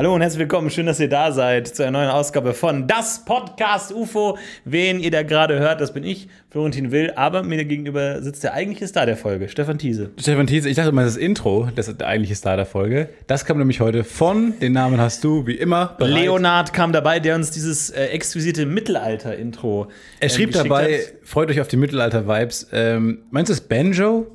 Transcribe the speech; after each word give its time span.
Hallo 0.00 0.14
und 0.14 0.22
herzlich 0.22 0.40
willkommen. 0.40 0.70
Schön, 0.70 0.86
dass 0.86 0.98
ihr 0.98 1.10
da 1.10 1.30
seid 1.30 1.68
zu 1.68 1.82
einer 1.82 1.98
neuen 1.98 2.08
Ausgabe 2.08 2.54
von 2.54 2.86
Das 2.86 3.22
Podcast 3.26 3.92
UFO. 3.92 4.38
Wen 4.64 4.98
ihr 4.98 5.10
da 5.10 5.22
gerade 5.22 5.58
hört, 5.58 5.82
das 5.82 5.92
bin 5.92 6.04
ich, 6.04 6.26
Florentin 6.48 6.90
Will. 6.90 7.12
Aber 7.16 7.42
mir 7.42 7.62
gegenüber 7.66 8.22
sitzt 8.22 8.42
der 8.42 8.54
eigentliche 8.54 8.88
Star 8.88 9.04
der 9.04 9.18
Folge, 9.18 9.50
Stefan 9.50 9.76
Thiese. 9.76 10.08
Stefan 10.18 10.46
Thiese, 10.46 10.70
ich 10.70 10.76
dachte 10.76 10.88
immer, 10.88 11.04
das 11.04 11.18
Intro, 11.18 11.68
das 11.76 11.88
ist 11.88 12.00
der 12.00 12.06
eigentliche 12.06 12.34
Star 12.34 12.56
der 12.56 12.64
Folge. 12.64 13.10
Das 13.26 13.44
kam 13.44 13.58
nämlich 13.58 13.80
heute 13.80 14.02
von, 14.02 14.58
den 14.58 14.72
Namen 14.72 14.98
hast 14.98 15.22
du, 15.22 15.46
wie 15.46 15.56
immer. 15.56 15.96
Bereit. 15.98 16.14
Leonard 16.14 16.72
kam 16.72 16.94
dabei, 16.94 17.20
der 17.20 17.34
uns 17.34 17.50
dieses 17.50 17.90
äh, 17.90 18.06
exquisite 18.06 18.64
Mittelalter-Intro. 18.64 19.88
Er 20.18 20.28
schrieb 20.30 20.56
ähm, 20.56 20.62
dabei, 20.62 20.94
hat. 20.94 21.12
freut 21.24 21.50
euch 21.50 21.60
auf 21.60 21.68
die 21.68 21.76
Mittelalter-Vibes. 21.76 22.68
Ähm, 22.72 23.18
meinst 23.30 23.50
du 23.50 23.52
das 23.52 23.60
Banjo? 23.60 24.28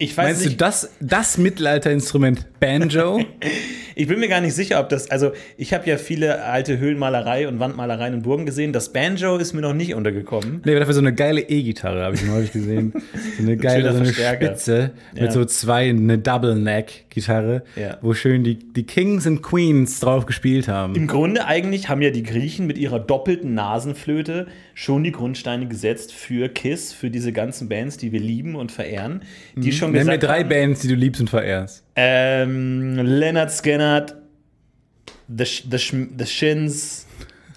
Ich 0.00 0.16
weiß 0.16 0.26
Meinst 0.26 0.44
nicht. 0.44 0.60
du 0.60 0.64
das, 0.64 0.90
das 1.00 1.38
Mittelalterinstrument 1.38 2.57
Banjo? 2.60 3.20
ich 3.94 4.06
bin 4.06 4.20
mir 4.20 4.28
gar 4.28 4.40
nicht 4.40 4.54
sicher, 4.54 4.80
ob 4.80 4.88
das. 4.88 5.10
Also, 5.10 5.32
ich 5.56 5.74
habe 5.74 5.88
ja 5.88 5.96
viele 5.96 6.44
alte 6.44 6.78
Höhlenmalerei 6.78 7.48
und 7.48 7.58
Wandmalereien 7.58 8.14
in 8.14 8.22
Burgen 8.22 8.46
gesehen. 8.46 8.72
Das 8.72 8.92
Banjo 8.92 9.36
ist 9.36 9.52
mir 9.54 9.60
noch 9.60 9.74
nicht 9.74 9.94
untergekommen. 9.94 10.62
Nee, 10.64 10.78
dafür 10.78 10.94
so 10.94 11.00
eine 11.00 11.14
geile 11.14 11.40
E-Gitarre 11.40 12.04
habe 12.04 12.14
ich 12.14 12.24
mal 12.24 12.36
häufig 12.36 12.52
gesehen. 12.52 12.92
So 13.36 13.42
eine 13.42 13.56
geile, 13.58 13.92
so 13.92 13.98
eine 13.98 14.12
Spitze 14.12 14.92
ja. 15.14 15.22
mit 15.22 15.32
so 15.32 15.44
zwei, 15.44 15.88
eine 15.88 16.18
Double-Neck-Gitarre, 16.18 17.62
ja. 17.76 17.98
wo 18.00 18.14
schön 18.14 18.44
die, 18.44 18.58
die 18.58 18.84
Kings 18.84 19.26
und 19.26 19.42
Queens 19.42 20.00
drauf 20.00 20.26
gespielt 20.26 20.68
haben. 20.68 20.94
Im 20.94 21.06
Grunde 21.06 21.46
eigentlich 21.46 21.88
haben 21.88 22.02
ja 22.02 22.10
die 22.10 22.22
Griechen 22.22 22.66
mit 22.66 22.78
ihrer 22.78 23.00
doppelten 23.00 23.54
Nasenflöte 23.54 24.46
schon 24.74 25.02
die 25.02 25.12
Grundsteine 25.12 25.66
gesetzt 25.66 26.12
für 26.12 26.48
Kiss, 26.48 26.92
für 26.92 27.10
diese 27.10 27.32
ganzen 27.32 27.68
Bands, 27.68 27.96
die 27.96 28.12
wir 28.12 28.20
lieben 28.20 28.54
und 28.54 28.70
verehren, 28.70 29.22
die 29.56 29.68
mhm. 29.68 29.72
schon 29.72 29.92
Nenn 29.92 30.06
mir 30.06 30.18
drei 30.18 30.40
haben, 30.40 30.48
Bands, 30.48 30.80
die 30.80 30.88
du 30.88 30.94
liebst 30.94 31.20
und 31.20 31.30
verehrst. 31.30 31.84
Ähm, 32.00 32.94
Leonard 32.94 33.50
Skinner, 33.50 34.06
The, 35.26 35.44
the, 35.44 36.08
the 36.16 36.26
Shins, 36.26 37.06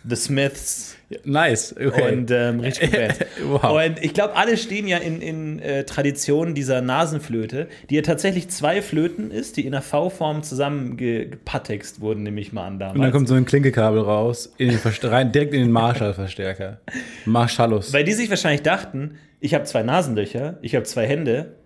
The 0.03 0.16
Smiths. 0.16 0.95
Nice, 1.25 1.75
okay. 1.78 2.11
Und 2.11 2.31
ähm, 2.31 2.59
richtig 2.59 2.92
gut 2.92 3.28
wow. 3.62 3.86
Und 3.86 4.03
ich 4.03 4.16
glaube, 4.16 4.36
alle 4.36 4.58
stehen 4.58 4.88
ja 4.88 4.97
in, 4.97 5.22
in 5.22 5.59
äh, 5.59 5.84
Traditionen 5.84 6.56
dieser 6.56 6.81
Nasenflöte, 6.81 7.67
die 7.89 7.95
ja 7.95 8.02
tatsächlich 8.02 8.50
zwei 8.50 8.81
Flöten 8.81 9.30
ist, 9.30 9.58
die 9.58 9.66
in 9.66 9.73
der 9.73 9.84
V-Form 9.84 10.42
zusammengepattext 10.42 12.02
wurden, 12.02 12.23
nehme 12.23 12.42
ich 12.42 12.52
mal 12.52 12.66
an 12.66 12.80
damals. 12.80 12.95
Und 12.95 13.02
dann 13.03 13.12
kommt 13.12 13.28
so 13.28 13.36
ein 13.36 13.45
Klinkekabel 13.45 14.00
raus, 14.00 14.52
in 14.58 14.75
rein, 15.03 15.31
direkt 15.31 15.53
in 15.53 15.62
den 15.62 15.72
Marshall-Verstärker. 15.72 16.80
Marshallus. 17.25 17.94
Weil 17.94 18.06
die 18.06 18.14
sich 18.14 18.30
wahrscheinlich 18.31 18.64
dachten, 18.64 19.19
ich 19.39 19.53
habe 19.53 19.66
zwei 19.66 19.84
Nasenlöcher, 19.84 20.58
ich 20.64 20.73
habe 20.73 20.86
zwei 20.86 21.06
Hände, 21.06 21.58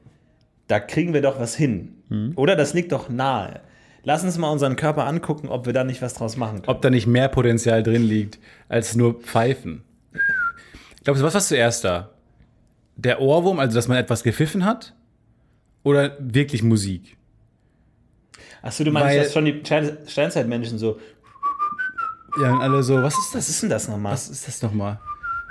da 0.68 0.82
kriegen 0.82 1.14
wir 1.14 1.22
doch 1.22 1.40
was 1.40 1.56
hin. 1.56 1.95
Hm. 2.10 2.34
Oder 2.36 2.56
das 2.56 2.74
liegt 2.74 2.92
doch 2.92 3.10
nahe. 3.10 3.62
Lass 4.04 4.24
uns 4.24 4.38
mal 4.38 4.52
unseren 4.52 4.76
Körper 4.76 5.08
angucken, 5.08 5.50
ob 5.50 5.66
wir 5.66 5.74
da 5.74 5.84
nicht 5.84 6.02
was 6.02 6.14
draus 6.14 6.38
machen 6.38 6.62
können. 6.62 6.70
Ob 6.70 6.82
da 6.82 6.90
nicht 6.92 7.08
mehr 7.08 7.28
Potenzial 7.28 7.82
drin 7.82 8.04
liegt, 8.04 8.40
als 8.70 8.96
nur 8.96 9.20
Pfeifen. 9.20 9.84
Glaubst 11.04 11.22
du, 11.22 11.26
was 11.26 11.34
war 11.34 11.42
zuerst 11.42 11.84
da? 11.84 12.12
Der 12.96 13.20
Ohrwurm, 13.20 13.60
also 13.60 13.76
dass 13.76 13.88
man 13.88 13.98
etwas 13.98 14.24
gepfiffen 14.24 14.64
hat? 14.64 14.94
Oder 15.84 16.18
wirklich 16.20 16.64
Musik? 16.64 17.18
Achso, 18.62 18.84
du 18.84 18.92
meinst, 18.92 19.10
Weil, 19.10 19.24
dass 19.24 19.34
schon 19.34 19.46
die 19.46 19.62
Steinzeitmenschen 20.08 20.78
so. 20.78 21.00
Ja, 22.42 22.54
und 22.54 22.62
alle 22.62 22.84
so, 22.84 23.02
was 23.02 23.18
ist 23.18 23.34
das? 23.34 23.44
Was 23.44 23.50
ist 23.50 23.62
denn 23.64 23.70
das 23.70 23.88
nochmal? 23.88 24.14
Was 24.14 24.30
ist 24.30 24.48
das 24.48 24.62
nochmal? 24.62 25.00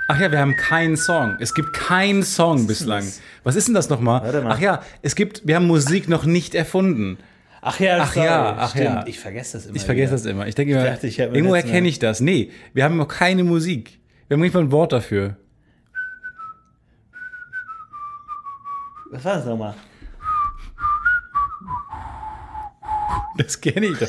Ach 0.07 0.19
ja, 0.19 0.31
wir 0.31 0.39
haben 0.39 0.55
keinen 0.55 0.97
Song. 0.97 1.37
Es 1.39 1.53
gibt 1.53 1.73
keinen 1.73 2.23
Song 2.23 2.59
was 2.59 2.67
bislang. 2.67 3.03
Was 3.43 3.55
ist 3.55 3.67
denn 3.67 3.73
das 3.73 3.89
nochmal? 3.89 4.45
Ach 4.47 4.59
ja, 4.59 4.83
es 5.01 5.15
gibt, 5.15 5.47
wir 5.47 5.55
haben 5.55 5.65
Musik 5.67 6.07
noch 6.07 6.25
nicht 6.25 6.53
erfunden. 6.53 7.17
Ach 7.61 7.79
ja, 7.79 7.97
ach 7.99 8.13
sorry, 8.13 8.27
ja, 8.27 8.55
ach 8.59 8.69
stimmt. 8.69 8.85
ja. 8.85 9.07
Ich 9.07 9.19
vergesse 9.19 9.57
das 9.57 9.65
immer. 9.65 9.75
Ich 9.75 9.83
vergesse 9.83 10.11
das 10.11 10.25
immer. 10.25 10.45
Ich 10.47 10.53
denke 10.53 10.73
immer, 10.73 10.83
dachte, 10.83 11.07
ich 11.07 11.17
irgendwo 11.17 11.55
erkenne 11.55 11.87
ich 11.87 11.97
das. 11.97 12.19
Nee, 12.19 12.51
wir 12.73 12.83
haben 12.83 12.97
noch 12.97 13.07
keine 13.07 13.43
Musik. 13.43 13.99
Wir 14.27 14.35
haben 14.35 14.41
nicht 14.41 14.53
mal 14.53 14.59
ein 14.59 14.71
Wort 14.71 14.93
dafür. 14.93 15.37
Was 19.09 19.25
war 19.25 19.35
das 19.37 19.45
nochmal? 19.45 19.73
Das 23.37 23.59
kenne 23.59 23.87
ich 23.87 23.97
doch. 23.97 24.07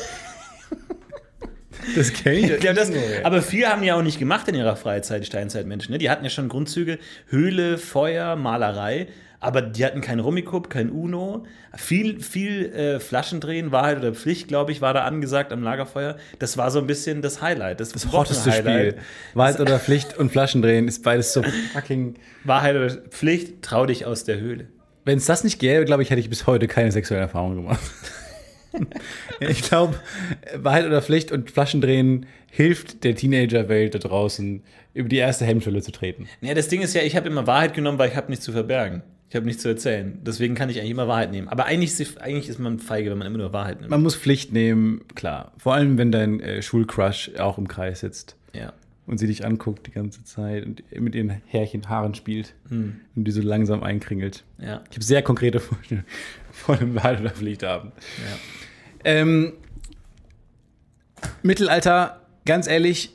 Das 1.95 2.13
kenne 2.13 2.57
ich. 2.57 2.63
ja, 2.63 2.73
das, 2.73 2.91
aber 3.23 3.41
viele 3.41 3.67
haben 3.67 3.83
ja 3.83 3.95
auch 3.95 4.01
nicht 4.01 4.19
gemacht 4.19 4.47
in 4.47 4.55
ihrer 4.55 4.75
Freizeit, 4.75 5.25
Steinzeitmenschen. 5.25 5.91
Ne? 5.91 5.97
Die 5.97 6.09
hatten 6.09 6.23
ja 6.23 6.29
schon 6.29 6.49
Grundzüge: 6.49 6.99
Höhle, 7.27 7.77
Feuer, 7.77 8.35
Malerei. 8.35 9.07
Aber 9.39 9.61
die 9.61 9.85
hatten 9.85 10.01
kein 10.01 10.19
Rummikub, 10.19 10.69
kein 10.69 10.89
Uno. 10.89 11.45
Viel, 11.75 12.21
viel 12.21 12.73
äh, 12.73 12.99
Flaschendrehen, 12.99 13.71
Wahrheit 13.71 13.99
oder 13.99 14.13
Pflicht, 14.13 14.47
glaube 14.47 14.71
ich, 14.71 14.81
war 14.81 14.95
da 14.95 15.03
angesagt 15.03 15.53
am 15.53 15.61
Lagerfeuer. 15.61 16.17
Das 16.39 16.57
war 16.57 16.71
so 16.71 16.79
ein 16.79 16.87
bisschen 16.87 17.21
das 17.21 17.39
Highlight. 17.39 17.79
Das, 17.79 17.91
das 17.91 18.11
hotteste 18.11 18.51
Spiel. 18.51 18.95
Wahrheit 19.35 19.59
oder 19.59 19.79
Pflicht 19.79 20.17
und 20.17 20.31
Flaschendrehen 20.31 20.87
ist 20.87 21.03
beides 21.03 21.33
so 21.33 21.43
fucking. 21.73 22.15
Wahrheit 22.45 22.75
oder 22.75 22.89
Pflicht, 22.89 23.61
trau 23.61 23.85
dich 23.85 24.07
aus 24.07 24.23
der 24.23 24.39
Höhle. 24.39 24.67
Wenn 25.05 25.19
es 25.19 25.25
das 25.25 25.43
nicht 25.43 25.59
gäbe, 25.59 25.85
glaube 25.85 26.01
ich, 26.01 26.09
hätte 26.09 26.19
ich 26.19 26.29
bis 26.29 26.47
heute 26.47 26.67
keine 26.67 26.91
sexuelle 26.91 27.21
Erfahrung 27.23 27.55
gemacht. 27.55 27.79
ich 29.39 29.61
glaube, 29.61 29.95
Wahrheit 30.55 30.85
oder 30.85 31.01
Pflicht 31.01 31.31
und 31.31 31.51
Flaschendrehen 31.51 32.25
hilft 32.49 33.03
der 33.03 33.15
Teenagerwelt 33.15 33.95
da 33.95 33.99
draußen, 33.99 34.63
über 34.93 35.09
die 35.09 35.17
erste 35.17 35.45
Hemmschwelle 35.45 35.81
zu 35.81 35.91
treten. 35.91 36.27
Ja, 36.41 36.53
das 36.53 36.69
Ding 36.69 36.81
ist 36.81 36.93
ja, 36.93 37.01
ich 37.03 37.15
habe 37.15 37.27
immer 37.27 37.45
Wahrheit 37.45 37.73
genommen, 37.73 37.99
weil 37.99 38.09
ich 38.09 38.15
habe 38.15 38.29
nichts 38.29 38.45
zu 38.45 38.51
verbergen. 38.51 39.03
Ich 39.29 39.35
habe 39.35 39.45
nichts 39.45 39.61
zu 39.61 39.67
erzählen. 39.67 40.19
Deswegen 40.25 40.55
kann 40.55 40.69
ich 40.69 40.79
eigentlich 40.79 40.91
immer 40.91 41.07
Wahrheit 41.07 41.31
nehmen. 41.31 41.49
Aber 41.49 41.65
eigentlich 41.65 41.99
ist, 41.99 42.19
eigentlich 42.21 42.47
ist 42.47 42.59
man 42.59 42.79
feige, 42.79 43.11
wenn 43.11 43.17
man 43.17 43.27
immer 43.27 43.37
nur 43.37 43.51
Wahrheit 43.51 43.79
nimmt. 43.79 43.91
Man 43.91 44.01
muss 44.01 44.15
Pflicht 44.15 44.53
nehmen, 44.53 45.01
klar. 45.15 45.51
Vor 45.57 45.73
allem, 45.73 45.97
wenn 45.97 46.11
dein 46.11 46.39
äh, 46.39 46.61
Schulcrush 46.61 47.31
auch 47.37 47.57
im 47.57 47.67
Kreis 47.67 47.99
sitzt. 47.99 48.37
Ja. 48.53 48.71
Und 49.05 49.19
sie 49.19 49.27
dich 49.27 49.45
anguckt 49.45 49.87
die 49.87 49.91
ganze 49.91 50.23
Zeit 50.23 50.65
und 50.65 50.83
mit 50.99 51.15
ihren 51.15 51.29
Härchen 51.45 51.87
Haaren 51.89 52.13
spielt 52.13 52.55
hm. 52.69 52.97
und 53.15 53.25
die 53.25 53.31
so 53.31 53.41
langsam 53.41 53.83
einkringelt. 53.83 54.43
Ja. 54.59 54.81
Ich 54.89 54.97
habe 54.97 55.03
sehr 55.03 55.21
konkrete 55.21 55.59
Vorstellungen 55.59 56.05
von 56.51 56.77
einem 56.77 56.95
Wahrheit 56.95 57.21
oder 57.21 57.29
Pflicht 57.29 57.63
haben. 57.63 57.91
Ja. 58.17 58.37
Ähm, 59.03 59.53
Mittelalter, 61.43 62.21
ganz 62.45 62.67
ehrlich, 62.67 63.11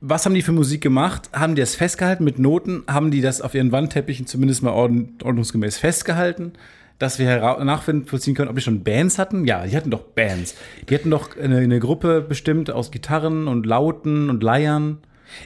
was 0.00 0.26
haben 0.26 0.34
die 0.34 0.42
für 0.42 0.52
Musik 0.52 0.80
gemacht? 0.80 1.30
Haben 1.32 1.54
die 1.54 1.62
das 1.62 1.76
festgehalten 1.76 2.24
mit 2.24 2.38
Noten? 2.38 2.82
Haben 2.88 3.12
die 3.12 3.20
das 3.20 3.40
auf 3.40 3.54
ihren 3.54 3.70
Wandteppichen 3.70 4.26
zumindest 4.26 4.62
mal 4.62 4.72
ordnungsgemäß 4.72 5.78
festgehalten? 5.78 6.52
Dass 6.98 7.18
wir 7.20 7.38
nachvollziehen 7.64 8.34
können, 8.34 8.48
ob 8.48 8.56
die 8.56 8.62
schon 8.62 8.82
Bands 8.82 9.18
hatten? 9.18 9.44
Ja, 9.44 9.64
die 9.64 9.76
hatten 9.76 9.90
doch 9.90 10.02
Bands. 10.02 10.56
Die 10.88 10.94
hatten 10.94 11.10
doch 11.10 11.36
eine, 11.36 11.58
eine 11.58 11.78
Gruppe 11.78 12.20
bestimmt 12.20 12.70
aus 12.70 12.90
Gitarren 12.90 13.46
und 13.46 13.64
Lauten 13.64 14.28
und 14.28 14.42
Leiern. 14.42 14.98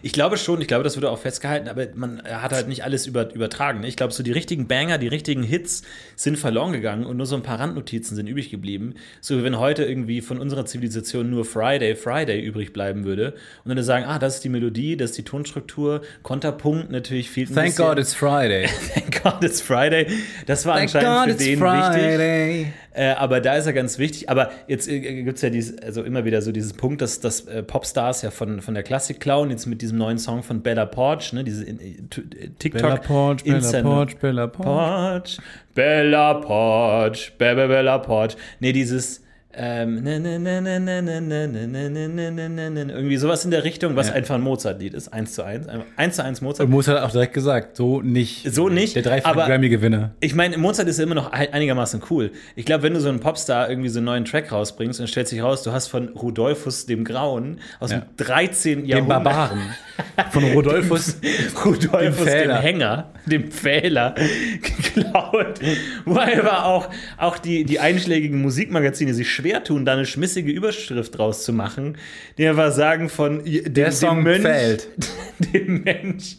Ich 0.02 0.12
glaube 0.12 0.36
schon, 0.36 0.60
ich 0.60 0.68
glaube, 0.68 0.84
das 0.84 0.96
wurde 0.96 1.10
auch 1.10 1.18
festgehalten, 1.18 1.68
aber 1.68 1.86
man 1.94 2.22
hat 2.22 2.52
halt 2.52 2.68
nicht 2.68 2.84
alles 2.84 3.06
über, 3.06 3.32
übertragen. 3.34 3.80
Ne? 3.80 3.88
Ich 3.88 3.96
glaube, 3.96 4.12
so 4.12 4.22
die 4.22 4.32
richtigen 4.32 4.66
Banger, 4.66 4.98
die 4.98 5.08
richtigen 5.08 5.42
Hits 5.42 5.82
sind 6.14 6.38
verloren 6.38 6.72
gegangen 6.72 7.04
und 7.04 7.16
nur 7.16 7.26
so 7.26 7.36
ein 7.36 7.42
paar 7.42 7.60
Randnotizen 7.60 8.16
sind 8.16 8.26
übrig 8.26 8.50
geblieben. 8.50 8.94
So 9.20 9.38
wie 9.38 9.44
wenn 9.44 9.58
heute 9.58 9.84
irgendwie 9.84 10.20
von 10.20 10.38
unserer 10.38 10.66
Zivilisation 10.66 11.30
nur 11.30 11.44
Friday, 11.44 11.94
Friday 11.94 12.40
übrig 12.40 12.72
bleiben 12.72 13.04
würde 13.04 13.34
und 13.64 13.74
dann 13.74 13.84
sagen, 13.84 14.04
ah, 14.06 14.18
das 14.18 14.36
ist 14.36 14.44
die 14.44 14.48
Melodie, 14.48 14.96
das 14.96 15.10
ist 15.10 15.18
die 15.18 15.24
Tonstruktur, 15.24 16.02
Konterpunkt 16.22 16.90
natürlich 16.90 17.30
fehlt 17.30 17.50
ein 17.50 17.54
Thank 17.54 17.66
bisschen. 17.68 17.86
God 17.86 17.98
it's 17.98 18.14
Friday. 18.14 18.68
Thank 18.94 19.22
God 19.22 19.44
it's 19.44 19.60
Friday. 19.60 20.06
Das 20.46 20.66
war 20.66 20.76
Thank 20.76 20.94
anscheinend 20.94 21.26
God 21.26 21.38
für 21.38 21.44
den 21.44 21.58
Friday. 21.58 22.58
wichtig. 22.58 22.72
Äh, 22.96 23.10
aber 23.10 23.40
da 23.40 23.56
ist 23.56 23.66
er 23.66 23.74
ganz 23.74 23.98
wichtig. 23.98 24.30
Aber 24.30 24.50
jetzt 24.68 24.88
äh, 24.88 25.22
gibt 25.22 25.36
es 25.36 25.42
ja 25.42 25.50
dieses, 25.50 25.78
also 25.82 26.02
immer 26.02 26.24
wieder 26.24 26.40
so 26.40 26.50
dieses 26.50 26.72
Punkt, 26.72 27.02
dass, 27.02 27.20
dass 27.20 27.46
äh, 27.46 27.62
Popstars 27.62 28.22
ja 28.22 28.30
von, 28.30 28.62
von 28.62 28.72
der 28.72 28.82
Klassik 28.82 29.20
klauen, 29.20 29.50
jetzt 29.50 29.66
mit 29.66 29.82
diesem 29.82 29.98
neuen 29.98 30.18
Song 30.18 30.42
von 30.42 30.62
Bella 30.62 30.86
Porch, 30.86 31.34
ne, 31.34 31.44
diese 31.44 31.64
in, 31.64 32.08
TikTok. 32.58 32.82
Bella 32.82 32.96
Porch, 32.96 33.44
Bella 33.44 33.82
Porch, 33.82 34.16
Bella 34.16 34.46
Porch. 34.46 35.38
Bella 35.74 36.34
Porch, 36.34 37.32
Bella 37.36 37.66
Bella 37.66 37.98
Porch. 37.98 38.36
Nee, 38.60 38.72
dieses 38.72 39.25
ähm, 39.56 40.06
irgendwie 42.88 43.16
sowas 43.16 43.44
in 43.44 43.50
der 43.50 43.64
Richtung, 43.64 43.96
was 43.96 44.08
ja. 44.08 44.14
einfach 44.14 44.34
ein 44.34 44.42
Mozart-Lied 44.42 44.94
ist, 44.94 45.12
eins 45.12 45.34
zu 45.34 45.42
eins, 45.44 45.66
eins 45.96 46.16
zu 46.16 46.24
eins 46.24 46.40
Mozart. 46.40 46.66
Und 46.66 46.72
Mozart 46.72 47.00
hat 47.00 47.08
auch 47.08 47.12
direkt 47.12 47.32
gesagt, 47.32 47.76
so 47.76 48.02
nicht. 48.02 48.52
So 48.52 48.68
nicht. 48.68 48.94
Der 48.96 49.02
dreifache 49.02 49.34
Grammy-Gewinner. 49.34 50.10
Ich 50.20 50.34
meine, 50.34 50.58
Mozart 50.58 50.88
ist 50.88 50.98
ja 50.98 51.04
immer 51.04 51.14
noch 51.14 51.32
einigermaßen 51.32 52.02
cool. 52.10 52.32
Ich 52.54 52.66
glaube, 52.66 52.82
wenn 52.82 52.94
du 52.94 53.00
so 53.00 53.08
einen 53.08 53.20
Popstar 53.20 53.70
irgendwie 53.70 53.88
so 53.88 53.98
einen 53.98 54.06
neuen 54.06 54.24
Track 54.24 54.52
rausbringst 54.52 55.00
und 55.00 55.06
stellst 55.06 55.32
dich 55.32 55.42
raus, 55.42 55.62
du 55.62 55.72
hast 55.72 55.88
von 55.88 56.08
Rudolfus 56.08 56.86
dem 56.86 57.04
Grauen 57.04 57.60
aus 57.80 57.92
ja. 57.92 58.00
dem 58.00 58.16
13. 58.16 58.84
Jahrhundert. 58.86 59.18
Dem 59.18 59.24
Barbaren. 59.24 59.60
Von 60.30 60.44
Rudolfus. 60.44 61.18
Rudolfus 61.64 62.24
dem, 62.24 62.48
dem 62.48 62.56
Hänger, 62.56 63.12
dem 63.26 63.50
Pfähler, 63.50 64.14
geklaut. 64.62 65.60
Wo 66.04 66.16
einfach 66.16 66.64
auch, 66.64 66.88
auch 67.16 67.38
die, 67.38 67.64
die 67.64 67.80
einschlägigen 67.80 68.40
Musikmagazine 68.40 69.14
sich 69.14 69.30
schwer 69.30 69.64
tun, 69.64 69.84
da 69.84 69.92
eine 69.92 70.06
schmissige 70.06 70.52
Überschrift 70.52 71.16
draus 71.16 71.44
zu 71.44 71.52
machen, 71.52 71.96
die 72.38 72.46
einfach 72.46 72.72
sagen 72.72 73.08
von 73.08 73.44
dem, 73.44 73.72
Der 73.72 73.92
Song 73.92 74.18
dem 74.18 74.24
Mönch, 74.24 74.42
fällt. 74.42 74.88
dem 75.52 75.82
Mensch 75.82 76.36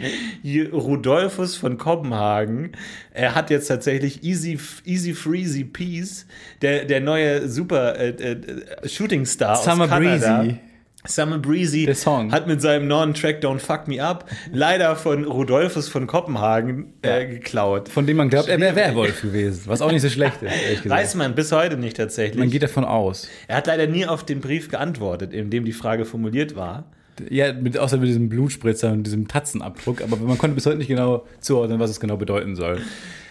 Rudolphus 0.72 1.56
von 1.56 1.78
Kopenhagen. 1.78 2.72
Er 3.12 3.36
hat 3.36 3.50
jetzt 3.50 3.68
tatsächlich 3.68 4.24
Easy, 4.24 4.60
Easy 4.86 5.14
Freezy 5.14 5.64
Peace, 5.64 6.26
der, 6.62 6.86
der 6.86 7.02
neue 7.02 7.48
super 7.48 7.98
äh, 7.98 8.10
äh, 8.10 8.88
Shooting 8.88 9.26
Star 9.26 9.56
Summer 9.56 9.86
aus 9.86 9.90
Kanada. 9.90 10.42
Breezy. 10.42 10.60
Summer 11.08 11.40
Breezy 11.40 11.86
hat 11.86 12.48
mit 12.48 12.62
seinem 12.62 12.88
neuen 12.88 13.14
Track 13.14 13.44
Don't 13.44 13.60
Fuck 13.60 13.88
Me 13.88 14.04
Up 14.04 14.30
leider 14.52 14.96
von 14.96 15.26
Rudolphus 15.26 15.90
von 15.90 16.08
Kopenhagen 16.08 16.94
äh, 17.02 17.26
geklaut. 17.26 17.90
Von 17.90 18.06
dem 18.06 18.18
man 18.18 18.30
glaubt, 18.30 18.50
er 18.50 18.60
wäre 18.60 18.76
Werwolf 18.76 19.22
gewesen. 19.22 19.64
Was 19.66 19.82
auch 19.82 19.92
nicht 19.92 20.02
so 20.02 20.10
schlecht 20.10 20.42
ist, 20.42 20.52
ehrlich 20.52 20.84
gesagt. 20.84 21.02
Weiß 21.02 21.16
man 21.16 21.36
bis 21.36 21.52
heute 21.52 21.78
nicht 21.78 21.98
tatsächlich. 21.98 22.40
Man 22.40 22.50
geht 22.50 22.64
davon 22.64 22.86
aus. 22.86 23.28
er 23.48 23.58
hat 23.58 23.68
leider 23.68 23.88
nie 23.88 24.06
auf 24.06 24.26
den 24.26 24.42
Brief 24.42 24.70
geantwortet, 24.70 25.34
in 25.34 25.50
dem 25.50 25.66
die 25.66 25.74
Frage 25.74 26.06
formuliert 26.06 26.56
war. 26.56 26.92
Ja, 27.30 27.52
mit, 27.54 27.78
außer 27.78 27.98
mit 27.98 28.10
diesem 28.10 28.30
Blutspritzer 28.30 28.92
und 28.92 29.04
diesem 29.04 29.28
Tatzenabdruck, 29.28 30.02
aber 30.02 30.18
man 30.18 30.38
konnte 30.38 30.54
bis 30.54 30.66
heute 30.68 30.78
nicht 30.78 30.88
genau 30.88 31.26
zuordnen, 31.40 31.80
was 31.80 31.90
es 31.90 32.00
genau 32.00 32.16
bedeuten 32.18 32.56
soll. 32.56 32.82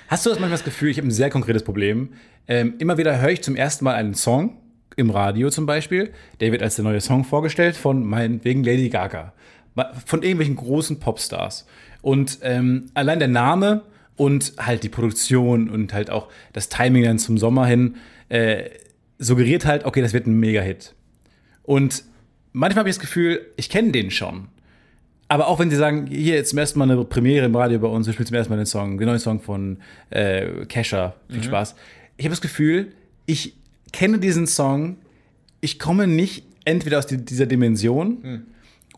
Hast 0.09 0.25
du 0.25 0.31
das 0.31 0.39
manchmal 0.39 0.59
das 0.59 0.65
Gefühl, 0.65 0.91
ich 0.91 0.99
habe 0.99 1.09
ein 1.09 1.13
sehr 1.13 1.31
konkretes 1.31 1.63
Problem. 1.63 2.11
Ähm, 2.49 2.75
immer 2.79 2.99
wieder 2.99 3.21
höre 3.21 3.31
ich 3.31 3.43
zum 3.43 3.57
ersten 3.57 3.85
Mal 3.85 3.95
einen 3.95 4.15
Song, 4.15 4.57
im 4.97 5.11
Radio 5.11 5.51
zum 5.51 5.67
Beispiel, 5.67 6.13
der 6.41 6.53
wird 6.53 6.63
als 6.63 6.77
der 6.77 6.85
neue 6.85 7.01
Song 7.01 7.25
vorgestellt 7.25 7.77
von 7.77 8.05
meinetwegen 8.05 8.65
Lady 8.65 8.89
Gaga. 8.89 9.33
Von 10.07 10.23
irgendwelchen 10.23 10.57
großen 10.57 10.99
Popstars. 10.99 11.67
Und 12.01 12.39
ähm, 12.43 12.87
allein 12.95 13.19
der 13.19 13.29
Name 13.29 13.83
und 14.17 14.55
halt 14.59 14.83
die 14.83 14.89
Produktion 14.89 15.69
und 15.69 15.93
halt 15.93 16.11
auch 16.11 16.29
das 16.55 16.71
Timing 16.71 17.05
dann 17.05 17.19
zum 17.19 17.37
Sommer 17.37 17.67
hin 17.67 17.97
äh, 18.31 18.71
suggeriert 19.19 19.67
halt, 19.67 19.85
okay, 19.85 20.01
das 20.01 20.15
wird 20.15 20.27
ein 20.27 20.41
Mega-Hit. 20.41 20.95
Und 21.63 22.05
manchmal 22.53 22.81
habe 22.81 22.89
ich 22.89 22.97
das 22.97 23.01
Gefühl, 23.01 23.41
ich 23.57 23.69
kenne 23.69 23.93
den 23.93 24.11
schon. 24.11 24.49
Aber 25.29 25.49
auch 25.49 25.59
wenn 25.59 25.71
sie 25.71 25.77
sagen, 25.77 26.07
hier 26.07 26.37
jetzt 26.37 26.51
zum 26.51 26.59
ersten 26.59 26.79
Mal 26.79 26.91
eine 26.91 27.05
Premiere 27.05 27.47
im 27.47 27.57
Radio 27.57 27.79
bei 27.81 27.89
uns, 27.89 28.07
wir 28.07 28.15
spielen 28.15 28.29
zum 28.29 28.37
ersten 28.37 28.53
Mal 28.53 28.59
den 28.59 28.67
Song, 28.67 28.97
den 28.97 29.09
neuen 29.09 29.19
Song 29.19 29.41
von 29.41 29.79
äh, 30.11 30.65
Kesha, 30.67 31.15
viel 31.29 31.43
Spaß. 31.43 31.75
Ich 32.17 32.25
habe 32.25 32.33
das 32.33 32.41
Gefühl, 32.41 32.93
ich 33.27 33.55
kenne 33.93 34.19
diesen 34.19 34.47
Song, 34.47 34.97
ich 35.61 35.79
komme 35.79 36.07
nicht 36.07 36.45
entweder 36.65 36.99
aus 36.99 37.07
die, 37.07 37.19
dieser 37.19 37.47
Dimension 37.47 38.47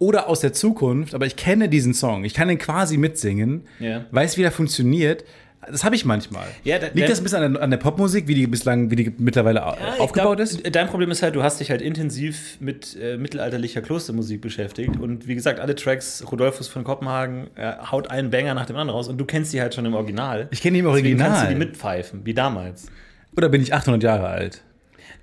oder 0.01 0.29
aus 0.29 0.41
der 0.41 0.53
Zukunft, 0.53 1.15
aber 1.15 1.27
ich 1.27 1.37
kenne 1.37 1.69
diesen 1.69 1.95
Song. 1.95 2.25
Ich 2.25 2.35
kann 2.35 2.49
ihn 2.51 2.59
quasi 2.59 2.97
mitsingen, 2.97 3.63
Ja. 3.81 4.05
weiß, 4.11 4.37
wie 4.39 4.43
er 4.43 4.53
funktioniert. 4.53 5.25
Das 5.71 5.83
habe 5.85 5.97
ich 5.97 6.05
manchmal. 6.05 6.47
Ja, 6.63 6.79
da- 6.79 6.87
Liegt 6.87 7.01
da- 7.01 7.07
das 7.09 7.19
ein 7.21 7.25
bisschen 7.25 7.43
an 7.43 7.53
der, 7.55 7.63
an 7.63 7.71
der 7.71 7.79
Popmusik, 7.79 8.29
wie 8.29 8.35
die 8.35 8.47
bislang, 8.47 8.91
wie 8.93 8.97
die 8.97 9.13
mittlerweile 9.19 9.59
Ja, 9.59 9.75
aufgebaut 9.99 10.37
glaub, 10.37 10.41
ist? 10.41 10.75
Dein 10.75 10.87
Problem 10.87 11.11
ist 11.11 11.23
halt, 11.23 11.35
du 11.35 11.43
hast 11.43 11.59
dich 11.59 11.71
halt 11.71 11.83
intensiv 11.83 12.59
mit 12.61 12.97
äh, 12.97 13.17
mittelalterlicher 13.19 13.83
Klostermusik 13.83 14.41
beschäftigt 14.41 14.97
und 15.01 15.27
wie 15.27 15.35
gesagt, 15.35 15.59
alle 15.59 15.75
Tracks, 15.75 16.25
Rudolphus 16.31 16.69
von 16.69 16.85
Kopenhagen 16.85 17.49
äh, 17.57 17.73
haut 17.91 18.09
einen 18.09 18.31
Banger 18.31 18.55
nach 18.55 18.67
dem 18.67 18.77
anderen 18.77 18.97
raus 18.97 19.09
und 19.09 19.19
du 19.19 19.25
kennst 19.25 19.53
die 19.53 19.61
halt 19.61 19.75
schon 19.75 19.85
im 19.85 19.95
Original. 19.95 20.47
Ich 20.53 20.63
kenne 20.63 20.75
die 20.75 20.79
im 20.79 20.87
Deswegen 20.87 21.19
kannst 21.19 21.43
du 21.43 21.47
die 21.49 21.53
Original. 21.55 21.59
mitpfeifen, 21.67 22.21
wie 22.25 22.35
damals. 22.35 22.87
Oder 23.37 23.49
bin 23.49 23.61
ich 23.61 23.75
800 23.75 24.03
Jahre 24.05 24.29
alt? 24.29 24.63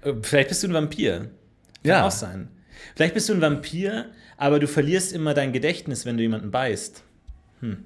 Äh, 0.06 0.14
Vielleicht 0.22 0.50
bist 0.50 0.64
du 0.64 0.68
ein 0.68 0.74
Vampir. 0.74 1.18
Kann 1.20 1.30
Ja. 1.84 2.08
auch 2.08 2.12
sein. 2.12 2.48
Vielleicht 2.96 3.14
bist 3.14 3.28
du 3.30 3.34
ein 3.34 3.42
Vampir, 3.42 4.06
aber 4.38 4.60
du 4.60 4.68
verlierst 4.68 5.14
immer 5.14 5.34
dein 5.34 5.52
Gedächtnis, 5.54 6.06
wenn 6.06 6.18
du 6.18 6.24
jemanden 6.24 6.52
beißt. 6.52 7.04
Hm. 7.62 7.78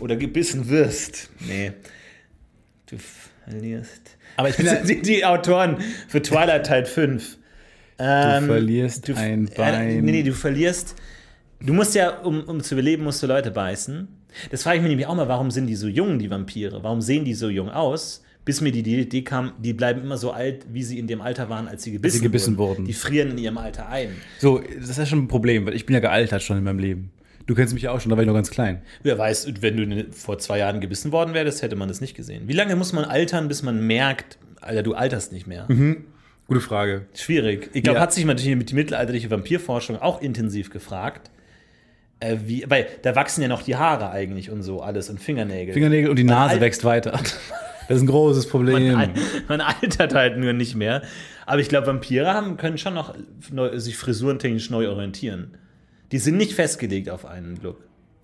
Oder 0.00 0.16
gebissen 0.16 0.68
wirst. 0.68 1.30
Nee. 1.40 1.72
Du 2.86 2.96
verlierst. 3.44 4.16
Aber 4.36 4.48
ich 4.48 4.56
bin 4.56 4.66
Das 4.66 4.86
sind 4.86 5.06
die, 5.06 5.24
Autoren 5.24 5.78
für 6.08 6.22
Twilight 6.22 6.66
Tide 6.66 6.86
5. 6.86 7.38
Ähm, 7.98 8.46
verlierst 8.46 9.10
ein 9.10 9.48
Äh, 9.48 9.54
Bein. 9.56 10.04
nee, 10.04 10.12
nee, 10.12 10.22
du 10.22 10.32
verlierst. 10.32 10.94
Du 11.60 11.72
musst 11.72 11.94
ja, 11.96 12.18
um, 12.20 12.44
um 12.44 12.62
zu 12.62 12.74
überleben, 12.76 13.02
musst 13.02 13.20
du 13.22 13.26
Leute 13.26 13.50
beißen. 13.50 14.06
Das 14.50 14.62
frage 14.62 14.76
ich 14.76 14.82
mich 14.82 14.90
nämlich 14.90 15.06
auch 15.08 15.16
mal, 15.16 15.26
warum 15.26 15.50
sind 15.50 15.66
die 15.66 15.74
so 15.74 15.88
jung, 15.88 16.18
die 16.20 16.30
Vampire? 16.30 16.82
Warum 16.84 17.00
sehen 17.00 17.24
die 17.24 17.34
so 17.34 17.48
jung 17.48 17.68
aus? 17.70 18.22
Bis 18.48 18.62
mir 18.62 18.72
die 18.72 18.80
Idee 18.80 19.22
kam, 19.22 19.52
die 19.58 19.74
bleiben 19.74 20.00
immer 20.00 20.16
so 20.16 20.30
alt, 20.32 20.64
wie 20.72 20.82
sie 20.82 20.98
in 20.98 21.06
dem 21.06 21.20
Alter 21.20 21.50
waren, 21.50 21.68
als 21.68 21.82
sie 21.82 21.92
gebissen, 21.92 22.22
gebissen 22.22 22.56
wurden. 22.56 22.86
Die 22.86 22.94
frieren 22.94 23.32
in 23.32 23.38
ihrem 23.38 23.58
Alter 23.58 23.90
ein. 23.90 24.08
So, 24.38 24.58
das 24.58 24.88
ist 24.88 24.96
ja 24.98 25.04
schon 25.04 25.18
ein 25.20 25.28
Problem, 25.28 25.66
weil 25.66 25.74
ich 25.74 25.84
bin 25.84 25.92
ja 25.92 26.00
gealtert 26.00 26.42
schon 26.42 26.56
in 26.56 26.64
meinem 26.64 26.78
Leben. 26.78 27.10
Du 27.46 27.54
kennst 27.54 27.74
mich 27.74 27.82
ja 27.82 27.92
auch 27.92 28.00
schon, 28.00 28.08
da 28.10 28.16
war 28.16 28.22
ich 28.22 28.26
noch 28.26 28.34
ganz 28.34 28.50
klein. 28.50 28.80
Wer 29.02 29.18
weiß, 29.18 29.52
wenn 29.60 29.76
du 29.76 30.06
vor 30.12 30.38
zwei 30.38 30.58
Jahren 30.58 30.80
gebissen 30.80 31.12
worden 31.12 31.34
wärst, 31.34 31.60
hätte 31.62 31.76
man 31.76 31.88
das 31.88 32.00
nicht 32.00 32.14
gesehen. 32.14 32.44
Wie 32.46 32.52
lange 32.54 32.74
muss 32.74 32.92
man 32.94 33.04
altern, 33.04 33.48
bis 33.48 33.62
man 33.62 33.86
merkt, 33.86 34.38
Alter, 34.62 34.82
du 34.82 34.94
alterst 34.94 35.30
nicht 35.32 35.46
mehr? 35.46 35.66
Gute 36.46 36.60
Frage. 36.60 37.06
Schwierig. 37.14 37.68
Ich 37.74 37.82
glaube, 37.82 37.98
Ja. 37.98 38.02
hat 38.02 38.12
sich 38.14 38.24
natürlich 38.24 38.56
mit 38.56 38.70
die 38.70 38.74
mittelalterliche 38.74 39.30
Vampirforschung 39.30 39.96
auch 39.98 40.22
intensiv 40.22 40.70
gefragt. 40.70 41.30
Äh, 42.20 42.38
wie, 42.46 42.64
weil 42.68 42.86
da 43.02 43.14
wachsen 43.14 43.42
ja 43.42 43.48
noch 43.48 43.62
die 43.62 43.76
Haare 43.76 44.10
eigentlich 44.10 44.50
und 44.50 44.62
so 44.62 44.80
alles 44.82 45.08
und 45.10 45.20
Fingernägel. 45.20 45.72
Fingernägel 45.74 46.10
und 46.10 46.16
die 46.16 46.24
Nase 46.24 46.54
alt- 46.54 46.60
wächst 46.62 46.82
weiter. 46.84 47.20
Das 47.88 47.96
ist 47.96 48.02
ein 48.02 48.06
großes 48.06 48.48
Problem. 48.48 48.92
Man, 48.92 49.14
man 49.48 49.60
altert 49.60 50.14
halt 50.14 50.38
nur 50.38 50.52
nicht 50.52 50.76
mehr. 50.76 51.02
Aber 51.46 51.60
ich 51.60 51.68
glaube, 51.68 51.86
Vampire 51.86 52.32
haben, 52.34 52.58
können 52.58 52.76
schon 52.76 52.94
noch 52.94 53.14
neu, 53.50 53.78
sich 53.78 53.96
frisurentechnisch 53.96 54.68
neu 54.70 54.88
orientieren. 54.88 55.56
Die 56.12 56.18
sind 56.18 56.36
nicht 56.36 56.52
festgelegt 56.52 57.08
auf 57.08 57.24
einen 57.24 57.58
Look, 57.62 57.80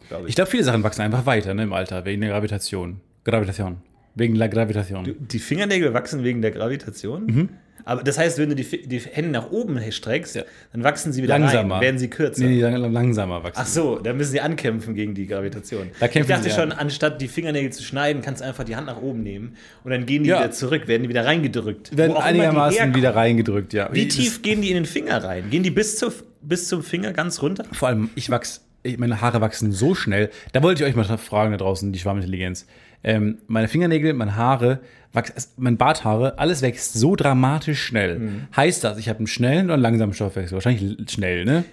glaube 0.09 0.25
ich. 0.25 0.31
Ich 0.31 0.35
glaube, 0.37 0.51
viele 0.51 0.65
Sachen 0.65 0.83
wachsen 0.83 1.03
einfach 1.03 1.25
weiter 1.27 1.55
ne, 1.55 1.63
im 1.63 1.73
Alter, 1.73 2.05
wegen 2.05 2.21
der 2.21 2.31
Gravitation. 2.31 3.01
Gravitation. 3.25 3.79
Wegen 4.15 4.39
der 4.39 4.49
Gravitation. 4.49 5.17
Die 5.19 5.39
Fingernägel 5.39 5.93
wachsen 5.95 6.23
wegen 6.25 6.41
der 6.43 6.51
Gravitation. 6.53 7.27
Mhm. 7.27 7.49
Aber 7.87 8.03
das 8.03 8.17
heißt, 8.17 8.39
wenn 8.39 8.49
du 8.49 8.55
die, 8.55 8.87
die 8.87 8.99
Hände 9.01 9.31
nach 9.31 9.51
oben 9.51 9.79
streckst, 9.93 10.43
dann 10.73 10.85
wachsen 10.85 11.13
sie 11.13 11.23
wieder 11.23 11.39
Langsamer. 11.39 11.75
rein, 11.75 11.83
werden 11.83 11.99
sie 11.99 12.09
kürzer. 12.09 12.43
Nee, 12.45 12.55
nee, 12.55 12.61
lang- 12.63 12.91
langsamer 12.93 13.43
wachsen. 13.43 13.61
Ach 13.63 13.67
so, 13.67 13.99
da 13.99 14.15
müssen 14.15 14.31
sie 14.33 14.41
ankämpfen 14.41 14.95
gegen 14.95 15.15
die 15.15 15.27
Gravitation. 15.27 15.89
Da 16.01 16.09
kämpfen 16.09 16.31
ich 16.33 16.37
dachte 16.39 16.51
schon, 16.51 16.73
an. 16.73 16.79
anstatt 16.79 17.21
die 17.21 17.29
Fingernägel 17.29 17.73
zu 17.75 17.83
schneiden, 17.83 18.23
kannst 18.23 18.41
du 18.41 18.47
einfach 18.47 18.65
die 18.65 18.75
Hand 18.77 18.87
nach 18.87 19.03
oben 19.03 19.23
nehmen 19.23 19.57
und 19.83 19.91
dann 19.91 20.07
gehen 20.07 20.23
die 20.23 20.31
Ja. 20.31 20.39
wieder 20.39 20.51
zurück, 20.53 20.89
werden 20.89 21.03
die 21.03 21.09
wieder 21.11 21.27
reingedrückt. 21.27 21.95
werden 21.95 22.17
einigermaßen 22.17 22.95
wieder 22.95 23.15
reingedrückt, 23.15 23.75
ja. 23.75 23.91
Wie 23.93 24.07
Das- 24.07 24.17
tief 24.17 24.41
gehen 24.41 24.63
die 24.63 24.69
in 24.71 24.77
den 24.77 24.87
Finger 24.87 25.23
rein? 25.23 25.51
Gehen 25.51 25.63
die 25.63 25.71
bis, 25.71 25.99
zu, 25.99 26.11
bis 26.41 26.69
zum 26.69 26.83
Finger 26.83 27.13
ganz 27.13 27.43
runter? 27.43 27.67
Vor 27.73 27.89
allem, 27.89 28.09
ich 28.15 28.31
wachs, 28.31 28.64
ich, 28.64 28.64
meine 28.99 29.21
Haare 29.21 29.41
wachsen 29.41 29.73
so 29.73 29.95
schnell. 29.95 30.31
Da 30.53 30.63
wollte 30.63 30.83
ich 30.85 30.89
euch 30.89 30.97
mal 30.97 31.05
fragen 31.19 31.53
da 31.53 31.57
draußen, 31.59 31.93
die 31.93 31.99
Schwarmintelligenz. 31.99 32.67
Ähm, 33.03 33.39
meine 33.47 33.69
Fingernägel, 33.69 34.13
meine 34.15 34.37
Haare, 34.37 34.81
wachs, 35.13 35.53
mein 35.57 35.77
Barthaare, 35.77 36.39
alles 36.39 36.63
wächst 36.63 36.95
so 36.95 37.17
dramatisch 37.17 37.83
schnell. 37.83 38.19
Mhm. 38.19 38.47
Heißt 38.57 38.83
das, 38.85 38.99
ich 38.99 39.09
habe 39.09 39.19
einen 39.19 39.27
schnellen 39.27 39.67
oder 39.67 39.75
einen 39.75 39.83
langsamen 39.83 40.15
Stoffwechsel? 40.15 40.55
Wahrscheinlich 40.55 41.11
schnell, 41.11 41.45
ne? 41.45 41.65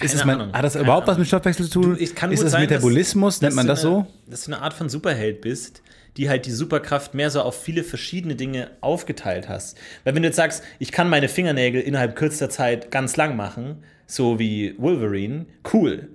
es 0.00 0.24
mein, 0.24 0.38
Ahnung. 0.40 0.52
hat 0.54 0.64
das 0.64 0.74
Keine 0.74 0.84
überhaupt 0.84 1.06
was 1.06 1.12
Ahnung. 1.12 1.20
mit 1.20 1.28
Stoffwechsel 1.28 1.66
zu 1.68 1.80
tun? 1.80 1.98
Kann 2.14 2.30
ist 2.32 2.42
das 2.42 2.52
sein, 2.52 2.62
Metabolismus? 2.62 3.38
dass- 3.38 3.42
Nennt 3.48 3.56
man 3.56 3.66
du 3.66 3.72
das 3.72 3.80
so? 3.80 3.94
eine, 3.96 4.06
Dass 4.28 4.44
du 4.44 4.52
eine 4.52 4.62
Art 4.62 4.74
von 4.74 4.88
Superheld 4.90 5.40
bist, 5.40 5.82
die 6.18 6.28
halt 6.28 6.44
die 6.44 6.50
Superkraft 6.50 7.14
mehr 7.14 7.30
so 7.30 7.40
auf 7.40 7.62
viele 7.62 7.82
verschiedene 7.82 8.34
Dinge 8.36 8.70
aufgeteilt 8.82 9.48
hast. 9.48 9.78
Weil 10.04 10.14
wenn 10.14 10.22
du 10.22 10.28
jetzt 10.28 10.36
sagst, 10.36 10.62
ich 10.78 10.92
kann 10.92 11.08
meine 11.08 11.28
Fingernägel 11.28 11.80
innerhalb 11.80 12.16
kürzester 12.16 12.50
Zeit 12.50 12.90
ganz 12.90 13.16
lang 13.16 13.34
machen, 13.36 13.82
so 14.06 14.38
wie 14.38 14.74
Wolverine, 14.78 15.46
cool. 15.72 16.08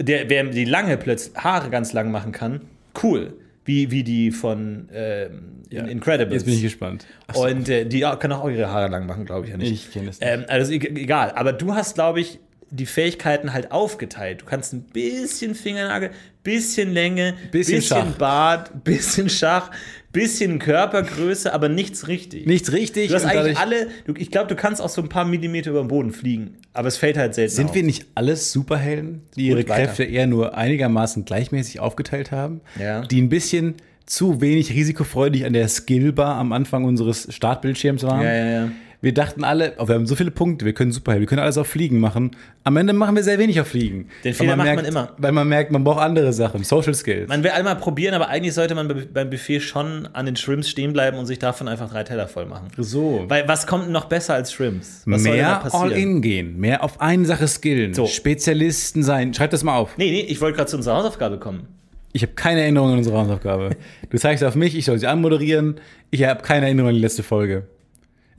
Der, 0.00 0.28
wer 0.30 0.44
die 0.44 0.64
lange 0.64 0.96
plötzlich 0.96 1.36
Haare 1.36 1.70
ganz 1.70 1.92
lang 1.92 2.10
machen 2.10 2.32
kann, 2.32 2.62
cool. 3.02 3.34
Wie, 3.64 3.90
wie 3.90 4.02
die 4.02 4.30
von 4.30 4.88
ähm, 4.92 5.62
in 5.68 5.86
Incredibles. 5.86 6.34
Jetzt 6.34 6.44
bin 6.44 6.54
ich 6.54 6.62
gespannt. 6.62 7.06
Und 7.34 7.68
äh, 7.68 7.84
die 7.84 8.00
kann 8.00 8.32
auch 8.32 8.48
ihre 8.48 8.68
Haare 8.68 8.88
lang 8.88 9.06
machen, 9.06 9.26
glaube 9.26 9.46
ich 9.46 9.52
ja 9.52 9.58
nicht. 9.58 9.70
Ich 9.70 9.92
kenn 9.92 10.06
das 10.06 10.18
nicht. 10.18 10.28
Ähm, 10.28 10.44
also 10.48 10.72
egal. 10.72 11.32
Aber 11.32 11.52
du 11.52 11.74
hast, 11.74 11.94
glaube 11.94 12.20
ich, 12.20 12.40
die 12.70 12.86
Fähigkeiten 12.86 13.52
halt 13.52 13.72
aufgeteilt. 13.72 14.42
Du 14.42 14.44
kannst 14.46 14.72
ein 14.72 14.82
bisschen 14.82 15.54
Fingernagel, 15.54 16.10
bisschen 16.42 16.92
Länge, 16.92 17.34
Bisschen 17.50 17.76
bisschen, 17.76 17.82
Schach. 17.82 18.16
Bart, 18.16 18.84
bisschen 18.84 19.28
Schach, 19.28 19.70
bisschen 20.12 20.58
Körpergröße, 20.58 21.52
aber 21.52 21.68
nichts 21.68 22.08
richtig. 22.08 22.46
Nichts 22.46 22.72
richtig. 22.72 23.08
Du 23.08 23.14
hast 23.14 23.24
eigentlich 23.24 23.58
alle, 23.58 23.88
du, 24.06 24.14
ich 24.16 24.30
glaube, 24.30 24.48
du 24.48 24.56
kannst 24.56 24.82
auch 24.82 24.88
so 24.88 25.02
ein 25.02 25.08
paar 25.08 25.24
Millimeter 25.24 25.70
über 25.70 25.80
den 25.80 25.88
Boden 25.88 26.12
fliegen, 26.12 26.56
aber 26.72 26.88
es 26.88 26.96
fällt 26.96 27.16
halt 27.16 27.34
selten 27.34 27.54
Sind 27.54 27.68
auf. 27.70 27.74
wir 27.74 27.82
nicht 27.82 28.06
alles 28.14 28.52
Superhelden, 28.52 29.22
die 29.36 29.48
ihre. 29.48 29.64
Kräfte 29.64 30.04
eher 30.04 30.26
nur 30.26 30.56
einigermaßen 30.56 31.24
gleichmäßig 31.24 31.80
aufgeteilt 31.80 32.32
haben? 32.32 32.60
Ja. 32.78 33.02
Die 33.02 33.20
ein 33.20 33.28
bisschen 33.28 33.74
zu 34.06 34.40
wenig 34.40 34.72
risikofreudig 34.72 35.44
an 35.44 35.52
der 35.52 35.68
Skillbar 35.68 36.36
am 36.36 36.52
Anfang 36.52 36.84
unseres 36.84 37.32
Startbildschirms 37.32 38.02
waren? 38.02 38.22
Ja, 38.22 38.34
ja, 38.34 38.50
ja. 38.50 38.68
Wir 39.02 39.14
dachten 39.14 39.44
alle, 39.44 39.72
oh, 39.78 39.88
wir 39.88 39.94
haben 39.94 40.06
so 40.06 40.14
viele 40.14 40.30
Punkte, 40.30 40.66
wir 40.66 40.74
können 40.74 40.92
Superhelden, 40.92 41.22
wir 41.22 41.26
können 41.26 41.40
alles 41.40 41.56
auf 41.56 41.66
Fliegen 41.66 42.00
machen. 42.00 42.32
Am 42.64 42.76
Ende 42.76 42.92
machen 42.92 43.16
wir 43.16 43.22
sehr 43.22 43.38
wenig 43.38 43.58
auf 43.58 43.68
Fliegen. 43.68 44.08
Den 44.24 44.34
Fehler 44.34 44.56
macht 44.56 44.66
man 44.66 44.74
merkt, 44.76 44.88
immer. 44.88 45.12
Weil 45.16 45.32
man 45.32 45.48
merkt, 45.48 45.72
man 45.72 45.82
braucht 45.84 46.00
andere 46.00 46.34
Sachen, 46.34 46.64
Social 46.64 46.92
Skills. 46.92 47.26
Man 47.28 47.42
will 47.42 47.50
einmal 47.50 47.76
probieren, 47.76 48.12
aber 48.12 48.28
eigentlich 48.28 48.52
sollte 48.52 48.74
man 48.74 48.88
be- 48.88 49.06
beim 49.10 49.30
Buffet 49.30 49.60
schon 49.60 50.06
an 50.12 50.26
den 50.26 50.36
Shrimps 50.36 50.68
stehen 50.68 50.92
bleiben 50.92 51.16
und 51.16 51.24
sich 51.24 51.38
davon 51.38 51.66
einfach 51.66 51.90
drei 51.90 52.04
Teller 52.04 52.28
voll 52.28 52.44
machen. 52.44 52.68
so. 52.76 53.24
Weil 53.28 53.48
was 53.48 53.66
kommt 53.66 53.88
noch 53.90 54.04
besser 54.04 54.34
als 54.34 54.52
Shrimps? 54.52 55.02
Was 55.06 55.22
mehr? 55.22 55.64
All-In 55.74 56.20
gehen, 56.20 56.58
mehr 56.60 56.84
auf 56.84 57.00
eine 57.00 57.24
Sache 57.24 57.48
skillen, 57.48 57.94
So. 57.94 58.06
Spezialisten 58.06 59.02
sein. 59.02 59.32
Schreibt 59.32 59.52
das 59.54 59.64
mal 59.64 59.76
auf. 59.78 59.96
Nee, 59.96 60.10
nee, 60.10 60.20
ich 60.28 60.40
wollte 60.42 60.56
gerade 60.58 60.70
zu 60.70 60.76
unserer 60.76 60.96
Hausaufgabe 60.96 61.38
kommen. 61.38 61.68
Ich 62.12 62.22
habe 62.22 62.32
keine 62.34 62.60
Erinnerung 62.62 62.90
an 62.92 62.98
unsere 62.98 63.16
Hausaufgabe. 63.16 63.70
Du 64.10 64.18
zeigst 64.18 64.42
auf 64.44 64.56
mich, 64.56 64.76
ich 64.76 64.84
soll 64.84 64.98
sie 64.98 65.06
anmoderieren. 65.06 65.76
Ich 66.10 66.24
habe 66.24 66.42
keine 66.42 66.66
Erinnerung 66.66 66.88
an 66.90 66.94
die 66.96 67.00
letzte 67.00 67.22
Folge. 67.22 67.64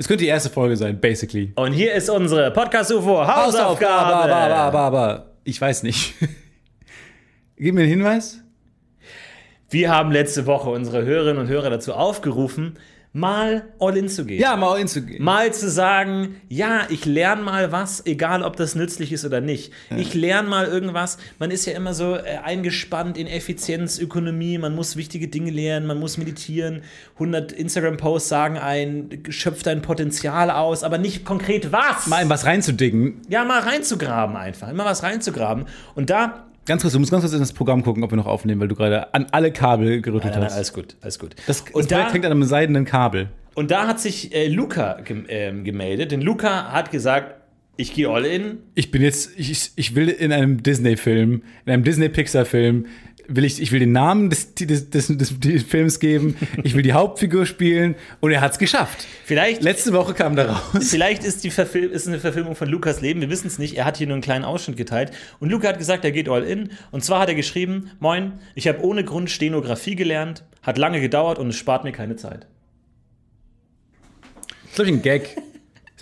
Es 0.01 0.07
könnte 0.07 0.23
die 0.23 0.29
erste 0.29 0.49
Folge 0.49 0.75
sein, 0.77 0.99
basically. 0.99 1.51
Und 1.53 1.73
hier 1.73 1.93
ist 1.93 2.09
unsere 2.09 2.49
Podcast-UFO 2.49 3.27
Hausaufgabe. 3.27 4.15
aber, 4.15 4.35
aber, 4.35 4.55
aber, 4.55 4.79
aber. 4.79 5.25
Ich 5.43 5.61
weiß 5.61 5.83
nicht. 5.83 6.15
Gib 7.55 7.75
mir 7.75 7.81
einen 7.81 7.89
Hinweis. 7.91 8.39
Wir 9.69 9.91
haben 9.91 10.11
letzte 10.11 10.47
Woche 10.47 10.71
unsere 10.71 11.05
Hörerinnen 11.05 11.37
und 11.37 11.49
Hörer 11.49 11.69
dazu 11.69 11.93
aufgerufen, 11.93 12.79
mal 13.13 13.65
all 13.79 13.97
in 13.97 14.07
zu 14.07 14.25
gehen. 14.25 14.39
Ja, 14.39 14.55
mal 14.55 14.79
in 14.79 14.87
zu 14.87 15.01
gehen. 15.01 15.21
Mal 15.21 15.53
zu 15.53 15.69
sagen, 15.69 16.37
ja, 16.47 16.83
ich 16.89 17.05
lerne 17.05 17.41
mal 17.41 17.71
was, 17.71 18.05
egal 18.05 18.41
ob 18.41 18.55
das 18.55 18.73
nützlich 18.75 19.11
ist 19.11 19.25
oder 19.25 19.41
nicht. 19.41 19.73
Ich 19.97 20.13
lerne 20.13 20.47
mal 20.47 20.65
irgendwas. 20.65 21.17
Man 21.37 21.51
ist 21.51 21.65
ja 21.65 21.73
immer 21.73 21.93
so 21.93 22.15
äh, 22.15 22.37
eingespannt 22.43 23.17
in 23.17 23.27
Effizienz, 23.27 23.99
Ökonomie, 23.99 24.57
man 24.57 24.75
muss 24.75 24.95
wichtige 24.95 25.27
Dinge 25.27 25.51
lernen, 25.51 25.87
man 25.87 25.99
muss 25.99 26.17
meditieren. 26.17 26.83
100 27.15 27.51
Instagram-Posts 27.51 28.29
sagen 28.29 28.57
ein, 28.57 29.23
schöpft 29.29 29.65
dein 29.67 29.81
Potenzial 29.81 30.49
aus, 30.49 30.83
aber 30.83 30.97
nicht 30.97 31.25
konkret 31.25 31.73
was. 31.73 32.07
Mal 32.07 32.23
in 32.23 32.29
was 32.29 32.45
reinzudicken. 32.45 33.21
ja, 33.27 33.43
mal 33.43 33.59
reinzugraben 33.59 34.37
einfach, 34.37 34.69
immer 34.69 34.85
was 34.85 35.03
reinzugraben. 35.03 35.65
Und 35.95 36.09
da 36.09 36.50
Ganz 36.65 36.83
kurz, 36.83 36.93
du 36.93 36.99
musst 36.99 37.11
ganz 37.11 37.23
kurz 37.23 37.33
in 37.33 37.39
das 37.39 37.53
Programm 37.53 37.83
gucken, 37.83 38.03
ob 38.03 38.11
wir 38.11 38.17
noch 38.17 38.27
aufnehmen, 38.27 38.61
weil 38.61 38.67
du 38.67 38.75
gerade 38.75 39.13
an 39.13 39.25
alle 39.31 39.51
Kabel 39.51 40.01
gerüttelt 40.01 40.33
Nein, 40.33 40.41
nein, 40.41 40.49
hast. 40.49 40.55
alles 40.55 40.73
gut, 40.73 40.95
alles 41.01 41.17
gut. 41.17 41.35
Das, 41.47 41.63
das 41.65 41.73
und, 41.73 41.91
da, 41.91 42.11
hängt 42.11 42.23
an 42.25 42.31
einem 42.31 42.43
seidenen 42.43 42.85
Kabel. 42.85 43.29
und 43.55 43.71
da 43.71 43.87
hat 43.87 43.99
sich 43.99 44.33
äh, 44.35 44.47
Luca 44.47 45.01
gem 45.03 45.25
ähm, 45.27 45.63
gemeldet, 45.63 46.11
denn 46.11 46.21
Luca 46.21 46.71
hat 46.71 46.91
gesagt, 46.91 47.40
ich 47.81 47.93
gehe 47.93 48.09
all 48.09 48.25
in. 48.25 48.59
Ich 48.75 48.91
bin 48.91 49.01
jetzt, 49.01 49.31
ich, 49.37 49.71
ich 49.75 49.95
will 49.95 50.09
in 50.09 50.31
einem 50.31 50.61
Disney-Film, 50.63 51.43
in 51.65 51.71
einem 51.71 51.83
Disney-Pixar-Film, 51.83 52.85
will 53.27 53.45
ich, 53.45 53.61
ich 53.61 53.71
will 53.71 53.79
den 53.79 53.91
Namen 53.91 54.29
des, 54.29 54.55
des, 54.55 54.89
des, 54.89 55.07
des, 55.17 55.63
Films 55.63 55.99
geben, 55.99 56.35
ich 56.63 56.75
will 56.75 56.83
die 56.83 56.93
Hauptfigur 56.93 57.45
spielen 57.45 57.95
und 58.19 58.31
er 58.31 58.41
hat 58.41 58.53
es 58.53 58.59
geschafft. 58.59 59.07
Vielleicht, 59.25 59.63
Letzte 59.63 59.93
Woche 59.93 60.13
kam 60.13 60.35
da 60.35 60.53
raus. 60.53 60.89
vielleicht 60.89 61.23
ist, 61.23 61.43
die 61.43 61.49
Verfil 61.49 61.89
ist 61.89 62.07
eine 62.07 62.19
Verfilmung 62.19 62.55
von 62.55 62.67
Lukas 62.67 63.01
Leben, 63.01 63.21
wir 63.21 63.29
wissen 63.29 63.47
es 63.47 63.57
nicht. 63.57 63.77
Er 63.77 63.85
hat 63.85 63.97
hier 63.97 64.07
nur 64.07 64.15
einen 64.15 64.23
kleinen 64.23 64.45
Ausschnitt 64.45 64.77
geteilt. 64.77 65.11
Und 65.39 65.49
Luca 65.49 65.69
hat 65.69 65.77
gesagt, 65.77 66.05
er 66.05 66.11
geht 66.11 66.29
all 66.29 66.43
in. 66.43 66.69
Und 66.91 67.03
zwar 67.03 67.21
hat 67.21 67.29
er 67.29 67.35
geschrieben: 67.35 67.91
Moin, 67.99 68.33
ich 68.55 68.67
habe 68.67 68.83
ohne 68.83 69.03
Grund 69.03 69.29
Stenografie 69.29 69.95
gelernt, 69.95 70.43
hat 70.61 70.77
lange 70.77 71.01
gedauert 71.01 71.39
und 71.39 71.49
es 71.49 71.55
spart 71.55 71.83
mir 71.83 71.91
keine 71.91 72.15
Zeit. 72.15 72.47
Ist, 74.65 74.75
glaube 74.75 74.89
ich, 74.89 74.97
ein 74.97 75.01
Gag. 75.01 75.37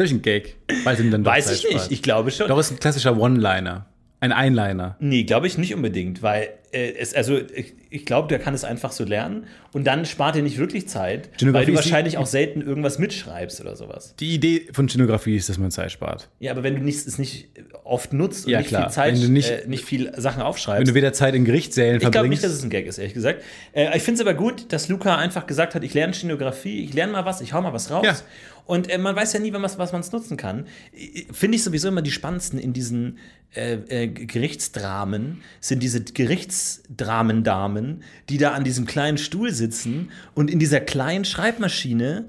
Ist, 0.04 0.12
ich, 0.12 0.18
ein 0.18 0.22
Gag. 0.22 0.56
Dann 0.86 1.24
doch 1.24 1.32
Weiß 1.32 1.52
ich 1.52 1.72
nicht, 1.72 1.92
ich 1.92 2.02
glaube 2.02 2.32
schon. 2.32 2.48
Doch, 2.48 2.60
ist 2.60 2.72
ein 2.72 2.80
klassischer 2.80 3.18
One-Liner. 3.18 3.86
Ein 4.22 4.34
Einliner. 4.34 4.98
Nee, 5.00 5.24
glaube 5.24 5.48
ich 5.48 5.58
nicht 5.58 5.74
unbedingt, 5.74 6.22
weil 6.22 6.50
äh, 6.74 6.92
es, 7.00 7.14
also 7.14 7.38
ich, 7.38 7.74
ich 7.90 8.06
glaube, 8.06 8.28
der 8.28 8.38
kann 8.40 8.54
es 8.54 8.66
einfach 8.66 8.92
so 8.92 9.06
lernen 9.06 9.46
und 9.72 9.88
dann 9.88 10.06
spart 10.06 10.36
er 10.36 10.42
nicht 10.42 10.58
wirklich 10.58 10.90
Zeit, 10.90 11.30
weil 11.42 11.54
du 11.54 11.60
ist 11.62 11.68
die- 11.70 11.76
wahrscheinlich 11.76 12.18
auch 12.18 12.26
selten 12.26 12.60
irgendwas 12.62 13.00
mitschreibst 13.00 13.62
oder 13.62 13.78
sowas. 13.78 14.16
Die 14.20 14.34
Idee 14.36 14.68
von 14.74 14.90
Stenografie 14.90 15.38
ist, 15.38 15.48
dass 15.48 15.58
man 15.58 15.72
Zeit 15.72 15.94
spart. 15.94 16.28
Ja, 16.40 16.52
aber 16.52 16.64
wenn 16.64 16.76
du 16.76 16.82
nicht, 16.82 17.08
es 17.08 17.18
nicht 17.18 17.48
oft 17.86 18.12
nutzt 18.12 18.46
und 18.46 18.52
Ja, 18.52 18.58
nicht 18.60 18.68
klar. 18.68 18.84
viel 18.90 18.92
Zeit, 18.92 19.14
Wenn 19.14 19.22
du 19.22 19.30
nicht- 19.30 19.52
äh, 19.52 19.64
nicht 19.68 19.86
viel 19.86 20.12
Sachen 20.18 20.42
aufschreibst. 20.42 20.82
Wenn 20.82 20.88
du 20.94 20.96
weder 20.96 21.14
Zeit 21.14 21.34
in 21.34 21.46
Gerichtssälen 21.46 21.96
ich 21.96 22.00
glaube 22.02 22.16
verbringst. 22.16 22.44
nicht, 22.44 22.44
dass 22.44 22.52
es 22.58 22.62
ein 22.64 22.70
Gag 22.70 22.88
ist, 22.88 22.98
ehrlich 22.98 23.14
gesagt. 23.14 23.42
Äh, 23.72 23.96
ich 23.96 24.04
finde 24.04 24.22
es 24.22 24.28
aber 24.28 24.34
gut, 24.34 24.74
dass 24.74 24.90
Luca 24.90 25.16
einfach 25.16 25.48
gesagt 25.48 25.76
hat, 25.76 25.84
ich 25.86 25.94
lerne 25.94 26.14
Stenografie, 26.14 26.84
ich 26.84 26.94
lerne 26.94 27.14
mal 27.14 27.24
was, 27.24 27.40
ich 27.40 27.54
hau 27.54 27.62
mal 27.62 27.72
was 27.72 27.90
raus. 27.90 28.06
Ja. 28.06 28.18
Und 28.70 28.88
äh, 28.88 29.00
man 29.00 29.16
weiß 29.16 29.34
ja 29.34 29.40
nie, 29.40 29.52
was, 29.52 29.80
was 29.80 29.94
man 29.94 30.02
es 30.02 30.12
nutzen 30.12 30.38
kann. 30.38 30.68
Finde 31.32 31.56
ich 31.56 31.64
sowieso 31.64 31.88
immer 31.88 32.04
die 32.04 32.12
spannendsten 32.12 32.60
in 32.60 32.72
diesen 32.72 33.18
äh, 33.56 33.80
äh, 33.88 34.08
Gerichtsdramen, 34.08 35.42
sind 35.60 35.82
diese 35.82 36.04
Gerichtsdramendamen, 36.04 38.04
die 38.30 38.38
da 38.38 38.52
an 38.52 38.64
diesem 38.64 38.86
kleinen 38.86 39.18
Stuhl 39.18 39.54
sitzen 39.54 40.12
und 40.36 40.52
in 40.52 40.60
dieser 40.60 40.82
kleinen 40.82 41.26
Schreibmaschine 41.26 42.26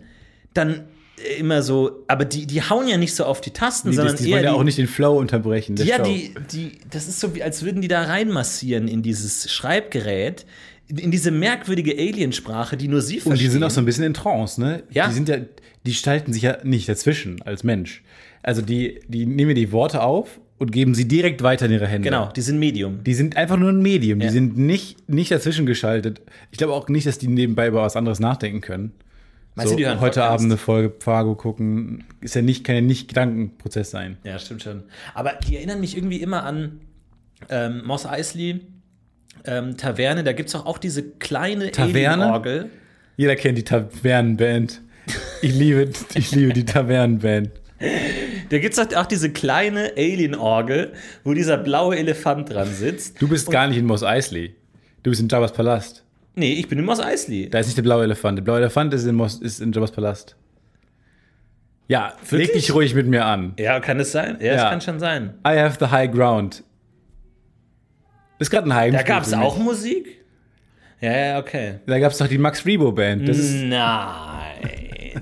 dann 0.54 0.84
äh, 1.18 1.40
immer 1.40 1.62
so, 1.62 2.04
aber 2.08 2.24
die, 2.24 2.46
die 2.46 2.62
hauen 2.62 2.88
ja 2.88 2.96
nicht 2.96 3.14
so 3.14 3.26
auf 3.26 3.42
die 3.42 3.50
Tasten, 3.50 3.90
die, 3.90 3.96
sondern 3.96 4.16
die, 4.16 4.24
die 4.24 4.30
eher 4.30 4.36
wollen 4.36 4.44
ja 4.46 4.52
auch 4.54 4.64
nicht 4.64 4.78
den 4.78 4.88
Flow 4.88 5.18
unterbrechen. 5.18 5.76
ja, 5.76 5.98
Show. 5.98 6.04
die, 6.04 6.32
die, 6.50 6.78
das 6.88 7.06
ist 7.06 7.20
so 7.20 7.34
wie, 7.34 7.42
als 7.42 7.66
würden 7.66 7.82
die 7.82 7.88
da 7.88 8.04
reinmassieren 8.04 8.88
in 8.88 9.02
dieses 9.02 9.52
Schreibgerät, 9.52 10.46
in, 10.88 10.96
in 10.96 11.10
diese 11.10 11.32
merkwürdige 11.32 11.92
Aliensprache, 11.92 12.78
die 12.78 12.88
nur 12.88 13.02
sie 13.02 13.16
verstehen. 13.16 13.32
Und 13.32 13.40
die 13.40 13.48
sind 13.48 13.62
auch 13.62 13.70
so 13.70 13.82
ein 13.82 13.84
bisschen 13.84 14.04
in 14.04 14.14
Trance, 14.14 14.58
ne? 14.58 14.84
Ja. 14.90 15.08
Die 15.08 15.12
sind 15.12 15.28
ja, 15.28 15.36
die 15.86 15.94
schalten 15.94 16.32
sich 16.32 16.42
ja 16.42 16.58
nicht 16.62 16.88
dazwischen 16.88 17.42
als 17.42 17.64
Mensch. 17.64 18.02
Also 18.42 18.62
die, 18.62 19.00
die 19.08 19.26
nehmen 19.26 19.54
die 19.54 19.72
Worte 19.72 20.02
auf 20.02 20.40
und 20.58 20.72
geben 20.72 20.94
sie 20.94 21.08
direkt 21.08 21.42
weiter 21.42 21.66
in 21.66 21.72
ihre 21.72 21.86
Hände. 21.86 22.08
Genau, 22.08 22.30
die 22.32 22.42
sind 22.42 22.58
Medium. 22.58 23.02
Die 23.02 23.14
sind 23.14 23.36
einfach 23.36 23.56
nur 23.56 23.70
ein 23.70 23.80
Medium. 23.80 24.20
Ja. 24.20 24.26
Die 24.26 24.32
sind 24.32 24.58
nicht, 24.58 25.08
nicht 25.08 25.30
dazwischen 25.30 25.66
geschaltet. 25.66 26.20
Ich 26.50 26.58
glaube 26.58 26.74
auch 26.74 26.88
nicht, 26.88 27.06
dass 27.06 27.18
die 27.18 27.28
nebenbei 27.28 27.68
über 27.68 27.82
was 27.82 27.96
anderes 27.96 28.20
nachdenken 28.20 28.60
können. 28.60 28.92
Meinst 29.54 29.70
so, 29.70 29.76
du, 29.76 29.82
die 29.82 29.86
hören 29.86 30.00
heute 30.00 30.20
Podcast? 30.20 30.32
Abend 30.32 30.52
eine 30.52 30.56
Folge 30.58 30.94
Fargo 31.00 31.34
gucken, 31.34 32.04
ist 32.20 32.34
ja 32.34 32.42
nicht, 32.42 32.62
kann 32.62 32.74
ja 32.76 32.80
nicht 32.82 33.08
Gedankenprozess 33.08 33.90
sein. 33.90 34.18
Ja, 34.22 34.38
stimmt 34.38 34.62
schon. 34.62 34.84
Aber 35.14 35.32
die 35.46 35.56
erinnern 35.56 35.80
mich 35.80 35.96
irgendwie 35.96 36.20
immer 36.20 36.44
an 36.44 36.80
ähm, 37.48 37.82
Moss 37.84 38.06
Eisley, 38.06 38.60
ähm, 39.44 39.76
Taverne. 39.76 40.24
Da 40.24 40.32
gibt 40.32 40.50
es 40.50 40.54
auch, 40.54 40.66
auch 40.66 40.78
diese 40.78 41.02
kleine 41.02 41.70
Taverne? 41.70 42.24
Alien-Orgel. 42.24 42.70
Jeder 43.16 43.36
kennt 43.36 43.58
die 43.58 43.64
Tavernenband. 43.64 44.82
Ich 45.42 45.54
liebe, 45.54 45.90
ich 46.14 46.30
liebe 46.32 46.52
die 46.52 46.64
Tavernenband. 46.64 47.50
Da 48.50 48.58
gibt 48.58 48.76
es 48.76 48.94
auch 48.96 49.06
diese 49.06 49.30
kleine 49.30 49.92
Alien-Orgel, 49.96 50.92
wo 51.24 51.32
dieser 51.34 51.56
blaue 51.56 51.96
Elefant 51.96 52.50
dran 52.50 52.68
sitzt. 52.68 53.20
Du 53.22 53.28
bist 53.28 53.50
gar 53.50 53.66
nicht 53.68 53.78
in 53.78 53.86
Mos 53.86 54.02
Eisley. 54.02 54.54
Du 55.02 55.10
bist 55.10 55.20
in 55.22 55.28
Jabba's 55.28 55.52
Palast. 55.52 56.04
Nee, 56.34 56.52
ich 56.54 56.68
bin 56.68 56.78
in 56.78 56.84
Moss 56.84 57.00
Eisley. 57.00 57.48
Da 57.48 57.58
ist 57.58 57.66
nicht 57.66 57.76
der 57.78 57.82
blaue 57.82 58.04
Elefant. 58.04 58.38
Der 58.38 58.42
blaue 58.44 58.58
Elefant 58.58 58.92
ist 58.94 59.04
in, 59.04 59.14
Mos, 59.14 59.36
ist 59.40 59.60
in 59.60 59.72
Jabba's 59.72 59.90
Palast. 59.92 60.36
Ja, 61.88 62.12
leg 62.30 62.30
Wirklich? 62.30 62.66
dich 62.66 62.74
ruhig 62.74 62.94
mit 62.94 63.06
mir 63.08 63.24
an. 63.24 63.54
Ja, 63.58 63.80
kann 63.80 63.98
es 63.98 64.12
sein? 64.12 64.36
Ja, 64.40 64.52
das 64.52 64.62
Ja. 64.62 64.70
kann 64.70 64.80
schon 64.80 65.00
sein. 65.00 65.34
I 65.46 65.58
have 65.58 65.76
the 65.80 65.90
high 65.90 66.10
ground. 66.10 66.62
Ist 68.38 68.50
gerade 68.50 68.68
ein 68.68 68.74
Heim. 68.74 68.92
Da 68.92 69.02
gab 69.02 69.24
es 69.24 69.32
auch 69.34 69.58
Musik? 69.58 70.18
Ja, 71.00 71.16
ja, 71.16 71.38
okay. 71.38 71.80
Da 71.86 71.98
gab 71.98 72.12
es 72.12 72.18
doch 72.18 72.28
die 72.28 72.38
Max 72.38 72.64
Rebo 72.64 72.92
Band. 72.92 73.28
Das 73.28 73.38
Nein, 73.38 73.68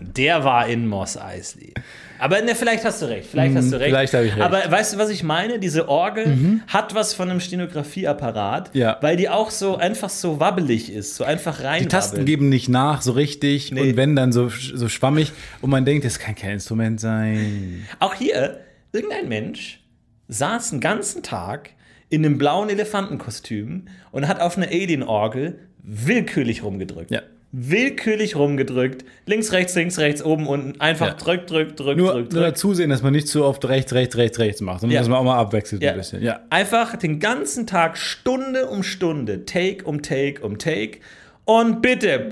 der 0.00 0.44
war 0.44 0.66
in 0.68 0.86
Moss 0.86 1.16
Eisley. 1.16 1.74
Aber 2.20 2.42
ne, 2.42 2.54
vielleicht 2.56 2.84
hast 2.84 3.00
du 3.00 3.06
recht, 3.06 3.28
vielleicht 3.30 3.54
hast 3.54 3.70
du 3.72 3.76
recht. 3.76 3.86
Hm, 3.86 3.90
vielleicht 3.92 4.14
habe 4.14 4.24
ich 4.24 4.30
recht. 4.32 4.38
Mhm. 4.38 4.42
Aber 4.56 4.70
weißt 4.70 4.94
du, 4.94 4.98
was 4.98 5.08
ich 5.10 5.22
meine? 5.22 5.58
Diese 5.60 5.88
Orgel 5.88 6.60
hat 6.66 6.94
was 6.94 7.14
von 7.14 7.30
einem 7.30 7.38
Stenografieapparat, 7.40 8.70
Ja. 8.74 8.98
weil 9.00 9.16
die 9.16 9.28
auch 9.28 9.50
so 9.50 9.76
einfach 9.76 10.08
so 10.10 10.40
wabbelig 10.40 10.92
ist, 10.92 11.14
so 11.16 11.24
einfach 11.24 11.62
rein. 11.62 11.82
die 11.82 11.88
Tasten 11.88 12.24
geben 12.24 12.48
nicht 12.48 12.68
nach 12.68 13.02
so 13.02 13.12
richtig 13.12 13.70
Nee. 13.72 13.80
und 13.90 13.96
wenn 13.96 14.16
dann 14.16 14.32
so, 14.32 14.48
so 14.48 14.88
schwammig 14.88 15.32
und 15.60 15.70
man 15.70 15.84
denkt, 15.84 16.04
das 16.04 16.18
kann 16.18 16.34
kein 16.34 16.52
Instrument 16.54 17.00
sein. 17.00 17.86
Auch 18.00 18.14
hier, 18.14 18.60
irgendein 18.92 19.28
Mensch 19.28 19.80
saß 20.28 20.70
den 20.70 20.80
ganzen 20.80 21.22
Tag 21.22 21.70
in 22.10 22.24
einem 22.24 22.36
blauen 22.38 22.68
Elefantenkostüm 22.70 23.86
und 24.10 24.26
hat 24.28 24.40
auf 24.40 24.56
einer 24.56 24.66
Alien-Orgel 24.68 25.58
willkürlich 25.82 26.62
rumgedrückt. 26.62 27.10
Ja. 27.10 27.22
Willkürlich 27.50 28.36
rumgedrückt. 28.36 29.04
Links, 29.24 29.52
rechts, 29.52 29.74
links, 29.74 29.98
rechts, 29.98 30.22
oben, 30.22 30.46
unten. 30.46 30.78
Einfach 30.80 31.06
Ja. 31.08 31.14
drück, 31.14 31.46
drück, 31.46 31.76
drück, 31.76 31.96
Nur, 31.96 32.12
drück, 32.12 32.32
nur 32.32 32.42
dazu 32.42 32.74
sehen, 32.74 32.90
dass 32.90 33.02
man 33.02 33.12
nicht 33.14 33.26
so 33.28 33.44
oft 33.44 33.64
rechts, 33.66 33.94
rechts, 33.94 34.16
rechts, 34.18 34.38
rechts 34.38 34.60
macht, 34.60 34.80
sondern 34.80 34.94
Ja. 34.96 35.00
dass 35.00 35.08
man 35.08 35.18
auch 35.18 35.24
mal 35.24 35.38
abwechselt 35.38 35.82
Ja. 35.82 35.92
ein 35.92 35.96
bisschen. 35.96 36.22
Ja. 36.22 36.40
Einfach 36.50 36.96
den 36.96 37.20
ganzen 37.20 37.66
Tag 37.66 37.96
Stunde 37.96 38.66
um 38.66 38.82
Stunde, 38.82 39.46
Take 39.46 39.84
um 39.84 40.02
Take 40.02 40.42
um 40.42 40.58
Take. 40.58 40.98
Und 41.46 41.80
bitte. 41.80 42.28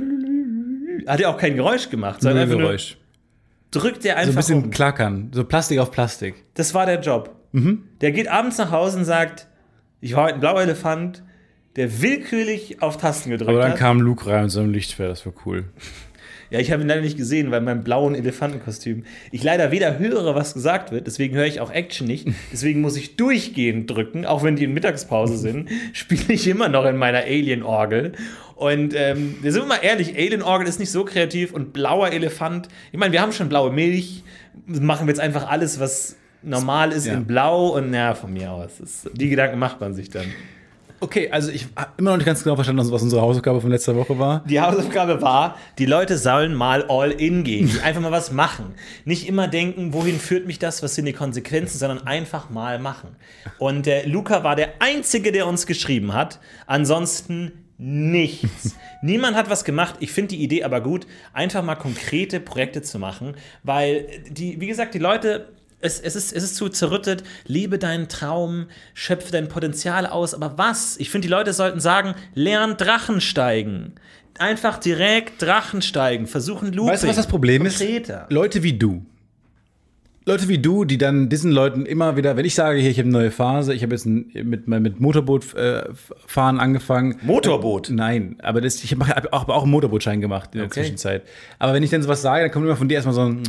Hat 1.06 1.20
er 1.20 1.30
auch 1.30 1.38
kein 1.38 1.56
Geräusch 1.56 1.88
gemacht, 1.88 2.20
sondern 2.20 2.46
Nur 2.48 2.54
einfach 2.56 2.58
Geräusch. 2.66 2.96
nur 3.74 3.82
drückt 3.82 4.04
er 4.04 4.12
So 4.14 4.18
ein 4.20 4.28
einfach 4.28 4.36
bisschen 4.40 4.60
rum. 4.60 4.70
klackern. 4.70 5.30
So 5.32 5.44
Plastik 5.44 5.78
auf 5.78 5.90
Plastik. 5.90 6.34
Das 6.54 6.74
war 6.74 6.84
der 6.86 7.00
Job. 7.00 7.34
Der 8.02 8.12
geht 8.12 8.28
abends 8.28 8.58
nach 8.58 8.70
Hause 8.70 8.98
und 8.98 9.06
sagt, 9.06 9.46
ich 10.02 10.14
war 10.14 10.24
heute 10.24 10.34
ein 10.34 10.40
blauer 10.40 10.60
Elefant, 10.60 11.22
der 11.76 12.00
willkürlich 12.02 12.82
auf 12.82 12.96
Tasten 12.96 13.30
gedrückt 13.30 13.50
Aber 13.50 13.60
dann 13.60 13.72
hat. 13.72 13.78
kam 13.78 14.00
Luke 14.00 14.26
rein 14.26 14.42
mit 14.44 14.50
so 14.50 14.60
einem 14.60 14.72
Lichtschwert, 14.72 15.10
das 15.10 15.26
war 15.26 15.32
cool. 15.44 15.64
Ja, 16.48 16.60
ich 16.60 16.70
habe 16.70 16.80
ihn 16.80 16.86
leider 16.86 17.00
nicht 17.00 17.16
gesehen, 17.16 17.50
weil 17.50 17.58
in 17.58 17.64
meinem 17.64 17.82
blauen 17.82 18.14
Elefantenkostüm 18.14 19.02
ich 19.32 19.42
leider 19.42 19.72
weder 19.72 19.98
höre, 19.98 20.36
was 20.36 20.54
gesagt 20.54 20.92
wird, 20.92 21.08
deswegen 21.08 21.34
höre 21.34 21.46
ich 21.46 21.58
auch 21.60 21.72
Action 21.72 22.06
nicht. 22.06 22.28
Deswegen 22.52 22.82
muss 22.82 22.96
ich 22.96 23.16
durchgehend 23.16 23.90
drücken, 23.90 24.24
auch 24.24 24.44
wenn 24.44 24.54
die 24.54 24.62
in 24.62 24.72
Mittagspause 24.72 25.38
sind, 25.38 25.68
spiele 25.92 26.32
ich 26.34 26.46
immer 26.46 26.68
noch 26.68 26.84
in 26.84 26.98
meiner 26.98 27.18
Alien-Orgel. 27.24 28.12
Und 28.54 28.94
ähm, 28.94 29.34
wir 29.42 29.50
sind 29.50 29.66
mal 29.66 29.80
ehrlich, 29.82 30.14
Alien-Orgel 30.16 30.68
ist 30.68 30.78
nicht 30.78 30.92
so 30.92 31.04
kreativ 31.04 31.52
und 31.52 31.72
blauer 31.72 32.12
Elefant, 32.12 32.68
ich 32.92 32.98
meine, 33.00 33.10
wir 33.12 33.22
haben 33.22 33.32
schon 33.32 33.48
blaue 33.48 33.72
Milch, 33.72 34.22
machen 34.68 35.08
wir 35.08 35.12
jetzt 35.14 35.20
einfach 35.20 35.50
alles, 35.50 35.80
was 35.80 36.14
normal 36.44 36.92
ist, 36.92 37.06
Ja. 37.06 37.14
in 37.14 37.24
blau 37.24 37.70
und 37.76 37.90
naja, 37.90 38.14
von 38.14 38.32
mir 38.32 38.52
aus. 38.52 38.70
Das, 38.78 39.10
die 39.14 39.30
Gedanken 39.30 39.58
macht 39.58 39.80
man 39.80 39.94
sich 39.94 40.10
dann. 40.10 40.26
Okay, 41.00 41.30
also 41.30 41.50
ich 41.50 41.66
habe 41.76 41.90
immer 41.98 42.10
noch 42.10 42.16
nicht 42.16 42.26
ganz 42.26 42.42
genau 42.42 42.54
verstanden, 42.54 42.90
was 42.90 43.02
unsere 43.02 43.20
Hausaufgabe 43.20 43.60
von 43.60 43.70
letzter 43.70 43.94
Woche 43.96 44.18
war. 44.18 44.42
Die 44.46 44.60
Hausaufgabe 44.60 45.20
war, 45.20 45.56
die 45.78 45.84
Leute 45.84 46.16
sollen 46.16 46.54
mal 46.54 46.84
all 46.88 47.10
in 47.10 47.44
gehen, 47.44 47.70
einfach 47.84 48.00
mal 48.00 48.12
was 48.12 48.32
machen. 48.32 48.74
Nicht 49.04 49.28
immer 49.28 49.46
denken, 49.46 49.92
wohin 49.92 50.18
führt 50.18 50.46
mich 50.46 50.58
das, 50.58 50.82
was 50.82 50.94
sind 50.94 51.04
die 51.04 51.12
Konsequenzen, 51.12 51.78
sondern 51.78 52.06
einfach 52.06 52.48
mal 52.48 52.78
machen. 52.78 53.16
Und 53.58 53.84
der 53.84 54.06
Luca 54.06 54.42
war 54.42 54.56
der 54.56 54.74
Einzige, 54.78 55.32
der 55.32 55.46
uns 55.46 55.66
geschrieben 55.66 56.14
hat. 56.14 56.40
Ansonsten 56.66 57.52
nichts. 57.78 58.74
Niemand 59.02 59.36
hat 59.36 59.50
was 59.50 59.64
gemacht. 59.64 59.96
Ich 60.00 60.12
finde 60.12 60.34
die 60.34 60.42
Idee 60.42 60.64
aber 60.64 60.80
gut, 60.80 61.06
einfach 61.34 61.62
mal 61.62 61.74
konkrete 61.76 62.40
Projekte 62.40 62.80
zu 62.80 62.98
machen, 62.98 63.34
weil 63.62 64.06
die, 64.30 64.60
wie 64.60 64.66
gesagt, 64.66 64.94
die 64.94 64.98
Leute. 64.98 65.48
Es, 65.80 66.00
es, 66.00 66.16
ist, 66.16 66.32
es 66.32 66.42
ist 66.42 66.56
zu 66.56 66.68
zerrüttet, 66.68 67.22
liebe 67.46 67.78
deinen 67.78 68.08
Traum, 68.08 68.66
schöpfe 68.94 69.30
dein 69.30 69.48
Potenzial 69.48 70.06
aus, 70.06 70.32
aber 70.32 70.56
was? 70.56 70.96
Ich 70.98 71.10
finde, 71.10 71.26
die 71.26 71.30
Leute 71.32 71.52
sollten 71.52 71.80
sagen, 71.80 72.14
lern 72.34 72.76
Drachensteigen. 72.76 73.92
Einfach 74.38 74.78
direkt 74.78 75.40
Drachensteigen, 75.42 76.26
versuchen 76.26 76.72
Looping. 76.72 76.92
Weißt 76.92 77.04
du, 77.04 77.08
was 77.08 77.16
das 77.16 77.26
Problem 77.26 77.62
Konkreter. 77.64 78.22
ist? 78.28 78.32
Leute 78.32 78.62
wie 78.62 78.72
du. 78.72 79.04
Leute 80.28 80.48
wie 80.48 80.58
du, 80.58 80.84
die 80.84 80.98
dann 80.98 81.28
diesen 81.28 81.52
Leuten 81.52 81.86
immer 81.86 82.16
wieder, 82.16 82.36
wenn 82.36 82.44
ich 82.44 82.56
sage, 82.56 82.80
hier, 82.80 82.90
ich 82.90 82.98
habe 82.98 83.06
eine 83.08 83.16
neue 83.16 83.30
Phase, 83.30 83.72
ich 83.72 83.82
habe 83.84 83.94
jetzt 83.94 84.06
ein, 84.06 84.28
mit, 84.42 84.66
mit 84.66 84.98
Motorbootfahren 84.98 86.58
angefangen. 86.58 87.16
Motorboot? 87.22 87.90
Nein, 87.90 88.36
aber 88.42 88.60
das, 88.60 88.82
ich 88.82 88.90
habe 88.92 89.06
hab 89.06 89.32
auch, 89.32 89.42
hab 89.42 89.48
auch 89.50 89.62
einen 89.62 89.70
Motorbootschein 89.70 90.20
gemacht 90.20 90.50
in 90.52 90.58
der 90.58 90.66
Okay. 90.66 90.80
Zwischenzeit. 90.80 91.22
Aber 91.60 91.74
wenn 91.74 91.82
ich 91.84 91.90
dann 91.90 92.02
sowas 92.02 92.22
sage, 92.22 92.42
dann 92.42 92.50
kommt 92.50 92.64
immer 92.64 92.76
von 92.76 92.88
dir 92.88 92.94
erstmal 92.94 93.14
so 93.14 93.22
ein. 93.22 93.42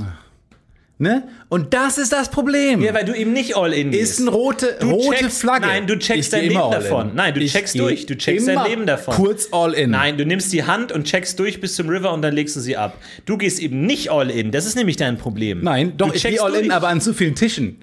Ne? 0.99 1.23
Und 1.49 1.75
das 1.75 1.99
ist 1.99 2.11
das 2.11 2.29
Problem. 2.29 2.81
Ja, 2.81 2.91
weil 2.91 3.05
du 3.05 3.13
eben 3.15 3.31
nicht 3.31 3.55
all 3.55 3.71
in 3.71 3.93
ist 3.93 4.17
gehst. 4.17 4.21
eine 4.21 4.31
rote, 4.31 4.77
Du 4.79 4.89
rote 4.89 5.15
checkst- 5.25 5.39
Flagge. 5.41 5.67
Nein, 5.67 5.85
du 5.85 5.99
checkst 5.99 6.33
dein 6.33 6.41
Leben 6.45 6.55
davon. 6.55 7.11
Nein, 7.13 7.35
du 7.35 7.39
Ich 7.39 7.51
checkst 7.51 7.77
durch. 7.77 8.07
Du 8.07 8.17
checkst 8.17 8.47
dein 8.47 8.65
Leben 8.67 8.87
davon. 8.87 9.13
Kurz 9.13 9.49
all 9.51 9.73
in. 9.75 9.91
Nein, 9.91 10.17
du 10.17 10.25
nimmst 10.25 10.51
die 10.53 10.63
Hand 10.63 10.91
und 10.91 11.03
checkst 11.05 11.37
durch 11.37 11.61
bis 11.61 11.75
zum 11.75 11.87
River 11.89 12.11
und 12.13 12.23
dann 12.23 12.33
legst 12.33 12.55
du 12.55 12.59
sie 12.61 12.77
ab. 12.77 12.97
Du 13.25 13.37
gehst 13.37 13.59
eben 13.59 13.81
nicht 13.85 14.09
all 14.11 14.31
in. 14.31 14.49
Das 14.51 14.65
ist 14.65 14.75
nämlich 14.75 14.95
dein 14.97 15.17
Problem. 15.19 15.61
Nein, 15.63 15.93
doch, 15.97 16.09
du 16.09 16.15
ich 16.15 16.23
gehe 16.23 16.41
all 16.41 16.55
in, 16.55 16.61
durch. 16.63 16.73
aber 16.73 16.87
an 16.87 16.99
zu 16.99 17.13
vielen 17.13 17.35
Tischen. 17.35 17.77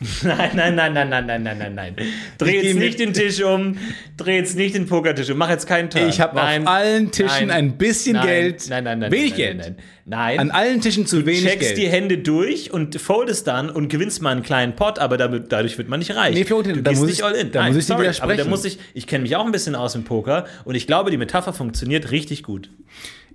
Nein, 0.22 0.50
nein, 0.54 0.74
nein, 0.76 0.94
nein, 0.94 1.10
nein, 1.10 1.26
nein, 1.26 1.42
nein, 1.42 1.58
nein, 1.58 1.74
nein. 1.74 1.96
Dreh 2.38 2.62
jetzt 2.62 2.78
nicht 2.78 2.98
den 2.98 3.12
Tisch 3.12 3.42
um. 3.42 3.76
Dreh 4.16 4.36
jetzt 4.36 4.56
nicht 4.56 4.74
den 4.74 4.86
Pokertisch 4.86 5.28
um. 5.28 5.36
Mach 5.36 5.50
jetzt 5.50 5.66
keinen 5.66 5.90
Turn. 5.90 6.08
Ich 6.08 6.22
habe 6.22 6.40
auf 6.40 6.48
allen 6.66 7.10
Tischen 7.10 7.48
nein, 7.48 7.50
ein 7.50 7.76
bisschen 7.76 8.14
nein, 8.14 8.26
Geld. 8.26 8.66
Nein, 8.70 8.84
nein, 8.84 8.98
nein. 9.00 9.12
Wenig 9.12 9.30
nein, 9.32 9.36
Geld. 9.36 9.58
Nein, 9.58 9.76
nein. 10.06 10.38
An 10.38 10.50
allen 10.52 10.80
Tischen 10.80 11.06
zu 11.06 11.26
wenig 11.26 11.44
checkst 11.44 11.60
Geld. 11.60 11.76
die 11.76 11.88
Hände 11.88 12.16
durch 12.16 12.72
und 12.72 12.98
foldest 12.98 13.46
dann 13.46 13.68
und 13.68 13.88
gewinnst 13.88 14.22
mal 14.22 14.30
einen 14.30 14.42
kleinen 14.42 14.74
Pot, 14.74 14.98
aber 14.98 15.18
damit, 15.18 15.52
dadurch 15.52 15.76
wird 15.76 15.90
man 15.90 15.98
nicht 15.98 16.16
reich. 16.16 16.34
Nee, 16.34 16.44
Florentin, 16.46 16.76
du 16.76 16.82
da 16.82 16.92
gehst 16.92 17.02
muss 17.02 17.10
nicht 17.10 17.18
ich- 17.18 17.24
all 17.24 17.34
in. 17.34 17.52
da 17.52 17.66
muss 17.66 17.76
ich 17.76 17.82
dir 17.84 17.88
sorry, 17.88 17.98
aber 17.98 18.02
widersprechen. 18.04 18.38
da 18.38 18.44
muss 18.48 18.64
ich, 18.64 18.78
ich 18.94 19.06
kenne 19.06 19.20
mich 19.22 19.36
auch 19.36 19.44
ein 19.44 19.52
bisschen 19.52 19.74
aus 19.74 19.94
im 19.94 20.04
Poker 20.04 20.46
und 20.64 20.76
ich 20.76 20.86
glaube, 20.86 21.10
die 21.10 21.18
Metapher 21.18 21.52
funktioniert 21.52 22.10
richtig 22.10 22.42
gut. 22.42 22.70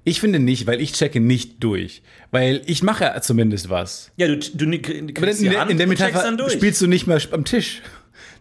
Ich 0.07 0.19
finde 0.21 0.39
nicht, 0.39 0.67
weil 0.67 0.79
ich 0.79 0.93
checke 0.93 1.19
nicht 1.19 1.63
durch. 1.63 2.01
Weil 2.31 2.61
ich 2.67 2.83
mache 2.83 3.03
ja 3.03 3.21
zumindest 3.21 3.69
was. 3.69 4.11
Ja, 4.17 4.27
du, 4.27 4.37
du 4.37 4.65
ni- 4.65 4.79
kriegst 4.79 5.41
in, 5.41 5.49
der, 5.49 5.59
Hand 5.61 5.71
in 5.71 5.77
der 5.77 5.87
Metapher 5.87 6.49
spielst 6.49 6.79
du 6.81 6.87
nicht 6.87 7.07
mal 7.07 7.19
am 7.31 7.43
Tisch. 7.43 7.81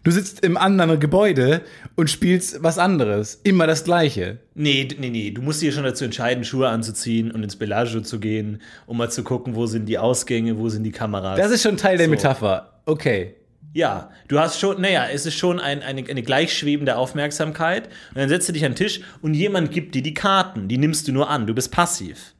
Du 0.03 0.11
sitzt 0.11 0.45
im 0.45 0.55
anderen 0.55 0.99
Gebäude 0.99 1.61
und 1.95 2.11
spielst 2.11 2.61
was 2.61 2.77
anderes. 2.77 3.39
Immer 3.43 3.65
das 3.65 3.83
Gleiche. 3.83 4.37
Nee, 4.53 4.87
nee, 4.99 5.09
nee, 5.09 5.31
du 5.31 5.41
musst 5.41 5.63
dir 5.63 5.71
schon 5.71 5.83
dazu 5.83 6.05
entscheiden, 6.05 6.43
Schuhe 6.43 6.69
anzuziehen 6.69 7.31
und 7.31 7.41
ins 7.41 7.55
Bellagio 7.55 8.01
zu 8.01 8.19
gehen, 8.19 8.61
um 8.85 8.97
mal 8.97 9.09
zu 9.09 9.23
gucken, 9.23 9.55
wo 9.55 9.65
sind 9.65 9.87
die 9.87 9.97
Ausgänge, 9.97 10.59
wo 10.59 10.69
sind 10.69 10.83
die 10.83 10.91
Kameras. 10.91 11.39
Das 11.39 11.49
ist 11.51 11.63
schon 11.63 11.77
Teil 11.77 11.97
der 11.97 12.05
So. 12.05 12.11
Metapher. 12.11 12.79
Okay. 12.85 13.33
Ja, 13.75 14.09
du 14.29 14.39
hast 14.39 14.57
schon, 14.57 14.79
naja, 14.79 15.05
es 15.11 15.25
ist 15.25 15.33
schon 15.35 15.59
ein, 15.59 15.81
eine, 15.83 16.05
eine 16.09 16.23
gleichschwebende 16.23 16.95
Aufmerksamkeit. 16.95 17.87
Und 18.11 18.15
dann 18.21 18.29
setzt 18.29 18.47
du 18.47 18.53
dich 18.53 18.63
an 18.63 18.71
den 18.71 18.77
Tisch 18.77 19.01
und 19.21 19.33
jemand 19.33 19.71
gibt 19.71 19.95
dir 19.95 20.01
die 20.01 20.13
Karten. 20.13 20.69
Die 20.69 20.77
nimmst 20.77 21.09
du 21.09 21.11
nur 21.11 21.29
an. 21.29 21.45
Du 21.45 21.53
bist 21.53 21.71
passiv. 21.73 22.33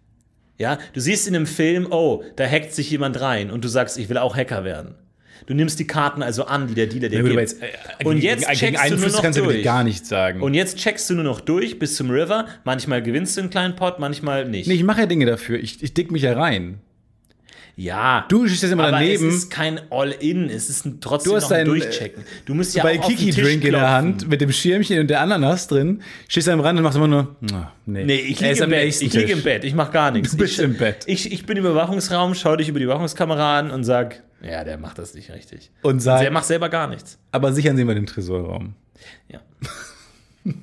Ja, 0.58 0.78
du 0.94 1.02
siehst 1.02 1.28
in 1.28 1.36
einem 1.36 1.46
Film, 1.46 1.88
oh, 1.92 2.24
da 2.38 2.48
hackt 2.50 2.74
sich 2.74 2.90
jemand 2.90 3.20
rein 3.20 3.52
und 3.52 3.66
du 3.66 3.68
sagst, 3.68 3.98
ich 3.98 4.08
will 4.08 4.18
auch 4.18 4.38
Hacker 4.38 4.64
werden. 4.64 4.96
Du 5.46 5.54
nimmst 5.54 5.78
die 5.78 5.86
Karten 5.86 6.24
also 6.24 6.46
an, 6.46 6.68
die 6.68 6.74
der 6.74 6.88
Dealer 6.88 7.10
dir 7.10 7.18
Ja, 7.18 7.24
gibt. 7.24 7.36
jetzt, 7.36 7.62
äh, 7.62 7.68
und 8.06 8.16
gegen- 8.16 8.26
jetzt 8.28 8.48
gegen 8.48 8.58
checkst 8.58 8.82
einen 8.84 8.96
du 8.96 9.02
nur 9.02 9.12
noch 9.12 9.22
kannst 9.22 9.38
du 9.38 9.44
durch. 9.44 9.56
bitte 9.58 9.66
gar 9.66 9.84
nichts 9.84 10.08
sagen. 10.08 10.42
Und 10.42 10.54
jetzt 10.54 10.78
checkst 10.78 11.10
du 11.10 11.16
nur 11.16 11.26
noch 11.26 11.42
durch 11.42 11.78
bis 11.78 11.98
zum 11.98 12.10
River. 12.10 12.46
Manchmal 12.64 13.04
gewinnst 13.04 13.36
du 13.36 13.42
einen 13.42 13.50
kleinen 13.50 13.76
Pot, 13.76 14.00
manchmal 14.00 14.48
nicht. 14.48 14.68
nee, 14.70 14.76
ich 14.76 14.84
mache 14.86 15.02
ja 15.02 15.06
Dinge 15.06 15.26
dafür. 15.26 15.60
Ich, 15.60 15.84
ich 15.84 15.94
dick 15.94 16.12
mich 16.12 16.22
ja 16.22 16.32
rein. 16.32 16.80
Ja. 17.78 18.26
Du 18.30 18.48
stehst 18.48 18.64
jetzt 18.64 18.72
immer 18.72 18.84
aber 18.84 18.94
daneben. 18.94 19.28
es 19.28 19.36
ist 19.36 19.52
kein 19.52 19.80
All-In, 19.92 20.50
es 20.50 20.70
ist 20.70 20.86
ein, 20.86 21.02
trotzdem 21.02 21.32
Du 21.32 21.36
hast 21.36 21.50
noch 21.50 21.52
ein 21.52 21.66
dein, 21.66 21.68
Durchchecken. 21.68 22.24
Du 22.46 22.54
musst 22.54 22.74
ja 22.74 22.84
bei 22.84 22.98
auch 22.98 23.04
auf 23.04 23.08
den 23.08 23.18
Tisch 23.18 23.36
Kiki-Drink 23.36 23.66
in 23.66 23.72
der 23.72 23.80
klopfen. 23.82 23.90
Hand 23.90 24.28
mit 24.30 24.42
dem 24.42 24.52
Schirmchen 24.52 25.00
und 25.00 25.08
der 25.08 25.22
Ananas 25.22 25.68
drin, 25.68 26.02
stehst 26.30 26.48
du 26.48 26.52
am 26.52 26.62
Rand 26.62 26.78
und 26.80 26.84
machst 26.84 26.98
immer 26.98 27.08
nur, 27.08 27.36
ah, 27.52 27.72
nee. 27.86 28.06
Nee, 28.06 28.16
ich 28.16 28.40
liege 28.40 28.64
im 28.64 28.70
Bett. 28.70 29.02
Ich 29.02 29.12
Tisch. 29.12 29.30
im 29.30 29.42
Bett. 29.42 29.64
Ich 29.66 29.74
mache 29.74 29.92
gar 29.92 30.12
nichts. 30.12 30.32
Du 30.32 30.38
bist 30.38 30.58
ich, 30.58 30.64
im 30.64 30.78
Bett. 30.78 31.04
Ich, 31.06 31.32
ich 31.32 31.46
bin 31.46 31.58
im 31.58 31.66
Überwachungsraum, 31.66 32.34
schau 32.34 32.56
dich 32.56 32.70
über 32.70 32.80
die 32.80 32.86
Überwachungskamera 32.86 33.60
an 33.60 33.72
und 33.72 33.84
sag, 33.84 34.24
ja, 34.42 34.64
der 34.64 34.78
macht 34.78 34.98
das 34.98 35.14
nicht 35.14 35.32
richtig. 35.32 35.72
Und 35.82 36.00
sag, 36.00 36.32
macht 36.32 36.46
selber 36.46 36.70
gar 36.70 36.88
nichts. 36.88 37.20
aber 37.32 37.52
sichern 37.52 37.76
Sie 37.76 37.84
mal 37.84 37.96
den 37.96 38.06
Tresorraum. 38.06 38.76
Ja. 39.28 39.42
ja. 40.44 40.54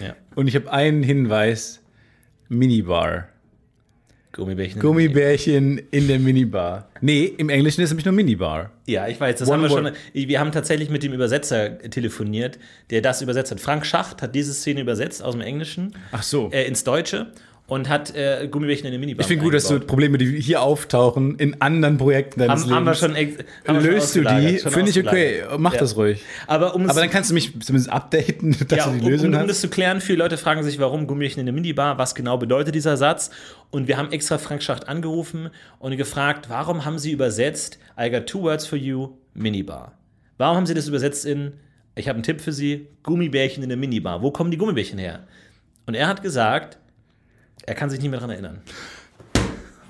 ja. 0.06 0.16
Und 0.34 0.48
ich 0.48 0.54
habe 0.54 0.72
einen 0.72 1.02
Hinweis: 1.02 1.80
Minibar. 2.48 3.28
Gummibärchen. 4.38 4.80
Gummibärchen 4.80 5.78
in 5.90 6.06
der 6.06 6.20
Minibar. 6.20 6.88
Nee, 7.00 7.24
im 7.36 7.48
Englischen 7.48 7.80
ist 7.80 7.86
es 7.86 7.90
nämlich 7.90 8.04
nur 8.06 8.14
Minibar. 8.14 8.70
Ja, 8.86 9.08
ich 9.08 9.20
weiß, 9.20 9.40
das 9.40 9.48
One 9.48 9.64
haben 9.68 9.84
wir 9.84 9.92
schon. 9.92 10.28
Wir 10.28 10.38
haben 10.38 10.52
tatsächlich 10.52 10.90
mit 10.90 11.02
dem 11.02 11.12
Übersetzer 11.12 11.78
telefoniert, 11.78 12.58
der 12.90 13.02
das 13.02 13.20
übersetzt 13.20 13.50
hat. 13.50 13.60
Frank 13.60 13.84
Schacht 13.84 14.22
hat 14.22 14.36
diese 14.36 14.54
Szene 14.54 14.80
übersetzt 14.80 15.24
aus 15.24 15.34
dem 15.34 15.40
Englischen 15.40 15.94
Ach 16.12 16.22
so. 16.22 16.50
äh, 16.52 16.66
ins 16.66 16.84
Deutsche 16.84 17.32
und 17.68 17.90
hat 17.90 18.14
äh, 18.16 18.48
Gummibärchen 18.50 18.86
in 18.86 18.92
der 18.92 18.98
Minibar. 18.98 19.20
ich 19.20 19.26
finde 19.28 19.44
gut, 19.44 19.52
dass 19.52 19.68
du 19.68 19.78
Probleme, 19.78 20.16
die 20.16 20.40
hier 20.40 20.62
auftauchen, 20.62 21.36
in 21.36 21.60
anderen 21.60 21.98
Projekten 21.98 22.40
deines 22.40 22.64
haben, 22.64 22.74
haben 22.74 22.84
wir 22.86 22.92
Lebens, 22.92 22.98
schon 22.98 23.14
haben 23.66 23.76
wir 23.76 23.82
schon 23.82 23.90
löst 23.92 24.16
du 24.16 24.20
die. 24.22 24.58
Finde 24.70 24.90
ich 24.90 24.98
okay. 24.98 25.42
Mach 25.58 25.74
Ja. 25.74 25.80
das 25.80 25.94
ruhig. 25.94 26.22
Aber, 26.46 26.74
um 26.74 26.88
Aber 26.88 26.98
dann 26.98 27.10
kannst 27.10 27.28
du 27.28 27.34
mich 27.34 27.52
zumindest 27.60 27.92
updaten, 27.92 28.56
dass 28.68 28.78
ja, 28.78 28.84
du 28.86 28.90
um, 28.92 28.98
die 29.00 29.04
um, 29.04 29.10
Lösung 29.10 29.28
um 29.34 29.36
hast. 29.36 29.50
das 29.50 29.60
zu 29.60 29.68
klären, 29.68 30.00
viele 30.00 30.18
Leute 30.18 30.38
fragen 30.38 30.62
sich, 30.62 30.78
warum 30.78 31.06
Gummibärchen 31.06 31.40
in 31.40 31.46
der 31.46 31.52
Minibar, 31.52 31.98
was 31.98 32.14
genau 32.14 32.38
bedeutet 32.38 32.74
dieser 32.74 32.96
Satz? 32.96 33.30
Und 33.70 33.86
wir 33.86 33.98
haben 33.98 34.12
extra 34.12 34.38
Frank 34.38 34.62
Schacht 34.62 34.88
angerufen 34.88 35.50
und 35.78 35.94
gefragt, 35.94 36.48
warum 36.48 36.86
haben 36.86 36.98
sie 36.98 37.12
übersetzt, 37.12 37.78
I 38.00 38.10
got 38.10 38.24
two 38.26 38.40
words 38.40 38.66
for 38.66 38.78
you, 38.78 39.10
Minibar? 39.34 39.92
Warum 40.38 40.56
haben 40.56 40.66
sie 40.66 40.72
das 40.72 40.88
übersetzt 40.88 41.26
in, 41.26 41.52
ich 41.96 42.08
habe 42.08 42.16
einen 42.16 42.22
Tipp 42.22 42.40
für 42.40 42.52
sie, 42.52 42.86
Gummibärchen 43.02 43.62
in 43.62 43.68
der 43.68 43.76
Minibar? 43.76 44.22
Wo 44.22 44.30
kommen 44.30 44.50
die 44.50 44.56
Gummibärchen 44.56 44.98
her? 44.98 45.26
Und 45.84 45.94
er 45.94 46.06
hat 46.08 46.22
gesagt, 46.22 46.78
er 47.68 47.74
kann 47.74 47.90
sich 47.90 48.00
nicht 48.00 48.10
mehr 48.10 48.18
daran 48.18 48.30
erinnern. 48.30 48.62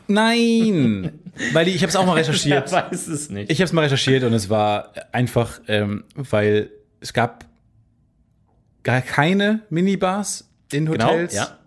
Nein! 0.08 1.20
Weil 1.52 1.68
ich 1.68 1.82
habe 1.82 1.88
es 1.88 1.96
auch 1.96 2.04
mal 2.04 2.14
recherchiert. 2.14 2.72
Er 2.72 2.90
weiß 2.90 3.06
es 3.06 3.30
nicht. 3.30 3.50
Ich 3.50 3.58
habe 3.58 3.66
es 3.66 3.72
mal 3.72 3.82
recherchiert 3.82 4.24
und 4.24 4.32
es 4.32 4.50
war 4.50 4.92
einfach, 5.12 5.60
ähm, 5.68 6.02
weil 6.16 6.70
es 7.00 7.12
gab 7.12 7.44
gar 8.82 9.02
keine 9.02 9.60
Minibars 9.70 10.48
in 10.72 10.86
genau, 10.86 11.06
Hotels. 11.06 11.34
ja. 11.34 11.58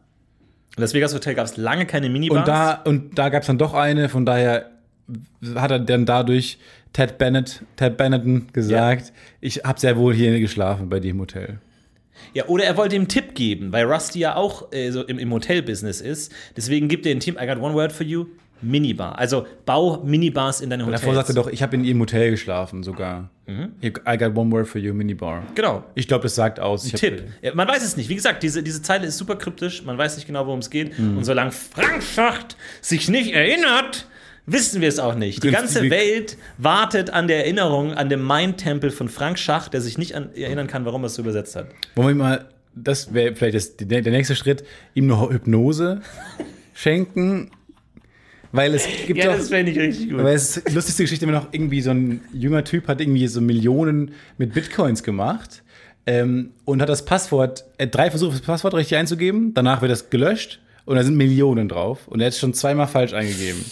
In 0.75 0.81
das 0.81 0.93
Vegas 0.93 1.13
Hotel 1.13 1.35
gab 1.35 1.45
es 1.45 1.55
lange 1.55 1.85
keine 1.85 2.09
Minibars. 2.09 2.39
Und 2.39 2.47
da, 2.47 2.73
und 2.73 3.17
da 3.17 3.29
gab 3.29 3.43
es 3.43 3.47
dann 3.47 3.57
doch 3.57 3.73
eine, 3.73 4.09
von 4.09 4.25
daher 4.25 4.71
hat 5.55 5.71
er 5.71 5.79
dann 5.79 6.05
dadurch 6.05 6.57
Ted 6.91 7.17
Bennett, 7.17 7.61
Ted 7.77 7.95
Benetton 7.95 8.47
gesagt, 8.51 9.13
ich 9.39 9.63
habe 9.63 9.79
sehr 9.79 9.95
wohl 9.95 10.13
hier 10.13 10.37
geschlafen 10.41 10.89
bei 10.89 10.97
im 10.97 11.19
Hotel. 11.21 11.59
Ja, 12.33 12.45
oder 12.47 12.63
er 12.65 12.77
wollte 12.77 12.95
ihm 12.95 13.01
einen 13.01 13.07
Tipp 13.09 13.35
geben, 13.35 13.71
weil 13.71 13.85
Rusty 13.85 14.19
ja 14.19 14.35
auch 14.35 14.71
äh, 14.71 14.91
so 14.91 15.03
im, 15.03 15.19
im 15.19 15.31
Hotel-Business 15.31 16.01
ist. 16.01 16.31
Deswegen 16.55 16.87
gibt 16.87 17.05
er 17.05 17.13
den 17.13 17.19
Tipp, 17.19 17.37
I 17.41 17.45
got 17.47 17.57
one 17.61 17.73
word 17.73 17.91
for 17.91 18.05
you, 18.05 18.25
Minibar. 18.63 19.17
Also 19.17 19.47
bau 19.65 20.03
Minibars 20.03 20.61
in 20.61 20.69
deine 20.69 20.85
Hotels. 20.85 21.01
Davor 21.01 21.15
sagte 21.15 21.31
er 21.31 21.35
doch, 21.35 21.47
ich 21.47 21.63
habe 21.63 21.75
in 21.75 21.83
ihrem 21.83 21.99
Hotel 21.99 22.29
geschlafen 22.29 22.83
sogar. 22.83 23.31
Mhm. 23.47 23.71
I 23.83 24.17
got 24.17 24.35
one 24.37 24.51
word 24.51 24.67
for 24.67 24.79
you, 24.79 24.93
Minibar. 24.93 25.43
Genau. 25.55 25.83
Ich 25.95 26.07
glaube, 26.07 26.23
das 26.23 26.35
sagt 26.35 26.59
aus. 26.59 26.85
Ich 26.85 26.93
hab- 26.93 26.99
Tipp. 26.99 27.23
Ja, 27.41 27.55
man 27.55 27.67
weiß 27.67 27.83
es 27.83 27.97
nicht. 27.97 28.07
Wie 28.09 28.15
gesagt, 28.15 28.43
diese, 28.43 28.61
diese 28.61 28.81
Zeile 28.83 29.07
ist 29.07 29.17
super 29.17 29.35
kryptisch. 29.35 29.83
Man 29.83 29.97
weiß 29.97 30.15
nicht 30.15 30.27
genau, 30.27 30.45
worum 30.45 30.59
es 30.59 30.69
geht. 30.69 30.97
Mhm. 30.99 31.17
Und 31.17 31.23
solange 31.23 31.51
Frank 31.51 32.03
Schacht 32.03 32.55
sich 32.81 33.09
nicht 33.09 33.33
erinnert, 33.33 34.05
wissen 34.45 34.81
wir 34.81 34.89
es 34.89 34.99
auch 34.99 35.15
nicht. 35.15 35.43
Die 35.43 35.51
ganze 35.51 35.89
Welt 35.89 36.37
wartet 36.57 37.09
an 37.11 37.27
der 37.27 37.37
Erinnerung, 37.37 37.93
an 37.93 38.09
dem 38.09 38.25
Mind-Tempel 38.25 38.91
von 38.91 39.09
Frank 39.09 39.39
Schacht, 39.39 39.73
der 39.73 39.81
sich 39.81 39.97
nicht 39.97 40.15
an, 40.15 40.33
erinnern 40.35 40.67
kann, 40.67 40.85
warum 40.85 41.03
er 41.03 41.07
es 41.07 41.15
so 41.15 41.21
übersetzt 41.21 41.55
hat. 41.55 41.67
Wollen 41.95 42.17
wir 42.17 42.23
mal, 42.23 42.45
das 42.75 43.13
wäre 43.13 43.35
vielleicht 43.35 43.55
das, 43.55 43.77
der, 43.77 44.01
der 44.01 44.11
nächste 44.11 44.35
Schritt, 44.35 44.63
ihm 44.93 45.11
eine 45.11 45.29
Hypnose 45.29 46.01
schenken. 46.73 47.51
Weil 48.53 48.75
es 48.75 48.85
gibt 49.07 49.17
Ja, 49.17 49.35
das 49.37 49.49
fände 49.49 49.71
ich 49.71 49.79
richtig 49.79 50.09
gut. 50.09 50.19
Aber 50.19 50.33
es 50.33 50.57
ist 50.57 50.67
die 50.67 50.73
lustigste 50.73 51.03
Geschichte 51.03 51.23
immer 51.23 51.39
noch 51.39 51.47
irgendwie 51.51 51.81
so 51.81 51.91
ein 51.91 52.21
junger 52.33 52.63
Typ 52.65 52.87
hat 52.87 52.99
irgendwie 52.99 53.27
so 53.27 53.39
Millionen 53.39 54.11
mit 54.37 54.53
Bitcoins 54.53 55.03
gemacht 55.03 55.63
ähm, 56.05 56.51
und 56.65 56.81
hat 56.81 56.89
das 56.89 57.05
Passwort, 57.05 57.63
er 57.77 57.85
hat 57.85 57.95
drei 57.95 58.09
Versuche, 58.09 58.31
das 58.31 58.41
Passwort 58.41 58.73
richtig 58.73 58.97
einzugeben, 58.97 59.53
danach 59.53 59.81
wird 59.81 59.91
das 59.91 60.09
gelöscht 60.09 60.59
und 60.85 60.97
da 60.97 61.03
sind 61.03 61.15
Millionen 61.15 61.69
drauf 61.69 62.07
und 62.07 62.19
er 62.19 62.25
hat 62.25 62.33
es 62.33 62.39
schon 62.39 62.53
zweimal 62.53 62.87
falsch 62.87 63.13
eingegeben. 63.13 63.63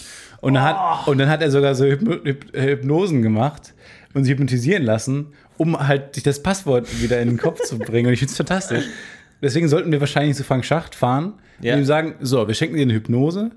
Und 0.41 0.53
dann, 0.53 0.63
hat, 0.63 1.07
und 1.07 1.17
dann 1.17 1.29
hat 1.29 1.41
er 1.41 1.51
sogar 1.51 1.75
so 1.75 1.85
Hypno 1.85 2.15
Hyp 2.23 2.45
Hypnosen 2.55 3.21
gemacht 3.21 3.73
und 4.13 4.23
sich 4.23 4.31
hypnotisieren 4.33 4.83
lassen, 4.83 5.33
um 5.57 5.77
halt 5.87 6.15
sich 6.15 6.23
das 6.23 6.41
Passwort 6.41 7.01
wieder 7.01 7.19
in 7.21 7.27
den 7.27 7.37
Kopf 7.37 7.61
zu 7.61 7.77
bringen. 7.77 8.07
Und 8.07 8.13
ich 8.13 8.19
finde 8.19 8.31
es 8.31 8.37
fantastisch. 8.37 8.85
Deswegen 9.41 9.67
sollten 9.67 9.91
wir 9.91 9.99
wahrscheinlich 9.99 10.35
zu 10.37 10.43
Frank 10.43 10.65
Schacht 10.65 10.95
fahren 10.95 11.33
Ja. 11.61 11.73
und 11.73 11.79
ihm 11.81 11.85
sagen, 11.85 12.15
so, 12.21 12.47
wir 12.47 12.55
schenken 12.55 12.75
dir 12.75 12.81
eine 12.83 12.93
Hypnose, 12.93 13.51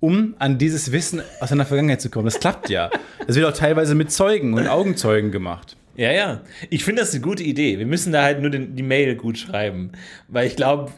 um 0.00 0.34
an 0.38 0.58
dieses 0.58 0.92
Wissen 0.92 1.22
aus 1.40 1.48
seiner 1.48 1.64
Vergangenheit 1.66 2.00
zu 2.00 2.10
kommen. 2.10 2.24
Das 2.26 2.38
klappt 2.40 2.68
ja. 2.70 2.90
Das 3.26 3.36
wird 3.36 3.46
auch 3.46 3.56
teilweise 3.56 3.94
mit 3.94 4.12
Zeugen 4.12 4.54
und 4.54 4.66
Augenzeugen 4.68 5.30
gemacht. 5.32 5.76
Ja, 5.96 6.10
ja. 6.12 6.40
Ich 6.70 6.84
finde 6.84 7.02
das 7.02 7.12
eine 7.12 7.20
gute 7.22 7.42
Idee. 7.44 7.78
Wir 7.78 7.86
müssen 7.86 8.12
da 8.12 8.22
halt 8.22 8.40
nur 8.40 8.50
den, 8.50 8.74
die 8.76 8.82
Mail 8.82 9.14
gut 9.14 9.38
schreiben. 9.38 9.92
Weil 10.28 10.46
ich 10.48 10.56
glaube, 10.56 10.90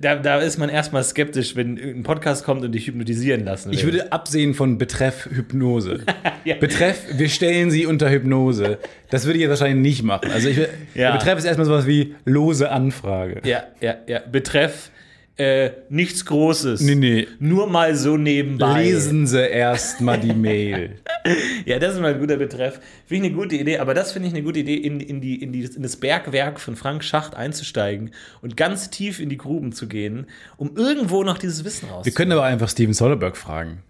da, 0.00 0.16
da 0.16 0.38
ist 0.38 0.58
man 0.58 0.68
erstmal 0.68 1.02
skeptisch, 1.02 1.56
wenn 1.56 1.76
ein 1.78 2.02
Podcast 2.04 2.44
kommt 2.44 2.62
und 2.64 2.72
dich 2.72 2.86
hypnotisieren 2.86 3.44
lassen 3.44 3.70
will. 3.70 3.76
Ich 3.76 3.84
würde 3.84 4.12
absehen 4.12 4.54
von 4.54 4.78
Betreff 4.78 5.28
Hypnose. 5.30 6.00
Ja. 6.44 6.54
Betreff, 6.56 7.02
wir 7.12 7.28
stellen 7.28 7.70
sie 7.70 7.84
unter 7.84 8.08
Hypnose. 8.08 8.78
Das 9.10 9.26
würde 9.26 9.36
ich 9.38 9.42
jetzt 9.42 9.50
wahrscheinlich 9.50 9.82
nicht 9.82 10.02
machen. 10.02 10.30
Also 10.30 10.48
ich, 10.48 10.58
Ja. 10.94 11.12
Betreff 11.14 11.36
ist 11.38 11.44
erstmal 11.44 11.66
sowas 11.66 11.86
wie 11.86 12.14
lose 12.24 12.70
Anfrage. 12.70 13.42
Ja, 13.44 13.64
ja, 13.82 13.96
ja. 14.06 14.20
Betreff 14.20 14.90
äh, 15.38 15.70
nichts 15.88 16.24
Großes. 16.24 16.80
Nee, 16.80 16.96
nee. 16.96 17.28
Nur 17.38 17.68
mal 17.68 17.94
so 17.94 18.16
nebenbei. 18.16 18.82
Lesen 18.82 19.26
Sie 19.26 19.40
erst 19.40 20.00
mal 20.00 20.18
die 20.18 20.34
Mail. 20.34 20.96
Ja, 21.66 21.78
das 21.78 21.94
ist 21.94 22.00
mal 22.00 22.14
ein 22.14 22.20
guter 22.20 22.38
Betreff. 22.38 22.80
Finde 23.04 23.26
ich 23.26 23.32
eine 23.34 23.42
gute 23.42 23.56
Idee, 23.56 23.78
aber 23.78 23.92
das 23.92 24.12
finde 24.12 24.28
ich 24.28 24.34
eine 24.34 24.42
gute 24.42 24.60
Idee, 24.60 24.76
in, 24.76 24.98
in, 25.00 25.20
die, 25.20 25.42
in, 25.42 25.52
die, 25.52 25.64
in 25.64 25.82
das 25.82 25.96
Bergwerk 25.96 26.58
von 26.58 26.74
Frank 26.74 27.04
Schacht 27.04 27.34
einzusteigen 27.34 28.12
und 28.40 28.56
ganz 28.56 28.88
tief 28.88 29.20
in 29.20 29.28
die 29.28 29.36
Gruben 29.36 29.72
zu 29.72 29.88
gehen, 29.88 30.26
um 30.56 30.74
irgendwo 30.76 31.24
noch 31.24 31.36
dieses 31.36 31.64
Wissen 31.64 31.88
Wir 31.88 31.92
rauszufinden. 31.96 32.16
können 32.16 32.32
aber 32.32 32.44
einfach 32.44 32.70
Steven 32.70 32.94
Soderbergh 32.94 33.36
fragen. 33.36 33.82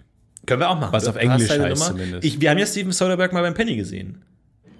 Können 0.47 0.61
wir 0.61 0.71
auch 0.71 0.81
machen. 0.81 0.93
Was 0.93 1.07
auf 1.07 1.15
Englisch 1.17 1.49
heißt 1.49 1.61
Nummer. 1.61 1.75
zumindest. 1.77 2.25
Ich, 2.25 2.41
wir 2.41 2.51
haben 2.51 2.59
ja 2.59 2.67
Steven 2.67 2.91
Soderbergh 2.91 3.33
mal 3.33 3.43
beim 3.43 3.55
Penny 3.55 3.77
gesehen. 3.77 4.23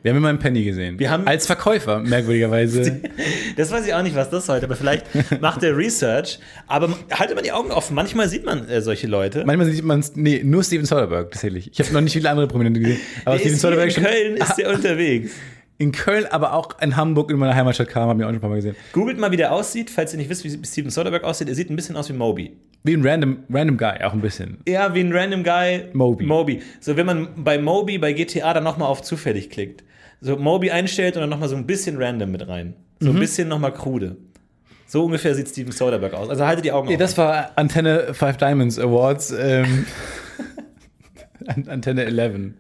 Wir 0.03 0.11
haben 0.13 0.19
immer 0.19 0.29
einen 0.29 0.39
Penny 0.39 0.65
gesehen. 0.65 0.99
Wir 0.99 1.11
haben- 1.11 1.27
Als 1.27 1.47
Verkäufer, 1.47 2.01
merkwürdigerweise. 2.01 3.01
Das 3.57 3.73
weiß 3.73 3.87
ich 3.87 3.93
auch 3.95 4.03
nicht, 4.03 4.15
was 4.15 4.31
das 4.31 4.47
sollte, 4.47 4.67
aber 4.67 4.77
vielleicht 4.77 5.05
macht 5.41 5.63
er 5.65 5.77
Research. 5.77 6.39
Aber 6.69 6.91
haltet 7.11 7.35
mal 7.35 7.43
die 7.43 7.51
Augen 7.53 7.73
offen. 7.73 7.95
Manchmal 7.95 8.29
sieht 8.29 8.45
man 8.45 8.69
äh, 8.69 8.81
solche 8.81 9.09
Leute. 9.09 9.45
Manchmal 9.45 9.67
sieht 9.71 9.85
man 9.85 9.99
es, 10.01 10.15
nee, 10.15 10.43
nur 10.45 10.63
Steven 10.63 10.85
Soderbergh 10.87 11.31
tatsächlich. 11.31 11.71
Ich 11.73 11.81
habe 11.81 11.93
noch 11.93 12.01
nicht 12.01 12.13
viele 12.13 12.31
andere 12.31 12.47
Prominente 12.47 12.79
gesehen. 12.81 13.01
Aber 13.25 13.35
Der 13.37 13.41
Steven 13.41 13.59
Soderbergh 13.59 13.89
in 13.89 13.95
schon 13.95 14.05
Köln 14.05 14.37
ist 14.37 14.55
der 14.57 14.71
unterwegs. 14.75 15.33
in 15.79 15.91
Köln, 15.93 16.27
aber 16.31 16.53
auch 16.55 16.81
in 16.81 16.97
Hamburg 16.97 17.31
in 17.33 17.37
meiner 17.39 17.55
Heimatstadt 17.57 17.89
kam, 17.89 18.09
haben 18.09 18.19
wir 18.21 18.27
auch 18.27 18.31
schon 18.31 18.37
ein 18.37 18.41
paar 18.41 18.51
Mal 18.51 18.57
gesehen. 18.57 18.77
Googelt 18.93 19.19
mal, 19.19 19.33
wie 19.33 19.37
der 19.37 19.53
aussieht, 19.53 19.91
falls 19.91 20.13
ihr 20.13 20.19
nicht 20.19 20.31
wisst, 20.31 20.45
wie 20.45 20.65
Steven 20.65 20.91
Soderbergh 20.91 21.25
aussieht. 21.27 21.49
Er 21.49 21.55
sieht 21.57 21.69
ein 21.71 21.77
bisschen 21.77 21.97
aus 21.97 22.09
wie 22.09 22.13
Moby. 22.13 22.53
Wie 22.85 22.95
ein 22.95 23.05
random, 23.05 23.39
random 23.51 23.77
Guy, 23.77 24.05
auch 24.05 24.13
ein 24.13 24.21
bisschen. 24.21 24.59
Ja, 24.69 24.95
wie 24.95 25.01
ein 25.01 25.13
random 25.13 25.43
Guy. 25.43 25.87
Moby. 25.95 26.25
Moby. 26.25 26.63
So, 26.81 26.97
wenn 26.97 27.07
man 27.07 27.29
bei 27.37 27.59
Moby, 27.59 27.99
bei 27.99 28.13
GTA 28.13 28.55
dann 28.55 28.63
nochmal 28.63 28.89
auf 28.89 29.03
zufällig 29.03 29.51
klickt. 29.51 29.83
So 30.21 30.37
Moby 30.37 30.71
einstellt 30.71 31.15
und 31.17 31.21
dann 31.23 31.31
nochmal 31.31 31.49
so 31.49 31.57
ein 31.57 31.67
bisschen 31.67 31.97
random 32.03 32.31
mit 32.33 32.47
rein. 32.49 32.75
So 33.01 33.11
ein 33.11 33.19
bisschen 33.19 33.49
nochmal 33.49 33.73
krude. 33.73 34.17
So 34.87 35.05
ungefähr 35.05 35.35
sieht 35.35 35.49
Steven 35.49 35.71
Soderbergh 35.71 36.17
aus. 36.17 36.29
Also 36.31 36.47
haltet 36.47 36.65
die 36.65 36.73
Augen 36.73 36.89
Nee, 36.89 36.95
offen. 36.95 37.01
das 37.01 37.17
war 37.19 37.53
Antenne 37.57 38.13
5 38.15 38.37
Diamonds 38.39 38.79
Awards. 38.79 39.31
Ähm, 39.39 39.87
An- 41.47 41.69
Antenne 41.69 42.05
11. 42.05 42.53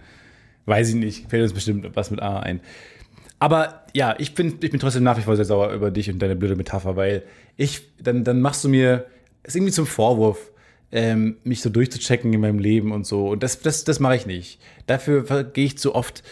Weiß 0.66 0.90
ich 0.90 0.94
nicht. 0.94 1.31
Fällt 1.31 1.42
uns 1.42 1.53
bestimmt 1.53 1.88
was 1.94 2.11
mit 2.11 2.21
A 2.21 2.40
ein. 2.40 2.61
Aber 3.38 3.85
ja, 3.94 4.14
ich 4.18 4.35
bin, 4.35 4.59
ich 4.61 4.71
bin 4.71 4.81
trotzdem 4.81 5.03
nach 5.05 5.16
wie 5.16 5.23
vor 5.23 5.37
sehr 5.37 5.44
sauer 5.44 5.73
über 5.73 5.90
dich 5.90 6.11
und 6.11 6.18
deine 6.21 6.37
blöde 6.37 6.57
Metapher, 6.57 6.97
weil 6.97 7.23
ich, 7.57 7.83
dann, 8.03 8.25
dann 8.25 8.40
machst 8.40 8.64
du 8.64 8.68
mir, 8.68 9.07
ist 9.44 9.55
irgendwie 9.57 9.73
zum 9.73 9.87
Vorwurf, 9.87 10.51
ähm, 10.90 11.37
mich 11.44 11.61
so 11.62 11.71
durchzuchecken 11.71 12.33
in 12.33 12.40
meinem 12.40 12.59
Leben 12.59 12.92
und 12.92 13.07
so. 13.07 13.29
Und 13.29 13.42
das, 13.42 13.61
das, 13.61 13.85
das 13.85 14.01
mache 14.01 14.16
ich 14.16 14.27
nicht. 14.27 14.61
Dafür 14.87 15.44
gehe 15.44 15.64
ich 15.66 15.79
zu 15.79 15.94
oft, 15.94 16.23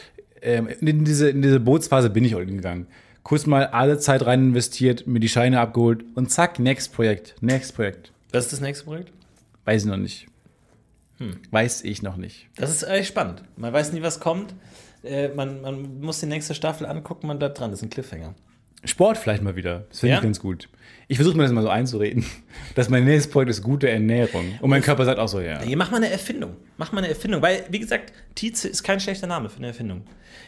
ähm, 0.46 0.68
in, 0.80 1.04
diese, 1.04 1.28
in 1.28 1.42
diese 1.42 1.60
Bootsphase 1.60 2.08
bin 2.08 2.24
ich 2.24 2.34
auch 2.34 2.40
gegangen. 2.40 2.86
Kurz 3.22 3.46
mal 3.46 3.66
alle 3.66 3.98
Zeit 3.98 4.24
rein 4.24 4.48
investiert, 4.48 5.06
mir 5.06 5.18
die 5.18 5.28
Scheine 5.28 5.60
abgeholt 5.60 6.04
und 6.14 6.30
zack, 6.30 6.60
next 6.60 6.92
Projekt, 6.92 7.34
next 7.40 7.74
Projekt. 7.74 8.12
Was 8.32 8.44
ist 8.44 8.52
das 8.52 8.60
nächste 8.60 8.84
Projekt? 8.84 9.12
Weiß 9.64 9.82
ich 9.82 9.88
noch 9.88 9.96
nicht. 9.96 10.28
Weiß 11.50 11.82
ich 11.82 12.02
noch 12.02 12.16
nicht. 12.16 12.48
Das 12.56 12.70
ist 12.70 12.84
echt 12.84 13.08
spannend. 13.08 13.42
Man 13.56 13.72
weiß 13.72 13.92
nie, 13.92 14.02
was 14.02 14.20
kommt. 14.20 14.54
Äh, 15.02 15.28
man, 15.28 15.62
man 15.62 16.00
muss 16.00 16.20
die 16.20 16.26
nächste 16.26 16.54
Staffel 16.54 16.86
angucken, 16.86 17.26
man 17.26 17.38
bleibt 17.38 17.58
dran. 17.58 17.70
Das 17.70 17.80
ist 17.80 17.84
ein 17.84 17.90
Cliffhanger. 17.90 18.34
Sport 18.86 19.18
vielleicht 19.18 19.42
mal 19.42 19.56
wieder. 19.56 19.86
Das 19.90 20.00
finde 20.00 20.12
Ja? 20.12 20.18
ich 20.18 20.22
ganz 20.24 20.40
gut. 20.40 20.68
Ich 21.08 21.18
versuche 21.18 21.36
mir 21.36 21.44
das 21.44 21.52
mal 21.52 21.62
so 21.62 21.68
einzureden, 21.68 22.24
dass 22.74 22.88
mein 22.88 23.04
nächstes 23.04 23.30
Projekt 23.32 23.50
ist 23.50 23.62
gute 23.62 23.88
Ernährung. 23.88 24.58
Und 24.60 24.70
mein 24.70 24.82
Körper 24.82 25.04
sagt 25.04 25.18
auch 25.18 25.28
so, 25.28 25.40
ja. 25.40 25.60
Hier, 25.60 25.76
mach 25.76 25.90
mal 25.90 25.98
eine 25.98 26.10
Erfindung. 26.10 26.56
Mach 26.78 26.92
mal 26.92 26.98
eine 26.98 27.08
Erfindung. 27.08 27.42
Weil, 27.42 27.64
wie 27.70 27.78
gesagt, 27.78 28.12
Tietze 28.34 28.68
ist 28.68 28.82
kein 28.82 28.98
schlechter 29.00 29.26
Name 29.26 29.48
für 29.48 29.58
eine 29.58 29.68
Erfindung. 29.68 30.02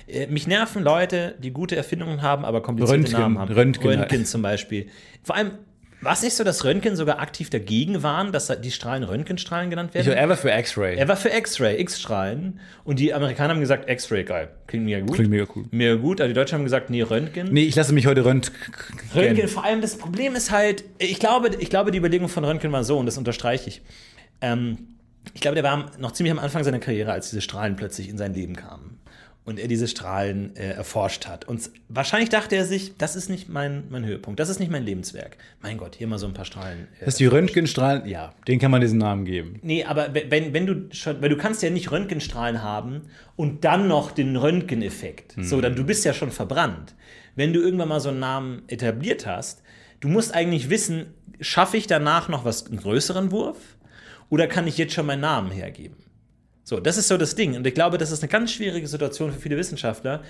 Äh, 0.08 0.26
mich 0.26 0.46
nerven 0.46 0.82
Leute, 0.82 1.34
die 1.42 1.50
gute 1.52 1.76
Erfindungen 1.76 2.22
haben, 2.22 2.44
aber 2.44 2.62
komplizierte 2.62 3.02
Röntgen, 3.02 3.20
Namen 3.20 3.38
haben. 3.38 3.52
Röntgen. 3.52 3.88
Röntgen 3.88 4.24
zum 4.24 4.42
Beispiel. 4.42 4.88
Vor 5.22 5.36
allem, 5.36 5.52
war 6.00 6.12
es 6.12 6.22
nicht 6.22 6.34
so, 6.36 6.44
dass 6.44 6.64
Röntgen 6.64 6.94
sogar 6.96 7.18
aktiv 7.18 7.50
dagegen 7.50 8.02
waren, 8.02 8.30
dass 8.32 8.52
die 8.60 8.70
Strahlen 8.70 9.02
Röntgenstrahlen 9.02 9.68
genannt 9.70 9.90
Ich 9.94 10.06
werden? 10.06 10.16
war 10.16 10.22
ever 10.22 10.36
für 10.36 10.50
X-Ray. 10.50 10.96
er 10.96 11.08
war 11.08 11.16
für 11.16 11.30
X-Ray, 11.30 11.80
X-Strahlen. 11.80 12.60
Und 12.84 12.98
die 13.00 13.12
Amerikaner 13.12 13.54
haben 13.54 13.60
gesagt, 13.60 13.90
X-Ray, 13.90 14.24
geil. 14.24 14.50
Klingt 14.66 14.84
mega 14.84 15.00
gut. 15.00 15.14
Klingt 15.14 15.30
mega 15.30 15.46
cool. 15.56 15.64
Mega 15.70 15.94
gut. 15.96 16.20
Aber 16.20 16.28
die 16.28 16.34
Deutschen 16.34 16.56
haben 16.58 16.64
gesagt, 16.64 16.90
nee, 16.90 17.02
Röntgen. 17.02 17.52
Nee, 17.52 17.64
ich 17.64 17.74
lasse 17.74 17.92
mich 17.92 18.06
heute 18.06 18.24
röntgen. 18.24 18.54
Röntgen, 19.14 19.48
vor 19.48 19.64
allem 19.64 19.80
das 19.80 19.96
Problem 19.98 20.34
ist 20.36 20.50
halt, 20.50 20.84
ich 20.98 21.18
glaube, 21.18 21.50
ich 21.58 21.70
glaube, 21.70 21.90
die 21.90 21.98
Überlegung 21.98 22.28
von 22.28 22.44
Röntgen 22.44 22.70
war 22.70 22.84
so, 22.84 22.98
und 22.98 23.06
das 23.06 23.18
unterstreiche 23.18 23.68
ich. 23.68 23.82
Ähm, 24.40 24.78
ich 25.34 25.40
glaube, 25.40 25.56
der 25.56 25.64
war 25.64 25.90
noch 25.98 26.12
ziemlich 26.12 26.30
am 26.32 26.38
Anfang 26.38 26.64
seiner 26.64 26.78
Karriere, 26.78 27.12
als 27.12 27.28
diese 27.30 27.42
Strahlen 27.42 27.76
plötzlich 27.76 28.08
in 28.08 28.16
sein 28.18 28.34
Leben 28.34 28.56
kamen. 28.56 28.97
Und 29.48 29.58
er 29.58 29.66
diese 29.66 29.88
Strahlen 29.88 30.54
äh, 30.56 30.72
erforscht 30.72 31.26
hat. 31.26 31.46
Und 31.48 31.70
wahrscheinlich 31.88 32.28
dachte 32.28 32.54
er 32.54 32.66
sich, 32.66 32.96
das 32.98 33.16
ist 33.16 33.30
nicht 33.30 33.48
mein, 33.48 33.84
mein 33.88 34.04
Höhepunkt, 34.04 34.38
das 34.38 34.50
ist 34.50 34.60
nicht 34.60 34.70
mein 34.70 34.84
Lebenswerk. 34.84 35.38
Mein 35.62 35.78
Gott, 35.78 35.94
hier 35.96 36.06
mal 36.06 36.18
so 36.18 36.26
ein 36.26 36.34
paar 36.34 36.44
Strahlen. 36.44 36.86
Äh, 37.00 37.06
Dass 37.06 37.14
die 37.16 37.24
Röntgenstrahlen, 37.26 38.06
ja, 38.06 38.34
denen 38.46 38.60
kann 38.60 38.70
man 38.70 38.82
diesen 38.82 38.98
Namen 38.98 39.24
geben. 39.24 39.58
Nee, 39.62 39.84
aber 39.84 40.14
we- 40.14 40.26
wenn, 40.28 40.52
wenn 40.52 40.66
du 40.66 40.88
schon, 40.94 41.22
weil 41.22 41.30
du 41.30 41.36
kannst 41.38 41.62
ja 41.62 41.70
nicht 41.70 41.90
Röntgenstrahlen 41.90 42.62
haben 42.62 43.02
und 43.36 43.64
dann 43.64 43.88
noch 43.88 44.10
den 44.10 44.36
Röntgeneffekt. 44.36 45.34
So, 45.40 45.60
dann 45.62 45.74
du 45.76 45.84
bist 45.84 46.04
ja 46.04 46.12
schon 46.12 46.30
verbrannt. 46.30 46.94
Wenn 47.34 47.52
du 47.54 47.60
irgendwann 47.60 47.88
mal 47.88 48.00
so 48.00 48.10
einen 48.10 48.18
Namen 48.18 48.62
etabliert 48.68 49.26
hast, 49.26 49.62
du 50.00 50.08
musst 50.08 50.34
eigentlich 50.34 50.68
wissen, 50.68 51.06
schaffe 51.40 51.76
ich 51.78 51.86
danach 51.86 52.28
noch 52.28 52.44
was, 52.44 52.66
einen 52.66 52.76
größeren 52.78 53.30
Wurf? 53.32 53.56
Oder 54.28 54.46
kann 54.46 54.66
ich 54.66 54.76
jetzt 54.76 54.92
schon 54.92 55.06
meinen 55.06 55.20
Namen 55.22 55.50
hergeben? 55.50 55.96
So, 56.68 56.78
das 56.80 56.98
ist 56.98 57.08
so 57.08 57.16
das 57.16 57.34
Ding. 57.34 57.56
Und 57.56 57.66
ich 57.66 57.72
glaube, 57.72 57.96
das 57.96 58.10
ist 58.10 58.22
eine 58.22 58.28
ganz 58.28 58.52
schwierige 58.52 58.86
Situation 58.86 59.32
für 59.32 59.40
viele 59.40 59.56
Wissenschaftler, 59.56 60.22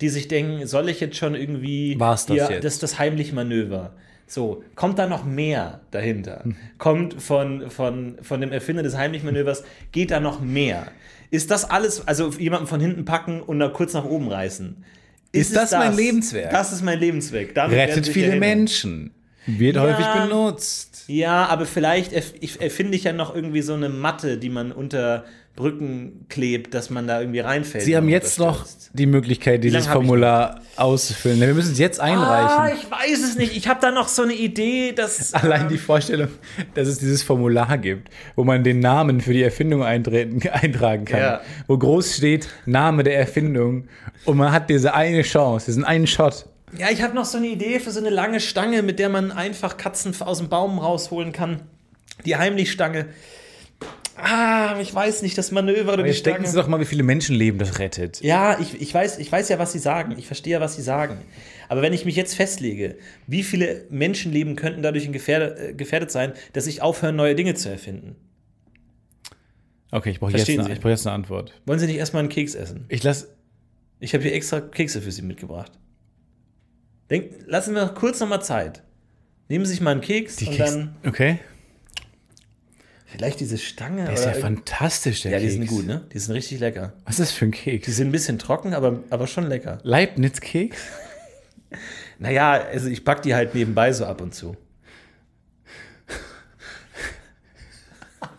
die 0.00 0.08
sich 0.08 0.26
denken, 0.26 0.66
soll 0.66 0.88
ich 0.88 0.98
jetzt 0.98 1.16
schon 1.16 1.36
irgendwie 1.36 1.94
War's 1.96 2.26
das 2.26 2.34
hier, 2.34 2.50
jetzt? 2.50 2.64
das 2.64 2.72
ist 2.74 2.82
das 2.82 2.98
heimliche 2.98 3.36
Manöver. 3.36 3.94
So, 4.26 4.64
kommt 4.74 4.98
da 4.98 5.06
noch 5.06 5.24
mehr 5.24 5.82
dahinter? 5.92 6.42
Kommt 6.78 7.22
von, 7.22 7.70
von, 7.70 8.16
von 8.20 8.40
dem 8.40 8.50
Erfinder 8.50 8.82
des 8.82 8.96
Heimlichmanövers, 8.96 9.62
geht 9.92 10.10
da 10.10 10.18
noch 10.18 10.40
mehr? 10.40 10.88
Ist 11.30 11.52
das 11.52 11.70
alles, 11.70 12.08
also 12.08 12.30
jemanden 12.30 12.66
von 12.66 12.80
hinten 12.80 13.04
packen 13.04 13.40
und 13.40 13.60
da 13.60 13.68
kurz 13.68 13.92
nach 13.92 14.04
oben 14.04 14.26
reißen? 14.28 14.82
Ist 15.30 15.50
es 15.50 15.54
das 15.54 15.70
mein 15.70 15.94
Lebenswerk? 15.94 16.50
Das 16.50 16.72
ist 16.72 16.82
mein 16.82 16.98
Lebenswerk. 16.98 17.54
Damit 17.54 17.78
Rettet 17.78 18.08
viele 18.08 18.26
erinnern. 18.26 18.40
Menschen. 18.40 19.10
Wird 19.46 19.76
Ja. 19.76 19.82
häufig 19.82 20.06
benutzt. 20.06 21.04
Ja, 21.06 21.46
aber 21.46 21.64
vielleicht 21.64 22.12
erf 22.12 22.34
ich- 22.40 22.60
erfinde 22.60 22.96
ich 22.96 23.04
ja 23.04 23.12
noch 23.12 23.32
irgendwie 23.32 23.62
so 23.62 23.74
eine 23.74 23.88
Matte, 23.88 24.38
die 24.38 24.48
man 24.48 24.72
unter 24.72 25.24
Brücken 25.56 26.26
klebt, 26.28 26.74
dass 26.74 26.90
man 26.90 27.06
da 27.06 27.20
irgendwie 27.20 27.40
reinfällt. 27.40 27.82
Sie 27.84 27.96
haben 27.96 28.08
jetzt 28.08 28.38
noch 28.38 28.66
die 28.92 29.06
Möglichkeit, 29.06 29.64
dieses 29.64 29.86
Formular 29.86 30.60
auszufüllen. 30.76 31.40
Wir 31.40 31.54
müssen 31.54 31.72
es 31.72 31.78
jetzt 31.78 32.00
Ah, 32.00 32.04
einreichen. 32.04 32.78
ich 32.78 32.90
weiß 32.90 33.22
es 33.24 33.36
nicht. 33.36 33.56
Ich 33.56 33.66
habe 33.66 33.80
da 33.80 33.90
noch 33.90 34.08
so 34.08 34.22
eine 34.22 34.34
Idee, 34.34 34.92
dass. 34.92 35.34
Allein 35.34 35.68
die 35.68 35.78
Vorstellung, 35.78 36.28
dass 36.74 36.86
es 36.88 36.98
dieses 36.98 37.22
Formular 37.22 37.78
gibt, 37.78 38.10
wo 38.36 38.44
man 38.44 38.62
den 38.64 38.80
Namen 38.80 39.20
für 39.20 39.32
die 39.32 39.42
Erfindung 39.42 39.82
eintreten, 39.82 40.46
eintragen 40.52 41.04
kann. 41.06 41.20
Ja. 41.20 41.40
Wo 41.66 41.76
groß 41.78 42.16
steht 42.16 42.48
Name 42.66 43.02
der 43.02 43.18
Erfindung 43.18 43.88
und 44.26 44.36
man 44.36 44.52
hat 44.52 44.68
diese 44.70 44.94
eine 44.94 45.22
Chance, 45.22 45.66
diesen 45.66 45.84
einen 45.84 46.06
Shot. 46.06 46.46
Ja, 46.78 46.90
ich 46.90 47.00
habe 47.00 47.14
noch 47.14 47.24
so 47.24 47.38
eine 47.38 47.46
Idee 47.46 47.80
für 47.80 47.90
so 47.90 48.00
eine 48.00 48.10
lange 48.10 48.40
Stange, 48.40 48.82
mit 48.82 48.98
der 48.98 49.08
man 49.08 49.32
einfach 49.32 49.76
Katzen 49.78 50.14
aus 50.20 50.38
dem 50.38 50.48
Baum 50.48 50.78
rausholen 50.78 51.32
kann. 51.32 51.62
Die 52.26 52.36
Heimlichstange. 52.36 53.06
Ah, 54.18 54.78
ich 54.80 54.94
weiß 54.94 55.20
nicht, 55.22 55.36
das 55.36 55.50
Manöver 55.52 55.92
oder 55.92 56.02
die 56.02 56.08
Jetzt 56.08 56.24
denken. 56.24 56.46
Sie 56.46 56.56
doch 56.56 56.68
mal, 56.68 56.80
wie 56.80 56.86
viele 56.86 57.02
Menschenleben 57.02 57.58
das 57.58 57.78
rettet. 57.78 58.22
Ja, 58.22 58.58
ich, 58.58 58.80
ich, 58.80 58.92
weiß, 58.92 59.18
ich 59.18 59.30
weiß 59.30 59.50
ja, 59.50 59.58
was 59.58 59.72
Sie 59.72 59.78
sagen. 59.78 60.14
Ich 60.16 60.26
verstehe 60.26 60.54
ja, 60.54 60.60
was 60.60 60.74
Sie 60.74 60.82
sagen. 60.82 61.18
Aber 61.68 61.82
wenn 61.82 61.92
ich 61.92 62.04
mich 62.06 62.16
jetzt 62.16 62.34
festlege, 62.34 62.96
wie 63.26 63.42
viele 63.42 63.84
Menschenleben 63.90 64.56
könnten 64.56 64.82
dadurch 64.82 65.04
in 65.04 65.12
gefährdet, 65.12 65.58
äh, 65.58 65.74
gefährdet 65.74 66.10
sein, 66.10 66.32
dass 66.54 66.66
ich 66.66 66.80
aufhöre, 66.80 67.12
neue 67.12 67.34
Dinge 67.34 67.54
zu 67.54 67.68
erfinden? 67.68 68.16
Okay, 69.90 70.10
ich 70.10 70.18
brauche 70.20 70.32
jetzt, 70.32 70.48
eine- 70.48 70.72
ich 70.72 70.80
brauch 70.80 70.90
jetzt 70.90 71.06
eine 71.06 71.14
Antwort. 71.14 71.52
Wollen 71.66 71.78
Sie 71.78 71.86
nicht 71.86 71.96
erstmal 71.96 72.20
einen 72.20 72.28
Keks 72.30 72.54
essen? 72.54 72.86
Ich 72.88 73.02
lasse. 73.02 73.28
Ich 74.00 74.14
habe 74.14 74.22
hier 74.24 74.34
extra 74.34 74.60
Kekse 74.60 75.02
für 75.02 75.12
Sie 75.12 75.22
mitgebracht. 75.22 75.72
Denk, 77.10 77.32
lassen 77.46 77.74
wir 77.74 77.86
kurz 77.88 78.18
nochmal 78.20 78.42
Zeit. 78.42 78.82
Nehmen 79.48 79.64
Sie 79.64 79.72
sich 79.72 79.80
mal 79.80 79.92
einen 79.92 80.00
Keks 80.00 80.42
und 80.42 80.58
dann 80.58 80.96
Okay. 81.06 81.38
Vielleicht 83.06 83.40
diese 83.40 83.56
Stange. 83.58 84.04
Der 84.04 84.12
ist 84.14 84.24
ja 84.24 84.32
fantastisch, 84.32 85.22
der 85.22 85.32
ja, 85.32 85.38
die 85.38 85.44
Keks. 85.46 85.54
sind 85.56 85.66
gut, 85.66 85.86
ne? 85.86 86.06
Die 86.12 86.18
sind 86.18 86.34
richtig 86.34 86.60
lecker. 86.60 86.92
Was 87.04 87.18
ist 87.18 87.30
das 87.30 87.32
für 87.32 87.46
ein 87.46 87.52
Die 87.52 87.58
Keks? 87.58 87.96
sind 87.96 88.08
ein 88.08 88.12
bisschen 88.12 88.38
trocken, 88.38 88.74
aber, 88.74 89.02
aber 89.10 89.26
schon 89.26 89.46
lecker. 89.46 89.78
Leibniz-Keks? 89.82 90.78
Naja, 92.18 92.52
also 92.52 92.88
ich 92.88 93.04
pack 93.04 93.20
die 93.22 93.34
halt 93.34 93.54
nebenbei 93.54 93.92
so 93.92 94.06
ab 94.06 94.22
und 94.22 94.34
zu. 94.34 94.56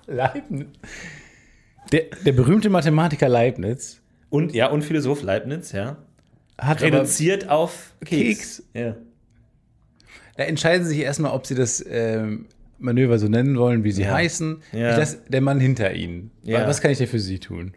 Leibniz. 0.07 0.67
Der, 1.91 2.03
der 2.25 2.31
berühmte 2.31 2.69
Mathematiker 2.69 3.29
Leibniz 3.29 4.01
Und 4.29 4.53
ja, 4.53 4.67
und 4.67 4.83
Philosoph 4.83 5.21
Leibniz, 5.21 5.71
ja. 5.71 5.97
Hat 6.57 6.81
reduziert 6.81 7.49
auf 7.49 7.93
Keks. 8.03 8.17
Keks. 8.39 8.63
Ja. 8.73 8.95
da 10.37 10.43
entscheiden 10.43 10.85
sie 10.85 10.95
sich 10.95 11.03
erstmal, 11.03 11.31
ob 11.33 11.45
sie 11.45 11.55
das 11.55 11.85
ähm, 11.87 12.47
Manöver 12.79 13.17
so 13.19 13.27
nennen 13.27 13.57
wollen, 13.57 13.83
wie 13.83 13.91
sie 13.91 14.03
Ja. 14.03 14.13
heißen. 14.13 14.61
Ja. 14.71 14.91
Ich 14.91 14.97
lass, 14.97 15.23
der 15.25 15.41
Mann 15.41 15.59
hinter 15.59 15.93
ihnen. 15.93 16.31
Ja. 16.43 16.67
Was 16.67 16.81
kann 16.81 16.91
ich 16.91 16.97
denn 16.97 17.07
für 17.07 17.19
Sie 17.19 17.39
tun? 17.39 17.73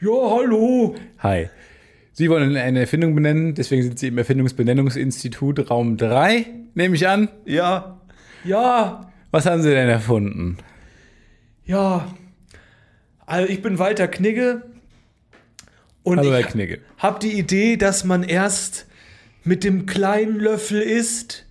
ja, 0.00 0.08
hallo. 0.10 0.94
Hi. 1.18 1.48
Sie 2.12 2.28
wollen 2.28 2.56
eine 2.56 2.80
Erfindung 2.80 3.14
benennen, 3.14 3.54
deswegen 3.54 3.82
sind 3.82 3.98
Sie 3.98 4.08
im 4.08 4.18
Erfindungsbenennungsinstitut 4.18 5.70
Raum 5.70 5.96
3, 5.96 6.44
nehme 6.74 6.94
ich 6.96 7.06
an. 7.08 7.28
Ja. 7.46 8.00
Ja. 8.44 9.12
Was 9.30 9.46
haben 9.46 9.62
Sie 9.62 9.70
denn 9.70 9.88
erfunden? 9.88 10.58
Ja. 11.64 12.12
Also 13.24 13.48
ich 13.48 13.62
bin 13.62 13.78
Walter 13.78 14.08
Knigge. 14.08 14.62
Und 16.02 16.18
Hallo, 16.18 16.36
ich 16.36 16.80
habe 16.98 17.20
die 17.20 17.38
Idee, 17.38 17.76
dass 17.76 18.04
man 18.04 18.24
erst 18.24 18.86
mit 19.44 19.62
dem 19.64 19.86
kleinen 19.86 20.38
Löffel 20.40 20.80
isst 20.80 21.46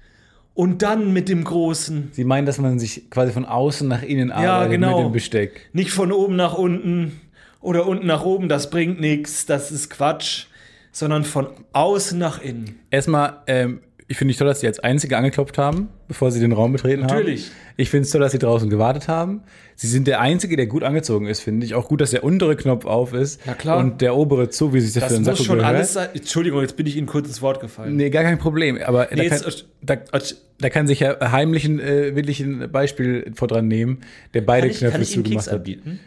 und 0.53 0.81
dann 0.81 1.13
mit 1.13 1.29
dem 1.29 1.43
großen. 1.43 2.09
Sie 2.11 2.23
meinen, 2.23 2.45
dass 2.45 2.57
man 2.57 2.79
sich 2.79 3.09
quasi 3.09 3.31
von 3.31 3.45
außen 3.45 3.87
nach 3.87 4.03
innen 4.03 4.29
Ja, 4.29 4.55
arbeitet 4.55 4.71
genau. 4.73 4.97
mit 4.97 5.07
dem 5.07 5.11
Besteck. 5.13 5.69
Nicht 5.73 5.91
von 5.91 6.11
oben 6.11 6.35
nach 6.35 6.53
unten 6.53 7.21
oder 7.61 7.87
unten 7.87 8.07
nach 8.07 8.23
oben, 8.23 8.49
das 8.49 8.69
bringt 8.69 8.99
nichts, 8.99 9.45
das 9.45 9.71
ist 9.71 9.89
Quatsch, 9.89 10.45
sondern 10.91 11.23
von 11.23 11.47
außen 11.73 12.17
nach 12.17 12.41
innen. 12.41 12.79
Erstmal, 12.89 13.37
ähm, 13.47 13.81
ich 14.11 14.17
finde 14.17 14.33
es 14.33 14.37
toll, 14.37 14.47
dass 14.47 14.59
Sie 14.59 14.67
als 14.67 14.79
Einzige 14.79 15.15
angeklopft 15.17 15.57
haben, 15.57 15.87
bevor 16.09 16.31
Sie 16.31 16.39
den 16.41 16.51
Raum 16.51 16.73
betreten 16.73 17.03
haben. 17.03 17.09
Natürlich. 17.15 17.49
Ich 17.77 17.89
finde 17.89 18.05
es 18.05 18.11
toll, 18.11 18.19
dass 18.19 18.33
Sie 18.33 18.39
draußen 18.39 18.69
gewartet 18.69 19.07
haben. 19.07 19.41
Sie 19.75 19.87
sind 19.87 20.05
der 20.05 20.19
Einzige, 20.19 20.57
der 20.57 20.67
gut 20.67 20.83
angezogen 20.83 21.27
ist, 21.27 21.39
finde 21.39 21.65
ich. 21.65 21.75
Auch 21.75 21.87
gut, 21.87 22.01
dass 22.01 22.11
der 22.11 22.23
untere 22.25 22.55
Knopf 22.57 22.85
auf 22.85 23.13
ist. 23.13 23.39
Na 23.45 23.53
klar. 23.53 23.77
Und 23.79 24.01
der 24.01 24.15
obere 24.15 24.49
zu, 24.49 24.73
wie 24.73 24.81
sich 24.81 24.93
das, 24.93 25.03
Das 25.03 25.13
für 25.13 25.19
muss 25.19 25.25
Sakko 25.27 25.43
schon 25.43 25.57
gehört. 25.59 25.75
alles 25.75 25.93
sein. 25.93 26.09
Entschuldigung, 26.13 26.59
jetzt 26.61 26.75
bin 26.75 26.85
ich 26.87 26.97
Ihnen 26.97 27.07
kurz 27.07 27.27
ins 27.27 27.41
Wort 27.41 27.61
gefallen. 27.61 27.95
Nee, 27.95 28.09
gar 28.09 28.23
kein 28.23 28.37
Problem. 28.37 28.77
Aber 28.85 29.07
Nee, 29.13 29.29
da, 29.29 29.37
kann, 29.37 29.53
da, 29.81 30.19
da 30.59 30.69
kann 30.69 30.87
sich 30.87 30.99
ja 30.99 31.31
heimlich 31.31 31.63
ein 31.65 31.79
äh, 31.79 32.13
wirklich 32.15 32.41
ein 32.41 32.69
Beispiel 32.69 33.31
vor 33.33 33.47
dran 33.47 33.67
nehmen, 33.69 33.99
der 34.33 34.41
beide 34.41 34.67
Kann 34.67 34.71
ich, 34.71 34.77
Knöpfe 34.79 34.91
kann 34.91 35.01
ich 35.01 35.15
Ihnen 35.15 35.23
Keks 35.23 35.45
zugemacht 35.45 35.47
hat. 35.47 35.53
anbieten? 35.55 35.99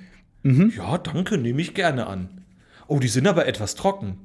Mhm. 0.43 0.73
Ja, 0.77 0.99
danke, 0.99 1.39
nehme 1.39 1.63
ich 1.63 1.73
gerne 1.73 2.07
an. 2.07 2.29
Oh, 2.87 2.99
die 2.99 3.09
sind 3.09 3.27
aber 3.27 3.47
etwas 3.47 3.75
trocken. 3.75 4.19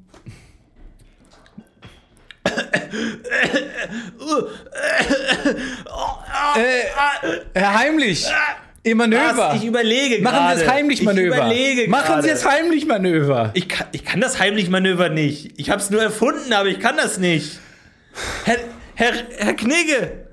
Herr 7.54 7.80
Heimlich! 7.80 8.26
Ihr 8.84 8.96
Manöver! 8.96 9.38
Was? 9.38 9.58
Ich 9.58 9.66
überlege 9.66 10.22
Machen. 10.22 10.58
Sie 10.58 10.64
das 10.64 10.72
Heimlich-Manöver! 10.74 11.36
Ich 11.36 11.38
überlege 11.38 11.90
Machen 11.90 12.06
gerade. 12.06 12.24
Sie 12.24 12.30
das 12.30 12.46
Heimlich-Manöver! 12.46 13.52
Ich 13.54 13.68
kann, 13.68 13.88
ich 13.92 14.06
kann 14.06 14.22
das 14.22 14.40
Heimlich-Manöver 14.40 15.10
nicht. 15.10 15.60
Ich 15.60 15.70
habe 15.70 15.82
es 15.82 15.90
nur 15.90 16.02
erfunden, 16.02 16.54
aber 16.54 16.70
ich 16.70 16.80
kann 16.80 16.96
das 16.98 17.18
nicht. 17.18 17.60
Herr, 18.46 18.58
Herr, 18.96 19.14
Herr 19.38 19.54
Knigge! 19.54 20.26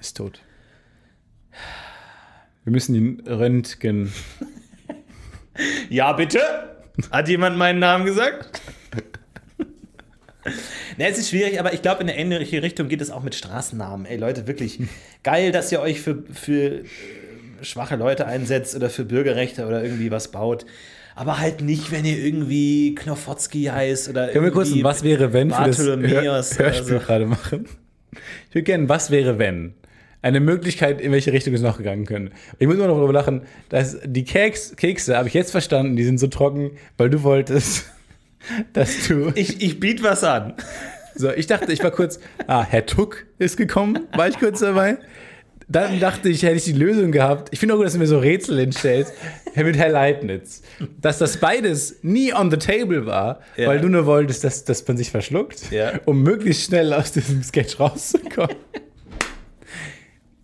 Ist 0.00 0.16
tot. 0.16 0.40
Wir 2.64 2.72
müssen 2.72 2.94
ihn 2.94 3.22
röntgen. 3.26 4.12
Ja, 5.88 6.12
bitte? 6.12 6.40
Hat 7.10 7.28
jemand 7.28 7.58
meinen 7.58 7.78
Namen 7.78 8.04
gesagt? 8.06 8.60
Ne, 10.96 11.08
es 11.08 11.18
ist 11.18 11.30
schwierig, 11.30 11.60
aber 11.60 11.72
ich 11.72 11.82
glaube, 11.82 12.02
in 12.02 12.08
eine 12.08 12.18
ähnliche 12.18 12.62
Richtung 12.62 12.88
geht 12.88 13.00
es 13.00 13.10
auch 13.10 13.22
mit 13.22 13.34
Straßennamen. 13.34 14.06
Ey, 14.06 14.16
Leute, 14.16 14.46
wirklich 14.46 14.80
geil, 15.22 15.52
dass 15.52 15.70
ihr 15.72 15.80
euch 15.80 16.00
für, 16.00 16.22
für 16.32 16.80
äh, 16.80 16.84
schwache 17.62 17.96
Leute 17.96 18.26
einsetzt 18.26 18.74
oder 18.74 18.90
für 18.90 19.04
Bürgerrechte 19.04 19.66
oder 19.66 19.82
irgendwie 19.82 20.10
was 20.10 20.30
baut. 20.30 20.66
Aber 21.14 21.38
halt 21.38 21.60
nicht, 21.60 21.90
wenn 21.90 22.04
ihr 22.04 22.18
irgendwie 22.18 22.94
Knofotzki 22.94 23.64
heißt 23.64 24.08
oder 24.08 24.28
Können 24.28 24.44
wir 24.44 24.52
kurz 24.52 24.72
ein 24.72 24.82
Was 24.84 25.02
wäre 25.02 25.32
wenn 25.32 25.50
für 25.50 25.64
das 25.64 25.76
Bartholomäus 25.76 26.58
Hör 26.58 26.66
Hörspiel 26.66 26.98
so. 26.98 27.04
gerade 27.04 27.26
machen? 27.26 27.66
Ich 28.48 28.54
würde 28.54 28.64
gerne 28.64 28.88
Was 28.88 29.10
wäre 29.10 29.38
wenn? 29.38 29.74
Eine 30.22 30.40
Möglichkeit, 30.40 31.00
in 31.00 31.12
welche 31.12 31.32
Richtung 31.32 31.54
es 31.54 31.62
noch 31.62 31.78
gegangen 31.78 32.04
könnte. 32.04 32.32
Ich 32.58 32.66
muss 32.66 32.76
immer 32.76 32.86
noch 32.86 32.96
darüber 32.96 33.12
lachen, 33.12 33.42
dass 33.70 33.98
die 34.04 34.24
Keks, 34.24 34.76
Kekse, 34.76 35.16
habe 35.16 35.28
ich 35.28 35.34
jetzt 35.34 35.50
verstanden, 35.50 35.96
die 35.96 36.04
sind 36.04 36.20
so 36.20 36.26
trocken, 36.26 36.72
weil 36.98 37.08
du 37.08 37.22
wolltest, 37.22 37.86
dass 38.72 39.06
du. 39.08 39.32
Ich, 39.34 39.62
ich 39.62 39.80
biete 39.80 40.02
was 40.02 40.24
an. 40.24 40.54
So, 41.14 41.30
ich 41.30 41.46
dachte, 41.46 41.72
ich 41.72 41.82
war 41.82 41.90
kurz, 41.90 42.18
ah, 42.46 42.64
Herr 42.64 42.86
Tuck 42.86 43.26
ist 43.38 43.56
gekommen, 43.56 44.06
war 44.16 44.28
ich 44.28 44.38
kurz 44.38 44.60
dabei. 44.60 44.98
Dann 45.68 46.00
dachte 46.00 46.28
ich, 46.28 46.42
hätte 46.42 46.56
ich 46.56 46.64
die 46.64 46.72
Lösung 46.72 47.12
gehabt. 47.12 47.48
Ich 47.52 47.60
finde 47.60 47.74
auch 47.74 47.78
gut, 47.78 47.86
dass 47.86 47.92
du 47.92 48.00
mir 48.00 48.06
so 48.08 48.18
Rätsel 48.18 48.58
hinstellst 48.58 49.12
mit 49.54 49.76
Herr 49.76 49.90
Leibniz. 49.90 50.62
Dass 51.00 51.18
das 51.18 51.36
beides 51.36 51.98
nie 52.02 52.32
on 52.34 52.50
the 52.50 52.56
table 52.56 53.06
war, 53.06 53.40
Ja. 53.56 53.68
weil 53.68 53.80
du 53.80 53.88
nur 53.88 54.04
wolltest, 54.06 54.42
dass, 54.42 54.64
dass 54.64 54.86
man 54.88 54.96
sich 54.96 55.10
verschluckt, 55.12 55.70
Ja. 55.70 55.92
um 56.06 56.22
möglichst 56.24 56.64
schnell 56.66 56.92
aus 56.92 57.12
diesem 57.12 57.42
Sketch 57.44 57.78
rauszukommen. 57.78 58.56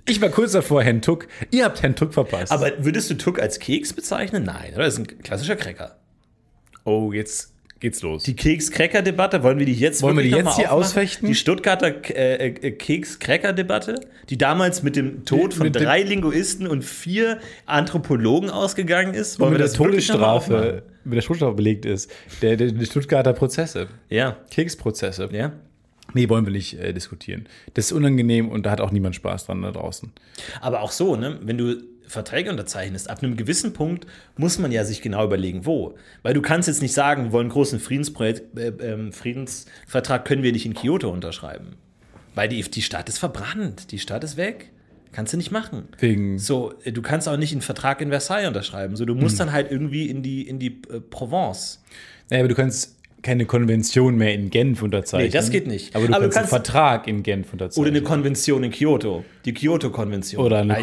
Ich 0.09 0.21
war 0.21 0.29
kurz 0.29 0.53
davor, 0.53 0.85
Herrn 0.85 1.03
Tuck. 1.03 1.27
Ihr 1.51 1.65
habt 1.65 1.83
Herrn 1.83 1.97
Tuck 1.97 2.15
verpasst. 2.15 2.53
Aber 2.53 2.71
würdest 2.79 3.11
du 3.11 3.15
Tuck 3.15 3.41
als 3.41 3.59
Keks 3.59 3.93
bezeichnen? 3.93 4.45
Nein, 4.45 4.75
oder? 4.75 4.85
Das 4.85 4.95
ist 4.95 5.01
ein 5.01 5.19
klassischer 5.23 5.57
Cracker. 5.57 5.99
oh, 6.85 7.13
jetzt 7.13 7.53
geht's 7.81 8.03
los. 8.03 8.23
Die 8.25 8.35
Keks-Cracker-Debatte, 8.37 9.43
wollen 9.43 9.59
wir 9.59 9.67
die 9.67 9.75
jetzt 9.75 10.03
Wollen 10.03 10.17
wir 10.17 10.23
die 10.25 10.31
jetzt 10.31 10.57
hier 10.57 10.73
aufmachen? 10.73 10.79
ausfechten? 10.79 11.29
Die 11.29 11.35
Stuttgarter 11.35 11.89
äh, 12.17 12.49
äh, 12.49 12.71
Keks-Cracker-Debatte, 12.73 14.01
die 14.29 14.39
damals 14.39 14.83
mit 14.83 14.97
dem 14.97 15.25
Tod 15.25 15.55
von 15.55 15.65
Mit 15.65 15.77
drei 15.77 16.03
Linguisten 16.03 16.67
und 16.67 16.85
vier 16.85 17.39
Anthropologen 17.67 18.51
ausgegangen 18.51 19.15
ist. 19.15 19.39
Wollen 19.41 19.51
mit 19.53 19.59
wir 19.61 19.65
der 19.65 19.69
das? 19.69 19.77
Todesstrafe, 19.77 20.83
mit 21.05 21.15
der 21.17 21.23
Todesstrafe 21.23 21.55
belegt 21.55 21.85
ist. 21.85 22.11
Der, 22.43 22.57
der, 22.57 22.73
die 22.73 22.87
Stuttgarter 22.87 23.33
Prozesse. 23.33 23.89
Ja, 24.09 24.37
Keksprozesse. 24.51 25.29
ja. 25.33 25.53
Nee, 26.15 26.29
wollen 26.29 26.47
wir 26.47 26.53
nicht 26.53 26.79
äh, 26.79 26.93
diskutieren. 26.95 27.49
Das 27.75 27.87
ist 27.87 27.93
unangenehm 27.93 28.49
und 28.49 28.65
da 28.65 28.71
hat 28.71 28.81
auch 28.81 28.93
niemand 28.93 29.17
Spaß 29.17 29.47
dran 29.47 29.61
da 29.63 29.73
draußen. 29.73 30.13
Aber 30.61 30.81
auch 30.83 30.93
so, 30.93 31.17
ne? 31.17 31.41
wenn 31.43 31.59
du 31.59 31.83
Verträge 32.07 32.51
unterzeichnest, 32.51 33.11
ab 33.11 33.23
einem 33.23 33.37
gewissen 33.37 33.73
Punkt 33.73 34.07
muss 34.37 34.59
man 34.59 34.73
ja 34.73 34.85
sich 34.85 35.03
genau 35.03 35.25
überlegen, 35.25 35.67
wo. 35.67 35.95
Weil 36.23 36.35
du 36.35 36.43
kannst 36.43 36.69
jetzt 36.69 36.83
nicht 36.83 36.93
sagen, 36.95 37.25
wir 37.25 37.33
wollen 37.33 37.45
einen 37.47 37.53
großen 37.53 37.81
Friedensprojekt, 37.81 38.59
äh, 38.59 38.69
ähm, 38.81 39.13
Friedensvertrag 39.13 40.25
können 40.25 40.43
wir 40.43 40.53
nicht 40.53 40.67
in 40.67 40.75
Kyoto 40.75 41.11
unterschreiben. 41.11 41.77
Weil 42.35 42.49
die, 42.49 42.61
die 42.63 42.83
Stadt 42.83 43.09
ist 43.09 43.19
verbrannt, 43.19 43.91
die 43.93 43.99
Stadt 43.99 44.23
ist 44.25 44.37
weg. 44.37 44.71
Kannst 45.13 45.33
du 45.33 45.39
nicht 45.39 45.51
machen. 45.51 45.89
Wegen. 45.99 46.39
So, 46.39 46.75
äh, 46.85 46.93
du 46.93 47.01
kannst 47.01 47.27
auch 47.29 47.39
nicht 47.39 47.53
einen 47.53 47.63
Vertrag 47.63 48.01
in 48.03 48.11
Versailles 48.11 48.47
unterschreiben. 48.49 48.97
So, 48.97 49.05
du 49.07 49.15
Hm. 49.15 49.21
musst 49.21 49.41
dann 49.41 49.53
halt 49.53 49.71
irgendwie 49.71 50.11
in 50.11 50.23
die, 50.23 50.47
in 50.47 50.59
die 50.59 50.83
äh, 50.91 51.01
Provence. 51.01 51.83
Naja, 52.29 52.43
aber 52.43 52.49
du 52.49 52.55
kannst 52.55 52.96
keine 53.27 53.45
Konvention 53.45 54.17
mehr 54.17 54.33
in 54.33 54.51
Genf 54.51 54.83
unterzeichnen. 54.83 55.27
Nee, 55.27 55.33
das 55.33 55.51
geht 55.51 55.67
nicht. 55.67 55.95
Aber 55.95 56.07
du 56.07 56.13
Aber 56.15 56.23
kannst, 56.25 56.39
einen 56.39 56.47
Vertrag 56.49 57.09
in 57.09 57.23
Genf 57.23 57.53
unterzeichnen. 57.53 57.83
Oder 57.87 57.91
eine 57.97 58.03
Konvention 58.03 58.63
in 58.65 58.71
Kyoto. 58.71 59.25
Die 59.45 59.53
Kyoto-Konvention. 59.53 60.43
oder 60.45 60.59
eine, 60.61 60.81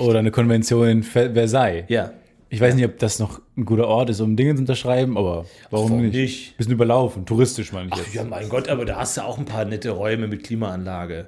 oder 0.00 0.18
eine 0.18 0.30
Konvention 0.30 0.88
in 0.88 1.02
Ver- 1.02 1.32
Versailles. 1.32 1.84
ja. 1.88 2.12
Ich 2.50 2.60
weiß 2.60 2.76
nicht, 2.76 2.84
ob 2.84 2.98
das 3.00 3.18
noch 3.18 3.40
ein 3.56 3.64
guter 3.64 3.88
Ort 3.88 4.10
ist, 4.10 4.20
um 4.20 4.36
Dinge 4.36 4.54
zu 4.54 4.60
unterschreiben, 4.60 5.18
aber 5.18 5.44
warum, 5.70 5.90
warum 5.90 6.02
nicht? 6.02 6.14
nicht? 6.14 6.56
Bisschen 6.56 6.72
überlaufen, 6.74 7.26
touristisch 7.26 7.72
meine 7.72 7.88
ich 7.92 7.96
jetzt. 7.98 8.14
Ja, 8.14 8.22
mein 8.22 8.48
Gott, 8.48 8.68
aber 8.68 8.84
da 8.84 8.96
hast 8.96 9.16
du 9.16 9.22
auch 9.22 9.38
ein 9.38 9.44
paar 9.44 9.64
nette 9.64 9.90
Räume 9.90 10.28
mit 10.28 10.44
Klimaanlage. 10.44 11.26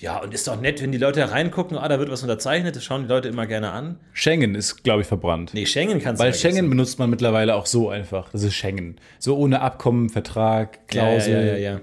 Ja, 0.00 0.18
und 0.22 0.32
ist 0.32 0.46
doch 0.46 0.60
nett, 0.60 0.80
wenn 0.80 0.92
die 0.92 0.98
Leute 0.98 1.28
reingucken, 1.30 1.76
ah, 1.76 1.88
da 1.88 1.98
wird 1.98 2.08
was 2.10 2.22
unterzeichnet, 2.22 2.76
das 2.76 2.84
schauen 2.84 3.02
die 3.02 3.08
Leute 3.08 3.28
immer 3.28 3.46
gerne 3.46 3.72
an. 3.72 3.98
Schengen 4.12 4.54
ist, 4.54 4.84
glaube 4.84 5.00
ich, 5.02 5.08
verbrannt. 5.08 5.52
Nee, 5.54 5.66
Schengen 5.66 6.00
kannst 6.00 6.20
Weil 6.20 6.30
du 6.30 6.36
vergessen. 6.38 6.56
Schengen 6.56 6.70
benutzt 6.70 6.98
man 7.00 7.10
mittlerweile 7.10 7.56
auch 7.56 7.66
so 7.66 7.88
einfach. 7.88 8.28
Das 8.30 8.44
ist 8.44 8.54
Schengen. 8.54 9.00
So 9.18 9.36
ohne 9.36 9.60
Abkommen, 9.60 10.08
Vertrag, 10.08 10.86
Klausel, 10.86 11.32
ja, 11.46 11.52
ja, 11.52 11.56
ja. 11.74 11.80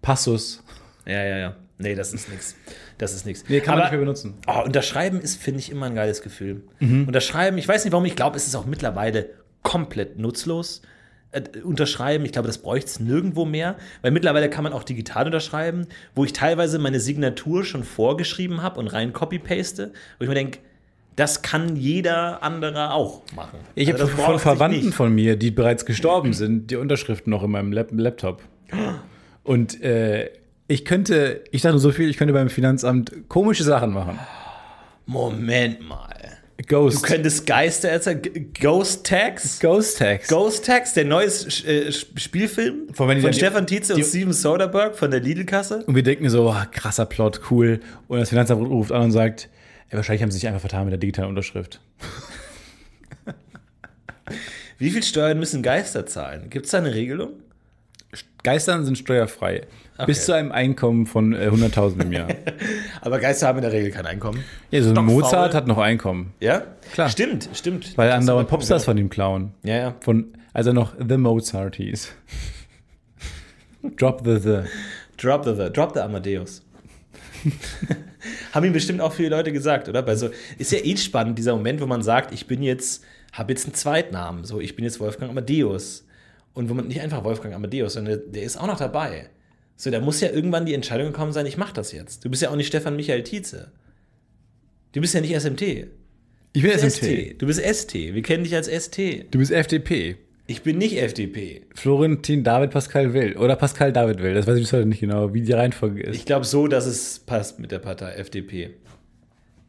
Passus. 0.00 0.62
Ja, 1.06 1.22
ja, 1.22 1.36
ja. 1.38 1.56
Nee, 1.78 1.94
das 1.94 2.12
ist 2.14 2.28
nix. 2.30 2.56
Das 2.96 3.14
ist 3.14 3.26
nix. 3.26 3.44
Nee, 3.48 3.60
kann 3.60 3.74
man 3.74 3.82
Aber- 3.82 3.82
nicht 3.84 3.90
mehr 3.92 4.00
benutzen. 4.00 4.34
Oh, 4.46 4.62
unterschreiben 4.64 5.20
ist, 5.20 5.40
finde 5.40 5.60
ich, 5.60 5.70
immer 5.70 5.86
ein 5.86 5.94
geiles 5.94 6.22
Gefühl. 6.22 6.62
Mhm. 6.80 7.06
Unterschreiben, 7.06 7.58
ich 7.58 7.68
weiß 7.68 7.84
nicht 7.84 7.92
warum, 7.92 8.04
ich 8.06 8.16
glaube, 8.16 8.36
es 8.36 8.46
ist 8.46 8.54
auch 8.56 8.66
mittlerweile 8.66 9.30
komplett 9.62 10.18
nutzlos. 10.18 10.82
Äh, 11.30 11.60
unterschreiben, 11.62 12.24
ich 12.24 12.32
glaube, 12.32 12.46
das 12.48 12.58
bräuchte 12.58 12.86
es 12.86 13.00
nirgendwo 13.00 13.44
mehr, 13.44 13.76
weil 14.00 14.12
mittlerweile 14.12 14.48
kann 14.48 14.64
man 14.64 14.72
auch 14.72 14.82
digital 14.82 15.26
unterschreiben, 15.26 15.86
wo 16.14 16.24
ich 16.24 16.32
teilweise 16.32 16.78
meine 16.78 17.00
Signatur 17.00 17.64
schon 17.64 17.84
vorgeschrieben 17.84 18.62
habe 18.62 18.80
und 18.80 18.88
rein 18.88 19.12
copy-paste, 19.12 19.92
wo 20.18 20.22
ich 20.22 20.28
mir 20.28 20.34
denke, 20.34 20.60
das 21.16 21.42
kann 21.42 21.76
jeder 21.76 22.42
andere 22.42 22.92
auch 22.92 23.22
machen. 23.34 23.58
Ich 23.74 23.92
Also 23.92 24.04
habe 24.04 24.22
von 24.22 24.38
Verwandten 24.38 24.92
von 24.92 25.14
mir, 25.14 25.36
die 25.36 25.50
bereits 25.50 25.84
gestorben 25.84 26.32
sind, 26.32 26.70
die 26.70 26.76
Unterschriften 26.76 27.30
noch 27.30 27.42
in 27.42 27.50
meinem 27.50 27.72
Lap 27.72 27.88
Laptop. 27.92 28.42
Und 29.42 29.82
äh, 29.82 30.30
ich 30.68 30.84
könnte, 30.84 31.42
ich 31.50 31.60
sage 31.60 31.72
nur 31.72 31.80
so 31.80 31.90
viel, 31.90 32.08
ich 32.08 32.16
könnte 32.16 32.32
beim 32.32 32.48
Finanzamt 32.48 33.12
komische 33.28 33.64
Sachen 33.64 33.92
machen. 33.92 34.18
Moment 35.06 35.86
mal. 35.86 36.17
Ghost. 36.66 36.98
Du 36.98 37.02
könntest 37.02 37.46
Geister 37.46 37.88
erzählen. 37.88 38.20
Ghost 38.60 39.06
Tags? 39.06 39.60
Ghost 39.60 39.98
Tags. 39.98 40.28
Ghost 40.28 40.64
Tags, 40.66 40.92
der 40.92 41.04
neue 41.04 41.26
äh, 41.26 41.92
Spielfilm 41.92 42.92
Von 42.92 43.20
von 43.20 43.32
Stefan 43.32 43.66
Tietze 43.66 43.94
und 43.94 44.04
Steven 44.04 44.32
Soderbergh 44.32 44.96
von 44.96 45.10
der 45.10 45.20
Lidl-Kasse. 45.20 45.84
Und 45.86 45.94
wir 45.94 46.02
denken 46.02 46.28
so, 46.28 46.50
oh, 46.50 46.62
krasser 46.72 47.06
Plot, 47.06 47.42
cool. 47.50 47.78
Und 48.08 48.18
das 48.18 48.30
Finanzamt 48.30 48.60
ruft 48.68 48.90
an 48.90 49.02
und 49.02 49.12
sagt, 49.12 49.48
ey, 49.88 49.96
wahrscheinlich 49.96 50.22
haben 50.22 50.32
sie 50.32 50.38
sich 50.38 50.48
einfach 50.48 50.60
vertan 50.60 50.84
mit 50.84 50.92
der 50.92 50.98
digitalen 50.98 51.28
Unterschrift. 51.28 51.80
Wie 54.78 54.90
viel 54.90 55.02
Steuern 55.02 55.38
müssen 55.38 55.62
Geister 55.62 56.06
zahlen? 56.06 56.50
Gibt 56.50 56.66
es 56.66 56.72
da 56.72 56.78
eine 56.78 56.94
Regelung? 56.94 57.30
Geistern 58.42 58.84
sind 58.84 58.98
steuerfrei. 58.98 59.62
Bis 60.06 60.26
zu 60.26 60.32
einem 60.32 60.52
Einkommen 60.52 61.06
von 61.06 61.32
äh, 61.32 61.48
100.000 61.48 62.02
im 62.02 62.12
Jahr. 62.12 62.28
Aber 63.00 63.18
Geister 63.18 63.48
haben 63.48 63.58
in 63.58 63.62
der 63.62 63.72
Regel 63.72 63.90
kein 63.90 64.06
Einkommen. 64.06 64.44
Ja, 64.70 64.82
so 64.82 64.94
ein. 64.94 65.04
Mozart 65.04 65.54
hat 65.54 65.66
noch 65.66 65.78
Einkommen. 65.78 66.32
Ja? 66.40 66.62
Klar. 66.92 67.08
Stimmt, 67.08 67.48
stimmt. 67.52 67.96
Weil 67.96 68.12
andauernd 68.12 68.48
Popstars 68.48 68.84
von 68.84 68.96
ihm 68.96 69.10
klauen. 69.10 69.52
Ja, 69.64 69.76
ja. 69.76 69.94
Von, 70.00 70.34
als 70.52 70.66
er 70.66 70.72
noch 70.72 70.94
The 70.96 71.16
Mozart 71.16 71.76
hieß. 71.76 72.12
Drop 73.96 74.22
the 74.24 74.38
the. 74.38 74.60
Drop 75.16 75.44
the, 75.44 75.54
the 75.54 75.70
drop 75.72 75.94
the 75.94 76.00
Amadeus. 76.00 76.62
Haben 78.52 78.66
ihm 78.66 78.72
bestimmt 78.72 79.00
auch 79.00 79.12
viele 79.12 79.30
Leute 79.30 79.52
gesagt, 79.52 79.88
oder? 79.88 80.02
Bei 80.02 80.14
so, 80.14 80.30
ist 80.58 80.72
ja 80.72 80.78
eh 80.78 80.96
spannend, 80.96 81.38
dieser 81.38 81.54
Moment, 81.54 81.80
wo 81.80 81.86
man 81.86 82.02
sagt, 82.02 82.32
ich 82.32 82.46
bin 82.46 82.62
jetzt, 82.62 83.04
habe 83.32 83.52
jetzt 83.52 83.66
einen 83.66 83.74
Zweitnamen. 83.74 84.44
So, 84.44 84.60
ich 84.60 84.76
bin 84.76 84.84
jetzt 84.84 85.00
Wolfgang 85.00 85.30
Amadeus. 85.30 86.04
Und 86.54 86.68
wo 86.68 86.74
man 86.74 86.88
nicht 86.88 87.00
einfach 87.00 87.22
Wolfgang 87.24 87.54
Amadeus, 87.54 87.94
sondern 87.94 88.18
der, 88.18 88.32
der 88.32 88.42
ist 88.42 88.56
auch 88.56 88.66
noch 88.66 88.78
dabei. 88.78 89.28
So, 89.80 89.92
da 89.92 90.00
muss 90.00 90.20
ja 90.20 90.30
irgendwann 90.30 90.66
die 90.66 90.74
Entscheidung 90.74 91.06
gekommen 91.06 91.32
sein, 91.32 91.46
ich 91.46 91.56
mache 91.56 91.72
das 91.72 91.92
jetzt. 91.92 92.24
Du 92.24 92.28
bist 92.28 92.42
ja 92.42 92.50
auch 92.50 92.56
nicht 92.56 92.66
Stefan 92.66 92.96
Michael 92.96 93.22
Tietze. 93.22 93.70
Du 94.90 95.00
bist 95.00 95.14
ja 95.14 95.20
nicht 95.20 95.38
SMT. 95.38 95.62
Ich 96.52 96.62
bin 96.62 96.72
SMT. 96.76 97.40
Du 97.40 97.46
bist 97.46 97.60
ST. 97.60 97.94
Wir 97.94 98.22
kennen 98.22 98.42
dich 98.42 98.56
als 98.56 98.66
ST. 98.66 98.98
Du 99.30 99.38
bist 99.38 99.52
FDP. 99.52 100.16
Ich 100.48 100.62
bin 100.62 100.78
nicht 100.78 101.00
FDP. 101.00 101.62
Florentin 101.76 102.42
David 102.42 102.72
Pascal 102.72 103.14
Will. 103.14 103.36
Oder 103.36 103.54
Pascal 103.54 103.92
David 103.92 104.20
Will. 104.20 104.34
Das 104.34 104.48
weiß 104.48 104.56
ich 104.56 104.62
bis 104.62 104.72
heute 104.72 104.86
nicht 104.86 104.98
genau, 104.98 105.32
wie 105.32 105.42
die 105.42 105.52
Reihenfolge 105.52 106.02
ist. 106.02 106.16
Ich 106.16 106.24
glaube 106.24 106.44
so, 106.44 106.66
dass 106.66 106.86
es 106.86 107.20
passt 107.20 107.60
mit 107.60 107.70
der 107.70 107.78
Partei 107.78 108.14
FDP. 108.14 108.70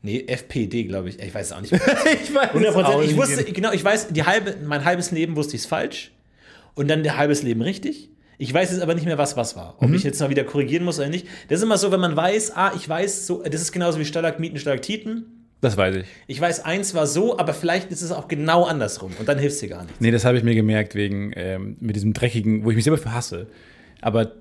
Nee, 0.02 0.24
FPD, 0.26 0.86
glaube 0.86 1.10
ich. 1.10 1.20
Ich 1.20 1.36
weiß 1.36 1.48
es 1.48 1.52
auch 1.52 1.62
nicht. 1.62 1.74
ich 2.24 2.34
weiß 2.34 2.50
100%. 2.52 3.04
Ich 3.04 3.16
wusste, 3.16 3.44
genau, 3.44 3.74
ich 3.74 3.84
weiß, 3.84 4.08
die 4.08 4.24
halbe, 4.24 4.56
mein 4.66 4.86
halbes 4.86 5.12
Leben 5.12 5.36
wusste 5.36 5.56
ich 5.56 5.62
es 5.62 5.68
falsch 5.68 6.10
und 6.74 6.88
dann 6.88 7.04
der 7.04 7.18
halbes 7.18 7.44
Leben 7.44 7.62
richtig. 7.62 8.10
Ich 8.42 8.54
weiß 8.54 8.72
jetzt 8.72 8.82
aber 8.82 8.96
nicht 8.96 9.06
mehr, 9.06 9.18
was 9.18 9.36
was 9.36 9.58
war. 9.58 9.76
Ob 9.80 9.92
ich 9.92 10.04
jetzt 10.04 10.22
mal 10.22 10.30
wieder 10.30 10.46
korrigieren 10.46 10.86
muss 10.86 10.98
oder 10.98 11.10
nicht. 11.10 11.28
Das 11.50 11.60
ist 11.60 11.64
immer 11.64 11.78
so, 11.78 11.92
wenn 11.92 12.00
man 12.00 12.16
weiß, 12.16 12.56
ah, 12.56 12.72
ich 12.74 12.88
weiß 12.88 13.28
so, 13.28 13.44
das 13.44 13.62
ist 13.62 13.74
genauso 13.74 14.00
wie 14.00 14.06
Stalagmiten, 14.06 14.58
Stalaktiten. 14.58 15.26
Das 15.60 15.76
weiß 15.76 15.98
ich. 15.98 16.06
Ich 16.28 16.40
weiß, 16.40 16.64
eins 16.64 16.94
war 16.94 17.06
so, 17.06 17.38
aber 17.38 17.54
vielleicht 17.54 17.92
ist 17.92 18.02
es 18.02 18.14
auch 18.14 18.30
genau 18.30 18.64
andersrum 18.64 19.12
und 19.20 19.28
dann 19.28 19.38
hilft 19.38 19.56
es 19.56 19.60
dir 19.60 19.68
gar 19.68 19.84
nicht. 19.84 20.00
Nee, 20.00 20.12
das 20.12 20.24
habe 20.24 20.38
ich 20.38 20.46
mir 20.46 20.56
gemerkt 20.56 20.96
wegen 20.96 21.34
ähm, 21.36 21.76
mit 21.82 21.98
diesem 21.98 22.14
dreckigen, 22.14 22.64
wo 22.64 22.70
ich 22.70 22.78
mich 22.78 22.86
selber 22.86 22.98
für 22.98 23.14
hasse. 23.14 23.48
Aber 24.00 24.32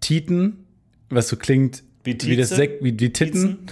Titen, 0.00 0.64
was 1.10 1.28
so 1.28 1.36
klingt 1.36 1.82
Wie 2.04 2.16
wie, 2.22 2.36
das? 2.36 2.48
Sek 2.48 2.78
wie 2.80 2.92
die 2.92 3.12
Titten, 3.12 3.66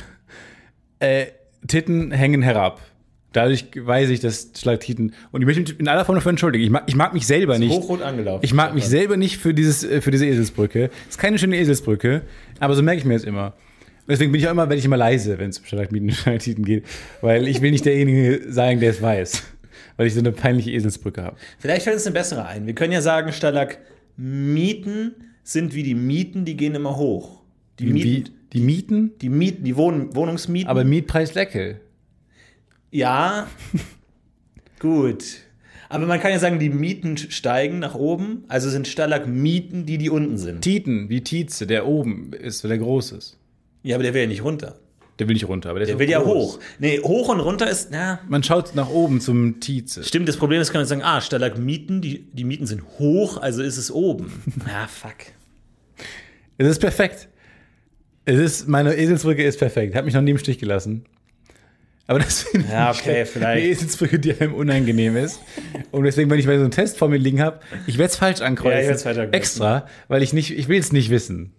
äh, 0.99 1.29
Titten 1.67 2.11
hängen 2.11 2.43
herab. 2.43 2.83
Dadurch 3.33 3.67
weiß 3.75 4.11
ich, 4.11 4.21
dass 4.21 4.51
Schlachtiten. 4.57 5.15
Und 5.31 5.41
ich 5.43 5.47
möchte 5.47 5.63
mich 5.63 5.81
in 5.81 5.89
aller 5.89 6.05
Form 6.05 6.17
dafür 6.17 6.31
entschuldigen. 6.31 6.65
Ich 6.65 6.71
mag, 6.71 6.85
ich 6.87 6.97
mag 6.97 7.15
mich 7.15 7.27
selber 7.27 7.59
nicht. 7.59 7.73
Hochrot 7.73 8.03
angelaufen. 8.03 8.45
Ich 8.45 8.53
mag 8.53 8.75
mich 8.75 8.87
selber 8.87 9.17
nicht 9.17 9.39
für, 9.39 9.55
dieses, 9.55 9.85
äh, 9.85 10.01
für 10.01 10.11
diese 10.11 10.27
Eselsbrücke. 10.27 10.91
Ist 11.09 11.19
keine 11.19 11.39
schöne 11.39 11.57
Eselsbrücke, 11.57 12.23
aber 12.61 12.75
so 12.75 12.83
merke 12.83 12.99
ich 12.99 13.05
mir 13.05 13.15
das 13.15 13.25
immer. 13.25 13.55
Deswegen 14.09 14.33
bin 14.33 14.41
ich 14.41 14.47
auch 14.49 14.53
immer, 14.53 14.65
werde 14.69 14.77
ich 14.79 14.85
immer 14.85 14.97
leise, 14.97 15.39
wenn 15.39 15.51
es 15.51 15.59
um 15.59 15.65
und 15.79 16.13
Stalagtiten 16.13 16.65
geht, 16.65 16.85
weil 17.21 17.47
ich 17.47 17.61
will 17.61 17.71
nicht 17.71 17.85
derjenige 17.85 18.53
sein, 18.53 18.81
der 18.81 18.91
es 18.91 19.01
weiß, 19.01 19.43
weil 19.97 20.07
ich 20.07 20.15
so 20.15 20.19
eine 20.19 20.33
peinliche 20.33 20.71
Eselsbrücke 20.73 21.23
habe. 21.23 21.37
Vielleicht 21.59 21.85
fällt 21.85 21.97
uns 21.97 22.07
eine 22.07 22.15
bessere 22.15 22.45
ein. 22.45 22.67
Wir 22.67 22.75
können 22.75 22.93
ja 22.93 23.01
sagen, 23.01 23.33
Stalagmiten 23.33 25.15
sind 25.45 25.75
wie 25.75 25.83
die 25.83 25.95
Mieten, 25.95 26.45
die 26.45 26.57
gehen 26.57 26.75
immer 26.75 26.97
hoch. 26.97 27.43
Die 27.79 27.87
Wie, 27.89 27.93
Mieten, 27.93 28.35
die 28.53 28.61
Mieten, 28.61 29.13
die 29.21 29.29
Mieten, 29.29 29.65
die 29.65 29.77
Wohn 29.77 30.15
Wohnungsmieten. 30.15 30.69
aber 30.69 30.85
Mietpreis 30.85 31.35
Leckel. 31.35 31.81
Ja, 32.93 33.49
gut. 34.79 35.25
Aber 35.89 36.07
man 36.07 36.21
kann 36.21 36.31
ja 36.31 36.39
sagen, 36.39 36.59
die 36.59 36.71
Mieten 36.71 37.19
steigen 37.19 37.79
nach 37.79 37.95
oben, 37.95 38.45
also 38.49 38.71
sind 38.71 38.89
Stalagmiten, 38.89 39.85
die 39.85 39.99
die 39.99 40.09
unten 40.09 40.39
sind. 40.39 40.63
Titen, 40.63 41.11
wie 41.11 41.21
Tietze, 41.23 41.67
der 41.67 41.87
oben 41.87 42.33
ist, 42.33 42.65
weil 42.65 42.71
der 42.71 42.79
groß 42.79 43.13
ist. 43.13 43.39
Ja, 43.83 43.97
aber 43.97 44.03
der 44.05 44.15
will 44.15 44.23
ja 44.23 44.27
nicht 44.29 44.43
runter. 44.45 44.77
Der 45.19 45.29
will 45.29 45.35
nicht 45.35 45.47
runter, 45.47 45.69
aber 45.69 45.81
der, 45.81 45.87
Der 45.87 45.97
ist 45.97 46.01
will 46.01 46.09
ja 46.09 46.21
groß. 46.21 46.55
hoch. 46.55 46.59
Nee, 46.79 46.99
hoch 47.01 47.29
und 47.29 47.41
runter 47.41 47.69
ist, 47.69 47.89
na, 47.91 48.21
Man 48.27 48.43
schaut 48.43 48.75
nach 48.75 48.89
oben 48.89 49.21
zum 49.21 49.61
Tietze. 49.61 50.03
stimmt, 50.03 50.27
das 50.29 50.39
Problem 50.39 50.63
ist, 50.63 50.73
kann 50.73 50.81
man 50.81 50.87
sagen, 50.89 51.03
ah, 51.03 51.21
Stalagmiten, 51.21 52.01
die, 52.01 52.21
die 52.33 52.45
Mieten 52.45 52.67
sind 52.67 52.83
hoch, 52.99 53.37
also 53.37 53.63
ist 53.63 53.77
es 53.77 53.91
oben. 53.91 54.33
Ah, 54.67 54.87
fuck. 54.89 55.17
Es 56.57 56.67
ist 56.67 56.79
perfekt. 56.79 57.29
Es 58.25 58.39
ist, 58.39 58.69
meine 58.69 58.95
Eselsbrücke 58.95 59.43
ist 59.45 59.59
perfekt. 59.59 59.95
Hat 59.95 60.05
mich 60.07 60.15
noch 60.15 60.23
nie 60.23 60.31
im 60.31 60.39
Stich 60.39 60.59
gelassen. 60.59 61.05
Aber 62.07 62.19
das 62.19 62.43
finde 62.43 62.69
Ja, 62.69 62.91
ich 62.91 63.01
okay, 63.01 63.17
eine 63.17 63.27
vielleicht. 63.27 63.65
Eselsbrücke, 63.67 64.19
die 64.19 64.39
einem 64.39 64.55
unangenehm 64.55 65.17
ist. 65.17 65.41
Und 65.93 66.05
deswegen, 66.05 66.31
wenn 66.31 66.39
ich 66.39 66.47
mal 66.47 66.57
so 66.57 66.63
einen 66.63 66.71
Test 66.71 66.99
vor 66.99 67.09
mir 67.09 67.17
liegen 67.17 67.41
habe, 67.41 67.61
ich 67.87 67.97
werde 67.99 68.11
es 68.11 68.17
falsch 68.17 68.41
ankreuzen. 68.41 68.89
Ja, 68.89 68.95
ich 68.97 69.03
falsch 69.03 69.19
ankreuzen. 69.19 69.33
Extra, 69.35 69.87
weil 70.09 70.23
ich 70.23 70.33
nicht, 70.33 70.57
ich 70.57 70.69
will 70.69 70.79
es 70.81 70.93
nicht 70.93 71.11
wissen. 71.11 71.53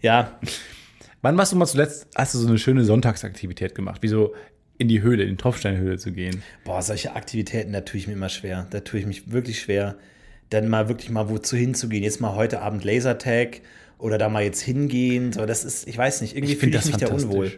Ja, 0.00 0.38
Wann 1.22 1.38
warst 1.38 1.52
du 1.52 1.56
mal 1.56 1.66
zuletzt, 1.66 2.08
hast 2.16 2.34
du 2.34 2.38
so 2.38 2.48
eine 2.48 2.58
schöne 2.58 2.84
Sonntagsaktivität 2.84 3.76
gemacht? 3.76 4.02
Wie 4.02 4.08
so 4.08 4.34
in 4.76 4.88
die 4.88 5.02
Höhle, 5.02 5.22
in 5.22 5.30
die 5.30 5.36
Tropfsteinhöhle 5.36 5.96
zu 5.96 6.10
gehen? 6.10 6.42
Boah, 6.64 6.82
solche 6.82 7.14
Aktivitäten, 7.14 7.72
da 7.72 7.82
tue 7.82 7.98
ich 7.98 8.08
mir 8.08 8.14
immer 8.14 8.28
schwer. 8.28 8.66
Da 8.70 8.80
tue 8.80 8.98
ich 8.98 9.06
mich 9.06 9.30
wirklich 9.30 9.60
schwer, 9.60 9.96
dann 10.50 10.68
mal 10.68 10.88
wirklich 10.88 11.10
mal 11.10 11.28
wozu 11.28 11.56
hinzugehen. 11.56 12.02
Jetzt 12.02 12.20
mal 12.20 12.34
heute 12.34 12.60
Abend 12.60 12.82
Lasertag 12.82 13.60
oder 14.02 14.18
da 14.18 14.28
mal 14.28 14.42
jetzt 14.42 14.60
hingehen. 14.60 15.32
So, 15.32 15.46
das 15.46 15.64
ist, 15.64 15.86
ich 15.86 15.96
weiß 15.96 16.20
nicht, 16.20 16.36
irgendwie 16.36 16.54
Ich 16.54 16.58
fühle 16.58 16.72
find 16.80 16.94
ich 16.94 17.00
mich 17.00 17.08
da 17.08 17.14
unwohl. 17.14 17.52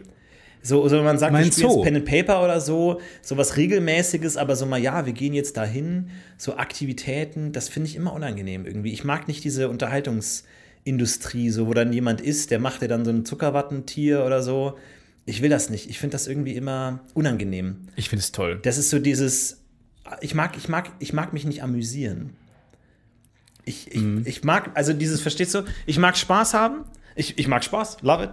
So, 0.61 0.87
so 0.87 0.97
wenn 0.97 1.03
man 1.03 1.17
sagt, 1.19 1.33
Mein 1.33 1.51
spielen 1.51 1.69
Zoo. 1.69 1.77
jetzt 1.77 1.83
Pen 1.85 1.95
and 1.95 2.05
Paper 2.05 2.43
oder 2.43 2.61
so, 2.61 3.01
so 3.21 3.37
was 3.37 3.57
regelmäßiges, 3.57 4.37
aber 4.37 4.55
so 4.55 4.65
mal, 4.65 4.79
ja, 4.79 5.05
wir 5.05 5.13
gehen 5.13 5.33
jetzt 5.33 5.57
dahin, 5.57 6.09
so 6.37 6.57
Aktivitäten, 6.57 7.51
das 7.51 7.69
finde 7.69 7.89
ich 7.89 7.95
immer 7.95 8.13
unangenehm 8.13 8.65
irgendwie. 8.65 8.91
Ich 8.91 9.03
mag 9.03 9.27
nicht 9.27 9.43
diese 9.43 9.69
Unterhaltungsindustrie, 9.69 11.49
so 11.49 11.67
wo 11.67 11.73
dann 11.73 11.93
jemand 11.93 12.21
ist, 12.21 12.51
der 12.51 12.59
macht 12.59 12.81
dir 12.81 12.87
dann 12.87 13.05
so 13.05 13.11
ein 13.11 13.25
Zuckerwattentier 13.25 14.23
oder 14.25 14.41
so. 14.41 14.77
Ich 15.25 15.41
will 15.41 15.49
das 15.49 15.69
nicht. 15.69 15.89
Ich 15.89 15.99
finde 15.99 16.13
das 16.13 16.27
irgendwie 16.27 16.55
immer 16.55 16.99
unangenehm. 17.13 17.87
Ich 17.95 18.09
finde 18.09 18.21
es 18.21 18.31
toll. 18.31 18.59
Das 18.61 18.77
ist 18.77 18.91
so 18.91 18.99
dieses, 18.99 19.63
ich 20.21 20.35
mag, 20.35 20.57
ich 20.57 20.67
mag, 20.69 20.91
ich 20.99 21.13
mag 21.13 21.33
mich 21.33 21.45
nicht 21.45 21.63
amüsieren. 21.63 22.31
Ich, 23.65 23.91
ich, 23.93 24.01
Mhm. 24.01 24.23
ich 24.25 24.43
mag, 24.43 24.71
also 24.75 24.93
dieses, 24.93 25.21
verstehst 25.21 25.53
du, 25.55 25.63
ich 25.85 25.97
mag 25.97 26.15
Spaß 26.17 26.53
haben. 26.53 26.85
Ich, 27.15 27.37
ich 27.39 27.47
mag 27.47 27.63
Spaß, 27.63 27.97
love 28.01 28.25
it. 28.25 28.29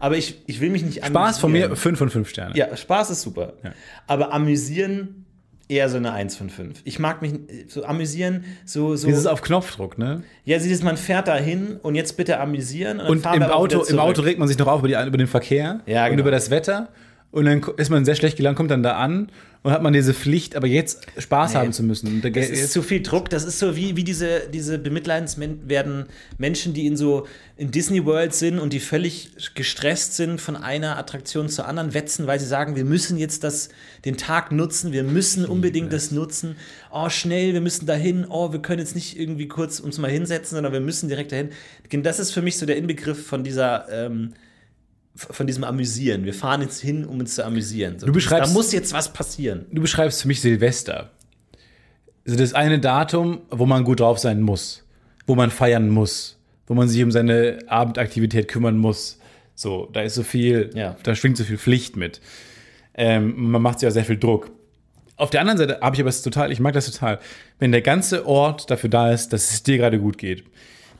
Aber 0.00 0.16
ich, 0.16 0.42
ich 0.46 0.60
will 0.60 0.70
mich 0.70 0.82
nicht 0.82 1.04
Spaß 1.04 1.38
von 1.38 1.52
mir, 1.52 1.66
amüsieren. 1.66 1.76
5 1.76 1.98
von 1.98 2.10
5 2.10 2.28
Sterne. 2.28 2.56
Ja, 2.56 2.76
Spaß 2.76 3.10
ist 3.10 3.22
super. 3.22 3.54
Ja. 3.62 3.72
Aber 4.06 4.32
amüsieren 4.32 5.24
eher 5.68 5.88
so 5.88 5.96
eine 5.96 6.12
1 6.12 6.36
von 6.36 6.50
5. 6.50 6.80
Ich 6.84 6.98
mag 6.98 7.22
mich 7.22 7.34
so 7.68 7.84
amüsieren, 7.84 8.44
so, 8.66 8.96
so. 8.96 9.06
Dieses 9.06 9.26
auf 9.26 9.40
Knopfdruck, 9.40 9.96
ne? 9.96 10.22
ja, 10.44 10.58
dieses, 10.58 10.82
man 10.82 10.96
fährt 10.98 11.26
da 11.28 11.36
hin 11.36 11.78
und 11.82 11.94
jetzt 11.94 12.16
bitte 12.16 12.38
amüsieren. 12.38 13.00
Und, 13.00 13.24
Und 13.24 13.34
im 13.34 13.42
Auto, 13.44 13.82
im 13.84 13.98
Auto 13.98 14.22
regt 14.22 14.38
man 14.38 14.48
sich 14.48 14.58
noch 14.58 14.66
auf 14.66 14.80
über, 14.80 14.88
die, 14.88 14.94
über 15.08 15.16
den 15.16 15.26
Verkehr 15.26 15.80
Ja, 15.86 16.04
und 16.04 16.10
genau. 16.10 16.20
über 16.22 16.30
das 16.30 16.50
Wetter. 16.50 16.88
Und 17.34 17.46
dann 17.46 17.64
ist 17.78 17.90
man 17.90 18.04
sehr 18.04 18.14
schlecht 18.14 18.36
gelangt, 18.36 18.56
kommt 18.56 18.70
dann 18.70 18.84
da 18.84 18.96
an 18.96 19.28
und 19.64 19.72
hat 19.72 19.82
man 19.82 19.92
diese 19.92 20.14
Pflicht, 20.14 20.54
aber 20.54 20.68
jetzt 20.68 21.04
Spaß 21.18 21.54
Nee. 21.54 21.58
haben 21.58 21.72
zu 21.72 21.82
müssen. 21.82 22.22
Da 22.22 22.30
Das 22.30 22.48
ist 22.48 22.70
zu 22.70 22.80
viel 22.80 23.02
Druck. 23.02 23.28
Das 23.28 23.42
ist 23.42 23.58
so 23.58 23.74
wie, 23.74 23.96
wie 23.96 24.04
diese, 24.04 24.42
diese 24.52 24.78
bemitleidenswerten 24.78 26.06
Menschen, 26.38 26.74
die 26.74 26.86
in 26.86 26.96
so 26.96 27.26
in 27.56 27.72
Disney 27.72 28.04
World 28.04 28.34
sind 28.34 28.60
und 28.60 28.72
die 28.72 28.78
völlig 28.78 29.30
gestresst 29.56 30.14
sind 30.14 30.40
von 30.40 30.54
einer 30.54 30.96
Attraktion 30.96 31.48
zur 31.48 31.66
anderen, 31.66 31.92
wetzen, 31.92 32.28
weil 32.28 32.38
sie 32.38 32.46
sagen, 32.46 32.76
wir 32.76 32.84
müssen 32.84 33.18
jetzt 33.18 33.42
das, 33.42 33.68
den 34.04 34.16
Tag 34.16 34.52
nutzen, 34.52 34.92
wir 34.92 35.02
müssen 35.02 35.44
unbedingt 35.44 35.92
das 35.92 36.12
nutzen. 36.12 36.54
Oh, 36.92 37.08
schnell, 37.08 37.52
wir 37.52 37.60
müssen 37.60 37.84
dahin. 37.86 38.26
Oh, 38.28 38.52
wir 38.52 38.62
können 38.62 38.78
jetzt 38.78 38.94
nicht 38.94 39.18
irgendwie 39.18 39.48
kurz 39.48 39.80
uns 39.80 39.98
mal 39.98 40.08
hinsetzen, 40.08 40.54
sondern 40.54 40.72
wir 40.72 40.80
müssen 40.80 41.08
direkt 41.08 41.32
dahin. 41.32 41.48
Das 41.90 42.20
ist 42.20 42.30
für 42.30 42.42
mich 42.42 42.58
so 42.58 42.64
der 42.64 42.76
Inbegriff 42.76 43.26
von 43.26 43.42
dieser 43.42 43.88
ähm, 43.90 44.34
von 45.16 45.46
diesem 45.46 45.62
Amüsieren. 45.64 46.24
Wir 46.24 46.34
fahren 46.34 46.60
jetzt 46.62 46.80
hin, 46.80 47.04
um 47.04 47.20
uns 47.20 47.34
zu 47.36 47.44
amüsieren. 47.44 47.98
So, 47.98 48.06
Du 48.06 48.12
beschreibst- 48.12 48.50
da 48.50 48.54
muss 48.54 48.72
jetzt 48.72 48.92
was 48.92 49.12
passieren. 49.12 49.66
du 49.70 49.80
beschreibst 49.80 50.22
für 50.22 50.28
mich 50.28 50.40
Silvester. 50.40 51.10
Also 52.26 52.38
das 52.38 52.54
eine 52.54 52.78
Datum, 52.80 53.42
wo 53.50 53.66
man 53.66 53.84
gut 53.84 54.00
drauf 54.00 54.18
sein 54.18 54.40
muss, 54.40 54.82
wo 55.26 55.34
man 55.34 55.50
feiern 55.50 55.88
muss, 55.90 56.38
wo 56.66 56.74
man 56.74 56.88
sich 56.88 57.02
um 57.02 57.10
seine 57.12 57.58
Abendaktivität 57.66 58.48
kümmern 58.48 58.78
muss. 58.78 59.18
So, 59.54 59.88
da 59.92 60.02
ist 60.02 60.14
so 60.14 60.22
viel, 60.24 60.70
Ja. 60.74 60.96
da 61.02 61.14
schwingt 61.14 61.36
so 61.36 61.44
viel 61.44 61.58
Pflicht 61.58 61.96
mit. 61.96 62.20
Ähm, 62.94 63.50
man 63.50 63.62
macht 63.62 63.80
sich 63.80 63.88
auch 63.88 63.92
sehr 63.92 64.04
viel 64.04 64.18
Druck. 64.18 64.50
Auf 65.16 65.30
der 65.30 65.42
anderen 65.42 65.58
Seite 65.58 65.78
habe 65.80 65.94
ich 65.94 66.00
aber 66.00 66.08
es 66.08 66.22
total, 66.22 66.50
ich 66.50 66.58
mag 66.58 66.72
das 66.72 66.90
total, 66.90 67.20
wenn 67.60 67.70
der 67.70 67.82
ganze 67.82 68.26
Ort 68.26 68.68
dafür 68.70 68.90
da 68.90 69.12
ist, 69.12 69.32
dass 69.32 69.52
es 69.52 69.62
dir 69.62 69.76
gerade 69.78 70.00
gut 70.00 70.18
geht. 70.18 70.44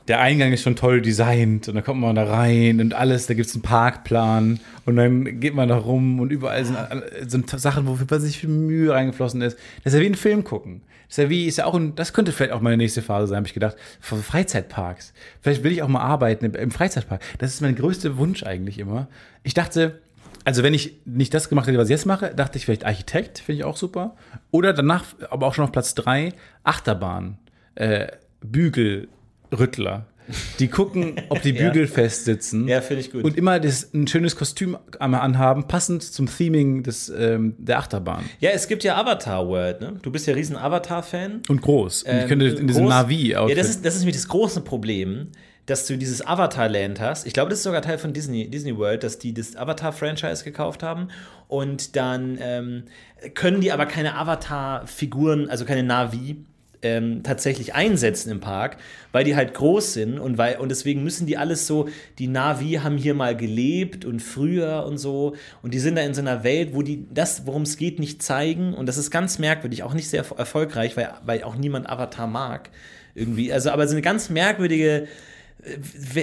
Der 0.07 0.19
Eingang 0.19 0.53
ist 0.53 0.61
schon 0.61 0.75
toll 0.75 1.01
designt 1.01 1.67
und 1.67 1.75
dann 1.75 1.83
kommt 1.83 1.99
man 1.99 2.15
da 2.15 2.25
rein 2.25 2.79
und 2.79 2.93
alles, 2.93 3.25
da 3.25 3.33
gibt 3.33 3.47
es 3.47 3.55
einen 3.55 3.63
Parkplan 3.63 4.59
und 4.85 4.95
dann 4.95 5.39
geht 5.39 5.55
man 5.55 5.67
da 5.67 5.77
rum 5.77 6.19
und 6.19 6.31
überall 6.31 6.63
sind, 6.63 6.77
sind 7.27 7.49
Sachen, 7.49 7.87
wofür 7.87 8.19
sich 8.19 8.37
viel 8.37 8.49
Mühe 8.49 8.93
reingeflossen 8.93 9.41
ist. 9.41 9.57
Das 9.83 9.93
ist 9.93 9.97
ja 9.97 10.03
wie 10.03 10.09
ein 10.09 10.15
Film 10.15 10.43
gucken. 10.43 10.81
Das 11.07 11.17
ist 11.17 11.23
ja 11.23 11.29
wie, 11.29 11.45
ist 11.45 11.57
ja 11.57 11.65
auch 11.65 11.75
ein, 11.75 11.95
das 11.95 12.13
könnte 12.13 12.31
vielleicht 12.31 12.51
auch 12.51 12.61
meine 12.61 12.77
nächste 12.77 13.01
Phase 13.01 13.27
sein, 13.27 13.37
habe 13.37 13.47
ich 13.47 13.53
gedacht, 13.53 13.77
von 13.99 14.21
Freizeitparks. 14.21 15.13
Vielleicht 15.41 15.63
will 15.63 15.71
ich 15.71 15.81
auch 15.81 15.87
mal 15.87 16.01
arbeiten 16.01 16.45
im, 16.45 16.71
Freizeitpark. 16.71 17.21
Das 17.39 17.53
ist 17.53 17.61
mein 17.61 17.75
größter 17.75 18.17
Wunsch 18.17 18.43
eigentlich 18.43 18.79
immer. 18.79 19.07
Ich 19.43 19.53
dachte, 19.53 20.01
Also 20.43 20.61
wenn 20.61 20.75
ich 20.75 20.99
nicht 21.05 21.33
das 21.33 21.49
gemacht 21.49 21.67
hätte, 21.67 21.79
was 21.79 21.87
ich 21.87 21.97
jetzt 21.97 22.05
mache, 22.05 22.33
dachte 22.35 22.57
ich 22.59 22.65
vielleicht 22.65 22.85
Architekt, 22.85 23.39
finde 23.39 23.59
ich 23.59 23.65
auch 23.65 23.77
super. 23.77 24.15
Oder 24.51 24.73
danach, 24.73 25.05
aber 25.31 25.47
auch 25.47 25.55
schon 25.55 25.65
auf 25.65 25.71
Platz 25.71 25.95
drei, 25.95 26.33
Achterbahn, 26.63 27.37
äh, 27.73 28.07
Bügelrüttler. 29.49 30.05
Die 30.57 30.69
gucken, 30.69 31.21
ob 31.29 31.43
die 31.43 31.51
Ja. 31.55 31.67
Bügel 31.69 31.87
fest 31.87 32.25
sitzen. 32.25 32.67
Ja, 32.67 32.81
finde 32.81 33.01
ich 33.01 33.11
gut. 33.11 33.23
Und 33.23 33.37
immer 33.37 33.59
das, 33.59 33.93
ein 33.93 34.07
schönes 34.07 34.35
Kostüm 34.35 34.75
einmal 34.99 35.21
anhaben, 35.21 35.67
passend 35.67 36.01
zum 36.01 36.25
Theming 36.27 36.81
des, 36.81 37.09
ähm, 37.09 37.53
der 37.59 37.77
Achterbahn. 37.77 38.23
Ja, 38.39 38.49
es 38.49 38.67
gibt 38.67 38.83
ja 38.83 38.95
Avatar 38.97 39.47
World, 39.47 39.81
ne? 39.81 39.93
Du 40.01 40.11
bist 40.11 40.25
ja 40.25 40.33
riesen 40.33 40.55
Avatar-Fan. 40.57 41.43
Und 41.47 41.61
groß. 41.61 42.03
Und 42.03 42.09
ich 42.11 42.21
Ähm, 42.23 42.27
könnte 42.27 42.45
in 42.47 42.65
diesem 42.67 42.85
Navi-Outfit. 42.87 43.55
Ja, 43.55 43.61
das 43.63 43.69
ist, 43.69 43.85
das 43.85 43.93
ist 43.93 43.99
nämlich 44.01 44.15
das 44.15 44.27
große 44.27 44.61
Problem, 44.61 45.27
dass 45.67 45.85
du 45.85 45.95
dieses 45.95 46.25
Avatar-Land 46.25 46.99
hast. 46.99 47.27
Ich 47.27 47.33
glaube, 47.33 47.51
das 47.51 47.59
ist 47.59 47.63
sogar 47.63 47.83
Teil 47.83 47.99
von 47.99 48.11
Disney, 48.11 48.49
Disney 48.49 48.75
World, 48.75 49.03
dass 49.03 49.19
die 49.19 49.31
das 49.33 49.55
Avatar-Franchise 49.55 50.43
gekauft 50.43 50.81
haben. 50.81 51.09
Und 51.47 51.95
dann 51.95 52.39
ähm, 52.41 52.83
können 53.35 53.61
die 53.61 53.71
aber 53.71 53.85
keine 53.85 54.15
Avatar-Figuren, 54.15 55.49
also 55.51 55.65
keine 55.65 55.83
Navi, 55.83 56.37
ähm, 56.85 57.23
tatsächlich 57.23 57.73
einsetzen 57.73 58.31
im 58.31 58.39
Park, 58.39 58.77
weil 59.11 59.23
die 59.23 59.35
halt 59.35 59.53
groß 59.55 59.93
sind 59.93 60.19
und 60.19 60.37
weil 60.37 60.57
und 60.57 60.69
deswegen 60.69 61.03
müssen 61.03 61.25
die 61.25 61.35
alles 61.37 61.65
so, 61.65 61.89
die 62.19 62.27
Navi 62.27 62.79
haben 62.83 62.97
hier 62.97 63.15
mal 63.15 63.35
gelebt 63.35 64.05
und 64.05 64.21
früher 64.21 64.85
und 64.87 64.99
so. 64.99 65.35
Und 65.63 65.73
die 65.73 65.79
sind 65.79 65.95
da 65.95 66.01
in 66.03 66.13
so 66.13 66.21
einer 66.21 66.43
Welt, 66.43 66.69
wo 66.73 66.83
die 66.83 67.05
das, 67.13 67.47
worum 67.47 67.63
es 67.63 67.77
geht, 67.77 67.99
nicht 67.99 68.21
zeigen. 68.21 68.73
Und 68.73 68.85
das 68.87 68.97
ist 68.97 69.09
ganz 69.09 69.39
merkwürdig, 69.39 69.83
auch 69.83 69.93
nicht 69.93 70.09
sehr 70.09 70.23
erf- 70.23 70.37
erfolgreich, 70.37 70.95
weil, 70.95 71.09
weil 71.25 71.43
auch 71.43 71.55
niemand 71.55 71.89
Avatar 71.89 72.27
mag 72.27 72.69
irgendwie, 73.15 73.51
also 73.51 73.71
aber 73.71 73.87
so 73.87 73.93
eine 73.93 74.01
ganz 74.01 74.29
merkwürdige 74.29 75.07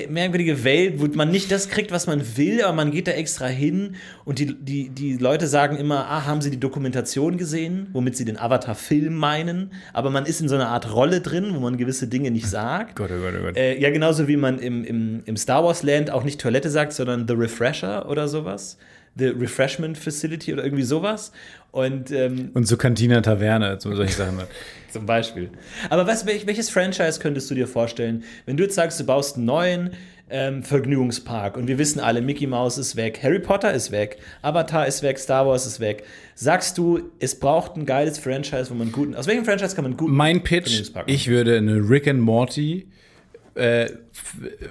merkwürdige 0.09 0.63
Welt, 0.63 1.01
wo 1.01 1.07
man 1.17 1.31
nicht 1.31 1.51
das 1.51 1.69
kriegt, 1.69 1.91
was 1.91 2.07
man 2.07 2.37
will, 2.37 2.63
aber 2.63 2.75
man 2.75 2.93
geht 2.93 3.09
da 3.09 3.13
extra 3.13 3.47
hin 3.47 3.97
und 4.25 4.39
die, 4.39 4.55
die, 4.55 4.89
die 4.89 5.17
Leute 5.17 5.49
sagen 5.49 5.77
immer, 5.77 6.07
ah, 6.07 6.27
haben 6.27 6.41
sie 6.41 6.51
die 6.51 6.61
Dokumentation 6.61 7.39
gesehen, 7.39 7.89
womit 7.93 8.17
sie 8.17 8.25
den 8.25 8.39
Avatar-Film 8.39 9.15
meinen, 9.15 9.73
aber 9.93 10.11
man 10.11 10.27
ist 10.27 10.41
in 10.41 10.49
so 10.49 10.55
einer 10.55 10.69
Art 10.69 10.95
Rolle 10.95 11.21
drin, 11.21 11.55
wo 11.55 11.61
man 11.61 11.77
gewisse 11.77 12.07
Dinge 12.07 12.31
nicht 12.31 12.47
sagt. 12.47 12.95
Gott, 12.95 13.11
oh 13.13 13.21
Gott, 13.21 13.35
oh 13.37 13.43
Gott. 13.47 13.57
Äh, 13.57 13.81
ja, 13.81 13.91
genauso 13.91 14.29
wie 14.29 14.37
man 14.37 14.61
im, 14.61 14.85
im, 14.85 15.23
im 15.25 15.37
Star 15.37 15.65
Wars 15.65 15.83
Land 15.83 16.11
auch 16.11 16.23
nicht 16.23 16.41
Toilette 16.41 16.71
sagt, 16.71 16.93
sondern 16.93 17.27
The 17.27 17.35
Refresher 17.35 18.09
oder 18.09 18.29
sowas. 18.29 18.79
The 19.17 19.27
Refreshment 19.29 19.99
Facility 19.99 20.53
oder 20.53 20.65
irgendwie 20.65 20.85
sowas. 20.85 21.33
Und 21.71 22.11
ähm, 22.11 22.51
Und 22.55 22.67
so 22.67 22.77
Cantina 22.77 23.21
Taverne, 23.21 23.79
so 23.81 23.95
solche 23.95 24.15
Sachen. 24.15 24.39
zum 24.93 25.07
Beispiel. 25.07 25.51
Aber 25.91 26.07
was, 26.07 26.27
welch, 26.27 26.47
welches 26.47 26.71
Franchise 26.71 27.19
könntest 27.21 27.51
du 27.51 27.55
dir 27.55 27.67
vorstellen, 27.67 28.25
wenn 28.47 28.57
du 28.57 28.65
jetzt 28.65 28.75
sagst, 28.75 29.01
du 29.01 29.05
baust 29.05 29.37
einen 29.37 29.47
neuen 29.47 29.91
ähm, 30.31 30.63
Vergnügungspark 30.63 31.57
und 31.57 31.69
wir 31.69 31.79
wissen 31.79 32.01
alle, 32.01 32.23
Mickey 32.23 32.47
Mouse 32.47 32.79
ist 32.79 32.97
weg, 32.97 33.21
Harry 33.23 33.39
Potter 33.39 33.73
ist 33.73 33.91
weg, 33.91 34.19
Avatar 34.41 34.87
ist 34.87 35.03
weg, 35.03 35.19
Star 35.19 35.47
Wars 35.47 35.67
ist 35.67 35.81
weg. 35.81 36.05
Sagst 36.35 36.79
du, 36.79 37.11
es 37.19 37.39
braucht 37.39 37.77
ein 37.77 37.85
geiles 37.87 38.19
Franchise, 38.19 38.71
wo 38.71 38.75
man 38.75 38.93
guten. 38.93 39.15
Aus 39.15 39.27
welchem 39.27 39.45
Franchise 39.45 39.75
kann 39.75 39.85
man 39.85 39.97
guten 39.97 40.15
Mein 40.15 40.43
Pitch, 40.43 40.91
ich 41.07 41.29
würde 41.29 41.59
eine 41.59 41.77
Rick 41.89 42.09
and 42.09 42.21
Morty, 42.21 42.87
äh, 43.55 43.91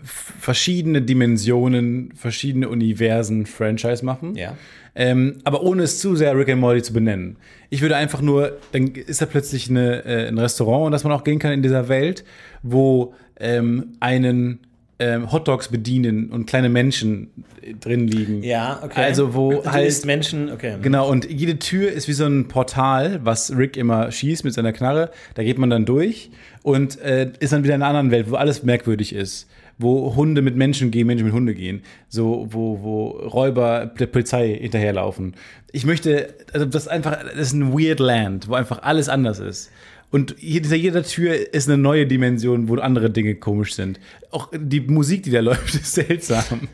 verschiedene 0.04 1.02
Dimensionen, 1.02 2.14
verschiedene 2.16 2.70
Universen 2.70 3.46
Franchise 3.46 4.04
machen. 4.04 4.36
Ja. 4.36 4.58
Ähm, 4.94 5.40
aber 5.44 5.64
ohne 5.64 5.84
es 5.84 6.00
zu 6.00 6.16
sehr 6.16 6.38
Rick 6.38 6.50
and 6.50 6.60
Morty 6.60 6.82
zu 6.82 6.94
benennen. 6.94 7.38
Ich 7.70 7.82
würde 7.82 7.96
einfach 7.96 8.22
nur, 8.22 8.58
dann 8.74 8.88
ist 8.88 9.22
da 9.22 9.26
plötzlich 9.26 9.70
eine, 9.70 10.04
äh, 10.06 10.28
ein 10.28 10.38
Restaurant, 10.38 10.88
in 10.88 10.92
das 10.92 11.04
man 11.04 11.14
auch 11.14 11.24
gehen 11.24 11.40
kann 11.40 11.54
in 11.54 11.64
dieser 11.64 11.88
Welt, 11.88 12.26
wo 12.62 13.14
ähm, 13.40 13.94
einen 14.00 14.60
ähm, 15.02 15.32
Hotdogs 15.32 15.70
bedienen 15.70 16.30
und 16.30 16.46
kleine 16.46 16.70
Menschen 16.70 17.32
äh, 17.62 17.74
drin 17.74 18.08
liegen. 18.08 18.44
Ja, 18.44 18.82
okay. 18.84 19.02
Also 19.02 19.34
wo 19.34 19.66
halt 19.66 19.88
isst 19.88 20.06
Menschen, 20.06 20.52
okay. 20.52 20.76
Genau, 20.82 21.10
und 21.10 21.30
jede 21.30 21.58
Tür 21.58 21.92
ist 21.92 22.08
wie 22.08 22.14
so 22.14 22.26
ein 22.26 22.48
Portal, 22.48 23.20
was 23.24 23.56
Rick 23.56 23.78
immer 23.78 24.12
schießt 24.12 24.44
mit 24.44 24.54
seiner 24.54 24.74
Knarre. 24.74 25.10
Da 25.34 25.44
geht 25.44 25.58
man 25.58 25.70
dann 25.70 25.86
durch 25.86 26.30
und 26.64 27.00
äh, 27.02 27.32
ist 27.40 27.54
dann 27.54 27.64
wieder 27.64 27.76
in 27.76 27.82
einer 27.82 27.90
anderen 27.90 28.12
Welt, 28.12 28.30
wo 28.32 28.36
alles 28.36 28.64
merkwürdig 28.64 29.14
ist. 29.14 29.48
Wo 29.78 30.16
Hunde 30.16 30.44
mit 30.44 30.56
Menschen 30.56 30.92
gehen, 30.92 31.08
Menschen 31.08 31.26
mit 31.26 31.34
Hunde 31.34 31.56
gehen. 31.56 31.82
So, 32.08 32.48
wo, 32.52 32.80
wo 32.84 33.08
Räuber 33.10 33.88
der 34.00 34.06
Polizei 34.06 34.54
hinterherlaufen. 34.62 35.34
Ich 35.72 35.86
möchte, 35.86 36.36
also 36.54 36.66
das 36.68 36.84
ist 36.84 36.88
einfach, 36.88 37.18
das 37.24 37.48
ist 37.48 37.54
ein 37.54 37.74
weird 37.74 38.00
Land, 38.00 38.48
wo 38.48 38.54
einfach 38.54 38.84
alles 38.84 39.10
anders 39.10 39.40
ist. 39.40 39.72
Und 40.12 40.36
hinter 40.38 40.76
jeder 40.76 41.02
Tür 41.04 41.54
ist 41.54 41.68
eine 41.70 41.78
neue 41.78 42.06
Dimension, 42.06 42.68
wo 42.68 42.76
andere 42.76 43.10
Dinge 43.10 43.36
komisch 43.36 43.74
sind. 43.74 44.00
Auch 44.30 44.52
die 44.56 44.82
Musik, 44.82 45.24
die 45.24 45.32
da 45.32 45.40
läuft, 45.42 45.74
ist 45.74 45.94
seltsam. 45.94 46.68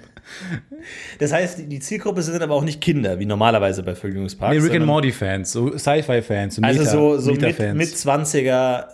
Das 1.20 1.32
heißt, 1.32 1.60
die- 1.72 1.80
Zielgruppe 1.80 2.22
sind 2.22 2.42
aber 2.42 2.54
auch 2.56 2.64
nicht 2.64 2.82
Kinder, 2.82 3.20
wie 3.20 3.26
normalerweise 3.26 3.84
bei 3.84 3.96
Vergnügungsparks. 3.96 4.58
Nee, 4.58 4.62
Rick 4.64 4.76
and 4.76 4.86
Morty-Fans, 4.86 5.52
so 5.52 5.78
Sci-Fi-Fans, 5.78 6.56
so 6.56 6.62
Also 6.64 6.84
so, 6.84 7.18
so 7.20 7.32
mit, 7.32 7.42
mit 7.76 7.88
20er 7.90 8.86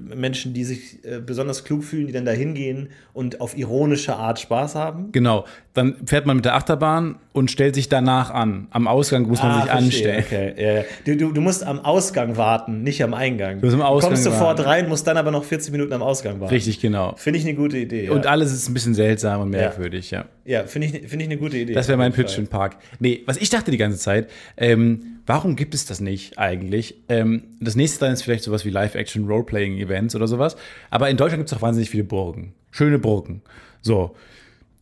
Menschen, 0.00 0.54
die 0.54 0.64
sich 0.64 1.04
äh, 1.04 1.20
besonders 1.20 1.64
klug 1.64 1.84
fühlen, 1.84 2.06
die 2.06 2.12
dann 2.12 2.24
da 2.24 2.32
hingehen 2.32 2.88
und 3.12 3.40
auf 3.40 3.56
ironische 3.56 4.16
Art 4.16 4.40
Spaß 4.40 4.74
haben. 4.74 5.12
Genau. 5.12 5.44
Dann 5.74 5.96
fährt 6.06 6.26
man 6.26 6.36
mit 6.36 6.44
der 6.44 6.54
Achterbahn 6.54 7.16
und 7.32 7.50
stellt 7.50 7.74
sich 7.74 7.88
danach 7.88 8.30
an. 8.30 8.66
Am 8.72 8.86
Ausgang 8.86 9.22
muss 9.26 9.42
man 9.42 9.62
sich 9.62 9.70
Ah, 9.70 9.78
verstehe, 9.78 10.16
anstellen. 10.18 10.24
Okay. 10.26 10.62
Ja, 10.62 10.72
ja. 10.74 10.84
Du, 11.06 11.16
du, 11.16 11.32
du 11.32 11.40
musst 11.40 11.64
am 11.64 11.80
Ausgang 11.80 12.36
warten, 12.36 12.82
nicht 12.82 13.02
am 13.02 13.14
Eingang. 13.14 13.60
musst 13.62 13.72
am 13.72 13.80
Ausgang 13.80 14.10
kommst 14.10 14.24
sofort 14.24 14.58
warten. 14.58 14.62
rein, 14.62 14.88
musst 14.90 15.06
dann 15.06 15.16
aber 15.16 15.30
noch 15.30 15.44
40 15.44 15.72
Minuten 15.72 15.94
am 15.94 16.02
Ausgang 16.02 16.40
warten. 16.40 16.52
Richtig, 16.52 16.78
genau. 16.80 17.14
Finde 17.16 17.38
ich 17.38 17.46
eine 17.46 17.54
gute 17.54 17.78
Idee. 17.78 18.04
Ja, 18.06 18.12
Und 18.12 18.26
alles 18.26 18.52
ist 18.52 18.68
ein 18.68 18.74
bisschen 18.74 18.92
seltsam 18.92 19.40
und 19.40 19.48
merkwürdig, 19.48 20.10
ja. 20.10 20.26
ja 20.44 20.64
finde 20.64 20.88
ich, 20.88 20.92
finde 21.08 21.24
ich 21.24 21.30
eine 21.30 21.38
gute 21.38 21.56
Idee. 21.56 21.72
Das 21.72 21.88
wäre 21.88 21.96
mein 21.96 22.12
Pitch 22.12 22.38
Park. 22.50 22.76
Nee, 22.98 23.22
was 23.24 23.38
ich 23.38 23.48
dachte 23.48 23.70
die 23.70 23.78
ganze 23.78 23.98
Zeit, 23.98 24.28
ähm, 24.58 25.20
warum 25.24 25.56
gibt 25.56 25.74
es 25.74 25.86
das 25.86 26.00
nicht 26.00 26.38
eigentlich? 26.38 26.96
Ähm, 27.08 27.44
das 27.60 27.76
nächste 27.76 28.04
dann 28.04 28.12
ist 28.12 28.22
vielleicht 28.22 28.44
sowas 28.44 28.66
wie 28.66 28.70
Live-Action-Role-Playing-Events 28.70 30.14
oder 30.16 30.28
sowas. 30.28 30.56
Aber 30.90 31.08
in 31.08 31.16
Deutschland 31.16 31.40
gibt 31.40 31.50
es 31.50 31.56
auch 31.56 31.62
wahnsinnig 31.62 31.88
viele 31.88 32.04
Burgen. 32.04 32.52
Schöne 32.70 32.98
Burgen. 32.98 33.40
So. 33.80 34.14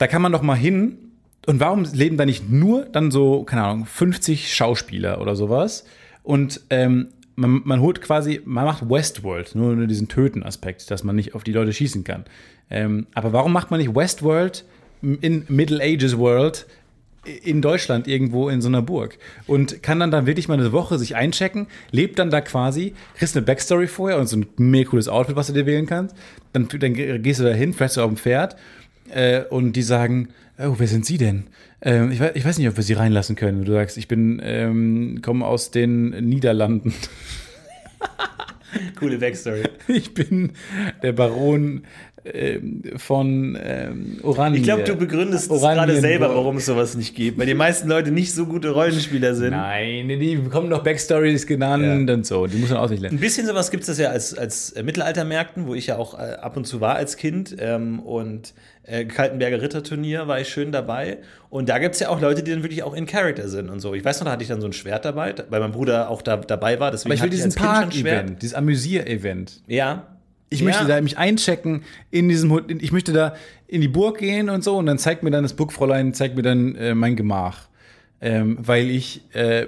Da 0.01 0.07
kann 0.07 0.23
man 0.23 0.33
doch 0.33 0.41
mal 0.41 0.57
hin. 0.57 0.97
Und 1.47 1.61
warum 1.61 1.85
leben 1.93 2.17
da 2.17 2.25
nicht 2.25 2.51
nur 2.51 2.87
dann 2.87 3.11
so, 3.11 3.45
keine 3.45 3.65
Ahnung, 3.65 3.85
50 3.85 4.55
Schauspieler 4.55 5.21
oder 5.21 5.37
sowas? 5.37 5.85
Und 6.23 6.63
ähm, 6.71 7.09
man, 7.37 7.61
man 7.65 7.81
holt 7.81 8.01
quasi, 8.01 8.41
man 8.47 8.65
macht 8.65 8.89
Westworld, 8.89 9.55
nur, 9.55 9.87
diesen 9.87 10.09
Töten-Aspekt, 10.09 10.91
dass 10.91 11.05
man 11.05 11.17
nicht 11.17 11.35
auf 11.35 11.45
die 11.45 11.53
Leute 11.53 11.75
schießen 11.75 12.03
kann. 12.03 12.25
Ähm, 12.71 13.09
aber 13.13 13.35
warum 13.35 13.53
macht 13.53 13.71
man 13.71 13.79
nicht 13.79 13.95
Westworld 13.95 14.65
in 15.03 15.45
Middle 15.49 15.83
Ages 15.83 16.17
World 16.17 16.67
in 17.43 17.61
Deutschland 17.61 18.09
irgendwo 18.09 18.49
in 18.49 18.63
so 18.63 18.69
einer 18.69 18.81
Burg 18.81 19.19
und 19.47 19.83
kann 19.83 20.01
dann 20.01 20.11
da 20.11 20.25
wirklich 20.25 20.49
mal 20.49 20.59
eine 20.59 20.73
Woche 20.73 20.99
sich 20.99 21.15
einchecken, 21.15 21.67
lebt 21.91 22.19
dann 22.19 22.31
da 22.31 22.41
quasi, 22.41 22.95
kriegst 23.19 23.37
eine 23.37 23.45
Backstory 23.45 23.87
vorher 23.87 24.19
und 24.19 24.27
so 24.27 24.39
ein 24.39 24.47
mega 24.57 24.89
cooles 24.89 25.09
Outfit, 25.09 25.37
was 25.37 25.49
du 25.49 25.53
dir 25.53 25.67
wählen 25.67 25.85
kannst. 25.85 26.17
Dann, 26.55 26.69
dann 26.79 26.95
gehst 26.95 27.41
du 27.41 27.45
da 27.45 27.53
hin, 27.53 27.75
fährst 27.75 27.99
du 27.99 28.01
auf 28.01 28.09
dem 28.09 28.17
Pferd 28.17 28.57
äh, 29.13 29.45
und 29.49 29.73
die 29.75 29.83
sagen, 29.83 30.29
oh, 30.59 30.75
wer 30.79 30.87
sind 30.87 31.07
Sie 31.07 31.19
denn? 31.19 31.45
Ähm, 31.83 32.11
ich, 32.11 32.21
weiß, 32.21 32.33
ich 32.35 32.45
weiß 32.45 32.59
nicht, 32.59 32.69
ob 32.69 32.77
wir 32.77 32.83
Sie 32.85 32.93
reinlassen 32.95 33.37
können. 33.37 33.61
Und 33.61 33.65
du 33.67 33.73
sagst, 33.73 33.97
ich 33.97 34.09
bin, 34.09 34.41
ähm, 34.45 35.21
komme 35.23 35.47
aus 35.47 35.71
den 35.71 36.11
Niederlanden. 36.29 36.93
Coole 38.99 39.19
Backstory. 39.19 39.63
Ich 39.89 40.15
bin 40.15 40.53
der 41.03 41.13
Baron 41.13 41.83
ähm, 42.25 42.83
von 42.97 43.59
ähm, 43.63 44.19
Oranien. 44.23 44.57
Ich 44.61 44.63
glaube, 44.63 44.85
du 44.85 44.95
begründest 44.95 45.49
gerade 45.49 46.01
selber, 46.01 46.29
warum 46.29 46.59
es 46.59 46.67
sowas 46.67 46.95
nicht 46.95 47.15
gibt, 47.15 47.39
weil 47.39 47.47
die 47.47 47.55
meisten 47.55 47.89
Leute 47.89 48.11
nicht 48.11 48.33
so 48.33 48.47
gute 48.47 48.71
Rollenspieler 48.71 49.35
sind. 49.35 49.51
Nein, 49.53 50.09
die 50.09 50.37
bekommen 50.37 50.69
noch 50.69 50.85
Backstories 50.85 51.47
genannt 51.47 52.09
Ja. 52.09 52.15
und 52.15 52.27
so. 52.27 52.47
Die 52.47 52.59
muss 52.59 52.71
man 52.71 52.79
auswendig 52.79 53.03
lernen. 53.03 53.17
Ein 53.17 53.21
bisschen 53.21 53.47
sowas 53.47 53.71
gibt 53.71 53.89
es 53.89 53.99
ja 53.99 54.11
als, 54.11 54.37
als 54.37 54.75
Mittelaltermärkten, 54.83 55.67
wo 55.67 55.75
ich 55.75 55.89
ja 55.89 55.97
auch 55.97 56.15
äh, 56.15 56.35
ab 56.35 56.57
und 56.57 56.67
zu 56.67 56.81
war 56.81 56.95
als 56.95 57.17
Kind. 57.17 57.57
Ähm, 57.59 58.01
und 58.01 58.55
äh, 58.91 59.05
Kaltenberger 59.05 59.61
Ritterturnier 59.63 60.27
war 60.29 60.41
ich 60.41 60.49
schön 60.49 60.73
dabei. 60.73 61.19
Und 61.49 61.69
da 61.69 61.79
gibt 61.79 61.95
es 61.95 62.01
ja 62.01 62.09
auch 62.09 62.21
Leute, 62.21 62.43
die 62.43 62.51
dann 62.51 62.63
wirklich 62.63 62.83
auch 62.83 62.95
in 62.95 63.07
Character 63.07 63.49
sind 63.49 63.71
und 63.71 63.81
so. 63.81 63.95
Ich 63.95 64.05
weiß 64.05 64.21
noch, 64.21 64.27
da 64.27 64.33
hatte 64.33 64.43
ich 64.43 64.49
dann 64.49 64.61
so 64.61 64.67
ein 64.67 64.73
Schwert 64.73 65.05
dabei, 65.05 65.35
weil 65.49 65.61
mein 65.61 65.73
Bruder 65.73 66.09
auch 66.11 66.23
da, 66.23 66.37
dabei 66.37 66.79
war. 66.81 66.91
Deswegen 66.91 67.11
Aber 67.13 67.15
ich 67.17 67.23
will 67.23 67.31
diesen 67.31 67.53
schon. 67.53 67.63
Park-Event, 67.63 68.43
dieses 68.43 68.55
Amüsier-Event. 68.55 69.63
Ja. 69.67 70.07
Ich 70.49 70.61
ja. 70.61 70.65
möchte 70.67 70.85
da 70.87 71.01
mich 71.01 71.17
einchecken 71.19 71.83
in 72.11 72.29
diesem, 72.29 72.51
Hut- 72.51 72.71
ich 72.71 72.91
möchte 72.93 73.13
da 73.13 73.35
in 73.69 73.81
die 73.81 73.89
Burg 73.89 74.19
gehen 74.19 74.51
und 74.51 74.65
so 74.65 74.77
und 74.77 74.87
dann 74.87 74.99
zeigt 74.99 75.23
mir 75.23 75.31
dann 75.31 75.45
das 75.45 75.53
Burgfräulein, 75.55 76.13
zeigt 76.13 76.35
mir 76.37 76.43
dann 76.43 76.75
äh, 76.75 76.95
mein 76.95 77.15
Gemach. 77.17 77.69
Ähm, 78.21 78.59
weil 78.61 78.91
ich 78.91 79.23
äh, 79.35 79.67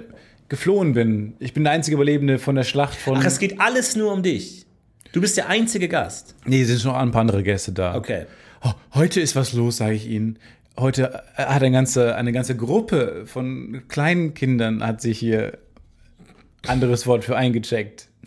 geflohen 0.49 0.93
bin. 0.93 1.33
Ich 1.39 1.53
bin 1.53 1.63
der 1.63 1.73
einzige 1.73 1.95
Überlebende 1.95 2.37
von 2.37 2.55
der 2.55 2.63
Schlacht 2.63 2.95
von. 2.95 3.17
Ach, 3.17 3.25
es 3.25 3.39
geht 3.39 3.59
alles 3.59 3.95
nur 3.95 4.13
um 4.13 4.21
dich. 4.21 4.65
Du 5.11 5.21
bist 5.21 5.37
der 5.37 5.49
einzige 5.49 5.87
Gast. 5.87 6.35
nee, 6.45 6.61
es 6.61 6.67
sind 6.67 6.85
noch 6.85 6.95
ein 6.95 7.11
paar 7.11 7.21
andere 7.21 7.41
Gäste 7.43 7.71
da. 7.71 7.95
Okay. 7.95 8.25
Oh, 8.63 8.71
heute 8.93 9.19
ist 9.19 9.35
was 9.35 9.53
los, 9.53 9.77
sage 9.77 9.93
ich 9.95 10.07
Ihnen. 10.07 10.39
Heute 10.79 11.21
äh, 11.35 11.43
hat 11.43 11.61
eine 11.61 11.71
ganze, 11.71 12.15
eine 12.15 12.31
ganze 12.31 12.55
Gruppe 12.55 13.23
von 13.25 13.83
kleinen 13.87 14.33
Kindern 14.33 14.85
hat 14.85 15.01
sich 15.01 15.19
hier 15.19 15.57
anderes 16.67 17.05
Wort 17.07 17.23
für 17.23 17.35
eingecheckt. 17.35 18.07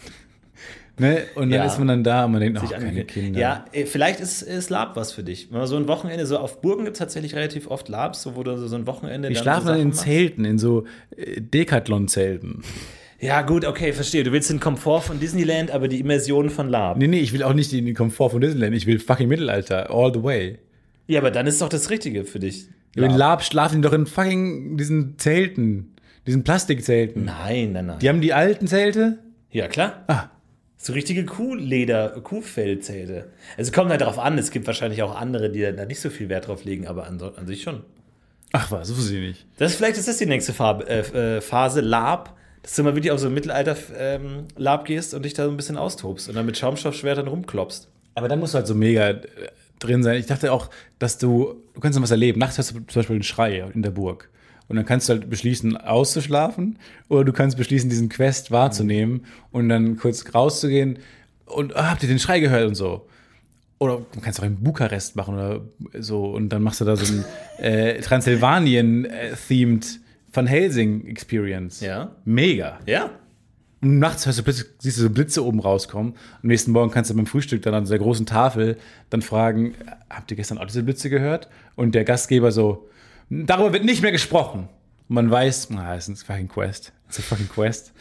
Ne? 0.98 1.24
Und 1.34 1.50
dann 1.50 1.58
Ja. 1.60 1.66
ist 1.66 1.78
man 1.78 1.88
dann 1.88 2.04
da 2.04 2.24
und 2.24 2.32
man 2.32 2.40
denkt, 2.40 2.58
oh, 2.58 2.66
sich 2.66 2.74
keine. 2.74 3.04
Kinder. 3.04 3.38
Ja, 3.38 3.66
äh, 3.72 3.84
vielleicht 3.84 4.18
ist, 4.18 4.40
ist 4.40 4.70
Lab 4.70 4.96
was 4.96 5.12
für 5.12 5.22
dich. 5.22 5.50
Wenn 5.50 5.58
man 5.58 5.66
so 5.66 5.76
ein 5.76 5.88
Wochenende, 5.88 6.24
so 6.24 6.38
auf 6.38 6.62
Burgen 6.62 6.84
gibt 6.84 6.96
es 6.96 7.00
tatsächlich 7.00 7.34
relativ 7.34 7.66
oft 7.70 7.90
Labs, 7.90 8.22
so, 8.22 8.34
wo 8.34 8.42
du 8.42 8.56
so 8.66 8.74
ein 8.74 8.86
Wochenende. 8.86 9.28
Die 9.28 9.34
dann 9.34 9.42
schlafen 9.42 9.66
so 9.66 9.72
dann 9.72 9.80
in 9.82 9.92
Sachen 9.92 10.06
Zelten, 10.06 10.44
in 10.46 10.58
so 10.58 10.84
äh, 11.14 11.38
Decathlon-Zelten. 11.42 12.62
Ja, 13.20 13.42
gut, 13.42 13.64
okay, 13.64 13.92
verstehe. 13.92 14.24
Du 14.24 14.32
willst 14.32 14.50
den 14.50 14.60
Komfort 14.60 15.02
von 15.02 15.18
Disneyland, 15.18 15.70
aber 15.70 15.88
die 15.88 16.00
Immersion 16.00 16.50
von 16.50 16.68
Lab. 16.68 16.98
Nee, 16.98 17.06
nee, 17.06 17.20
ich 17.20 17.32
will 17.32 17.42
auch 17.42 17.54
nicht 17.54 17.72
den 17.72 17.94
Komfort 17.94 18.30
von 18.30 18.40
Disneyland. 18.40 18.74
Ich 18.74 18.86
will 18.86 18.98
fucking 18.98 19.28
Mittelalter, 19.28 19.90
all 19.90 20.12
the 20.12 20.22
way. 20.22 20.58
Ja, 21.06 21.20
aber 21.20 21.30
dann 21.30 21.46
ist 21.46 21.62
doch 21.62 21.68
das 21.68 21.88
Richtige 21.88 22.24
für 22.24 22.40
dich. 22.40 22.68
In 22.94 23.10
Lab 23.10 23.42
schlafen 23.42 23.76
die 23.76 23.88
doch 23.88 23.92
in 23.92 24.06
fucking 24.06 24.76
diesen 24.76 25.18
Zelten, 25.18 25.94
diesen 26.26 26.44
Plastikzelten. 26.44 27.26
Nein, 27.26 27.72
nein, 27.72 27.86
nein. 27.86 27.98
Die 28.00 28.08
haben 28.08 28.20
die 28.20 28.32
alten 28.32 28.66
Zelte? 28.66 29.18
Ja, 29.50 29.68
klar. 29.68 30.04
Ah. 30.08 30.30
So 30.78 30.92
richtige 30.92 31.24
Kuhleder, 31.24 32.20
Kuhfellzelte. 32.22 33.32
Also 33.56 33.72
kommt 33.72 33.90
halt 33.90 34.02
darauf 34.02 34.18
an, 34.18 34.38
es 34.38 34.50
gibt 34.50 34.66
wahrscheinlich 34.66 35.02
auch 35.02 35.16
andere, 35.16 35.50
die 35.50 35.60
da 35.60 35.84
nicht 35.84 36.00
so 36.00 36.10
viel 36.10 36.28
Wert 36.28 36.48
drauf 36.48 36.64
legen, 36.64 36.86
aber 36.86 37.06
an, 37.06 37.20
an 37.20 37.46
sich 37.46 37.62
schon. 37.62 37.82
Ach 38.52 38.70
was, 38.70 38.88
so 38.88 38.96
wusste 38.96 39.16
ich 39.16 39.20
nicht. 39.20 39.46
Das 39.58 39.72
ist, 39.72 39.78
vielleicht 39.78 39.98
ist 39.98 40.08
das 40.08 40.18
die 40.18 40.26
nächste 40.26 40.52
Farbe, 40.52 40.88
äh, 40.88 41.36
äh, 41.36 41.40
Phase, 41.40 41.80
Lab, 41.80 42.36
dass 42.66 42.74
du 42.74 42.82
mal 42.82 42.96
wirklich 42.96 43.12
auf 43.12 43.20
so 43.20 43.28
ein 43.28 43.34
Mittelalter-Lab 43.34 44.86
gehst 44.86 45.14
und 45.14 45.24
dich 45.24 45.34
da 45.34 45.44
so 45.44 45.52
ein 45.52 45.56
bisschen 45.56 45.76
austobst 45.76 46.28
und 46.28 46.34
dann 46.34 46.46
mit 46.46 46.58
Schaumstoffschwertern 46.58 47.28
rumklopst. 47.28 47.86
Aber 48.16 48.26
da 48.26 48.34
musst 48.34 48.54
du 48.54 48.56
halt 48.56 48.66
so 48.66 48.74
mega 48.74 49.10
äh, 49.10 49.20
drin 49.78 50.02
sein. 50.02 50.18
Ich 50.18 50.26
dachte 50.26 50.52
auch, 50.52 50.68
dass 50.98 51.16
du, 51.16 51.62
du 51.74 51.80
kannst 51.80 51.96
noch 51.96 52.02
was 52.02 52.10
erleben. 52.10 52.40
Nachts 52.40 52.58
hast 52.58 52.72
du 52.72 52.80
zum 52.88 53.00
Beispiel 53.00 53.14
einen 53.14 53.22
Schrei 53.22 53.64
in 53.72 53.82
der 53.82 53.90
Burg. 53.90 54.30
Und 54.66 54.74
dann 54.74 54.84
kannst 54.84 55.08
du 55.08 55.12
halt 55.12 55.30
beschließen, 55.30 55.76
auszuschlafen 55.76 56.80
oder 57.08 57.24
du 57.24 57.32
kannst 57.32 57.56
beschließen, 57.56 57.88
diesen 57.88 58.08
Quest 58.08 58.50
wahrzunehmen 58.50 59.26
und 59.52 59.68
dann 59.68 59.96
kurz 59.96 60.24
rauszugehen 60.34 60.98
und 61.44 61.76
ah, 61.76 61.92
habt 61.92 62.02
ihr 62.02 62.08
den 62.08 62.18
Schrei 62.18 62.40
gehört 62.40 62.66
und 62.66 62.74
so. 62.74 63.06
Oder 63.78 64.02
du 64.10 64.20
kannst 64.20 64.40
auch 64.40 64.44
in 64.44 64.56
Bukarest 64.56 65.14
machen 65.14 65.36
oder 65.36 65.60
so 66.00 66.32
und 66.32 66.48
dann 66.48 66.64
machst 66.64 66.80
du 66.80 66.84
da 66.84 66.96
so 66.96 67.14
ein 67.14 67.24
äh, 67.62 68.00
Transsilvanien-themed 68.00 70.00
Van 70.36 70.46
Helsing 70.46 71.06
Experience. 71.06 71.80
Ja. 71.80 72.12
Mega. 72.24 72.78
Ja. 72.86 73.10
Und 73.80 73.98
nachts 73.98 74.26
hörst 74.26 74.38
du 74.38 74.42
plötzlich, 74.42 74.66
siehst 74.78 74.98
du 74.98 75.02
so 75.02 75.10
Blitze 75.10 75.44
oben 75.44 75.60
rauskommen. 75.60 76.14
Am 76.42 76.48
nächsten 76.48 76.72
Morgen 76.72 76.90
kannst 76.90 77.10
du 77.10 77.14
beim 77.14 77.26
Frühstück 77.26 77.62
dann 77.62 77.74
an 77.74 77.84
dieser 77.84 77.98
großen 77.98 78.26
Tafel 78.26 78.76
dann 79.10 79.22
fragen, 79.22 79.74
habt 80.10 80.30
ihr 80.30 80.36
gestern 80.36 80.58
auch 80.58 80.66
diese 80.66 80.82
Blitze 80.82 81.10
gehört? 81.10 81.48
Und 81.74 81.94
der 81.94 82.04
Gastgeber 82.04 82.52
so, 82.52 82.88
darüber 83.30 83.72
wird 83.72 83.84
nicht 83.84 84.02
mehr 84.02 84.12
gesprochen. 84.12 84.68
Und 85.08 85.14
man 85.14 85.30
weiß, 85.30 85.68
ah, 85.76 85.94
es 85.94 86.08
ist 86.08 86.22
ein 86.22 86.26
fucking 86.26 86.48
Quest. 86.48 86.92
Es 87.08 87.18
ist 87.18 87.24
ein 87.24 87.28
fucking 87.28 87.48
Quest. 87.48 87.92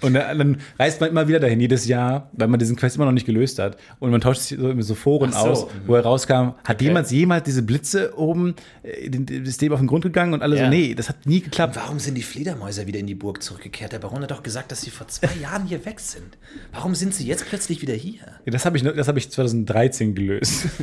Und 0.00 0.14
dann 0.14 0.58
reist 0.78 1.00
man 1.00 1.08
immer 1.08 1.28
wieder 1.28 1.40
dahin, 1.40 1.60
jedes 1.60 1.86
Jahr, 1.86 2.28
weil 2.32 2.48
man 2.48 2.58
diesen 2.58 2.76
Quest 2.76 2.96
immer 2.96 3.06
noch 3.06 3.12
nicht 3.12 3.26
gelöst 3.26 3.58
hat. 3.58 3.78
Und 4.00 4.10
man 4.10 4.20
tauscht 4.20 4.42
sich 4.42 4.58
so, 4.58 4.68
immer 4.68 4.82
so 4.82 4.94
Foren 4.94 5.32
so, 5.32 5.38
aus, 5.38 5.64
mhm. 5.66 5.68
wo 5.86 5.94
er 5.94 6.02
rauskam. 6.02 6.50
Hat 6.64 6.82
jemand 6.82 7.10
jemals 7.10 7.44
diese 7.44 7.62
Blitze 7.62 8.12
oben, 8.18 8.54
äh, 8.82 9.08
den- 9.08 9.26
ist 9.44 9.62
dem 9.62 9.72
auf 9.72 9.78
den 9.78 9.86
Grund 9.86 10.02
gegangen? 10.04 10.34
Und 10.34 10.42
alle 10.42 10.56
Ja. 10.58 10.64
so, 10.64 10.70
nee, 10.70 10.94
das 10.94 11.08
hat 11.08 11.24
nie 11.26 11.40
geklappt. 11.40 11.76
Warum 11.76 11.98
sind 12.00 12.16
die 12.16 12.22
Fledermäuser 12.22 12.86
wieder 12.86 12.98
in 12.98 13.06
die 13.06 13.14
Burg 13.14 13.42
zurückgekehrt? 13.42 13.92
Der 13.92 13.98
Baron 14.00 14.22
hat 14.22 14.30
doch 14.30 14.42
gesagt, 14.42 14.72
dass 14.72 14.82
sie 14.82 14.90
vor 14.90 15.08
zwei 15.08 15.30
Jahren 15.40 15.64
hier 15.66 15.86
weg 15.86 16.00
sind. 16.00 16.36
Warum 16.72 16.94
sind 16.94 17.14
sie 17.14 17.26
jetzt 17.26 17.46
plötzlich 17.46 17.80
wieder 17.80 17.94
hier? 17.94 18.20
Ja, 18.44 18.52
das 18.52 18.66
habe 18.66 18.76
ich, 18.76 18.82
das 18.82 19.08
hab 19.08 19.16
ich 19.16 19.30
2013 19.30 20.14
gelöst. 20.14 20.66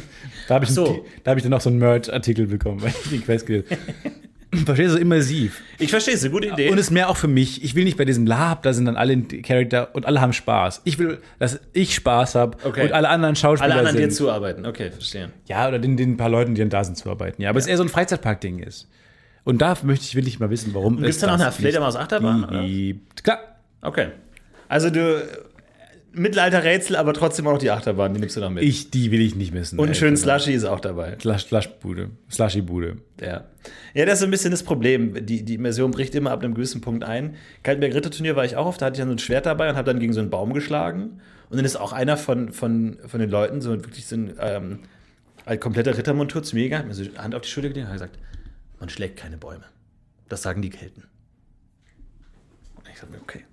Da 0.47 0.55
habe 0.55 0.65
ich, 0.65 0.71
so. 0.71 1.05
da 1.23 1.31
hab 1.31 1.37
ich 1.37 1.43
dann 1.43 1.53
auch 1.53 1.61
so 1.61 1.69
einen 1.69 1.77
Merch-Artikel 1.79 2.47
bekommen, 2.47 2.81
weil 2.81 2.89
ich 3.03 3.09
den 3.09 3.23
Quest 3.23 3.45
gelesen 3.45 3.67
Verstehst 4.65 4.89
du, 4.89 4.93
so 4.95 4.97
immersiv. 4.97 5.61
Ich 5.79 5.89
verstehe 5.91 6.13
es, 6.13 6.23
eine 6.23 6.31
gute 6.31 6.47
Idee. 6.49 6.69
Und 6.69 6.77
es 6.77 6.87
ist 6.87 6.91
mehr 6.91 7.09
auch 7.09 7.15
für 7.17 7.27
mich. 7.29 7.63
Ich 7.63 7.73
will 7.75 7.85
nicht 7.85 7.97
bei 7.97 8.03
diesem 8.05 8.25
Lab, 8.25 8.63
da 8.63 8.73
sind 8.73 8.85
dann 8.85 8.97
alle 8.97 9.17
Charakter 9.21 9.95
und 9.95 10.05
alle 10.05 10.19
haben 10.19 10.33
Spaß. 10.33 10.81
Ich 10.83 10.99
will, 10.99 11.19
dass 11.39 11.59
ich 11.73 11.95
Spaß 11.95 12.35
habe 12.35 12.57
Okay. 12.63 12.83
und 12.83 12.91
alle 12.91 13.07
anderen 13.09 13.35
Schauspieler 13.37 13.71
Alle 13.71 13.79
anderen 13.79 13.97
sind. 13.97 14.09
dir 14.11 14.15
zuarbeiten. 14.15 14.65
Okay, 14.65 14.91
verstehe. 14.91 15.31
Ja, 15.47 15.67
oder 15.69 15.79
den, 15.79 15.95
den 15.95 16.17
paar 16.17 16.29
Leuten, 16.29 16.53
die 16.55 16.59
dann 16.61 16.69
da 16.69 16.83
sind, 16.83 16.97
zu 16.97 17.09
arbeiten. 17.09 17.41
Ja, 17.41 17.49
aber 17.49 17.59
es 17.59 17.67
eher 17.67 17.77
so 17.77 17.83
ein 17.83 17.89
Freizeitpark-Ding 17.89 18.59
ist. 18.59 18.89
Und 19.43 19.61
da 19.61 19.75
möchte 19.83 20.05
ich, 20.05 20.15
will 20.15 20.27
ich 20.27 20.39
mal 20.39 20.49
wissen, 20.49 20.73
warum 20.73 20.97
gibt 20.97 21.07
es 21.09 21.23
auch 21.23 21.27
das 21.31 21.41
eine 21.41 21.51
Fledermaus-Achterbahn? 21.51 22.99
Klar. 23.23 23.39
Okay. 23.81 24.09
Also 24.67 24.89
du 24.89 25.23
Mittelalter-Rätsel, 26.13 26.95
aber 26.95 27.13
trotzdem 27.13 27.47
auch 27.47 27.57
die 27.57 27.71
Achterbahn, 27.71 28.13
die 28.13 28.19
nimmst 28.19 28.35
du 28.35 28.41
noch 28.41 28.49
mit. 28.49 28.63
Ich, 28.63 28.91
die 28.91 29.11
will 29.11 29.21
ich 29.21 29.35
nicht 29.35 29.53
missen. 29.53 29.79
Und 29.79 29.89
ey. 29.89 29.95
schön 29.95 30.17
Slushy 30.17 30.51
ist 30.53 30.65
auch 30.65 30.79
dabei. 30.79 31.17
Slush, 31.19 31.43
Slushbude. 31.43 32.09
Slushy-Bude. 32.29 32.97
Ja. 33.21 33.45
Ja, 33.93 34.05
das 34.05 34.15
ist 34.15 34.19
so 34.19 34.25
ein 34.25 34.31
bisschen 34.31 34.51
das 34.51 34.63
Problem. 34.63 35.25
Die, 35.25 35.43
die 35.43 35.55
Immersion 35.55 35.91
bricht 35.91 36.13
immer 36.15 36.31
ab 36.31 36.43
einem 36.43 36.53
gewissen 36.53 36.81
Punkt 36.81 37.03
ein. 37.03 37.35
Kaltenberg 37.63 37.93
Ritterturnier 37.93 38.35
war 38.35 38.43
ich 38.43 38.57
auch 38.57 38.65
oft, 38.65 38.81
da 38.81 38.87
hatte 38.87 38.95
ich 38.95 38.99
dann 38.99 39.07
so 39.07 39.15
ein 39.15 39.19
Schwert 39.19 39.45
dabei 39.45 39.69
und 39.69 39.77
habe 39.77 39.85
dann 39.85 39.99
gegen 39.99 40.11
so 40.11 40.19
einen 40.19 40.29
Baum 40.29 40.53
geschlagen. 40.53 41.21
Und 41.49 41.57
dann 41.57 41.65
ist 41.65 41.77
auch 41.77 41.93
einer 41.93 42.17
von, 42.17 42.51
von, 42.51 42.97
von 43.05 43.19
den 43.19 43.29
Leuten, 43.29 43.61
so 43.61 43.71
wirklich 43.71 44.05
so 44.05 44.15
ein 44.15 44.33
ähm, 44.39 44.79
kompletter 45.59 45.97
Rittermontur 45.97 46.43
zu 46.43 46.55
mir 46.55 46.63
gegangen, 46.63 46.83
hat 46.83 46.87
mir 46.87 46.93
so 46.93 47.03
die 47.03 47.17
Hand 47.17 47.35
auf 47.35 47.41
die 47.41 47.49
Schulter 47.49 47.69
gelegt 47.69 47.87
und 47.87 47.93
hat 47.93 47.99
gesagt, 47.99 48.19
man 48.79 48.89
schlägt 48.89 49.17
keine 49.17 49.37
Bäume. 49.37 49.65
Das 50.27 50.41
sagen 50.41 50.61
die 50.61 50.69
Kelten. 50.69 51.03
Und 52.75 52.87
ich 52.87 52.99
dachte 52.99 53.11
mir, 53.11 53.21
okay. 53.21 53.45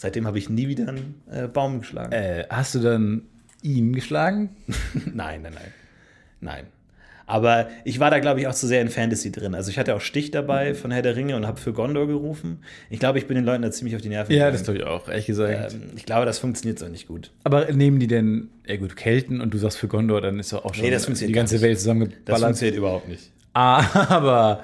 Seitdem 0.00 0.26
habe 0.26 0.38
ich 0.38 0.48
nie 0.48 0.68
wieder 0.68 0.88
einen 0.88 1.20
äh, 1.30 1.48
Baum 1.48 1.80
geschlagen. 1.80 2.12
Äh, 2.12 2.44
hast 2.48 2.74
du 2.74 2.78
dann 2.78 3.22
ihn 3.62 3.92
geschlagen? 3.92 4.50
Nein, 5.12 5.42
nein, 5.42 5.52
nein. 5.54 5.72
Nein. 6.40 6.64
Aber 7.26 7.68
ich 7.84 8.00
war 8.00 8.10
da, 8.10 8.20
glaube 8.20 8.40
ich, 8.40 8.46
auch 8.46 8.54
zu 8.54 8.66
sehr 8.66 8.80
in 8.80 8.88
Fantasy 8.88 9.30
drin. 9.30 9.54
Also 9.54 9.70
ich 9.70 9.78
hatte 9.78 9.94
auch 9.94 10.00
Stich 10.00 10.30
dabei 10.30 10.72
von 10.72 10.90
Herr 10.90 11.02
der 11.02 11.14
Ringe 11.14 11.36
und 11.36 11.46
habe 11.46 11.60
für 11.60 11.74
Gondor 11.74 12.06
gerufen. 12.06 12.60
Ich 12.88 13.00
glaube, 13.00 13.18
ich 13.18 13.26
bin 13.26 13.34
den 13.34 13.44
Leuten 13.44 13.60
da 13.60 13.70
ziemlich 13.70 13.96
auf 13.96 14.00
die 14.00 14.08
Nerven 14.08 14.32
Ja, 14.34 14.50
das 14.50 14.60
gegangen. 14.62 14.78
tue 14.78 14.86
ich 14.86 14.90
auch, 14.90 15.08
ehrlich 15.10 15.26
gesagt. 15.26 15.74
ähm, 15.74 15.82
Ich 15.96 16.06
glaube, 16.06 16.24
das 16.24 16.38
funktioniert 16.38 16.78
so 16.78 16.88
nicht 16.88 17.06
gut. 17.08 17.30
Aber 17.44 17.70
nehmen 17.70 17.98
die 18.00 18.06
denn, 18.06 18.48
ja 18.66 18.76
gut, 18.76 18.96
Kelten 18.96 19.42
und 19.42 19.52
du 19.52 19.58
sagst 19.58 19.76
für 19.76 19.88
Gondor, 19.88 20.22
dann 20.22 20.38
ist 20.38 20.52
doch 20.54 20.64
auch 20.64 20.72
schon 20.72 20.84
Nee, 20.84 20.90
das 20.90 21.04
funktioniert 21.04 21.34
die 21.34 21.38
ganze 21.38 21.56
nicht. 21.56 21.62
Welt 21.64 21.74
Das 21.74 21.82
zusammengeballert. 21.82 22.40
funktioniert 22.44 22.76
überhaupt 22.78 23.08
nicht. 23.08 23.30
Aber 23.52 24.62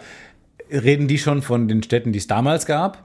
reden 0.71 1.07
die 1.09 1.19
schon 1.19 1.43
von 1.43 1.69
den 1.69 1.83
Städten, 1.83 2.13
die 2.13 2.19
es 2.19 2.29
damals 2.29 2.65
gab? 2.65 3.03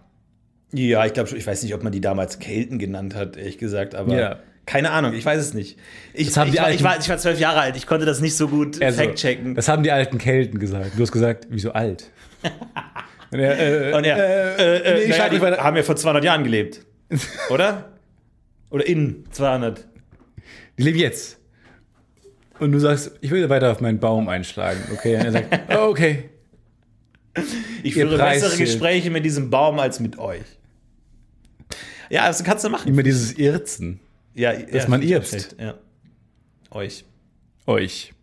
Ja, 0.72 1.06
ich 1.06 1.14
glaube 1.14 1.28
schon, 1.30 1.38
ich 1.40 1.48
weiß 1.48 1.64
nicht, 1.64 1.74
ob 1.74 1.84
man 1.84 1.92
die 1.92 2.02
damals 2.02 2.40
Kelten 2.40 2.78
genannt 2.80 3.16
hat, 3.16 3.38
ehrlich 3.38 3.58
gesagt, 3.58 3.96
aber 3.96 4.16
Ja. 4.16 4.40
keine 4.68 4.92
Ahnung, 4.92 5.14
ich 5.14 5.26
weiß 5.26 5.40
es 5.42 5.54
nicht. 5.56 5.80
Ich, 6.14 6.28
ich, 6.28 6.34
die 6.34 6.36
war, 6.36 6.48
ich, 6.48 6.62
alten- 6.62 6.84
war, 6.84 7.00
ich 7.00 7.10
war 7.10 7.18
zwölf 7.18 7.40
Jahre 7.40 7.60
alt, 7.62 7.76
ich 7.76 7.88
konnte 7.88 8.06
das 8.06 8.22
nicht 8.22 8.36
so 8.36 8.48
gut 8.48 8.82
Also, 8.82 9.02
fact-checken. 9.02 9.56
Das 9.56 9.68
haben 9.68 9.82
die 9.84 9.92
alten 9.92 10.18
Kelten 10.20 10.60
gesagt. 10.60 10.92
Du 10.96 11.02
hast 11.02 11.12
gesagt, 11.12 11.48
wieso 11.50 11.72
alt? 11.72 12.12
Und 13.32 13.40
er, 13.40 13.92
äh, 13.92 13.94
Und 13.96 14.06
ja, 14.06 14.16
äh, 14.18 14.78
äh, 14.78 14.94
nee, 14.96 15.00
ich 15.04 15.10
naja, 15.18 15.30
die 15.30 15.40
haben 15.40 15.76
ja 15.78 15.84
vor 15.84 15.96
200 15.96 16.24
Jahren 16.24 16.44
gelebt. 16.44 16.82
Oder? 17.50 17.90
Oder 18.72 18.88
in 18.88 19.24
200. 19.32 19.88
die 20.78 20.84
leben 20.84 20.98
jetzt. 21.00 21.38
Und 22.60 22.72
du 22.72 22.80
sagst, 22.80 23.12
ich 23.22 23.32
will 23.32 23.48
weiter 23.50 23.72
auf 23.72 23.82
meinen 23.82 24.00
Baum 24.00 24.30
einschlagen. 24.30 24.80
Okay, 24.94 25.16
und 25.16 25.26
er 25.26 25.32
sagt, 25.32 25.60
oh, 25.72 25.88
okay. 25.90 26.30
Ich 27.84 27.96
Ihr 27.96 28.08
führe 28.08 28.18
bessere 28.18 28.58
Gespräche 28.58 29.10
mit 29.12 29.24
diesem 29.26 29.50
Baum 29.50 29.80
als 29.80 30.00
mit 30.00 30.18
euch. 30.20 30.42
Ja, 32.10 32.28
das 32.28 32.44
kannst 32.44 32.64
du 32.66 32.70
machen. 32.70 32.88
Immer 32.88 33.04
dieses 33.04 33.34
Irzen. 33.34 34.00
Ja, 34.34 34.54
Dass 34.54 34.84
ja, 34.84 34.90
man 34.90 35.02
ich 35.02 35.12
irzt. 35.12 35.56
Ja. 35.60 35.76
Euch. 36.72 37.04
Euch. 37.68 38.14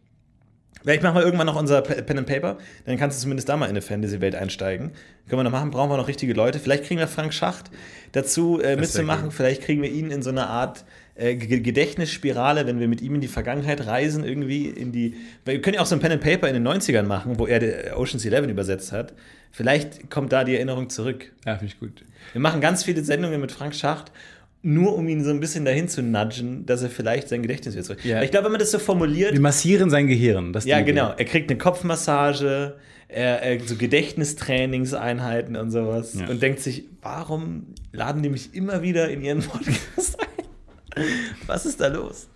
Vielleicht 0.83 1.03
machen 1.03 1.17
wir 1.17 1.23
irgendwann 1.25 1.47
noch 1.47 1.57
unser 1.57 1.83
Pe- 1.83 2.01
Pen 2.03 2.19
and 2.19 2.29
Paper, 2.29 2.59
dann 2.85 2.97
kannst 2.97 3.19
du 3.19 3.23
zumindest 3.23 3.49
da 3.49 3.57
mal 3.57 3.65
in 3.67 3.71
eine 3.71 3.83
Fantasy-Welt 3.83 4.37
einsteigen. 4.37 4.93
Können 5.29 5.41
wir 5.41 5.43
noch 5.45 5.51
machen, 5.51 5.73
brauchen 5.73 5.91
wir 5.91 5.97
noch 5.97 6.07
richtige 6.07 6.33
Leute. 6.33 6.61
Vielleicht 6.61 6.85
kriegen 6.85 7.01
wir 7.01 7.09
Frank 7.09 7.35
Schacht 7.35 7.73
dazu 8.13 8.61
äh, 8.61 8.77
mitzumachen. 8.77 9.33
Vielleicht 9.33 9.63
kriegen 9.63 9.83
wir 9.83 9.91
ihn 9.91 10.13
in 10.13 10.23
so 10.23 10.31
eine 10.31 10.47
Art 10.47 10.85
äh, 11.17 11.35
Gedächtnisspirale, 11.35 12.67
wenn 12.69 12.79
wir 12.79 12.87
mit 12.87 13.01
ihm 13.01 13.17
in 13.17 13.21
die 13.21 13.27
Vergangenheit 13.27 13.85
reisen, 13.87 14.23
irgendwie 14.23 14.67
in 14.69 14.93
die. 14.93 15.17
Wir 15.45 15.61
können 15.61 15.75
ja 15.75 15.81
auch 15.81 15.87
so 15.87 15.97
ein 15.97 16.01
Pen 16.01 16.13
and 16.13 16.23
Paper 16.23 16.47
in 16.49 16.55
den 16.55 16.67
90ern 16.67 17.03
machen, 17.03 17.39
wo 17.41 17.47
er 17.47 17.99
Ocean's 17.99 18.25
Eleven 18.25 18.49
übersetzt 18.49 18.93
hat. 18.93 19.13
Vielleicht 19.57 20.11
kommt 20.11 20.33
da 20.35 20.45
die 20.45 20.55
Erinnerung 20.55 20.91
zurück. 20.91 21.33
Ja, 21.47 21.57
finde 21.57 21.73
ich 21.73 21.81
gut. 21.81 22.05
Wir 22.33 22.43
machen 22.43 22.61
ganz 22.61 22.85
viele 22.85 23.03
Sendungen 23.03 23.41
mit 23.41 23.51
Frank 23.51 23.75
Schacht, 23.75 24.13
nur 24.61 24.95
um 24.95 25.09
ihn 25.09 25.25
so 25.25 25.31
ein 25.31 25.41
bisschen 25.41 25.65
dahin 25.65 25.89
zu 25.89 26.03
nudgen, 26.03 26.67
dass 26.67 26.83
er 26.83 26.91
vielleicht 26.91 27.31
sein 27.31 27.41
Gedächtnis 27.41 27.75
wieder 27.75 27.85
zurück. 27.85 28.05
Ja. 28.05 28.21
Ich 28.23 28.31
glaube, 28.31 28.45
wenn 28.45 28.53
man 28.53 28.59
das 28.61 28.71
so 28.71 28.79
formuliert, 28.79 29.33
Wir 29.33 29.41
massieren 29.41 29.89
sein 29.89 30.09
Gehirn. 30.09 30.53
Ja, 30.65 30.83
genau. 30.83 31.15
Er 31.17 31.25
kriegt 31.25 31.49
eine 31.49 31.59
Kopfmassage, 31.59 32.75
er, 33.09 33.41
er, 33.43 33.61
so 33.67 33.77
Gedächtnistrainingseinheiten 33.77 35.57
und 35.57 35.71
sowas 35.71 36.13
Ja. 36.21 36.27
und 36.29 36.43
denkt 36.43 36.61
sich, 36.61 36.85
warum 37.01 37.69
laden 37.93 38.23
die 38.23 38.29
mich 38.29 38.55
immer 38.55 38.83
wieder 38.83 39.09
in 39.09 39.23
ihren 39.25 39.41
Podcast 39.43 40.19
ein? 40.21 41.03
Was 41.47 41.65
ist 41.65 41.81
da 41.81 41.87
los? 41.87 42.29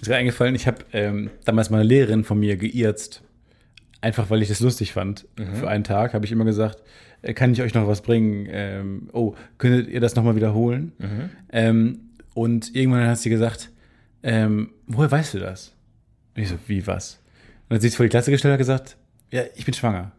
Ist 0.00 0.08
mir 0.08 0.16
eingefallen, 0.16 0.56
ich 0.56 0.66
habe 0.66 0.78
ähm, 0.92 1.30
damals 1.44 1.70
meine 1.70 1.84
Lehrerin 1.84 2.24
von 2.24 2.40
mir 2.40 2.56
geirzt. 2.56 3.22
Einfach 4.06 4.30
weil 4.30 4.40
ich 4.40 4.46
das 4.46 4.60
lustig 4.60 4.92
fand. 4.92 5.26
Mhm. 5.36 5.56
Für 5.56 5.66
einen 5.66 5.82
Tag 5.82 6.14
habe 6.14 6.24
ich 6.24 6.30
immer 6.30 6.44
gesagt, 6.44 6.80
äh, 7.22 7.34
kann 7.34 7.52
ich 7.52 7.60
euch 7.60 7.74
noch 7.74 7.88
was 7.88 8.02
bringen? 8.02 8.46
Ähm, 8.48 9.10
oh, 9.12 9.34
könntet 9.58 9.88
ihr 9.88 9.98
das 9.98 10.14
nochmal 10.14 10.36
wiederholen? 10.36 10.92
Mhm. 10.98 11.30
Ähm, 11.50 11.98
und 12.32 12.72
irgendwann 12.76 13.08
hat 13.08 13.18
sie 13.18 13.30
gesagt, 13.30 13.70
ähm, 14.22 14.70
woher 14.86 15.10
weißt 15.10 15.34
du 15.34 15.40
das? 15.40 15.74
Und 16.36 16.42
ich 16.42 16.50
so, 16.50 16.54
wie 16.68 16.86
was? 16.86 17.14
Und 17.14 17.70
dann 17.70 17.76
hat 17.78 17.82
sie 17.82 17.88
sich 17.88 17.96
vor 17.96 18.06
die 18.06 18.10
Klasse 18.10 18.30
gestellt 18.30 18.50
und 18.50 18.52
hat 18.52 18.58
gesagt, 18.60 18.96
ja, 19.32 19.42
ich 19.56 19.64
bin 19.64 19.74
schwanger. 19.74 20.12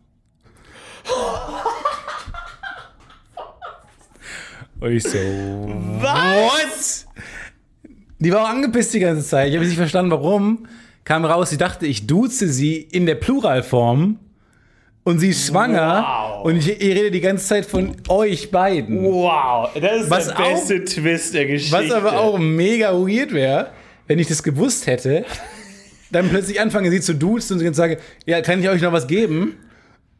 Und 4.82 4.92
ich 4.92 5.04
so, 5.04 5.18
Was? 6.02 7.08
Die 8.20 8.34
war 8.34 8.44
auch 8.44 8.50
angepisst 8.50 8.94
die 8.94 9.00
ganze 9.00 9.26
Zeit. 9.26 9.48
Ich 9.48 9.56
habe 9.56 9.66
nicht 9.66 9.78
verstanden, 9.78 10.12
warum. 10.12 10.68
Kam 11.08 11.24
raus, 11.24 11.52
sie 11.52 11.58
dachte, 11.58 11.86
ich 11.88 12.06
duze 12.06 12.50
sie 12.50 12.76
in 12.76 13.06
der 13.06 13.16
Pluralform 13.16 14.20
und 15.06 15.20
sie 15.20 15.30
ist 15.30 15.48
schwanger 15.48 16.04
Wow. 16.06 16.44
und 16.46 16.58
ich, 16.58 16.68
ich 16.68 16.82
rede 16.98 17.12
die 17.12 17.22
ganze 17.22 17.48
Zeit 17.48 17.66
von 17.66 17.96
euch 18.10 18.52
beiden. 18.52 19.06
Wow, 19.06 19.70
das 19.80 20.02
ist 20.04 20.10
Was 20.10 20.28
der 20.28 20.34
beste 20.36 20.84
Twist 20.84 21.34
der 21.34 21.46
Geschichte. 21.46 21.78
Was 21.78 21.92
aber 21.92 22.20
auch 22.20 22.38
mega 22.38 22.92
weird 22.92 23.32
wäre, 23.32 23.70
wenn 24.08 24.20
ich 24.20 24.28
das 24.28 24.44
gewusst 24.44 24.86
hätte, 24.86 25.24
dann 26.12 26.28
plötzlich 26.28 26.60
anfange 26.60 26.92
sie 26.92 27.00
zu 27.00 27.16
duzen 27.16 27.54
und 27.54 27.60
sie 27.60 27.74
sage, 27.74 28.00
ja, 28.26 28.42
kann 28.42 28.60
ich 28.62 28.68
euch 28.68 28.82
noch 28.82 28.92
was 28.92 29.08
geben? 29.08 29.56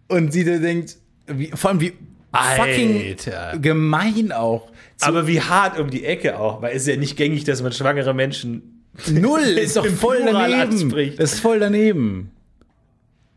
Und 0.08 0.32
sie 0.32 0.46
dann 0.46 0.62
denkt, 0.62 0.96
wie, 1.28 1.48
vor 1.54 1.72
allem 1.72 1.82
wie 1.82 1.92
fucking 2.56 3.08
Alter. 3.10 3.60
gemein 3.60 4.32
auch. 4.32 4.72
Aber 5.02 5.28
wie 5.28 5.42
hart 5.42 5.78
um 5.82 5.90
die 5.90 6.06
Ecke 6.06 6.40
auch, 6.40 6.62
weil 6.62 6.74
es 6.78 6.84
ist 6.84 6.88
ja 6.88 6.96
nicht 6.96 7.18
gängig, 7.18 7.44
dass 7.44 7.62
man 7.62 7.74
schwangere 7.74 8.14
Menschen. 8.14 8.77
Null 9.12 9.42
ist 9.58 9.78
doch 9.78 9.86
voll 9.86 10.18
Plural 10.22 10.52
daneben. 10.70 11.16
Das 11.18 11.34
ist 11.34 11.40
voll 11.40 11.60
daneben. 11.60 12.32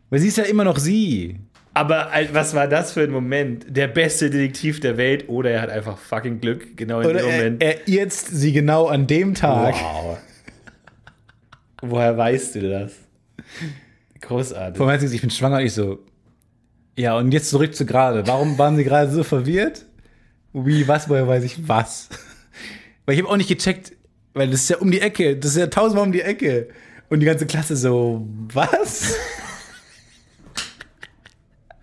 Weil 0.09 0.19
sie 0.19 0.27
ist 0.27 0.37
ja 0.37 0.43
immer 0.43 0.63
noch 0.63 0.77
sie. 0.77 1.39
Aber 1.73 2.09
was 2.33 2.53
war 2.53 2.67
das 2.67 2.91
für 2.91 3.03
ein 3.03 3.11
Moment? 3.11 3.65
Der 3.69 3.87
beste 3.87 4.29
Detektiv 4.29 4.81
der 4.81 4.97
Welt 4.97 5.29
oder 5.29 5.51
er 5.51 5.61
hat 5.61 5.69
einfach 5.69 5.97
fucking 5.97 6.41
Glück, 6.41 6.75
genau 6.75 6.99
in 6.99 7.07
Oder 7.07 7.19
dem 7.19 7.29
er, 7.29 7.37
Moment. 7.37 7.63
er 7.63 7.75
jetzt 7.85 8.27
sie 8.27 8.51
genau 8.51 8.87
an 8.87 9.07
dem 9.07 9.33
Tag. 9.35 9.75
wow. 9.75 10.17
Woher 11.81 12.17
weißt 12.17 12.55
du 12.55 12.69
das? 12.69 12.93
Großartig. 14.19 14.77
Vor 14.77 14.89
allem 14.89 15.11
ich 15.11 15.21
bin 15.21 15.29
schwanger 15.29 15.57
und 15.57 15.63
ich 15.65 15.73
so. 15.73 15.99
Ja, 16.97 17.17
und 17.17 17.31
jetzt 17.31 17.49
zurück 17.49 17.73
zu 17.73 17.85
gerade. 17.85 18.27
Warum 18.27 18.57
waren 18.57 18.75
sie 18.75 18.83
gerade 18.83 19.09
so 19.11 19.23
verwirrt? 19.23 19.85
Wie, 20.53 20.87
was, 20.87 21.09
woher 21.09 21.27
weiß 21.27 21.43
ich 21.45 21.67
was? 21.67 22.09
Weil 23.05 23.15
ich 23.15 23.21
habe 23.21 23.31
auch 23.31 23.37
nicht 23.37 23.47
gecheckt, 23.47 23.93
weil 24.33 24.49
das 24.49 24.61
ist 24.61 24.69
ja 24.69 24.77
um 24.77 24.91
die 24.91 25.01
Ecke, 25.01 25.37
das 25.37 25.51
ist 25.51 25.57
ja 25.57 25.67
tausendmal 25.67 26.05
um 26.05 26.11
die 26.11 26.21
Ecke. 26.21 26.69
Und 27.09 27.19
die 27.19 27.25
ganze 27.25 27.45
Klasse 27.45 27.75
so, 27.75 28.25
was? 28.53 29.15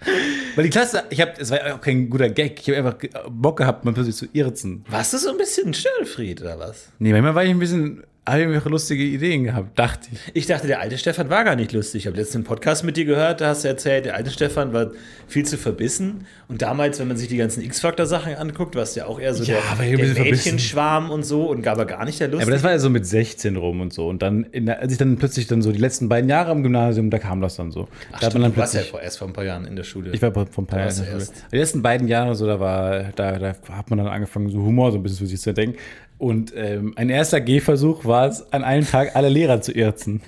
weil 0.56 0.64
die 0.64 0.70
Klasse, 0.70 1.04
ich 1.10 1.20
habe, 1.20 1.32
es 1.38 1.50
war 1.50 1.74
auch 1.74 1.80
kein 1.80 2.08
guter 2.08 2.30
Gag, 2.30 2.58
ich 2.60 2.68
habe 2.74 2.78
einfach 2.78 2.96
Bock 3.30 3.58
gehabt, 3.58 3.84
mal 3.84 3.92
plötzlich 3.92 4.16
zu 4.16 4.26
irzen. 4.32 4.84
Warst 4.88 5.12
du 5.12 5.18
so 5.18 5.30
ein 5.30 5.36
bisschen 5.36 5.74
Störenfried 5.74 6.40
oder 6.40 6.58
was? 6.58 6.88
Nee, 6.98 7.12
manchmal 7.12 7.34
war 7.34 7.44
ich 7.44 7.50
ein 7.50 7.58
bisschen, 7.58 8.04
irgendwelche 8.36 8.68
lustige 8.68 9.02
Ideen 9.04 9.44
gehabt, 9.44 9.78
dachte 9.78 10.08
ich. 10.12 10.18
Ich 10.34 10.46
dachte, 10.46 10.66
der 10.66 10.80
alte 10.80 10.98
Stefan 10.98 11.30
war 11.30 11.44
gar 11.44 11.56
nicht 11.56 11.72
lustig. 11.72 12.02
Ich 12.02 12.06
habe 12.06 12.16
letztens 12.16 12.36
einen 12.36 12.44
Podcast 12.44 12.84
mit 12.84 12.96
dir 12.96 13.04
gehört, 13.04 13.40
da 13.40 13.48
hast 13.48 13.64
du 13.64 13.68
erzählt, 13.68 14.04
der 14.04 14.16
alte 14.16 14.30
Stefan 14.30 14.72
war 14.72 14.90
viel 15.26 15.44
zu 15.46 15.56
verbissen. 15.56 16.26
Und 16.48 16.62
damals, 16.62 16.98
wenn 16.98 17.08
man 17.08 17.16
sich 17.16 17.28
die 17.28 17.36
ganzen 17.36 17.62
X-Factor-Sachen 17.62 18.34
anguckt, 18.34 18.74
warst 18.76 18.96
du 18.96 19.00
ja 19.00 19.06
auch 19.06 19.20
eher 19.20 19.34
so 19.34 19.44
Ja, 19.44 19.58
der, 19.78 19.80
ein 19.80 19.96
der 19.96 20.06
verbissen. 20.06 20.22
Mädchenschwarm 20.30 21.10
und 21.10 21.22
so 21.24 21.48
und 21.48 21.62
gar, 21.62 21.74
aber 21.74 21.84
gar 21.86 22.04
nicht 22.04 22.18
der 22.20 22.28
lustig. 22.28 22.42
Aber 22.46 22.52
das 22.52 22.62
war 22.62 22.70
ja 22.72 22.78
so 22.78 22.90
mit 22.90 23.06
16 23.06 23.56
rum 23.56 23.80
und 23.80 23.92
so. 23.92 24.08
Und 24.08 24.22
dann, 24.22 24.46
der, 24.52 24.80
als 24.80 24.92
ich 24.92 24.98
dann 24.98 25.16
plötzlich 25.16 25.46
dann 25.46 25.62
so 25.62 25.70
die 25.72 25.78
letzten 25.78 26.08
beiden 26.08 26.28
Jahre 26.28 26.50
am 26.50 26.62
Gymnasium, 26.62 27.10
da 27.10 27.18
kam 27.18 27.40
das 27.40 27.56
dann 27.56 27.70
so. 27.70 27.88
da 28.12 28.26
hat 28.26 28.32
man 28.34 28.42
dann 28.42 28.52
du 28.54 28.58
warst 28.58 28.74
ja 28.74 28.80
erst 29.02 29.18
vor 29.18 29.28
ein 29.28 29.32
paar 29.34 29.44
Jahren 29.44 29.64
in 29.66 29.76
der 29.76 29.84
Schule. 29.84 30.10
ich 30.12 30.22
war 30.22 30.32
vor 30.32 30.44
ein 30.44 30.66
paar 30.66 30.78
Da 30.78 30.86
Jahren. 30.86 30.96
in 30.98 31.04
der 31.18 31.20
Schule. 31.24 31.36
Die 31.52 31.56
letzten 31.56 31.82
beiden 31.82 32.08
Jahre 32.08 32.34
so, 32.34 32.46
da 32.46 32.58
war, 32.60 33.04
da, 33.14 33.38
da 33.38 33.54
hat 33.72 33.90
man 33.90 33.98
dann 33.98 34.08
angefangen, 34.08 34.48
so 34.50 34.58
Humor 34.58 34.90
so 34.92 34.98
ein 34.98 35.02
bisschen 35.02 35.18
für 35.18 35.26
sich 35.26 35.40
zu 35.40 35.52
denken. 35.52 35.78
Und 36.18 36.52
ähm, 36.56 36.94
ein 36.96 37.10
erster 37.10 37.40
Gehversuch 37.40 38.04
war 38.04 38.26
es, 38.26 38.52
an 38.52 38.64
einem 38.64 38.86
Tag 38.86 39.14
alle 39.14 39.28
Lehrer 39.28 39.60
zu 39.60 39.72
irzen. 39.72 40.20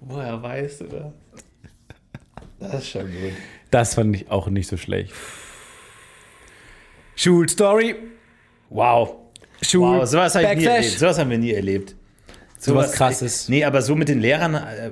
Woher 0.00 0.42
weißt 0.42 0.82
du 0.82 0.84
das? 0.84 1.12
Das 2.60 2.74
ist 2.82 2.88
schon 2.90 3.06
gut. 3.06 3.32
Das 3.70 3.94
fand 3.94 4.14
ich 4.14 4.30
auch 4.30 4.48
nicht 4.48 4.68
so 4.68 4.76
schlecht. 4.76 5.12
Schulstory. 7.16 7.96
Wow. 8.70 9.14
Schul 9.62 9.98
Wow, 10.00 10.06
sowas, 10.06 10.34
hab 10.34 10.42
ich 10.42 10.58
nie 10.58 10.64
erlebt. 10.64 10.98
sowas 10.98 11.18
haben 11.18 11.30
wir 11.30 11.38
nie 11.38 11.52
erlebt. 11.52 11.96
Sowas 12.58 12.92
Krasses. 12.92 13.48
Nee, 13.48 13.64
aber 13.64 13.82
so 13.82 13.94
mit 13.96 14.08
den 14.08 14.20
Lehrern, 14.20 14.54
äh, 14.54 14.90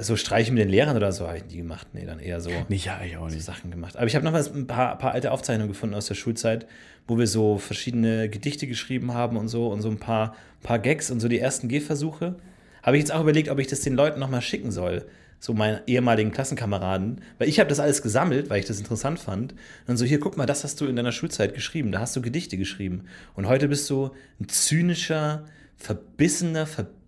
so 0.00 0.16
Streiche 0.16 0.52
mit 0.52 0.62
den 0.62 0.68
Lehrern 0.68 0.96
oder 0.96 1.12
so 1.12 1.26
habe 1.26 1.38
ich 1.38 1.46
nie 1.46 1.58
gemacht. 1.58 1.88
Nee, 1.92 2.04
dann 2.04 2.18
eher 2.18 2.40
so. 2.40 2.50
Nicht, 2.68 2.86
ja, 2.86 3.00
ich 3.04 3.16
auch 3.16 3.28
so 3.28 3.34
nicht. 3.34 3.44
Sachen 3.44 3.70
gemacht. 3.70 3.96
Aber 3.96 4.06
ich 4.06 4.14
habe 4.14 4.24
noch 4.24 4.32
mal 4.32 4.44
ein 4.44 4.66
paar, 4.66 4.98
paar 4.98 5.12
alte 5.12 5.32
Aufzeichnungen 5.32 5.68
gefunden 5.68 5.94
aus 5.94 6.06
der 6.06 6.14
Schulzeit, 6.14 6.66
wo 7.06 7.18
wir 7.18 7.26
so 7.26 7.58
verschiedene 7.58 8.28
Gedichte 8.28 8.66
geschrieben 8.66 9.14
haben 9.14 9.36
und 9.36 9.48
so 9.48 9.68
und 9.68 9.82
so 9.82 9.88
ein 9.88 9.98
paar, 9.98 10.34
paar 10.62 10.78
Gags 10.78 11.10
und 11.10 11.20
so 11.20 11.28
die 11.28 11.38
ersten 11.38 11.68
Gehversuche. 11.68 12.36
Habe 12.82 12.96
ich 12.96 13.02
jetzt 13.02 13.12
auch 13.12 13.20
überlegt, 13.20 13.48
ob 13.48 13.58
ich 13.58 13.66
das 13.66 13.80
den 13.80 13.94
Leuten 13.94 14.20
noch 14.20 14.30
mal 14.30 14.40
schicken 14.40 14.70
soll. 14.70 15.06
So 15.38 15.52
meinen 15.52 15.80
ehemaligen 15.86 16.32
Klassenkameraden. 16.32 17.20
Weil 17.38 17.48
ich 17.48 17.60
habe 17.60 17.68
das 17.68 17.80
alles 17.80 18.02
gesammelt, 18.02 18.48
weil 18.48 18.60
ich 18.60 18.66
das 18.66 18.78
interessant 18.78 19.18
fand. 19.18 19.54
Und 19.86 19.96
so, 19.96 20.04
hier, 20.04 20.20
guck 20.20 20.36
mal, 20.36 20.46
das 20.46 20.64
hast 20.64 20.80
du 20.80 20.86
in 20.86 20.96
deiner 20.96 21.12
Schulzeit 21.12 21.54
geschrieben. 21.54 21.92
Da 21.92 22.00
hast 22.00 22.16
du 22.16 22.22
Gedichte 22.22 22.56
geschrieben. 22.56 23.04
Und 23.34 23.46
heute 23.46 23.68
bist 23.68 23.88
du 23.90 24.10
ein 24.40 24.48
zynischer, 24.48 25.44
verbissener, 25.76 26.66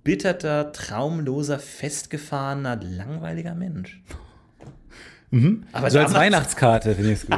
verbitterter, 0.09 0.72
traumloser, 0.72 1.59
festgefahrener, 1.59 2.80
langweiliger 2.82 3.54
Mensch. 3.54 4.00
Aber 5.72 5.90
So 5.90 5.98
als 5.98 6.14
Weihnachtskarte 6.14 6.94
finde 6.94 7.12
ich 7.12 7.18
es 7.24 7.26
gut. 7.26 7.36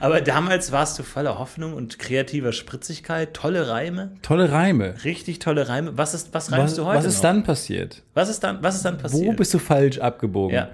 aber 0.00 0.22
damals 0.22 0.72
warst 0.72 0.98
du 0.98 1.02
voller 1.02 1.38
Hoffnung 1.38 1.74
und 1.74 1.98
kreativer 1.98 2.52
Spritzigkeit, 2.54 3.34
tolle 3.34 3.68
Reime, 3.68 4.12
Tolle 4.22 4.50
Reime. 4.50 4.94
richtig 5.04 5.38
tolle 5.40 5.68
Reime. 5.68 5.98
Was 5.98 6.14
ist, 6.14 6.32
was 6.32 6.50
reimst 6.50 6.64
Was, 6.68 6.74
du 6.76 6.86
heute 6.86 6.96
was 6.98 7.04
ist 7.04 7.16
noch? 7.16 7.22
dann 7.24 7.42
passiert? 7.44 8.02
Was 8.14 8.30
ist 8.30 8.40
dann, 8.40 8.62
was 8.62 8.76
ist 8.76 8.84
dann 8.86 8.96
passiert? 8.96 9.26
Wo 9.26 9.32
bist 9.34 9.52
du 9.52 9.58
falsch 9.58 9.98
abgebogen? 9.98 10.54
Ja. 10.56 10.70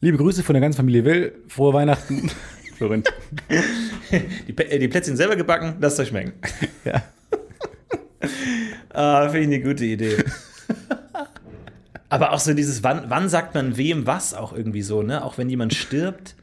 Liebe 0.00 0.18
Grüße 0.18 0.44
von 0.44 0.54
der 0.54 0.60
ganzen 0.60 0.76
Familie 0.76 1.04
Will. 1.04 1.32
Frohe 1.48 1.74
Weihnachten. 1.74 2.30
Florentin. 2.76 3.12
die, 4.46 4.56
äh, 4.56 4.78
die 4.78 4.86
Plätzchen 4.86 5.16
selber 5.16 5.34
gebacken, 5.34 5.78
lasst 5.80 5.98
euch 5.98 6.06
schmecken. 6.08 6.34
Ja. 6.84 7.02
Ah, 8.98 9.28
finde 9.28 9.42
ich 9.42 9.46
eine 9.46 9.60
gute 9.60 9.84
Idee. 9.84 10.24
Aber 12.08 12.32
auch 12.32 12.40
so 12.40 12.52
dieses, 12.52 12.82
wann, 12.82 13.04
wann 13.06 13.28
sagt 13.28 13.54
man 13.54 13.76
wem 13.76 14.08
was 14.08 14.34
auch 14.34 14.52
irgendwie 14.52 14.82
so, 14.82 15.02
ne? 15.02 15.24
Auch 15.24 15.38
wenn 15.38 15.48
jemand 15.48 15.72
stirbt. 15.72 16.34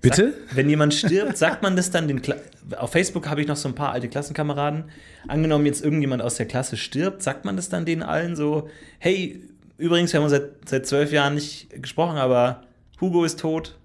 Bitte? 0.00 0.32
Wenn 0.52 0.70
jemand 0.70 0.94
stirbt, 0.94 1.36
sagt 1.36 1.62
man 1.62 1.76
das 1.76 1.90
dann 1.90 2.08
den 2.08 2.22
Kla 2.22 2.36
Auf 2.78 2.92
Facebook 2.92 3.28
habe 3.28 3.42
ich 3.42 3.46
noch 3.46 3.56
so 3.56 3.68
ein 3.68 3.74
paar 3.74 3.92
alte 3.92 4.08
Klassenkameraden. 4.08 4.84
Angenommen, 5.28 5.66
jetzt 5.66 5.84
irgendjemand 5.84 6.22
aus 6.22 6.36
der 6.36 6.46
Klasse 6.46 6.78
stirbt, 6.78 7.22
sagt 7.22 7.44
man 7.44 7.56
das 7.56 7.68
dann 7.68 7.84
denen 7.84 8.02
allen 8.02 8.36
so: 8.36 8.70
Hey, 8.98 9.42
übrigens, 9.76 10.14
wir 10.14 10.20
haben 10.20 10.24
uns 10.24 10.32
seit, 10.32 10.66
seit 10.66 10.86
zwölf 10.86 11.12
Jahren 11.12 11.34
nicht 11.34 11.68
gesprochen, 11.82 12.16
aber 12.16 12.62
Hugo 13.02 13.22
ist 13.24 13.38
tot. 13.38 13.76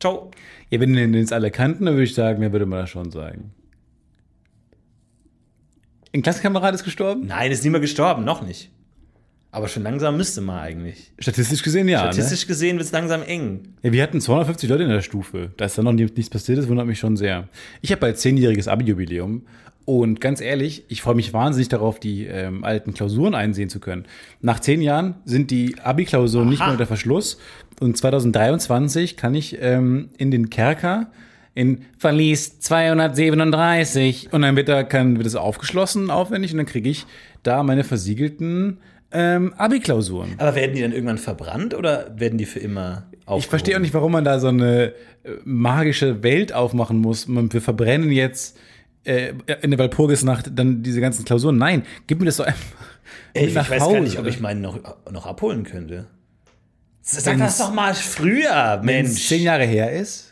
Ciao. 0.00 0.30
Ja, 0.70 0.80
wenn 0.80 0.94
den 0.94 1.12
jetzt 1.12 1.34
alle 1.34 1.50
kannten, 1.50 1.84
dann 1.84 1.96
würde 1.96 2.04
ich 2.04 2.14
sagen, 2.14 2.42
ja, 2.42 2.50
würde 2.50 2.64
man 2.64 2.78
das 2.78 2.88
schon 2.88 3.10
sagen. 3.10 3.52
Ein 6.12 6.22
Klassenkamerad 6.22 6.74
ist 6.74 6.84
gestorben? 6.84 7.26
Nein, 7.26 7.52
ist 7.52 7.62
niemand 7.62 7.82
gestorben, 7.82 8.24
noch 8.24 8.42
nicht. 8.42 8.70
Aber 9.52 9.66
schon 9.68 9.82
langsam 9.82 10.16
müsste 10.16 10.40
man 10.40 10.60
eigentlich. 10.60 11.12
Statistisch 11.18 11.62
gesehen 11.62 11.88
ja. 11.88 12.00
Statistisch 12.00 12.46
gesehen 12.46 12.76
wird 12.76 12.86
es 12.86 12.92
langsam 12.92 13.22
eng. 13.22 13.62
Ne? 13.62 13.68
Ja, 13.82 13.92
wir 13.92 14.02
hatten 14.02 14.20
250 14.20 14.68
Leute 14.68 14.84
in 14.84 14.90
der 14.90 15.02
Stufe. 15.02 15.50
Da 15.56 15.64
ist 15.64 15.76
dann 15.76 15.84
noch 15.84 15.92
nichts 15.92 16.30
passiert, 16.30 16.58
das 16.58 16.68
wundert 16.68 16.86
mich 16.86 16.98
schon 17.00 17.16
sehr. 17.16 17.48
Ich 17.80 17.90
habe 17.90 18.00
bald 18.00 18.18
zehnjähriges 18.18 18.68
Abi-Jubiläum. 18.68 19.42
Und 19.86 20.20
ganz 20.20 20.40
ehrlich, 20.40 20.84
ich 20.88 21.02
freue 21.02 21.16
mich 21.16 21.32
wahnsinnig 21.32 21.68
darauf, 21.68 21.98
die 21.98 22.26
ähm, 22.26 22.62
alten 22.62 22.94
Klausuren 22.94 23.34
einsehen 23.34 23.68
zu 23.68 23.80
können. 23.80 24.04
Nach 24.40 24.60
zehn 24.60 24.82
Jahren 24.82 25.16
sind 25.24 25.50
die 25.50 25.80
Abi-Klausuren 25.80 26.48
nicht 26.48 26.60
mehr 26.60 26.70
unter 26.70 26.86
Verschluss. 26.86 27.38
Und 27.80 27.96
2023 27.96 29.16
kann 29.16 29.34
ich 29.34 29.58
ähm, 29.60 30.10
in 30.16 30.30
den 30.30 30.48
Kerker 30.48 31.10
in 31.60 31.82
Verlies 31.98 32.58
237 32.60 34.32
und 34.32 34.40
dann 34.42 34.56
wird 34.56 34.68
da 34.68 34.82
kann, 34.82 35.16
wird 35.18 35.26
es 35.26 35.36
aufgeschlossen 35.36 36.10
aufwendig 36.10 36.52
und 36.52 36.56
dann 36.56 36.66
kriege 36.66 36.88
ich 36.88 37.04
da 37.42 37.62
meine 37.62 37.84
versiegelten 37.84 38.78
ähm, 39.12 39.52
Abi-Klausuren. 39.58 40.36
Aber 40.38 40.54
werden 40.54 40.74
die 40.74 40.80
dann 40.80 40.92
irgendwann 40.92 41.18
verbrannt 41.18 41.74
oder 41.74 42.14
werden 42.16 42.38
die 42.38 42.46
für 42.46 42.60
immer 42.60 43.08
aufgehoben? 43.26 43.38
Ich 43.40 43.46
verstehe 43.48 43.76
auch 43.76 43.80
nicht, 43.80 43.92
warum 43.92 44.12
man 44.12 44.24
da 44.24 44.38
so 44.38 44.48
eine 44.48 44.94
äh, 45.22 45.32
magische 45.44 46.22
Welt 46.22 46.54
aufmachen 46.54 46.98
muss. 46.98 47.28
Man, 47.28 47.52
wir 47.52 47.60
verbrennen 47.60 48.10
jetzt 48.10 48.56
äh, 49.04 49.34
in 49.60 49.70
der 49.70 49.78
Walpurgisnacht 49.78 50.50
dann 50.54 50.82
diese 50.82 51.02
ganzen 51.02 51.26
Klausuren. 51.26 51.58
Nein, 51.58 51.82
gib 52.06 52.20
mir 52.20 52.26
das 52.26 52.38
doch 52.38 52.46
einfach 52.46 52.76
Ey, 53.34 53.48
ich 53.48 53.54
weiß 53.54 53.80
Hause. 53.82 53.94
gar 53.94 54.00
nicht, 54.00 54.18
ob 54.18 54.26
ich 54.26 54.40
meinen 54.40 54.62
noch, 54.62 54.78
noch 55.10 55.26
abholen 55.26 55.64
könnte. 55.64 56.06
Sag 57.02 57.38
das 57.38 57.58
doch 57.58 57.72
mal 57.72 57.94
früher, 57.94 58.80
Mensch. 58.82 59.28
zehn 59.28 59.42
Jahre 59.42 59.64
her 59.64 59.92
ist. 59.92 60.29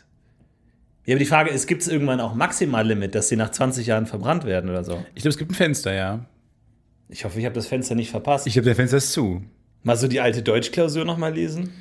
Ja, 1.09 1.15
aber 1.15 1.19
die 1.21 1.25
Frage 1.25 1.49
ist, 1.49 1.65
gibt 1.65 1.81
es 1.81 1.87
irgendwann 1.87 2.19
auch 2.19 2.35
Maximallimit, 2.35 3.15
dass 3.15 3.29
sie 3.29 3.35
nach 3.35 3.49
20 3.49 3.87
Jahren 3.87 4.05
verbrannt 4.05 4.45
werden 4.45 4.69
oder 4.69 4.83
so? 4.83 5.03
Ich 5.15 5.23
glaube, 5.23 5.29
es 5.29 5.39
gibt 5.39 5.49
ein 5.49 5.55
Fenster, 5.55 5.91
ja. 5.91 6.23
Ich 7.07 7.25
hoffe, 7.25 7.39
ich 7.39 7.45
habe 7.45 7.55
das 7.55 7.65
Fenster 7.65 7.95
nicht 7.95 8.11
verpasst. 8.11 8.45
Ich 8.45 8.53
glaube, 8.53 8.65
der 8.65 8.75
Fenster 8.75 8.97
ist 8.97 9.11
zu. 9.11 9.41
mal 9.81 9.97
so 9.97 10.07
die 10.07 10.19
alte 10.19 10.43
Deutschklausur 10.43 11.05
noch 11.05 11.17
mal 11.17 11.33
lesen. 11.33 11.71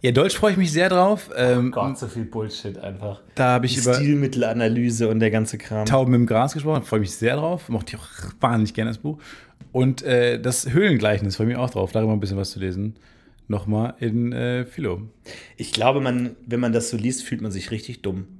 Ja, 0.00 0.12
Deutsch 0.12 0.34
freue 0.34 0.52
ich 0.52 0.56
mich 0.56 0.72
sehr 0.72 0.88
drauf. 0.88 1.28
Ähm, 1.36 1.72
Gott, 1.72 1.98
so 1.98 2.08
viel 2.08 2.24
Bullshit 2.24 2.78
einfach. 2.78 3.20
da 3.34 3.48
habe 3.48 3.66
ich 3.66 3.74
Die 3.74 3.80
über 3.80 3.92
Stilmittelanalyse 3.92 5.08
und 5.10 5.20
der 5.20 5.30
ganze 5.30 5.58
Kram. 5.58 5.84
Tauben 5.84 6.14
im 6.14 6.24
Gras 6.24 6.54
gesprochen, 6.54 6.82
freue 6.82 7.00
mich 7.00 7.10
sehr 7.10 7.36
drauf. 7.36 7.68
Mochte 7.68 7.96
ich 7.96 8.00
auch 8.00 8.08
wahnsinnig 8.40 8.72
gerne 8.72 8.92
das 8.92 8.96
Buch. 8.96 9.18
Und 9.72 10.00
äh, 10.04 10.40
das 10.40 10.72
Höhlengleichnis 10.72 11.36
freue 11.36 11.48
ich 11.48 11.52
mich 11.54 11.58
auch 11.58 11.68
drauf, 11.68 11.92
darüber 11.92 12.14
ein 12.14 12.20
bisschen 12.20 12.38
was 12.38 12.52
zu 12.52 12.60
lesen. 12.60 12.96
Nochmal 13.46 13.92
in 14.00 14.32
äh, 14.32 14.64
Philo. 14.64 15.02
Ich 15.58 15.72
glaube, 15.72 16.00
man, 16.00 16.34
wenn 16.46 16.60
man 16.60 16.72
das 16.72 16.88
so 16.88 16.96
liest, 16.96 17.24
fühlt 17.24 17.42
man 17.42 17.52
sich 17.52 17.70
richtig 17.70 18.00
dumm. 18.00 18.39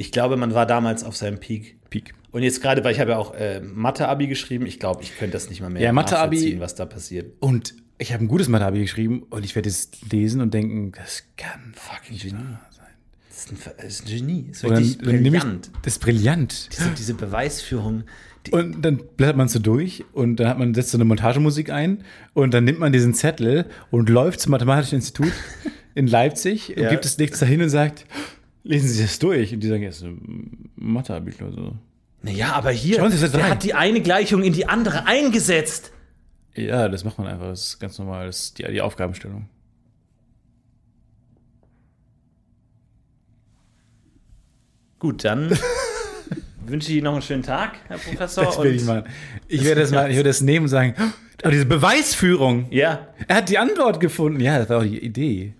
Ich 0.00 0.12
glaube, 0.12 0.38
man 0.38 0.54
war 0.54 0.64
damals 0.64 1.04
auf 1.04 1.14
seinem 1.14 1.38
Peak. 1.40 1.76
Peak. 1.90 2.14
Und 2.30 2.42
jetzt 2.42 2.62
gerade, 2.62 2.82
weil 2.84 2.92
ich 2.94 3.00
habe 3.00 3.10
ja 3.10 3.18
auch 3.18 3.34
äh, 3.34 3.60
Mathe-Abi 3.60 4.28
geschrieben, 4.28 4.64
ich 4.64 4.78
glaube, 4.78 5.02
ich 5.02 5.14
könnte 5.18 5.34
das 5.34 5.50
nicht 5.50 5.60
mal 5.60 5.68
mehr 5.68 5.82
Ja, 5.82 5.92
Mathe-Abi- 5.92 6.36
nachvollziehen, 6.36 6.60
was 6.60 6.74
da 6.74 6.86
passiert. 6.86 7.32
Und 7.40 7.74
ich 7.98 8.14
habe 8.14 8.24
ein 8.24 8.28
gutes 8.28 8.48
Mathe 8.48 8.72
geschrieben 8.78 9.24
und 9.28 9.44
ich 9.44 9.54
werde 9.56 9.68
es 9.68 9.90
lesen 10.10 10.40
und 10.40 10.54
denken, 10.54 10.92
das 10.92 11.24
kann 11.36 11.74
fucking 11.74 12.16
Genie 12.16 12.30
sein. 12.70 12.86
Das 13.28 13.38
ist 13.44 13.50
ein, 13.52 13.58
das 13.76 13.86
ist 13.92 14.06
ein 14.06 14.16
Genie. 14.16 14.44
Das 14.48 14.56
ist 14.58 14.64
Und 14.64 14.70
dann, 14.70 14.78
wirklich 14.84 14.98
dann 14.98 15.22
nehme 15.22 15.36
ich, 15.36 15.42
brillant. 15.42 15.70
das 15.82 15.92
ist 15.94 15.98
brillant. 15.98 16.68
Diese, 16.72 16.90
diese 16.96 17.14
Beweisführung. 17.14 18.04
Die, 18.46 18.52
Und 18.52 18.80
dann 18.80 19.02
blättert 19.18 19.36
man 19.36 19.48
so 19.48 19.58
durch 19.58 20.02
und 20.14 20.36
dann 20.36 20.48
hat 20.48 20.58
man 20.58 20.72
setzt 20.72 20.92
so 20.92 20.96
eine 20.96 21.04
Montagemusik 21.04 21.68
ein 21.70 22.04
und 22.32 22.54
dann 22.54 22.64
nimmt 22.64 22.78
man 22.78 22.90
diesen 22.90 23.12
Zettel 23.12 23.66
und 23.90 24.08
läuft 24.08 24.40
zum 24.40 24.52
Mathematischen 24.52 24.96
Institut 24.96 25.32
in 25.94 26.06
Leipzig 26.06 26.70
und 26.74 26.84
Ja. 26.84 26.88
gibt 26.90 27.04
es 27.04 27.18
nichts 27.18 27.38
dahin 27.40 27.60
und 27.60 27.68
sagt, 27.68 28.06
lesen 28.62 28.88
Sie 28.88 29.02
das 29.02 29.18
durch. 29.18 29.52
Und 29.52 29.60
die 29.60 29.68
sagen, 29.68 29.82
ja, 29.82 29.88
ist 29.88 30.04
mathe 30.76 31.22
so. 31.54 31.76
naja, 32.22 32.52
aber 32.52 32.70
hier, 32.70 32.96
Schauen 32.96 33.10
Sie 33.10 33.20
das 33.20 33.32
der 33.32 33.42
rein. 33.42 33.50
hat 33.50 33.64
die 33.64 33.74
eine 33.74 34.00
Gleichung 34.00 34.42
in 34.42 34.52
die 34.52 34.68
andere 34.68 35.06
eingesetzt. 35.06 35.92
Ja, 36.54 36.88
das 36.88 37.04
macht 37.04 37.18
man 37.18 37.26
einfach. 37.28 37.46
Das 37.46 37.60
ist 37.68 37.78
ganz 37.80 37.98
normal. 37.98 38.26
Das 38.26 38.40
ist 38.40 38.58
die, 38.58 38.64
die 38.64 38.80
Aufgabenstellung. 38.80 39.48
Gut, 44.98 45.24
dann 45.24 45.50
wünsche 46.66 46.90
ich 46.90 46.96
Ihnen 46.98 47.04
noch 47.04 47.14
einen 47.14 47.22
schönen 47.22 47.42
Tag, 47.42 47.76
Herr 47.88 47.98
Professor. 47.98 48.44
Das 48.44 48.58
will 48.62 48.74
ich 48.74 48.84
machen. 48.84 49.04
Ich 49.48 49.64
werde 49.64 49.80
das 49.80 49.90
mal, 49.90 50.10
ich 50.10 50.16
werde 50.16 50.28
das 50.28 50.42
nehmen 50.42 50.64
und 50.64 50.68
sagen, 50.68 50.94
oh, 51.44 51.48
diese 51.48 51.64
Beweisführung. 51.66 52.66
Ja, 52.70 53.08
Er 53.26 53.36
hat 53.36 53.48
die 53.48 53.58
Antwort 53.58 53.98
gefunden. 54.00 54.40
Ja, 54.40 54.58
das 54.58 54.68
war 54.68 54.78
auch 54.80 54.82
die 54.84 54.98
Idee. 55.02 55.54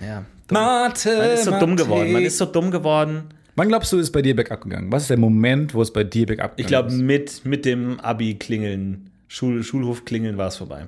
Ja. 0.00 0.24
Mathe. 0.50 1.16
Man 1.16 1.30
ist 1.30 1.44
so 1.44 1.58
dumm 1.58 1.76
geworden. 1.76 2.12
Man 2.12 2.22
ist 2.22 2.38
so 2.38 2.46
dumm 2.46 2.70
geworden. 2.70 3.24
Wann 3.56 3.68
glaubst 3.68 3.92
du, 3.92 3.98
ist 3.98 4.12
bei 4.12 4.22
dir 4.22 4.36
bergab 4.36 4.62
gegangen? 4.62 4.92
Was 4.92 5.02
ist 5.02 5.10
der 5.10 5.18
Moment, 5.18 5.74
wo 5.74 5.82
es 5.82 5.92
bei 5.92 6.04
dir 6.04 6.26
bergab 6.26 6.56
gegangen 6.56 6.60
Ich 6.60 6.66
glaube, 6.68 6.88
ist? 6.88 6.98
mit, 6.98 7.44
mit 7.44 7.64
dem 7.64 7.98
Abi-Klingeln, 8.00 9.10
Schul, 9.26 9.62
Schulhof-Klingeln 9.62 10.38
war 10.38 10.48
es 10.48 10.56
vorbei. 10.56 10.86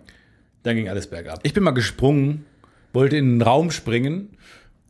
Dann 0.62 0.76
ging 0.76 0.88
alles 0.88 1.08
bergab. 1.08 1.40
Ich 1.42 1.52
bin 1.52 1.62
mal 1.64 1.72
gesprungen, 1.72 2.44
wollte 2.92 3.16
in 3.16 3.38
den 3.38 3.42
Raum 3.42 3.70
springen 3.70 4.30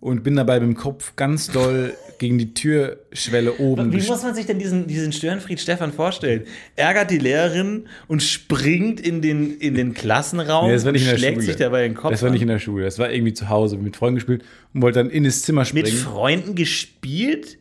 und 0.00 0.22
bin 0.22 0.36
dabei 0.36 0.60
mit 0.60 0.68
dem 0.68 0.76
Kopf 0.76 1.16
ganz 1.16 1.48
doll 1.50 1.94
gegen 2.20 2.36
die 2.36 2.52
Türschwelle 2.52 3.54
oben 3.54 3.92
Wie 3.92 4.06
muss 4.06 4.22
man 4.22 4.34
sich 4.34 4.44
denn 4.44 4.58
diesen, 4.58 4.86
diesen 4.86 5.10
Störenfried 5.10 5.58
Stefan 5.58 5.90
vorstellen? 5.90 6.44
Ärgert 6.76 7.10
die 7.10 7.18
Lehrerin 7.18 7.86
und 8.08 8.22
springt 8.22 9.00
in 9.00 9.22
den, 9.22 9.58
in 9.58 9.74
den 9.74 9.94
Klassenraum 9.94 10.68
Nee, 10.68 10.74
das 10.74 10.84
war 10.84 10.92
nicht 10.92 11.02
in 11.02 11.08
und 11.08 11.12
der 11.12 11.18
schlägt 11.18 11.36
Schule. 11.36 11.46
sich 11.46 11.56
dabei 11.56 11.82
den 11.82 11.94
Kopf 11.94 12.10
Das 12.12 12.22
war 12.22 12.28
nicht 12.30 12.42
in 12.42 12.48
der 12.48 12.58
Schule, 12.58 12.84
das 12.84 12.98
war 12.98 13.10
irgendwie 13.10 13.32
zu 13.32 13.48
Hause 13.48 13.78
mit 13.78 13.96
Freunden 13.96 14.16
gespielt 14.16 14.44
und 14.74 14.82
wollte 14.82 14.98
dann 15.00 15.08
in 15.10 15.24
das 15.24 15.42
Zimmer 15.42 15.62
Mit 15.62 15.68
springen. 15.68 15.96
Freunden 15.96 16.54
gespielt? 16.54 17.58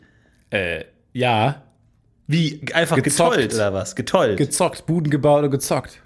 äh, 0.50 0.84
ja, 1.14 1.64
Wie? 2.28 2.62
Einfach 2.74 2.98
Gezockt. 2.98 3.32
getollt 3.36 3.54
oder 3.56 3.74
was? 3.74 3.96
Getollt. 3.96 4.38
gezockt, 4.38 4.86
Buden 4.86 5.10
gebaut 5.10 5.46
und 5.46 5.52
gezockt. 5.52 6.02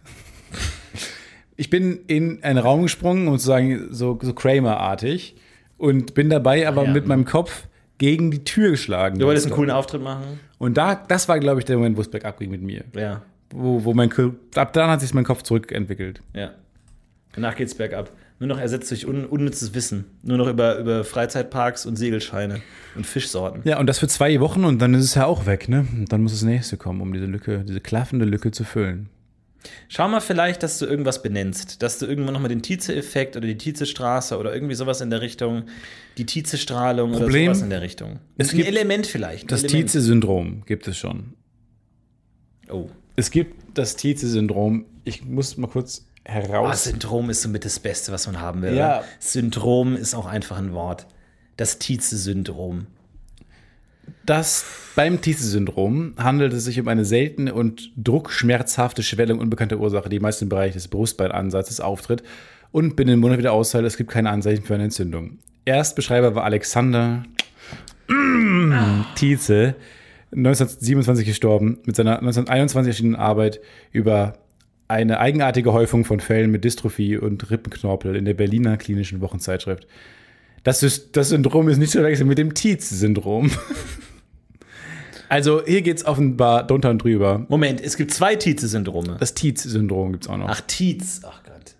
Ich 1.55 1.69
bin 1.71 2.01
in 2.07 2.43
einen 2.43 2.59
Raum 2.59 2.83
gesprungen, 2.83 3.27
um 3.27 3.37
zu 3.39 3.45
sagen, 3.47 3.87
so, 3.89 4.17
so 4.21 4.33
Kramer-artig 4.33 5.35
und 5.77 6.13
bin 6.13 6.29
dabei 6.29 6.67
aber 6.67 6.85
ja. 6.85 6.91
mit 6.91 7.07
meinem 7.07 7.25
Kopf 7.25 7.67
gegen 7.97 8.31
die 8.31 8.43
Tür 8.43 8.71
geschlagen. 8.71 9.19
du 9.19 9.25
wolltest 9.25 9.47
einen 9.47 9.55
coolen 9.55 9.71
Auftritt 9.71 10.01
machen? 10.01 10.39
Und 10.57 10.77
da, 10.77 10.95
das 10.95 11.27
war, 11.27 11.39
glaube 11.39 11.59
ich, 11.59 11.65
der 11.65 11.77
Moment, 11.77 11.97
wo 11.97 12.01
es 12.01 12.09
bergab 12.09 12.39
ging 12.39 12.51
mit 12.51 12.61
mir. 12.61 12.83
Ja. 12.95 13.21
Wo, 13.49 13.83
wo 13.83 13.93
mein, 13.93 14.11
ab 14.55 14.73
dann 14.73 14.89
hat 14.89 15.01
sich 15.01 15.13
mein 15.13 15.23
Kopf 15.23 15.43
zurückentwickelt. 15.43 16.21
Ja. 16.33 16.51
Danach 17.33 17.55
geht's 17.55 17.75
bergab. 17.75 18.11
Nur 18.39 18.47
noch 18.47 18.59
ersetzt 18.59 18.91
durch 18.91 19.07
un 19.07 19.25
unnützes 19.25 19.73
Wissen. 19.73 20.05
Nur 20.21 20.37
noch 20.37 20.47
über, 20.47 20.77
über 20.77 21.03
Freizeitparks 21.03 21.85
und 21.85 21.95
Segelscheine 21.95 22.61
und 22.95 23.05
Fischsorten. 23.05 23.61
Ja, 23.63 23.79
und 23.79 23.87
das 23.87 23.99
für 23.99 24.07
zwei 24.07 24.39
Wochen 24.39 24.65
und 24.65 24.81
dann 24.81 24.93
ist 24.93 25.05
es 25.05 25.15
ja 25.15 25.25
auch 25.25 25.45
weg, 25.45 25.69
ne? 25.69 25.87
Und 25.95 26.11
dann 26.11 26.23
muss 26.23 26.33
das 26.33 26.41
nächste 26.41 26.77
kommen, 26.77 26.99
um 26.99 27.13
diese 27.13 27.25
Lücke, 27.25 27.63
diese 27.65 27.79
klaffende 27.79 28.25
Lücke 28.25 28.51
zu 28.51 28.63
füllen. 28.63 29.09
Schau 29.87 30.07
mal 30.07 30.19
vielleicht, 30.19 30.63
dass 30.63 30.79
du 30.79 30.85
irgendwas 30.85 31.21
benennst. 31.21 31.81
Dass 31.81 31.99
du 31.99 32.05
irgendwann 32.05 32.33
nochmal 32.33 32.49
den 32.49 32.61
Tietze-Effekt 32.61 33.37
oder 33.37 33.47
die 33.47 33.57
Tietze-Straße 33.57 34.37
oder 34.37 34.53
irgendwie 34.53 34.75
sowas 34.75 35.01
in 35.01 35.09
der 35.09 35.21
Richtung, 35.21 35.63
die 36.17 36.25
Tietze-Strahlung 36.25 37.13
oder 37.13 37.29
sowas 37.29 37.61
in 37.61 37.69
der 37.69 37.81
Richtung. 37.81 38.19
es 38.37 38.51
ein 38.51 38.57
gibt 38.57 38.67
Element 38.67 39.07
vielleicht. 39.07 39.43
ein 39.43 39.47
Das. 39.47 39.63
Tietze-Syndrom 39.63 40.63
gibt 40.65 40.87
es 40.87 40.97
schon. 40.97 41.33
Oh. 42.69 42.89
Es 43.15 43.31
gibt 43.31 43.77
das 43.77 43.95
Tietze-Syndrom. 43.95 44.85
Ich 45.03 45.23
muss 45.23 45.57
mal 45.57 45.67
kurz 45.67 46.05
heraus. 46.25 46.85
Syndrom 46.85 47.29
ist 47.29 47.41
somit 47.41 47.65
das 47.65 47.79
Beste, 47.79 48.11
was 48.11 48.27
man 48.27 48.39
haben 48.39 48.61
will. 48.61 48.75
Ja. 48.75 49.03
Syndrom 49.19 49.95
ist 49.95 50.15
auch 50.15 50.25
einfach 50.25 50.57
ein 50.57 50.73
Wort. 50.73 51.07
Das 51.57 51.79
Tietze-Syndrom. 51.79 52.87
Das 54.25 54.65
beim 54.95 55.21
Tietze-Syndrom 55.21 56.13
handelt 56.17 56.53
es 56.53 56.65
sich 56.65 56.79
um 56.79 56.87
eine 56.87 57.03
seltene 57.03 57.53
und 57.53 57.91
druckschmerzhafte 57.97 59.03
Schwellung 59.03 59.39
unbekannter 59.39 59.79
Ursache, 59.79 60.07
die 60.09 60.19
meist 60.19 60.41
im 60.41 60.49
Bereich 60.49 60.73
des 60.73 60.87
Brustbeinansatzes 60.87 61.79
auftritt 61.79 62.23
und 62.71 62.95
binnen 62.95 63.19
Monat 63.19 63.39
wieder 63.39 63.53
aushält. 63.53 63.85
Es 63.85 63.97
gibt 63.97 64.11
keine 64.11 64.29
Anzeichen 64.29 64.63
für 64.63 64.75
eine 64.75 64.85
Entzündung. 64.85 65.39
Erstbeschreiber 65.65 66.35
war 66.35 66.43
Alexander 66.43 67.23
Tietze, 69.15 69.75
1927 70.31 71.25
gestorben, 71.25 71.79
mit 71.85 71.95
seiner 71.95 72.17
1921 72.19 72.89
erschienenen 72.89 73.15
Arbeit 73.15 73.61
über 73.91 74.33
eine 74.87 75.19
eigenartige 75.19 75.73
Häufung 75.73 76.05
von 76.05 76.19
Fällen 76.19 76.51
mit 76.51 76.63
Dystrophie 76.63 77.17
und 77.17 77.49
Rippenknorpel 77.49 78.15
in 78.15 78.25
der 78.25 78.33
Berliner 78.33 78.77
Klinischen 78.77 79.21
Wochenzeitschrift. 79.21 79.87
Das, 80.63 80.81
ist, 80.81 81.15
das 81.17 81.29
Syndrom 81.29 81.69
ist 81.69 81.77
nicht 81.77 81.91
zu 81.91 81.99
verwechseln 81.99 82.27
mit 82.27 82.37
dem 82.37 82.53
Tietz-Syndrom. 82.53 83.51
Also 85.29 85.65
hier 85.65 85.81
geht 85.81 85.97
es 85.97 86.05
offenbar 86.05 86.67
drunter 86.67 86.91
und 86.91 87.03
drüber. 87.03 87.45
Moment, 87.49 87.81
es 87.81 87.97
gibt 87.97 88.13
zwei 88.13 88.35
Tietze-Syndrome. 88.35 89.17
Das 89.19 89.33
Tietz-Syndrom 89.33 90.11
gibt 90.11 90.25
es 90.25 90.29
auch 90.29 90.37
noch. 90.37 90.47
Ach, 90.47 90.61
Tietz. 90.61 91.21
Ach 91.23 91.41
Gott. 91.43 91.75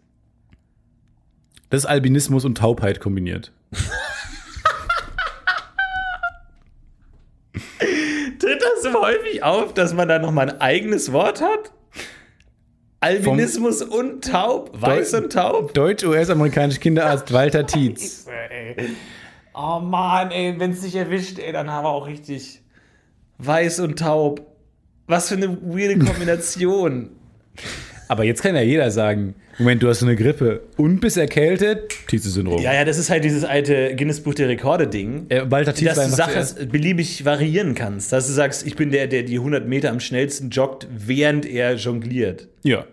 Das 1.69 1.81
ist 1.81 1.85
Albinismus 1.85 2.45
und 2.45 2.57
Taubheit 2.57 2.99
kombiniert. 2.99 3.51
Tritt 8.39 8.61
das 8.61 8.81
so 8.83 8.93
häufig 9.01 9.43
auf, 9.43 9.73
dass 9.75 9.93
man 9.93 10.07
da 10.07 10.17
nochmal 10.17 10.49
ein 10.49 10.59
eigenes 10.59 11.11
Wort 11.11 11.41
hat? 11.41 11.71
Albinismus 13.03 13.81
und 13.81 14.23
taub? 14.23 14.71
Weiß 14.81 15.11
Deu- 15.11 15.17
und 15.17 15.33
taub? 15.33 15.73
Deutsch-US-amerikanisch 15.73 16.79
Kinderarzt 16.79 17.31
Walter 17.33 17.65
Tietz. 17.65 18.27
Oh 19.55 19.79
Mann, 19.79 20.31
ey, 20.31 20.55
wenn 20.57 20.71
es 20.71 20.81
dich 20.81 20.95
erwischt, 20.95 21.37
ey, 21.37 21.51
dann 21.51 21.69
haben 21.69 21.85
wir 21.85 21.89
auch 21.89 22.07
richtig 22.07 22.63
weiß 23.37 23.81
und 23.81 23.99
taub. 23.99 24.41
Was 25.05 25.29
für 25.29 25.35
eine 25.35 25.61
weirde 25.61 25.99
Kombination. 26.05 27.11
Aber 28.07 28.23
jetzt 28.23 28.41
kann 28.41 28.55
ja 28.55 28.63
jeder 28.63 28.89
sagen, 28.89 29.35
Moment, 29.59 29.83
du 29.83 29.87
hast 29.87 29.99
so 29.99 30.05
eine 30.05 30.15
Grippe 30.15 30.63
und 30.77 30.99
bist 30.99 31.17
erkältet, 31.17 31.93
Tietze-Syndrom. 32.07 32.61
ja, 32.61 32.73
ja, 32.73 32.85
das 32.85 32.97
ist 32.97 33.09
halt 33.09 33.23
dieses 33.23 33.43
alte 33.43 33.95
Guinness-Buch 33.95 34.33
der 34.33 34.49
Rekorde-Ding. 34.49 35.27
Äh, 35.29 35.49
Walter 35.49 35.73
Tietz 35.73 35.95
dass 35.95 36.09
du 36.09 36.15
Sachen 36.15 36.69
beliebig 36.69 37.23
variieren 37.23 37.75
kannst. 37.75 38.11
Dass 38.11 38.27
du 38.27 38.33
sagst, 38.33 38.65
ich 38.65 38.75
bin 38.75 38.91
der, 38.91 39.07
der 39.07 39.23
die 39.23 39.37
100 39.37 39.67
Meter 39.67 39.91
am 39.91 39.99
schnellsten 39.99 40.49
joggt, 40.49 40.87
während 40.89 41.45
er 41.45 41.75
jongliert. 41.75 42.47
Ja. 42.63 42.85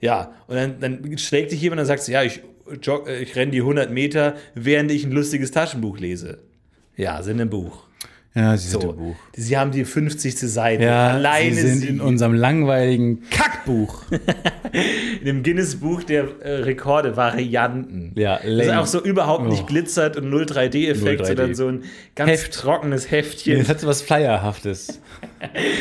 Ja, 0.00 0.34
und 0.48 0.56
dann, 0.56 0.80
dann 0.80 1.18
schlägt 1.18 1.52
dich 1.52 1.60
jemand 1.62 1.74
und 1.80 1.86
dann 1.86 1.86
sagst 1.86 2.08
du, 2.08 2.12
ja, 2.12 2.24
ich, 2.24 2.40
jog, 2.82 3.08
äh, 3.08 3.20
ich 3.20 3.36
renne 3.36 3.52
die 3.52 3.60
100 3.60 3.90
Meter, 3.92 4.34
während 4.54 4.90
ich 4.90 5.04
ein 5.04 5.12
lustiges 5.12 5.52
Taschenbuch 5.52 5.98
lese. 5.98 6.38
Ja, 6.96 7.22
sind 7.22 7.38
im 7.38 7.48
Buch. 7.50 7.86
Ja, 8.34 8.56
sie 8.56 8.68
sind 8.68 8.82
So, 8.82 8.90
im 8.92 8.96
Buch. 8.96 9.16
Sie 9.36 9.58
haben 9.58 9.72
die 9.72 9.84
50. 9.84 10.38
Seite. 10.38 10.84
Ja, 10.84 11.08
Alleine 11.08 11.54
sie 11.54 11.60
sind 11.68 11.78
sie 11.80 11.88
in 11.88 12.00
unserem 12.00 12.32
langweiligen 12.32 13.22
Kackbuch. 13.30 14.04
in 15.20 15.26
dem 15.26 15.42
Guinness-Buch 15.42 16.02
der 16.04 16.24
äh, 16.40 16.50
Rekorde-Varianten. 16.62 18.12
Ja, 18.14 18.36
Das 18.38 18.44
lame. 18.46 18.80
auch 18.80 18.86
so 18.86 19.02
überhaupt 19.02 19.46
nicht 19.48 19.64
Oh. 19.64 19.66
glitzert 19.66 20.16
und 20.16 20.30
0 20.30 20.44
3D-Effekt, 20.44 21.20
0 21.20 21.26
3D. 21.26 21.26
sondern 21.26 21.54
so 21.54 21.68
ein 21.68 21.84
ganz 22.14 22.30
Heft. 22.30 22.54
trockenes 22.54 23.10
Heftchen. 23.10 23.58
Das 23.58 23.68
hat 23.68 23.80
so 23.80 23.86
was 23.86 24.00
Flyerhaftes. 24.02 25.00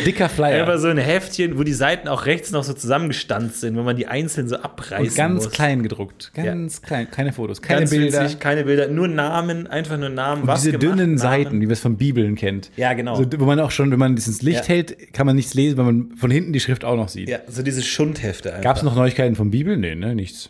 Dicker 0.05 0.29
Flyer. 0.29 0.61
Einfach 0.61 0.79
so 0.79 0.87
ein 0.87 0.97
Heftchen, 0.97 1.57
wo 1.57 1.63
die 1.63 1.73
Seiten 1.73 2.07
auch 2.07 2.25
rechts 2.25 2.51
noch 2.51 2.63
so 2.63 2.73
zusammengestanzt 2.73 3.61
sind, 3.61 3.75
wo 3.77 3.83
man 3.83 3.95
die 3.95 4.07
einzeln 4.07 4.47
so 4.47 4.57
abreißen 4.57 5.07
Und 5.07 5.15
ganz 5.15 5.43
muss. 5.45 5.53
klein 5.53 5.83
gedruckt. 5.83 6.31
Ganz 6.33 6.81
klein. 6.81 7.09
Keine 7.11 7.33
Fotos, 7.33 7.61
keine 7.61 7.81
Ganz 7.81 7.91
Bilder. 7.91 8.21
winzig, 8.21 8.39
keine 8.39 8.63
Bilder, 8.63 8.87
nur 8.87 9.07
Namen, 9.07 9.67
einfach 9.67 9.97
nur 9.97 10.09
Namen, 10.09 10.47
was 10.47 10.61
Diese 10.61 10.77
gemacht, 10.77 10.83
dünnen 10.97 11.15
Namen. 11.15 11.17
Seiten, 11.17 11.61
wie 11.61 11.65
man 11.65 11.73
es 11.73 11.79
von 11.79 11.97
Bibeln 11.97 12.35
kennt. 12.35 12.71
Ja, 12.77 12.93
genau. 12.93 13.15
So, 13.15 13.25
wo 13.37 13.45
man 13.45 13.59
auch 13.59 13.71
schon, 13.71 13.91
wenn 13.91 13.99
man 13.99 14.15
das 14.15 14.27
ins 14.27 14.41
Licht 14.41 14.61
Ja. 14.67 14.75
hält, 14.75 15.13
kann 15.13 15.25
man 15.25 15.35
nichts 15.35 15.53
lesen, 15.53 15.77
weil 15.77 15.85
man 15.85 16.11
von 16.17 16.31
hinten 16.31 16.53
die 16.53 16.59
Schrift 16.59 16.83
auch 16.85 16.95
noch 16.95 17.09
sieht. 17.09 17.29
Ja, 17.29 17.39
so 17.47 17.63
diese 17.63 17.81
Schundhefte 17.81 18.49
einfach. 18.51 18.63
Gab 18.63 18.77
es 18.77 18.83
noch 18.83 18.95
Neuigkeiten 18.95 19.35
von 19.35 19.51
Bibel? 19.51 19.77
Nee, 19.77 19.95
ne? 19.95 20.15
Nichts. 20.15 20.49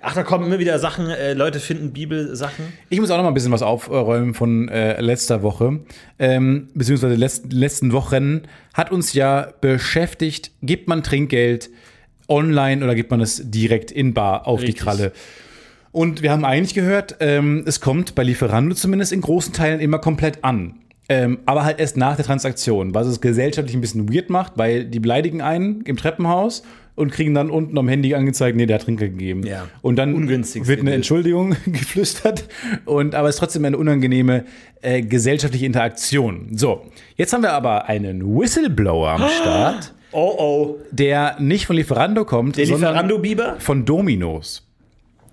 Ach, 0.00 0.14
da 0.14 0.22
kommen 0.22 0.46
immer 0.46 0.58
wieder 0.58 0.78
Sachen, 0.78 1.08
äh, 1.08 1.34
Leute 1.34 1.60
finden 1.60 1.92
Bibelsachen. 1.92 2.64
Ich 2.90 3.00
muss 3.00 3.10
auch 3.10 3.16
noch 3.16 3.24
mal 3.24 3.30
ein 3.30 3.34
bisschen 3.34 3.52
was 3.52 3.62
aufräumen 3.62 4.34
von 4.34 4.68
äh, 4.68 5.00
letzter 5.00 5.42
Woche, 5.42 5.80
ähm, 6.18 6.68
beziehungsweise 6.74 7.14
letzt, 7.14 7.52
letzten 7.52 7.92
Wochen 7.92 8.42
hat 8.74 8.92
uns 8.92 9.12
ja 9.12 9.52
beschäftigt, 9.60 10.52
gibt 10.62 10.88
man 10.88 11.02
Trinkgeld 11.02 11.70
online 12.28 12.84
oder 12.84 12.94
gibt 12.94 13.10
man 13.10 13.20
es 13.20 13.50
direkt 13.50 13.90
in 13.90 14.14
Bar 14.14 14.46
auf 14.46 14.60
Richtig. 14.60 14.76
die 14.76 14.80
Kralle? 14.80 15.12
Und 15.90 16.22
wir 16.22 16.30
haben 16.30 16.44
eigentlich 16.44 16.74
gehört, 16.74 17.16
ähm, 17.20 17.64
es 17.66 17.80
kommt 17.80 18.14
bei 18.14 18.22
Lieferando 18.22 18.74
zumindest 18.74 19.12
in 19.12 19.20
großen 19.20 19.52
Teilen 19.52 19.80
immer 19.80 19.98
komplett 19.98 20.44
an. 20.44 20.74
Ähm, 21.08 21.38
aber 21.46 21.64
halt 21.64 21.80
erst 21.80 21.96
nach 21.96 22.16
der 22.16 22.24
Transaktion, 22.26 22.94
was 22.94 23.06
es 23.06 23.22
gesellschaftlich 23.22 23.74
ein 23.74 23.80
bisschen 23.80 24.12
weird 24.12 24.28
macht, 24.28 24.52
weil 24.56 24.84
die 24.84 25.00
beleidigen 25.00 25.40
einen 25.40 25.80
im 25.82 25.96
Treppenhaus 25.96 26.62
und 26.98 27.10
kriegen 27.12 27.34
dann 27.34 27.50
unten 27.50 27.78
am 27.78 27.88
Handy 27.88 28.14
angezeigt, 28.14 28.56
nee, 28.56 28.66
der 28.66 28.76
hat 28.76 28.84
Trinkgeld 28.84 29.12
gegeben. 29.12 29.46
Ja. 29.46 29.68
Und 29.82 29.96
dann 29.96 30.28
wird 30.28 30.80
eine. 30.80 30.94
Entschuldigung 30.94 31.56
geflüstert. 31.66 32.48
Und, 32.84 33.14
aber 33.14 33.28
es 33.28 33.36
ist 33.36 33.40
trotzdem 33.40 33.64
eine 33.64 33.76
unangenehme 33.78 34.44
äh, 34.82 35.02
gesellschaftliche 35.02 35.66
Interaktion. 35.66 36.48
So, 36.56 36.82
jetzt 37.16 37.32
haben 37.32 37.42
wir 37.42 37.52
aber 37.52 37.86
einen 37.86 38.38
Whistleblower 38.38 39.10
am 39.10 39.28
Start, 39.28 39.94
Oh 40.12 40.34
oh. 40.38 40.78
der 40.90 41.36
nicht 41.38 41.66
von 41.66 41.76
Lieferando 41.76 42.24
kommt, 42.24 42.56
Der 42.56 42.66
sondern 42.66 42.92
Lieferando-Biber? 42.94 43.56
von 43.58 43.84
Dominos. 43.84 44.67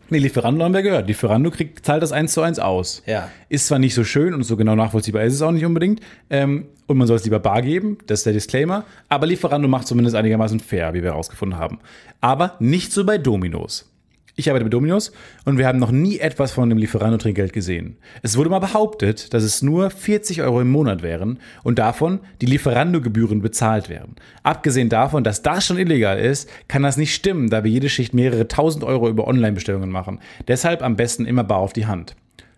Nee, 0.09 0.19
Lieferando 0.19 0.63
haben 0.63 0.73
wir 0.73 0.83
gehört. 0.83 1.07
Lieferando 1.07 1.49
kriegt, 1.49 1.85
zahlt 1.85 2.03
das 2.03 2.11
eins 2.11 2.33
zu 2.33 2.41
eins 2.41 2.59
aus. 2.59 3.01
Ja. 3.05 3.29
Ist 3.49 3.67
zwar 3.67 3.79
nicht 3.79 3.95
so 3.95 4.03
schön 4.03 4.33
und 4.33 4.43
so 4.43 4.55
genau 4.55 4.75
nachvollziehbar 4.75 5.23
ist 5.23 5.33
es 5.33 5.41
auch 5.41 5.51
nicht 5.51 5.65
unbedingt. 5.65 6.01
Ähm, 6.29 6.67
und 6.87 6.97
man 6.97 7.07
soll 7.07 7.17
es 7.17 7.23
lieber 7.23 7.39
bar 7.39 7.61
geben, 7.61 7.97
das 8.05 8.19
ist 8.19 8.25
der 8.25 8.33
Disclaimer. 8.33 8.85
Aber 9.09 9.25
Lieferando 9.25 9.67
macht 9.67 9.87
zumindest 9.87 10.15
einigermaßen 10.15 10.59
fair, 10.59 10.93
wie 10.93 11.01
wir 11.01 11.11
herausgefunden 11.11 11.57
haben. 11.57 11.79
Aber 12.21 12.55
nicht 12.59 12.91
so 12.91 13.05
bei 13.05 13.17
Dominos. 13.17 13.91
Ich 14.38 14.49
arbeite 14.49 14.65
bei 14.65 14.69
Dominos 14.69 15.13
und 15.45 15.57
wir 15.57 15.65
haben 15.65 15.79
noch 15.79 15.91
nie 15.91 16.19
etwas 16.19 16.51
von 16.51 16.67
dem 16.67 16.77
Lieferando-Trinkgeld 16.77 17.53
gesehen. 17.53 17.95
Es 18.21 18.36
wurde 18.36 18.49
mal 18.49 18.59
behauptet, 18.59 19.33
dass 19.33 19.43
es 19.43 19.61
nur 19.61 19.89
40 19.89 20.41
Euro 20.41 20.59
im 20.59 20.69
Monat 20.71 21.01
wären 21.03 21.39
und 21.63 21.79
davon 21.79 22.19
die 22.41 22.45
Lieferando-Gebühren 22.47 23.41
bezahlt 23.41 23.88
werden. 23.88 24.15
Abgesehen 24.43 24.89
davon, 24.89 25.23
dass 25.23 25.41
das 25.41 25.65
schon 25.65 25.77
illegal 25.77 26.19
ist, 26.19 26.49
kann 26.67 26.83
das 26.83 26.97
nicht 26.97 27.15
stimmen, 27.15 27.49
da 27.49 27.63
wir 27.63 27.71
jede 27.71 27.88
Schicht 27.88 28.13
mehrere 28.13 28.49
tausend 28.49 28.83
Euro 28.83 29.07
über 29.07 29.25
Online-Bestellungen 29.25 29.89
machen. 29.89 30.19
Deshalb 30.49 30.81
am 30.81 30.97
besten 30.97 31.25
immer 31.25 31.45
bar 31.45 31.59
auf 31.59 31.71
die 31.71 31.86
Hand. 31.86 32.15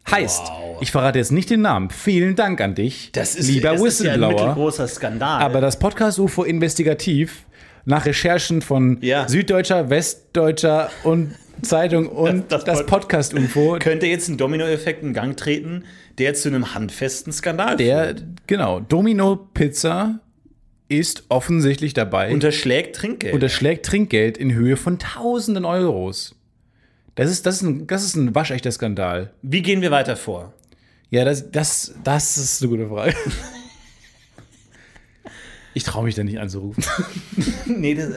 Heißt, 0.09 0.47
Wow. 0.47 0.77
ich 0.81 0.89
verrate 0.91 1.19
jetzt 1.19 1.31
nicht 1.31 1.49
den 1.51 1.61
Namen. 1.61 1.91
Vielen 1.91 2.35
Dank 2.35 2.59
an 2.59 2.73
dich, 2.73 3.11
Das 3.11 3.35
ist, 3.35 3.47
lieber 3.49 3.73
das 3.73 3.81
ist 3.83 3.99
ja 4.03 4.13
ein 4.13 4.19
Whistleblower. 4.21 4.31
mittelgroßer 4.47 4.87
Skandal. 4.87 5.41
Aber 5.43 5.61
das 5.61 5.77
Podcast 5.77 6.17
UFO 6.17 6.43
investigativ 6.43 7.43
nach 7.85 8.05
Recherchen 8.07 8.61
von 8.63 8.97
Ja. 9.01 9.27
Süddeutscher, 9.27 9.89
Westdeutscher 9.91 10.89
und 11.03 11.35
Zeitung 11.63 12.07
und 12.07 12.51
Das- 12.51 12.63
das, 12.63 12.77
das 12.79 12.85
Podcast 12.85 13.33
UFO, 13.33 13.77
könnte 13.79 14.05
jetzt 14.07 14.27
ein 14.29 14.37
Dominoeffekt 14.37 15.03
in 15.03 15.13
Gang 15.13 15.35
treten, 15.37 15.83
der 16.17 16.33
zu 16.33 16.49
einem 16.49 16.73
handfesten 16.73 17.31
Skandal 17.33 17.77
der 17.77 18.05
führt. 18.05 18.23
genau 18.47 18.79
Domino 18.79 19.35
Pizza 19.53 20.19
ist 20.89 21.25
offensichtlich 21.29 21.93
dabei 21.93 22.31
unterschlägt 22.31 22.95
Trinkgeld. 22.95 23.33
unterschlägt 23.33 23.85
Trinkgeld 23.85 24.37
in 24.37 24.53
Höhe 24.53 24.77
von 24.77 24.99
Tausenden 24.99 25.65
Euros. 25.65 26.33
Das 27.15 27.29
ist, 27.31 27.45
das 27.45 27.55
ist, 27.57 27.61
ein, 27.63 27.87
das 27.87 28.03
ist 28.03 28.15
ein 28.15 28.35
waschechter 28.35 28.71
Skandal. 28.71 29.33
Wie 29.41 29.61
gehen 29.63 29.81
wir 29.81 29.91
weiter 29.91 30.15
vor? 30.15 30.53
Ja, 31.09 31.25
das, 31.25 31.49
das, 31.51 31.95
das 32.03 32.37
ist 32.37 32.61
eine 32.61 32.69
gute 32.69 32.87
Frage. 32.87 33.15
Ich 35.73 35.83
traue 35.83 36.03
mich 36.05 36.15
da 36.15 36.23
nicht 36.23 36.39
anzurufen. 36.39 36.83
nee, 37.65 37.93
das, 37.95 38.09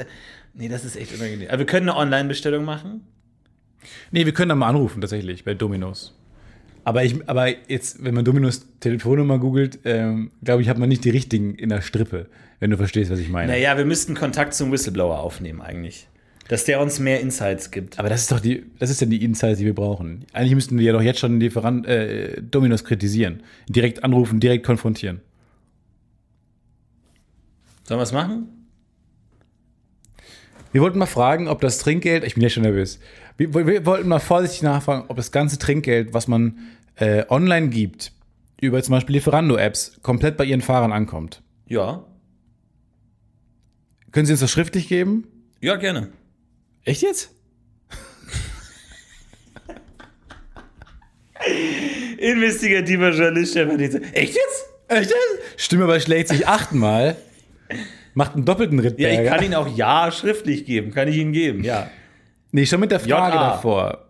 nee, 0.55 0.69
das 0.69 0.85
ist 0.85 0.97
echt 0.97 1.15
unangenehm. 1.15 1.49
Aber 1.49 1.59
wir 1.59 1.67
können 1.67 1.89
eine 1.89 1.99
Online-Bestellung 1.99 2.65
machen. 2.65 3.07
Nee, 4.11 4.27
wir 4.27 4.33
können 4.33 4.51
da 4.51 4.55
mal 4.55 4.69
anrufen, 4.69 5.01
tatsächlich, 5.01 5.45
bei 5.45 5.55
Dominos. 5.55 6.17
Aber, 6.85 7.05
ich, 7.05 7.29
aber 7.29 7.49
jetzt, 7.69 8.03
wenn 8.03 8.15
man 8.15 8.25
Dominos 8.25 8.67
Telefonnummer 8.81 9.39
googelt, 9.39 9.81
ähm, 9.85 10.31
glaube 10.43 10.63
ich, 10.63 10.69
hat 10.69 10.79
man 10.79 10.89
nicht 10.89 11.05
die 11.05 11.11
richtigen 11.11 11.55
in 11.55 11.69
der 11.69 11.83
Strippe, 11.83 12.27
wenn 12.59 12.71
du 12.71 12.77
verstehst, 12.77 13.11
was 13.11 13.19
ich 13.19 13.29
meine. 13.29 13.53
Naja, 13.53 13.77
wir 13.77 13.85
müssten 13.85 14.15
Kontakt 14.15 14.55
zum 14.55 14.73
Whistleblower 14.73 15.21
aufnehmen 15.21 15.61
eigentlich. 15.61 16.09
Dass 16.49 16.65
der 16.65 16.81
uns 16.81 16.99
mehr 16.99 17.21
Insights 17.21 17.71
gibt. 17.71 17.99
Aber 17.99 18.09
das 18.09 18.23
ist 18.23 18.33
doch 18.33 18.41
die, 18.41 18.65
das 18.79 18.91
ist 18.91 19.01
ja 19.01 19.07
die 19.07 19.23
Insights, 19.23 19.59
die 19.59 19.67
wir 19.67 19.75
brauchen. 19.75 20.25
Eigentlich 20.33 20.55
müssten 20.55 20.79
wir 20.79 20.87
ja 20.87 20.93
doch 20.93 21.03
jetzt 21.03 21.21
schon 21.21 21.33
den 21.33 21.41
Lieferant, 21.41 21.87
äh, 21.87 22.43
Dominos 22.43 22.85
kritisieren. 22.85 23.43
Direkt 23.69 24.03
anrufen, 24.03 24.41
direkt 24.41 24.67
konfrontieren. 24.67 25.21
Sollen 27.85 28.01
wir 28.01 28.05
es 28.05 28.13
machen? 28.13 28.49
Wir 30.73 30.83
wollten 30.83 30.99
mal 30.99 31.07
fragen, 31.07 31.49
ob 31.49 31.61
das 31.61 31.79
Trinkgeld, 31.79 32.25
ich 32.25 32.35
bin 32.35 32.43
ja 32.43 32.49
schon 32.49 32.63
nervös, 32.63 33.01
wir, 33.41 33.67
wir 33.67 33.87
wollten 33.87 34.09
mal 34.09 34.19
vorsichtig 34.19 34.63
nachfragen, 34.63 35.05
ob 35.09 35.17
das 35.17 35.33
ganze 35.33 35.59
Trinkgeld, 35.59 36.13
was 36.13 36.29
man 36.29 36.59
äh, 36.97 37.25
online 37.29 37.69
gibt, 37.69 38.13
über 38.61 38.83
zum 38.83 38.93
Beispiel 38.93 39.17
Lieferando-Apps, 39.17 40.01
komplett 40.03 40.37
bei 40.37 40.45
ihren 40.45 40.61
Fahrern 40.61 40.93
ankommt. 40.93 41.43
Ja. 41.67 42.05
Können 44.13 44.27
Sie 44.27 44.33
uns 44.33 44.41
das 44.41 44.51
schriftlich 44.51 44.89
geben? 44.89 45.27
Ja, 45.61 45.77
gerne. 45.77 46.09
Echt 46.85 47.03
jetzt? 47.03 47.31
Investigativer 52.19 53.11
Journalist 53.11 53.53
Stefan 53.53 53.79
Dietze. 53.79 54.03
Echt 54.13 54.35
jetzt? 54.35 54.67
Echt 54.89 55.11
jetzt? 55.11 55.39
Stimme 55.57 55.85
überschlägt 55.85 56.29
sich 56.29 56.47
achtmal. 56.47 57.17
Macht 58.15 58.35
einen 58.35 58.45
doppelten 58.45 58.77
Ja, 58.79 58.85
Rittberger. 58.85 59.23
ich 59.23 59.29
kann 59.31 59.45
ihn 59.45 59.55
auch 59.55 59.77
ja 59.77 60.11
schriftlich 60.11 60.65
geben. 60.67 60.91
Kann 60.91 61.07
ich 61.09 61.17
Ihnen 61.17 61.33
geben, 61.33 61.63
ja. 61.65 61.89
Nee, 62.53 62.67
schon 62.67 62.81
mit 62.81 62.91
der 62.91 63.01
Frage 63.01 63.37
JA. 63.37 63.51
davor. 63.51 64.07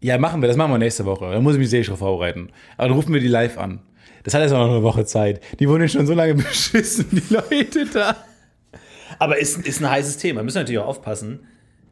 Ja, 0.00 0.18
machen 0.18 0.42
wir, 0.42 0.48
das 0.48 0.56
machen 0.56 0.72
wir 0.72 0.78
nächste 0.78 1.04
Woche. 1.04 1.30
Da 1.30 1.40
muss 1.40 1.54
ich 1.54 1.58
mich 1.60 1.70
sehr 1.70 1.82
drauf 1.82 2.00
vorbereiten. 2.00 2.50
Aber 2.76 2.88
dann 2.88 2.96
rufen 2.96 3.12
wir 3.14 3.20
die 3.20 3.28
live 3.28 3.56
an. 3.56 3.80
Das 4.24 4.34
hat 4.34 4.42
jetzt 4.42 4.52
auch 4.52 4.66
noch 4.66 4.72
eine 4.74 4.82
Woche 4.82 5.04
Zeit. 5.04 5.40
Die 5.58 5.68
wurden 5.68 5.88
schon 5.88 6.06
so 6.06 6.14
lange 6.14 6.34
beschissen, 6.42 7.06
die 7.10 7.32
Leute 7.34 7.86
da. 7.92 8.16
Aber 9.18 9.38
ist, 9.38 9.58
ist 9.66 9.80
ein 9.80 9.88
heißes 9.90 10.16
Thema. 10.18 10.42
Müssen 10.42 10.56
wir 10.56 10.62
natürlich 10.62 10.80
auch 10.80 10.88
aufpassen, 10.88 11.40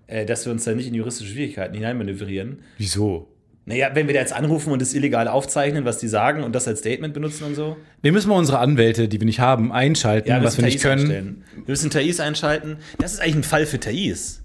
äh, 0.07 0.27
dass 0.27 0.45
wir 0.45 0.53
uns 0.53 0.65
da 0.65 0.73
nicht 0.73 0.89
in 0.89 0.95
juristische 0.95 1.31
Schwierigkeiten 1.33 1.75
hineinmanövrieren. 1.75 2.61
Wieso? 2.79 3.29
Naja, 3.67 3.91
wenn 3.95 4.09
wir 4.09 4.15
da 4.15 4.21
jetzt 4.21 4.33
anrufen 4.33 4.73
und 4.73 4.83
das 4.83 4.95
illegal 4.95 5.29
aufzeichnen, 5.29 5.85
was 5.85 5.99
die 5.99 6.09
sagen 6.09 6.43
und 6.43 6.53
das 6.55 6.67
als 6.67 6.81
Statement 6.81 7.15
benutzen 7.15 7.45
und 7.45 7.55
so. 7.55 7.77
Wir 8.03 8.11
müssen 8.11 8.29
mal 8.29 8.37
unsere 8.37 8.59
Anwälte, 8.59 9.07
die 9.07 9.21
wir 9.21 9.27
nicht 9.27 9.39
haben, 9.39 9.71
einschalten, 9.71 10.31
was 10.31 10.41
müssen 10.43 10.59
wir 10.59 10.65
nicht 10.65 10.83
Thais 10.83 10.83
können. 10.83 11.01
einstellen. 11.03 11.45
Wir 11.55 11.65
müssen 11.69 11.91
Thais 11.91 12.21
einschalten. 12.21 12.79
Das 12.99 13.13
ist 13.13 13.21
eigentlich 13.21 13.37
ein 13.37 13.43
Fall 13.45 13.67
für 13.67 13.79
Thais. 13.79 14.40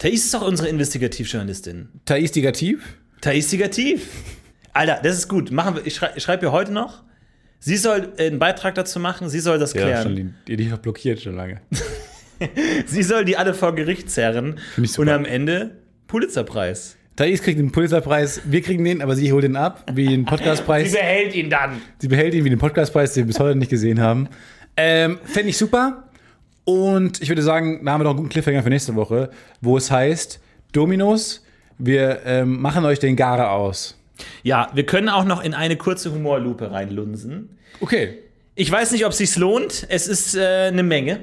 Thais 0.00 0.24
ist 0.24 0.32
doch 0.34 0.40
unsere 0.46 0.68
Investigativjournalistin. 0.68 1.88
Thais 2.06 2.32
Digativ? 2.32 2.96
Thais 3.20 3.48
Digativ. 3.48 4.08
Alter, 4.72 4.98
das 5.02 5.18
ist 5.18 5.28
gut. 5.28 5.50
Machen 5.50 5.76
wir, 5.76 5.86
ich 5.86 5.94
schreibe 5.94 6.18
schreib 6.18 6.42
ihr 6.42 6.52
heute 6.52 6.72
noch. 6.72 7.02
Sie 7.58 7.76
soll 7.76 8.14
äh, 8.16 8.28
einen 8.28 8.38
Beitrag 8.38 8.74
dazu 8.76 8.98
machen, 8.98 9.28
sie 9.28 9.40
soll 9.40 9.58
das 9.58 9.74
Ja, 9.74 9.82
klären. 9.82 10.02
schon, 10.02 10.34
die, 10.48 10.56
die, 10.56 10.64
noch 10.66 10.78
blockiert 10.78 11.20
schon 11.20 11.36
lange. 11.36 11.60
Sie 12.86 13.02
soll 13.02 13.26
die 13.26 13.36
alle 13.36 13.52
vor 13.52 13.74
Gericht 13.74 14.10
zerren. 14.10 14.58
Ich 14.82 14.92
super. 14.92 15.02
Und 15.02 15.08
am 15.10 15.24
Ende 15.26 15.76
Pulitzerpreis. 16.06 16.96
Thais 17.16 17.42
kriegt 17.42 17.58
den 17.58 17.70
Pulitzerpreis, 17.70 18.40
wir 18.46 18.62
kriegen 18.62 18.82
den, 18.82 19.02
aber 19.02 19.14
sie 19.14 19.30
holt 19.30 19.44
den 19.44 19.56
ab, 19.56 19.84
wie 19.92 20.06
den 20.06 20.24
Podcastpreis. 20.24 20.90
behält 20.92 21.34
ihn 21.34 21.50
dann. 21.50 21.82
Sie 21.98 22.08
behält 22.08 22.32
ihn 22.32 22.42
wie 22.46 22.48
den 22.48 22.58
Podcastpreis, 22.58 23.12
den 23.12 23.24
wir 23.24 23.26
bis 23.26 23.38
heute 23.40 23.58
nicht 23.58 23.68
gesehen 23.68 24.00
haben. 24.00 24.26
Ähm, 24.78 25.18
Fände 25.24 25.50
ich 25.50 25.58
super. 25.58 26.08
Und 26.64 27.20
ich 27.20 27.28
würde 27.28 27.42
sagen, 27.42 27.84
da 27.84 27.92
haben 27.92 28.00
wir 28.00 28.04
noch 28.04 28.10
einen 28.10 28.18
guten 28.18 28.28
Cliffhanger 28.28 28.62
für 28.62 28.70
nächste 28.70 28.94
Woche, 28.94 29.30
wo 29.60 29.76
es 29.76 29.90
heißt, 29.90 30.40
Dominos, 30.72 31.44
wir 31.78 32.20
ähm, 32.24 32.60
machen 32.60 32.84
euch 32.84 32.98
den 32.98 33.16
Gare 33.16 33.50
aus. 33.50 33.98
Ja, 34.42 34.68
wir 34.74 34.84
können 34.84 35.08
auch 35.08 35.24
noch 35.24 35.42
in 35.42 35.54
eine 35.54 35.76
kurze 35.76 36.12
Humorlupe 36.12 36.70
reinlunsen. 36.70 37.58
Okay. 37.80 38.18
Ich 38.54 38.70
weiß 38.70 38.92
nicht, 38.92 39.06
ob 39.06 39.12
es 39.12 39.18
sich 39.18 39.36
lohnt. 39.36 39.86
Es 39.88 40.06
ist 40.06 40.36
äh, 40.36 40.68
eine 40.68 40.82
Menge. 40.82 41.20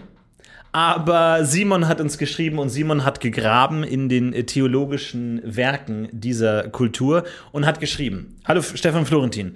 Aber 0.71 1.45
Simon 1.45 1.88
hat 1.88 2.01
uns 2.01 2.17
geschrieben 2.17 2.59
und 2.59 2.69
Simon 2.69 3.05
hat 3.05 3.19
gegraben 3.19 3.83
in 3.83 4.09
den 4.09 4.33
äh, 4.33 4.43
theologischen 4.43 5.41
Werken 5.43 6.09
dieser 6.11 6.69
Kultur 6.69 7.23
und 7.51 7.65
hat 7.65 7.79
geschrieben. 7.79 8.35
Hallo 8.45 8.61
Stefan 8.61 9.05
Florentin. 9.05 9.55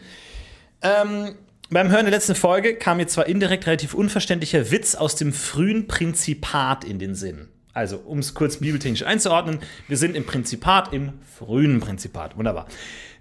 Ähm, 0.81 1.35
beim 1.71 1.89
Hören 1.89 2.05
der 2.05 2.11
letzten 2.13 2.35
Folge 2.35 2.75
kam 2.75 2.97
mir 2.97 3.07
zwar 3.07 3.27
indirekt 3.27 3.65
relativ 3.65 3.93
unverständlicher 3.93 4.71
Witz 4.71 4.93
aus 4.95 5.15
dem 5.15 5.31
frühen 5.31 5.87
Prinzipat 5.87 6.83
in 6.83 6.99
den 6.99 7.15
Sinn. 7.15 7.47
Also, 7.73 7.97
um 7.97 8.19
es 8.19 8.33
kurz 8.33 8.57
bibeltechnisch 8.57 9.03
einzuordnen, 9.03 9.59
wir 9.87 9.95
sind 9.95 10.17
im 10.17 10.25
Prinzipat, 10.25 10.93
im 10.93 11.13
frühen 11.37 11.79
Prinzipat. 11.79 12.37
Wunderbar. 12.37 12.67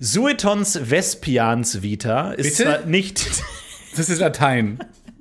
Suetons 0.00 0.90
Vespians 0.90 1.82
Vita 1.82 2.32
ist 2.32 2.58
Bitte? 2.58 2.70
zwar 2.70 2.86
nicht. 2.86 3.24
Das 3.96 4.08
ist 4.08 4.18
Latein. 4.18 4.78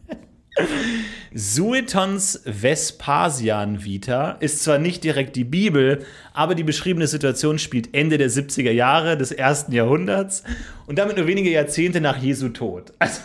Suetons 1.34 2.42
Vespasian 2.46 3.84
Vita 3.84 4.32
ist 4.40 4.64
zwar 4.64 4.80
nicht 4.80 5.04
direkt 5.04 5.36
die 5.36 5.44
Bibel, 5.44 6.06
aber 6.34 6.56
die 6.56 6.64
beschriebene 6.64 7.08
Situation 7.08 7.60
spielt 7.60 7.94
Ende 7.94 8.18
der 8.18 8.30
70er 8.30 8.72
Jahre 8.72 9.18
des 9.18 9.32
ersten 9.32 9.72
Jahrhunderts 9.72 10.44
und 10.88 10.98
damit 10.98 11.18
nur 11.18 11.28
wenige 11.28 11.52
Jahrzehnte 11.52 12.02
nach 12.02 12.18
Jesu 12.18 12.50
Tod. 12.50 12.94
Also, 13.00 13.22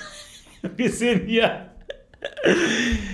wir 0.77 0.91
sind 0.91 1.27
hier 1.27 1.69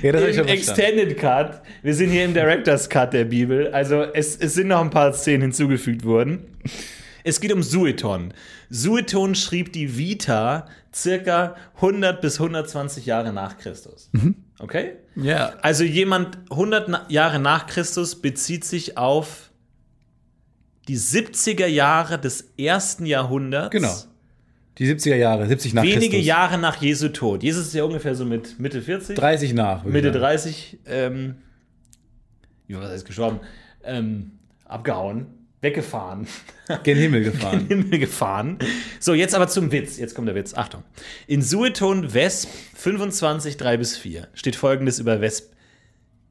Ja, 0.03 0.13
das 0.13 0.37
im. 0.37 0.47
Extended 0.47 1.17
Cut, 1.19 1.63
wir 1.83 1.95
sind 1.95 2.11
hier 2.11 2.25
im 2.25 2.33
Director's 2.33 2.89
Cut 2.89 3.13
der 3.13 3.25
Bibel. 3.25 3.69
Also, 3.73 4.03
es, 4.03 4.37
es 4.37 4.55
sind 4.55 4.69
noch 4.69 4.81
ein 4.81 4.91
paar 4.91 5.13
Szenen 5.13 5.43
hinzugefügt 5.43 6.05
worden. 6.05 6.45
Es 7.25 7.41
geht 7.41 7.53
um 7.53 7.63
Sueton. 7.63 8.33
Sueton 8.71 9.35
schrieb 9.35 9.73
die 9.73 9.99
Vita 9.99 10.69
circa 10.95 11.57
100 11.77 12.21
bis 12.21 12.41
120 12.41 13.07
Jahre 13.07 13.33
nach 13.33 13.59
Christus. 13.59 14.11
Okay? 14.61 14.93
Ja. 15.17 15.55
Also 15.63 15.85
jemand 15.85 16.39
100 16.51 16.89
na 16.89 17.07
Jahre 17.09 17.39
nach 17.39 17.67
Christus 17.67 18.21
bezieht 18.21 18.65
sich 18.65 18.97
auf 18.99 19.51
die 20.87 20.99
70er 20.99 21.67
Jahre 21.67 22.19
des 22.19 22.53
ersten 22.59 23.07
Jahrhunderts. 23.07 23.71
Genau. 23.71 23.95
Die 24.79 24.87
70er 24.87 25.17
Jahre, 25.17 25.47
70 25.47 25.75
nach 25.75 25.83
Wenige 25.83 26.09
Christus. 26.09 26.27
Jahre 26.27 26.59
nach 26.59 26.81
Jesu 26.81 27.09
Tod. 27.09 27.43
Jesus 27.43 27.67
ist 27.67 27.75
ja 27.75 27.85
ungefähr 27.85 28.15
so 28.15 28.25
mit 28.25 28.59
Mitte 28.59 28.81
40. 28.81 29.17
30 29.17 29.53
nach. 29.55 29.85
Mitte 29.85 30.09
sagen. 30.09 30.21
30, 30.21 30.79
ähm, 30.87 31.35
ja, 32.69 32.81
was 32.81 32.91
heißt 32.91 33.05
gestorben? 33.05 33.41
Ähm, 33.83 34.33
abgehauen, 34.65 35.27
weggefahren, 35.61 36.27
Gen 36.83 36.97
Himmel 36.99 37.25
gefahren. 37.25 37.69
den 37.69 37.83
Himmel 37.83 37.99
gefahren. 37.99 38.59
So, 38.99 39.15
jetzt 39.15 39.35
aber 39.35 39.49
zum 39.49 39.73
Witz. 39.73 39.99
Jetzt 39.99 40.15
kommt 40.15 40.29
der 40.29 40.35
Witz. 40.35 40.55
Achtung. 40.55 40.83
In 41.27 41.43
Sueton 41.43 42.15
Wesp 42.15 42.49
25, 42.77 43.57
3 43.57 43.77
bis 43.77 43.97
4 43.97 44.29
steht 44.35 44.57
folgendes 44.57 44.99
über 44.99 45.21
Wesp 45.21 45.53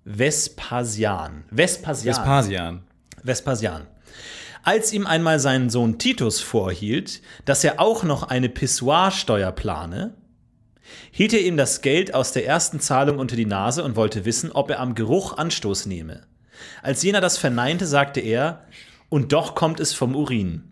Vespasian. 0.05 1.43
Vespasian. 1.51 2.15
Vespasian. 2.15 2.83
Vespasian. 3.23 3.87
Als 4.63 4.91
ihm 4.91 5.05
einmal 5.05 5.39
sein 5.39 5.69
Sohn 5.69 5.99
Titus 5.99 6.41
vorhielt, 6.41 7.21
dass 7.45 7.63
er 7.63 7.79
auch 7.79 8.03
noch 8.03 8.23
eine 8.23 8.49
Pissoirsteuer 8.49 9.51
plane, 9.51 10.15
hielt 11.11 11.33
er 11.33 11.41
ihm 11.41 11.57
das 11.57 11.81
Geld 11.81 12.13
aus 12.13 12.31
der 12.31 12.45
ersten 12.47 12.79
Zahlung 12.79 13.19
unter 13.19 13.35
die 13.35 13.45
Nase 13.45 13.83
und 13.83 13.95
wollte 13.95 14.25
wissen, 14.25 14.51
ob 14.51 14.69
er 14.71 14.79
am 14.79 14.95
Geruch 14.95 15.37
Anstoß 15.37 15.85
nehme. 15.85 16.23
Als 16.81 17.03
jener 17.03 17.21
das 17.21 17.37
verneinte, 17.37 17.85
sagte 17.85 18.19
er, 18.19 18.65
und 19.09 19.33
doch 19.33 19.55
kommt 19.55 19.79
es 19.79 19.93
vom 19.93 20.15
Urin. 20.15 20.63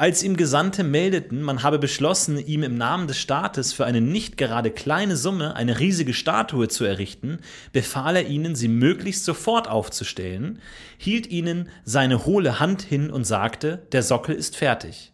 Als 0.00 0.22
ihm 0.22 0.38
Gesandte 0.38 0.82
meldeten, 0.82 1.42
man 1.42 1.62
habe 1.62 1.78
beschlossen, 1.78 2.38
ihm 2.38 2.62
im 2.62 2.78
Namen 2.78 3.06
des 3.06 3.18
Staates 3.18 3.74
für 3.74 3.84
eine 3.84 4.00
nicht 4.00 4.38
gerade 4.38 4.70
kleine 4.70 5.14
Summe 5.14 5.56
eine 5.56 5.78
riesige 5.78 6.14
Statue 6.14 6.68
zu 6.68 6.84
errichten, 6.84 7.40
befahl 7.72 8.16
er 8.16 8.26
ihnen, 8.26 8.54
sie 8.56 8.68
möglichst 8.68 9.26
sofort 9.26 9.68
aufzustellen, 9.68 10.58
hielt 10.96 11.26
ihnen 11.26 11.68
seine 11.84 12.24
hohle 12.24 12.60
Hand 12.60 12.80
hin 12.80 13.10
und 13.10 13.24
sagte, 13.24 13.82
der 13.92 14.02
Sockel 14.02 14.34
ist 14.34 14.56
fertig. 14.56 15.12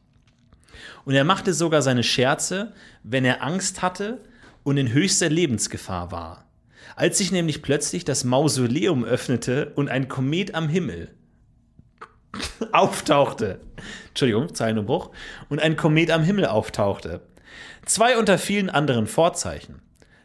Und 1.05 1.15
er 1.15 1.25
machte 1.25 1.53
sogar 1.53 1.83
seine 1.83 2.05
Scherze, 2.05 2.73
wenn 3.03 3.25
er 3.25 3.43
Angst 3.43 3.83
hatte 3.83 4.21
und 4.63 4.77
in 4.77 4.93
höchster 4.93 5.29
Lebensgefahr 5.29 6.13
war. 6.13 6.45
Als 6.95 7.19
sich 7.19 7.33
nämlich 7.33 7.61
plötzlich 7.61 8.05
das 8.05 8.23
Mausoleum 8.23 9.05
öffnete 9.05 9.73
und 9.75 9.89
ein 9.89 10.07
Komet 10.07 10.55
am 10.55 10.69
Himmel 10.69 11.11
auftauchte. 12.73 13.61
Entschuldigung, 14.09 14.55
Zeilenumbruch. 14.55 15.11
Und 15.49 15.61
ein 15.61 15.77
Komet 15.77 16.11
am 16.11 16.23
Himmel 16.23 16.47
auftauchte. 16.47 17.21
Zwei 17.85 18.19
unter 18.19 18.39
vielen 18.39 18.71
anderen 18.71 19.07
Vorzeichen. 19.07 19.81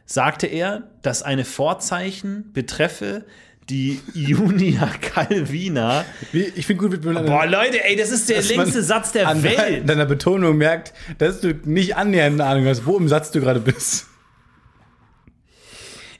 Sagte 0.05 0.47
er, 0.47 0.89
dass 1.01 1.23
eine 1.23 1.45
Vorzeichen 1.45 2.51
betreffe 2.53 3.23
die 3.69 4.01
Junia 4.13 4.89
Calvina. 5.01 6.03
Ich 6.33 6.65
finde 6.65 6.87
gut, 6.87 7.05
man 7.05 7.25
Boah, 7.25 7.45
Leute, 7.45 7.83
ey, 7.83 7.95
das 7.95 8.11
ist 8.11 8.29
der 8.29 8.41
längste 8.41 8.83
Satz 8.83 9.11
der 9.11 9.27
an 9.27 9.43
Welt. 9.43 9.87
deiner 9.87 10.05
Betonung 10.05 10.57
merkt, 10.57 10.93
dass 11.17 11.41
du 11.41 11.53
nicht 11.65 11.95
annähernd 11.95 12.41
eine 12.41 12.49
Ahnung 12.49 12.65
hast, 12.65 12.85
wo 12.85 12.97
im 12.97 13.07
Satz 13.07 13.31
du 13.31 13.39
gerade 13.39 13.59
bist. 13.59 14.07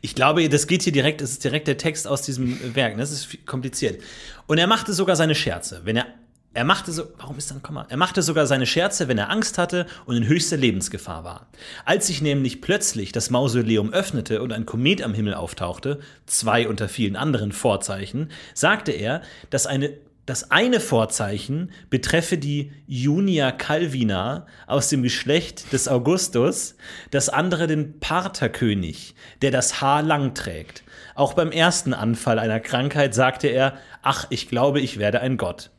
Ich 0.02 0.16
glaube, 0.16 0.48
das 0.50 0.66
geht 0.68 0.82
hier 0.82 0.92
direkt, 0.92 1.22
es 1.22 1.32
ist 1.32 1.44
direkt 1.44 1.68
der 1.68 1.78
Text 1.78 2.08
aus 2.08 2.24
diesem 2.24 2.76
Werk. 2.76 2.98
Das 2.98 3.12
ist 3.12 3.46
kompliziert. 3.46 4.02
Und 4.48 4.58
er 4.58 4.68
machte 4.68 4.94
sogar 4.94 5.16
seine 5.16 5.36
Scherze. 5.36 5.82
Wenn 5.84 5.96
er, 5.96 6.08
er 6.54 6.64
machte 6.64 6.92
so, 6.92 7.04
warum 7.18 7.38
ist 7.38 7.52
da 7.52 7.56
ein 7.56 7.62
Komma? 7.62 7.86
Er 7.88 7.98
machte 7.98 8.24
sogar 8.24 8.48
seine 8.48 8.66
Scherze, 8.66 9.08
wenn 9.08 9.20
er 9.20 9.30
Angst 9.30 9.60
hatte 9.60 9.86
und 10.06 10.18
in 10.18 10.28
höchster 10.28 10.58
Lebensgefahr 10.58 11.24
war. 11.24 11.48
Als 11.86 12.08
sich 12.08 12.22
nämlich 12.22 12.62
plötzlich 12.62 13.12
das 13.12 13.30
Mausoleum 13.30 13.94
öffnete 13.94 14.42
und 14.42 14.52
ein 14.52 14.66
Komet 14.66 15.04
am 15.04 15.14
Himmel 15.14 15.36
auftauchte, 15.36 16.00
zwei 16.26 16.68
unter 16.68 16.90
vielen 16.90 17.16
anderen 17.16 17.52
Vorzeichen, 17.52 18.32
sagte 18.56 18.92
er, 18.92 19.22
dass 19.52 19.68
eine 19.68 19.94
das 20.26 20.52
eine 20.52 20.80
Vorzeichen 20.80 21.72
betreffe 21.90 22.38
die 22.38 22.72
Junia 22.88 23.52
Calvina 23.52 24.46
aus 24.68 24.90
dem 24.90 25.04
Geschlecht 25.04 25.74
des 25.74 25.88
Augustus, 25.88 26.76
das 27.10 27.30
andere 27.30 27.68
den 27.68 28.00
Partherkönig, 28.00 29.16
der 29.42 29.52
das 29.52 29.82
Haar 29.82 30.04
lang 30.04 30.34
trägt. 30.34 30.84
Auch 31.16 31.34
beim 31.34 31.52
ersten 31.52 31.94
Anfall 31.94 32.40
einer 32.40 32.60
Krankheit 32.60 33.16
sagte 33.16 33.48
er, 33.48 33.78
ach, 34.04 34.28
ich 34.30 34.48
glaube, 34.48 34.80
ich 34.80 35.00
werde 35.00 35.22
ein 35.22 35.38
Gott. 35.38 35.72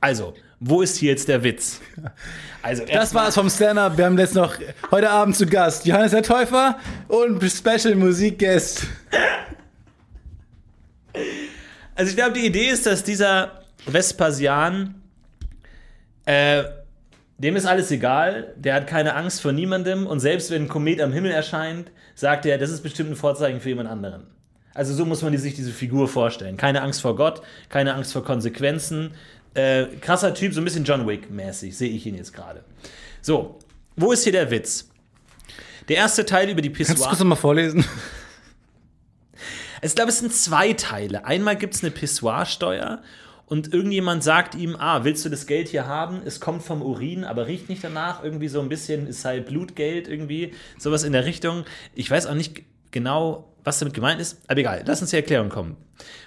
Also, 0.00 0.34
wo 0.60 0.82
ist 0.82 0.96
hier 0.96 1.10
jetzt 1.10 1.28
der 1.28 1.44
Witz? 1.44 1.80
Also, 2.62 2.84
Das 2.84 3.14
war's 3.14 3.34
vom 3.34 3.48
Stand-Up. 3.48 3.96
Wir 3.96 4.06
haben 4.06 4.18
jetzt 4.18 4.34
noch 4.34 4.54
heute 4.90 5.10
Abend 5.10 5.36
zu 5.36 5.46
Gast 5.46 5.86
Johannes 5.86 6.10
der 6.10 6.22
Täufer 6.22 6.78
und 7.06 7.42
Special 7.44 7.94
Musikguest. 7.94 8.86
Also 11.98 12.10
ich 12.10 12.16
glaube, 12.16 12.32
die 12.34 12.46
Idee 12.46 12.68
ist, 12.68 12.86
dass 12.86 13.02
dieser 13.02 13.64
Vespasian, 13.84 15.02
äh, 16.26 16.62
dem 17.38 17.56
ist 17.56 17.66
alles 17.66 17.90
egal, 17.90 18.54
der 18.56 18.74
hat 18.74 18.86
keine 18.86 19.16
Angst 19.16 19.42
vor 19.42 19.50
niemandem 19.50 20.06
und 20.06 20.20
selbst 20.20 20.52
wenn 20.52 20.62
ein 20.62 20.68
Komet 20.68 21.00
am 21.00 21.12
Himmel 21.12 21.32
erscheint, 21.32 21.90
sagt 22.14 22.46
er, 22.46 22.56
das 22.56 22.70
ist 22.70 22.84
bestimmt 22.84 23.10
ein 23.10 23.16
Vorzeichen 23.16 23.60
für 23.60 23.70
jemand 23.70 23.88
anderen. 23.88 24.28
Also 24.74 24.94
so 24.94 25.04
muss 25.04 25.22
man 25.22 25.36
sich 25.36 25.56
diese 25.56 25.72
Figur 25.72 26.06
vorstellen. 26.06 26.56
Keine 26.56 26.82
Angst 26.82 27.00
vor 27.00 27.16
Gott, 27.16 27.42
keine 27.68 27.94
Angst 27.94 28.12
vor 28.12 28.22
Konsequenzen. 28.22 29.14
Äh, 29.54 29.86
krasser 30.00 30.34
Typ, 30.34 30.54
so 30.54 30.60
ein 30.60 30.64
bisschen 30.64 30.84
John 30.84 31.04
Wick-mäßig, 31.04 31.76
sehe 31.76 31.90
ich 31.90 32.06
ihn 32.06 32.14
jetzt 32.14 32.32
gerade. 32.32 32.62
So, 33.22 33.58
wo 33.96 34.12
ist 34.12 34.22
hier 34.22 34.30
der 34.32 34.52
Witz? 34.52 34.88
Der 35.88 35.96
erste 35.96 36.24
Teil 36.24 36.48
über 36.48 36.62
die 36.62 36.72
Kannst 36.72 36.92
du 36.92 37.02
kurz 37.02 37.18
nochmal 37.18 37.38
vorlesen? 37.38 37.84
Ich 39.82 39.94
glaube, 39.94 40.10
es 40.10 40.18
sind 40.18 40.32
zwei 40.32 40.72
Teile. 40.72 41.24
Einmal 41.24 41.56
gibt 41.56 41.74
es 41.74 41.82
eine 41.82 41.90
Pissoirsteuer 41.90 43.02
und 43.46 43.72
irgendjemand 43.72 44.22
sagt 44.22 44.54
ihm, 44.54 44.76
ah, 44.76 45.04
willst 45.04 45.24
du 45.24 45.28
das 45.28 45.46
Geld 45.46 45.68
hier 45.68 45.86
haben? 45.86 46.20
Es 46.24 46.40
kommt 46.40 46.62
vom 46.62 46.82
Urin, 46.82 47.24
aber 47.24 47.46
riecht 47.46 47.68
nicht 47.68 47.82
danach. 47.82 48.22
Irgendwie 48.22 48.48
so 48.48 48.60
ein 48.60 48.68
bisschen, 48.68 49.06
es 49.06 49.22
sei 49.22 49.40
Blutgeld 49.40 50.08
irgendwie, 50.08 50.52
sowas 50.78 51.04
in 51.04 51.12
der 51.12 51.24
Richtung. 51.24 51.64
Ich 51.94 52.10
weiß 52.10 52.26
auch 52.26 52.34
nicht 52.34 52.62
genau, 52.90 53.52
was 53.64 53.78
damit 53.78 53.94
gemeint 53.94 54.20
ist, 54.20 54.42
aber 54.48 54.60
egal. 54.60 54.82
Lass 54.86 55.00
uns 55.00 55.10
die 55.10 55.16
Erklärung 55.16 55.48
kommen 55.48 55.76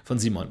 von 0.04 0.18
Simon. 0.18 0.49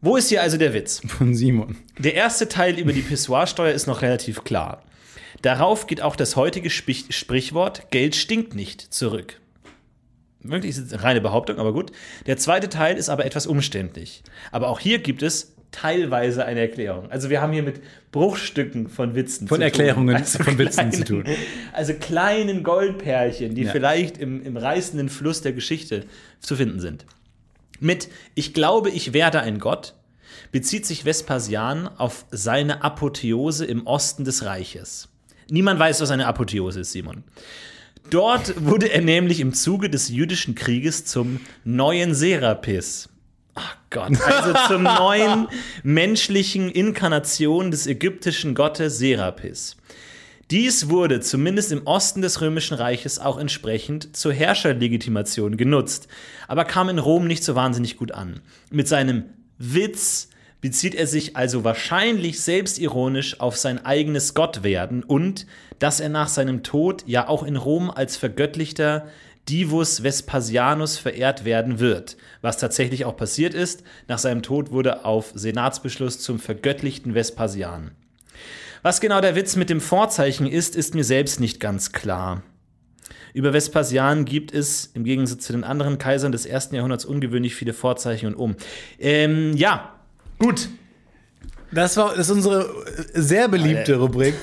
Wo 0.00 0.16
ist 0.16 0.30
hier 0.30 0.42
also 0.42 0.56
der 0.56 0.72
Witz? 0.72 1.02
Von 1.06 1.34
Simon. 1.34 1.76
Der 1.98 2.14
erste 2.14 2.48
Teil 2.48 2.78
über 2.78 2.94
die 2.94 3.02
Pissoirsteuer 3.02 3.74
ist 3.74 3.86
noch 3.86 4.00
relativ 4.00 4.44
klar. 4.44 4.82
Darauf 5.42 5.86
geht 5.86 6.00
auch 6.00 6.16
das 6.16 6.36
heutige 6.36 6.70
Sprich 6.70 7.06
Sprichwort 7.10 7.90
Geld 7.90 8.16
stinkt 8.16 8.54
nicht 8.54 8.80
zurück. 8.80 9.40
Wirklich 10.42 10.70
ist 10.70 10.78
es 10.86 10.92
eine 10.92 11.02
reine 11.02 11.20
Behauptung, 11.20 11.58
aber 11.58 11.72
gut. 11.72 11.92
Der 12.26 12.36
zweite 12.36 12.68
Teil 12.68 12.96
ist 12.96 13.08
aber 13.08 13.24
etwas 13.26 13.46
umständlich. 13.46 14.22
Aber 14.52 14.68
auch 14.68 14.80
hier 14.80 14.98
gibt 14.98 15.22
es 15.22 15.54
teilweise 15.70 16.44
eine 16.44 16.60
Erklärung. 16.60 17.10
Also 17.10 17.30
wir 17.30 17.40
haben 17.40 17.52
hier 17.52 17.62
mit 17.62 17.80
Bruchstücken 18.10 18.88
von 18.88 19.14
Witzen 19.14 19.46
Von 19.46 19.58
zu 19.58 19.64
Erklärungen 19.64 20.16
tun. 20.16 20.44
von 20.44 20.58
Witzen 20.58 20.92
zu 20.92 21.04
tun. 21.04 21.24
Also 21.72 21.94
kleinen 21.94 22.62
Goldpärchen, 22.64 23.54
die 23.54 23.62
Ja. 23.64 23.70
vielleicht 23.72 24.18
im, 24.18 24.42
im 24.44 24.56
reißenden 24.56 25.08
Fluss 25.08 25.42
der 25.42 25.52
Geschichte 25.52 26.04
zu 26.40 26.56
finden 26.56 26.80
sind. 26.80 27.06
Mit 27.78 28.08
Ich 28.34 28.52
glaube, 28.52 28.90
ich 28.90 29.12
werde 29.12 29.40
ein 29.40 29.58
Gott 29.58 29.94
bezieht 30.52 30.86
sich 30.86 31.04
Vespasian 31.04 31.86
auf 31.86 32.24
seine 32.30 32.82
Apotheose 32.82 33.64
im 33.64 33.86
Osten 33.86 34.24
des 34.24 34.44
Reiches. 34.44 35.08
Niemand 35.50 35.78
weiß, 35.78 36.00
was 36.00 36.10
eine 36.10 36.26
Apotheose 36.26 36.80
ist, 36.80 36.92
Simon. 36.92 37.22
Dort 38.08 38.64
wurde 38.64 38.90
er 38.90 39.02
nämlich 39.02 39.40
im 39.40 39.52
Zuge 39.52 39.90
des 39.90 40.08
jüdischen 40.08 40.54
Krieges 40.54 41.04
zum 41.04 41.40
neuen 41.64 42.14
Serapis. 42.14 43.08
Ach 43.54 43.76
Gott, 43.90 44.20
also 44.20 44.54
zur 44.68 44.78
neuen 44.78 45.48
menschlichen 45.82 46.70
Inkarnation 46.70 47.70
des 47.70 47.86
ägyptischen 47.86 48.54
Gottes 48.54 48.98
Serapis. 48.98 49.76
Dies 50.50 50.88
wurde 50.88 51.20
zumindest 51.20 51.70
im 51.70 51.86
Osten 51.86 52.22
des 52.22 52.40
Römischen 52.40 52.74
Reiches 52.74 53.20
auch 53.20 53.38
entsprechend 53.38 54.16
zur 54.16 54.32
Herrscherlegitimation 54.32 55.56
genutzt, 55.56 56.08
aber 56.48 56.64
kam 56.64 56.88
in 56.88 56.98
Rom 56.98 57.28
nicht 57.28 57.44
so 57.44 57.54
wahnsinnig 57.54 57.96
gut 57.96 58.10
an. 58.10 58.40
Mit 58.72 58.88
seinem 58.88 59.24
Witz 59.58 60.29
bezieht 60.60 60.94
er 60.94 61.06
sich 61.06 61.36
also 61.36 61.64
wahrscheinlich 61.64 62.40
selbstironisch 62.40 63.40
auf 63.40 63.56
sein 63.56 63.84
eigenes 63.84 64.34
Gottwerden 64.34 65.02
und 65.02 65.46
dass 65.78 66.00
er 66.00 66.08
nach 66.08 66.28
seinem 66.28 66.62
Tod 66.62 67.04
ja 67.06 67.28
auch 67.28 67.42
in 67.42 67.56
Rom 67.56 67.90
als 67.90 68.16
vergöttlichter 68.16 69.06
Divus 69.48 70.02
Vespasianus 70.02 70.98
verehrt 70.98 71.44
werden 71.44 71.80
wird, 71.80 72.16
was 72.40 72.58
tatsächlich 72.58 73.04
auch 73.04 73.16
passiert 73.16 73.54
ist. 73.54 73.82
Nach 74.06 74.18
seinem 74.18 74.42
Tod 74.42 74.70
wurde 74.70 75.04
auf 75.04 75.32
Senatsbeschluss 75.34 76.20
zum 76.20 76.38
vergöttlichten 76.38 77.14
Vespasian. 77.14 77.92
Was 78.82 79.00
genau 79.00 79.20
der 79.20 79.34
Witz 79.36 79.56
mit 79.56 79.70
dem 79.70 79.80
Vorzeichen 79.80 80.46
ist, 80.46 80.76
ist 80.76 80.94
mir 80.94 81.04
selbst 81.04 81.40
nicht 81.40 81.58
ganz 81.58 81.92
klar. 81.92 82.42
Über 83.32 83.52
Vespasian 83.52 84.24
gibt 84.24 84.52
es 84.52 84.86
im 84.94 85.04
Gegensatz 85.04 85.46
zu 85.46 85.52
den 85.52 85.64
anderen 85.64 85.98
Kaisern 85.98 86.32
des 86.32 86.46
ersten 86.46 86.74
Jahrhunderts 86.74 87.04
ungewöhnlich 87.04 87.54
viele 87.54 87.72
Vorzeichen 87.72 88.26
und 88.26 88.34
um. 88.34 88.56
Ähm, 88.98 89.56
ja, 89.56 89.99
gut. 90.40 90.68
Das 91.72 91.96
war 91.96 92.16
das 92.16 92.28
ist 92.28 92.32
unsere 92.32 92.68
sehr 93.14 93.46
beliebte 93.48 93.96
Rubrik. 93.96 94.34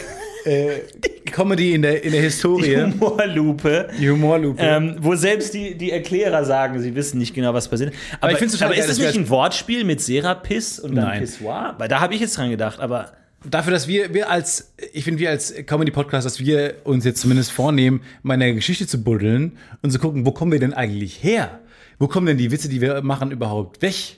äh, 0.45 0.79
Comedy 1.25 1.73
in 1.73 1.81
der, 1.81 2.03
in 2.03 2.13
der 2.13 2.21
Historie. 2.21 2.75
Die 2.75 2.81
Humorlupe. 2.81 3.89
Die 3.99 4.09
Humorlupe. 4.09 4.61
Ähm, 4.61 4.95
wo 4.99 5.13
selbst 5.15 5.53
die, 5.53 5.77
die 5.77 5.91
Erklärer 5.91 6.45
sagen, 6.45 6.79
sie 6.81 6.95
wissen 6.95 7.17
nicht 7.17 7.33
genau, 7.33 7.53
was 7.53 7.67
passiert. 7.67 7.93
Aber, 8.21 8.31
aber 8.31 8.39
geil, 8.39 8.79
ist 8.79 8.89
das 8.89 8.97
nicht 8.97 9.15
ein 9.15 9.29
Wortspiel 9.29 9.83
mit 9.83 9.99
Serapis 10.01 10.79
und 10.79 10.95
dann. 10.95 11.19
Pissoir? 11.19 11.75
Weil 11.77 11.89
da 11.89 11.99
habe 11.99 12.15
ich 12.15 12.21
jetzt 12.21 12.37
dran 12.37 12.49
gedacht, 12.49 12.79
aber 12.79 13.11
Dafür, 13.45 13.71
dass 13.71 13.87
wir, 13.87 14.13
wir 14.15 14.31
als, 14.31 14.73
ich 14.93 15.03
finde, 15.03 15.19
wir 15.19 15.29
als 15.29 15.53
Comedy-Podcast, 15.53 16.25
dass 16.25 16.39
wir 16.39 16.75
uns 16.83 17.05
jetzt 17.05 17.21
zumindest 17.21 17.51
vornehmen, 17.51 18.01
mal 18.23 18.33
in 18.33 18.39
der 18.39 18.53
Geschichte 18.53 18.87
zu 18.87 19.03
buddeln 19.03 19.57
und 19.83 19.91
zu 19.91 19.99
gucken, 19.99 20.25
wo 20.25 20.31
kommen 20.31 20.51
wir 20.51 20.59
denn 20.59 20.73
eigentlich 20.73 21.23
her? 21.23 21.59
Wo 21.99 22.07
kommen 22.07 22.25
denn 22.25 22.37
die 22.37 22.51
Witze, 22.51 22.67
die 22.67 22.81
wir 22.81 23.01
machen, 23.03 23.29
überhaupt 23.31 23.81
weg? 23.83 24.17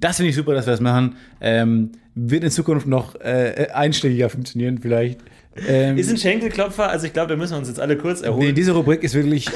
Das 0.00 0.16
finde 0.16 0.30
ich 0.30 0.36
super, 0.36 0.54
dass 0.54 0.66
wir 0.66 0.72
das 0.72 0.80
machen. 0.80 1.16
Ähm, 1.40 1.92
wird 2.14 2.42
in 2.42 2.50
Zukunft 2.50 2.86
noch 2.86 3.14
äh, 3.20 3.68
einschlägiger 3.72 4.28
funktionieren, 4.30 4.78
vielleicht. 4.78 5.20
Ähm, 5.68 5.98
ist 5.98 6.10
ein 6.10 6.16
Schenkelklopfer. 6.16 6.88
Also 6.88 7.06
ich 7.06 7.12
glaube, 7.12 7.28
da 7.28 7.36
müssen 7.36 7.52
wir 7.52 7.58
uns 7.58 7.68
jetzt 7.68 7.80
alle 7.80 7.96
kurz 7.96 8.22
erholen. 8.22 8.46
nee, 8.46 8.52
diese 8.52 8.72
Rubrik 8.72 9.02
ist 9.02 9.14
wirklich 9.14 9.46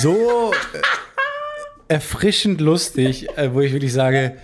so 0.00 0.52
äh, 0.72 1.94
erfrischend 1.94 2.60
lustig, 2.60 3.28
äh, 3.36 3.52
wo 3.52 3.60
ich 3.60 3.72
wirklich 3.72 3.92
sage, 3.92 4.36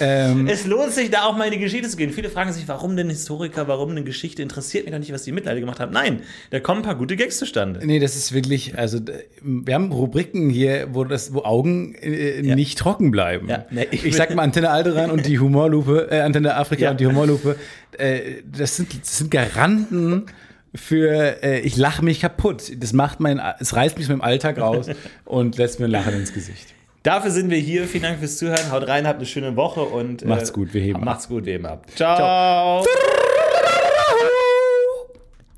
ähm, 0.00 0.46
Es 0.46 0.66
lohnt 0.66 0.92
sich, 0.92 1.10
da 1.10 1.24
auch 1.24 1.36
mal 1.36 1.44
in 1.44 1.52
die 1.52 1.58
Geschichte 1.58 1.88
zu 1.88 1.96
gehen. 1.96 2.12
Viele 2.12 2.30
fragen 2.30 2.52
sich, 2.52 2.66
warum 2.68 2.96
denn 2.96 3.08
Historiker, 3.08 3.68
warum 3.68 3.90
eine 3.90 4.02
Geschichte? 4.04 4.42
Interessiert 4.42 4.84
mich 4.84 4.92
doch 4.92 4.98
nicht, 4.98 5.12
was 5.12 5.22
die 5.22 5.32
Mittelalter 5.32 5.60
gemacht 5.60 5.80
haben. 5.80 5.92
Nein, 5.92 6.22
da 6.50 6.60
kommen 6.60 6.80
ein 6.80 6.84
paar 6.84 6.94
gute 6.96 7.16
Gags 7.16 7.38
zustande. 7.38 7.80
Nee, 7.84 7.98
das 7.98 8.16
ist 8.16 8.32
wirklich, 8.32 8.78
also 8.78 8.98
wir 9.42 9.74
haben 9.74 9.92
Rubriken 9.92 10.50
hier, 10.50 10.88
wo 10.92 11.04
das, 11.04 11.34
wo 11.34 11.42
Augen 11.42 11.94
äh, 11.94 12.42
nicht 12.42 12.78
trocken 12.78 13.10
bleiben. 13.10 13.48
Ja, 13.48 13.66
nee, 13.70 13.86
ich 13.90 14.04
ich, 14.04 14.16
sag 14.16 14.34
mal 14.34 14.42
Antenne 14.42 14.70
Alderan 14.70 15.10
und 15.10 15.26
die 15.26 15.38
Humorlupe, 15.38 16.08
äh, 16.10 16.20
Antenne 16.20 16.56
Afrika 16.56 16.84
Ja. 16.84 16.90
und 16.92 17.00
die 17.00 17.06
Humorlupe, 17.06 17.56
äh, 17.98 18.42
das, 18.44 18.76
sind, 18.76 19.00
das 19.00 19.18
sind 19.18 19.30
Garanten 19.30 20.26
für 20.74 21.42
äh, 21.42 21.60
ich 21.60 21.76
lache 21.76 22.04
mich 22.04 22.20
kaputt. 22.20 22.72
Das 22.78 22.92
macht 22.92 23.20
mein, 23.20 23.40
es 23.58 23.76
reißt 23.76 23.96
mich 23.98 24.06
aus 24.06 24.10
meinem 24.10 24.22
Alltag 24.22 24.58
raus 24.58 24.86
und 25.24 25.58
lässt 25.58 25.80
mir 25.80 25.86
ein 25.86 25.90
Lachen 25.90 26.14
ins 26.14 26.32
Gesicht. 26.32 26.74
Dafür 27.02 27.30
sind 27.30 27.50
wir 27.50 27.58
hier. 27.58 27.88
Vielen 27.88 28.04
Dank 28.04 28.18
fürs 28.20 28.38
Zuhören. 28.38 28.70
Haut 28.70 28.86
rein, 28.86 29.06
habt 29.06 29.18
eine 29.18 29.26
schöne 29.26 29.56
Woche 29.56 29.82
und 29.82 30.22
äh, 30.22 30.26
Macht's 30.26 30.52
gut, 30.52 30.72
wir 30.72 30.80
heben 30.80 31.00
ab. 31.00 31.04
Macht's 31.04 31.28
gut, 31.28 31.44
wir 31.46 31.54
heben 31.54 31.66
ab. 31.66 31.86
Ciao. 31.96 32.84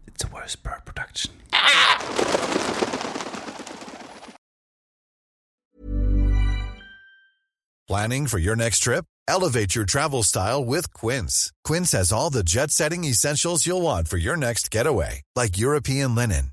It's 0.07 0.25
a 0.25 0.33
worst 0.33 0.63
bird 0.63 0.85
production. 0.85 1.33
Planning 7.87 8.27
for 8.29 8.39
your 8.39 8.57
next 8.57 8.79
trip? 8.79 9.05
Elevate 9.29 9.75
your 9.75 9.85
travel 9.85 10.23
style 10.23 10.65
with 10.65 10.93
Quince. 10.95 11.53
Quince 11.65 11.93
has 11.93 12.13
all 12.13 12.31
the 12.31 12.43
jet 12.43 12.71
setting 12.71 13.05
essentials 13.05 13.67
you'll 13.67 13.83
want 13.83 14.09
for 14.09 14.17
your 14.17 14.37
next 14.37 14.71
getaway, 14.71 15.21
like 15.37 15.59
European 15.59 16.15
linen, 16.15 16.53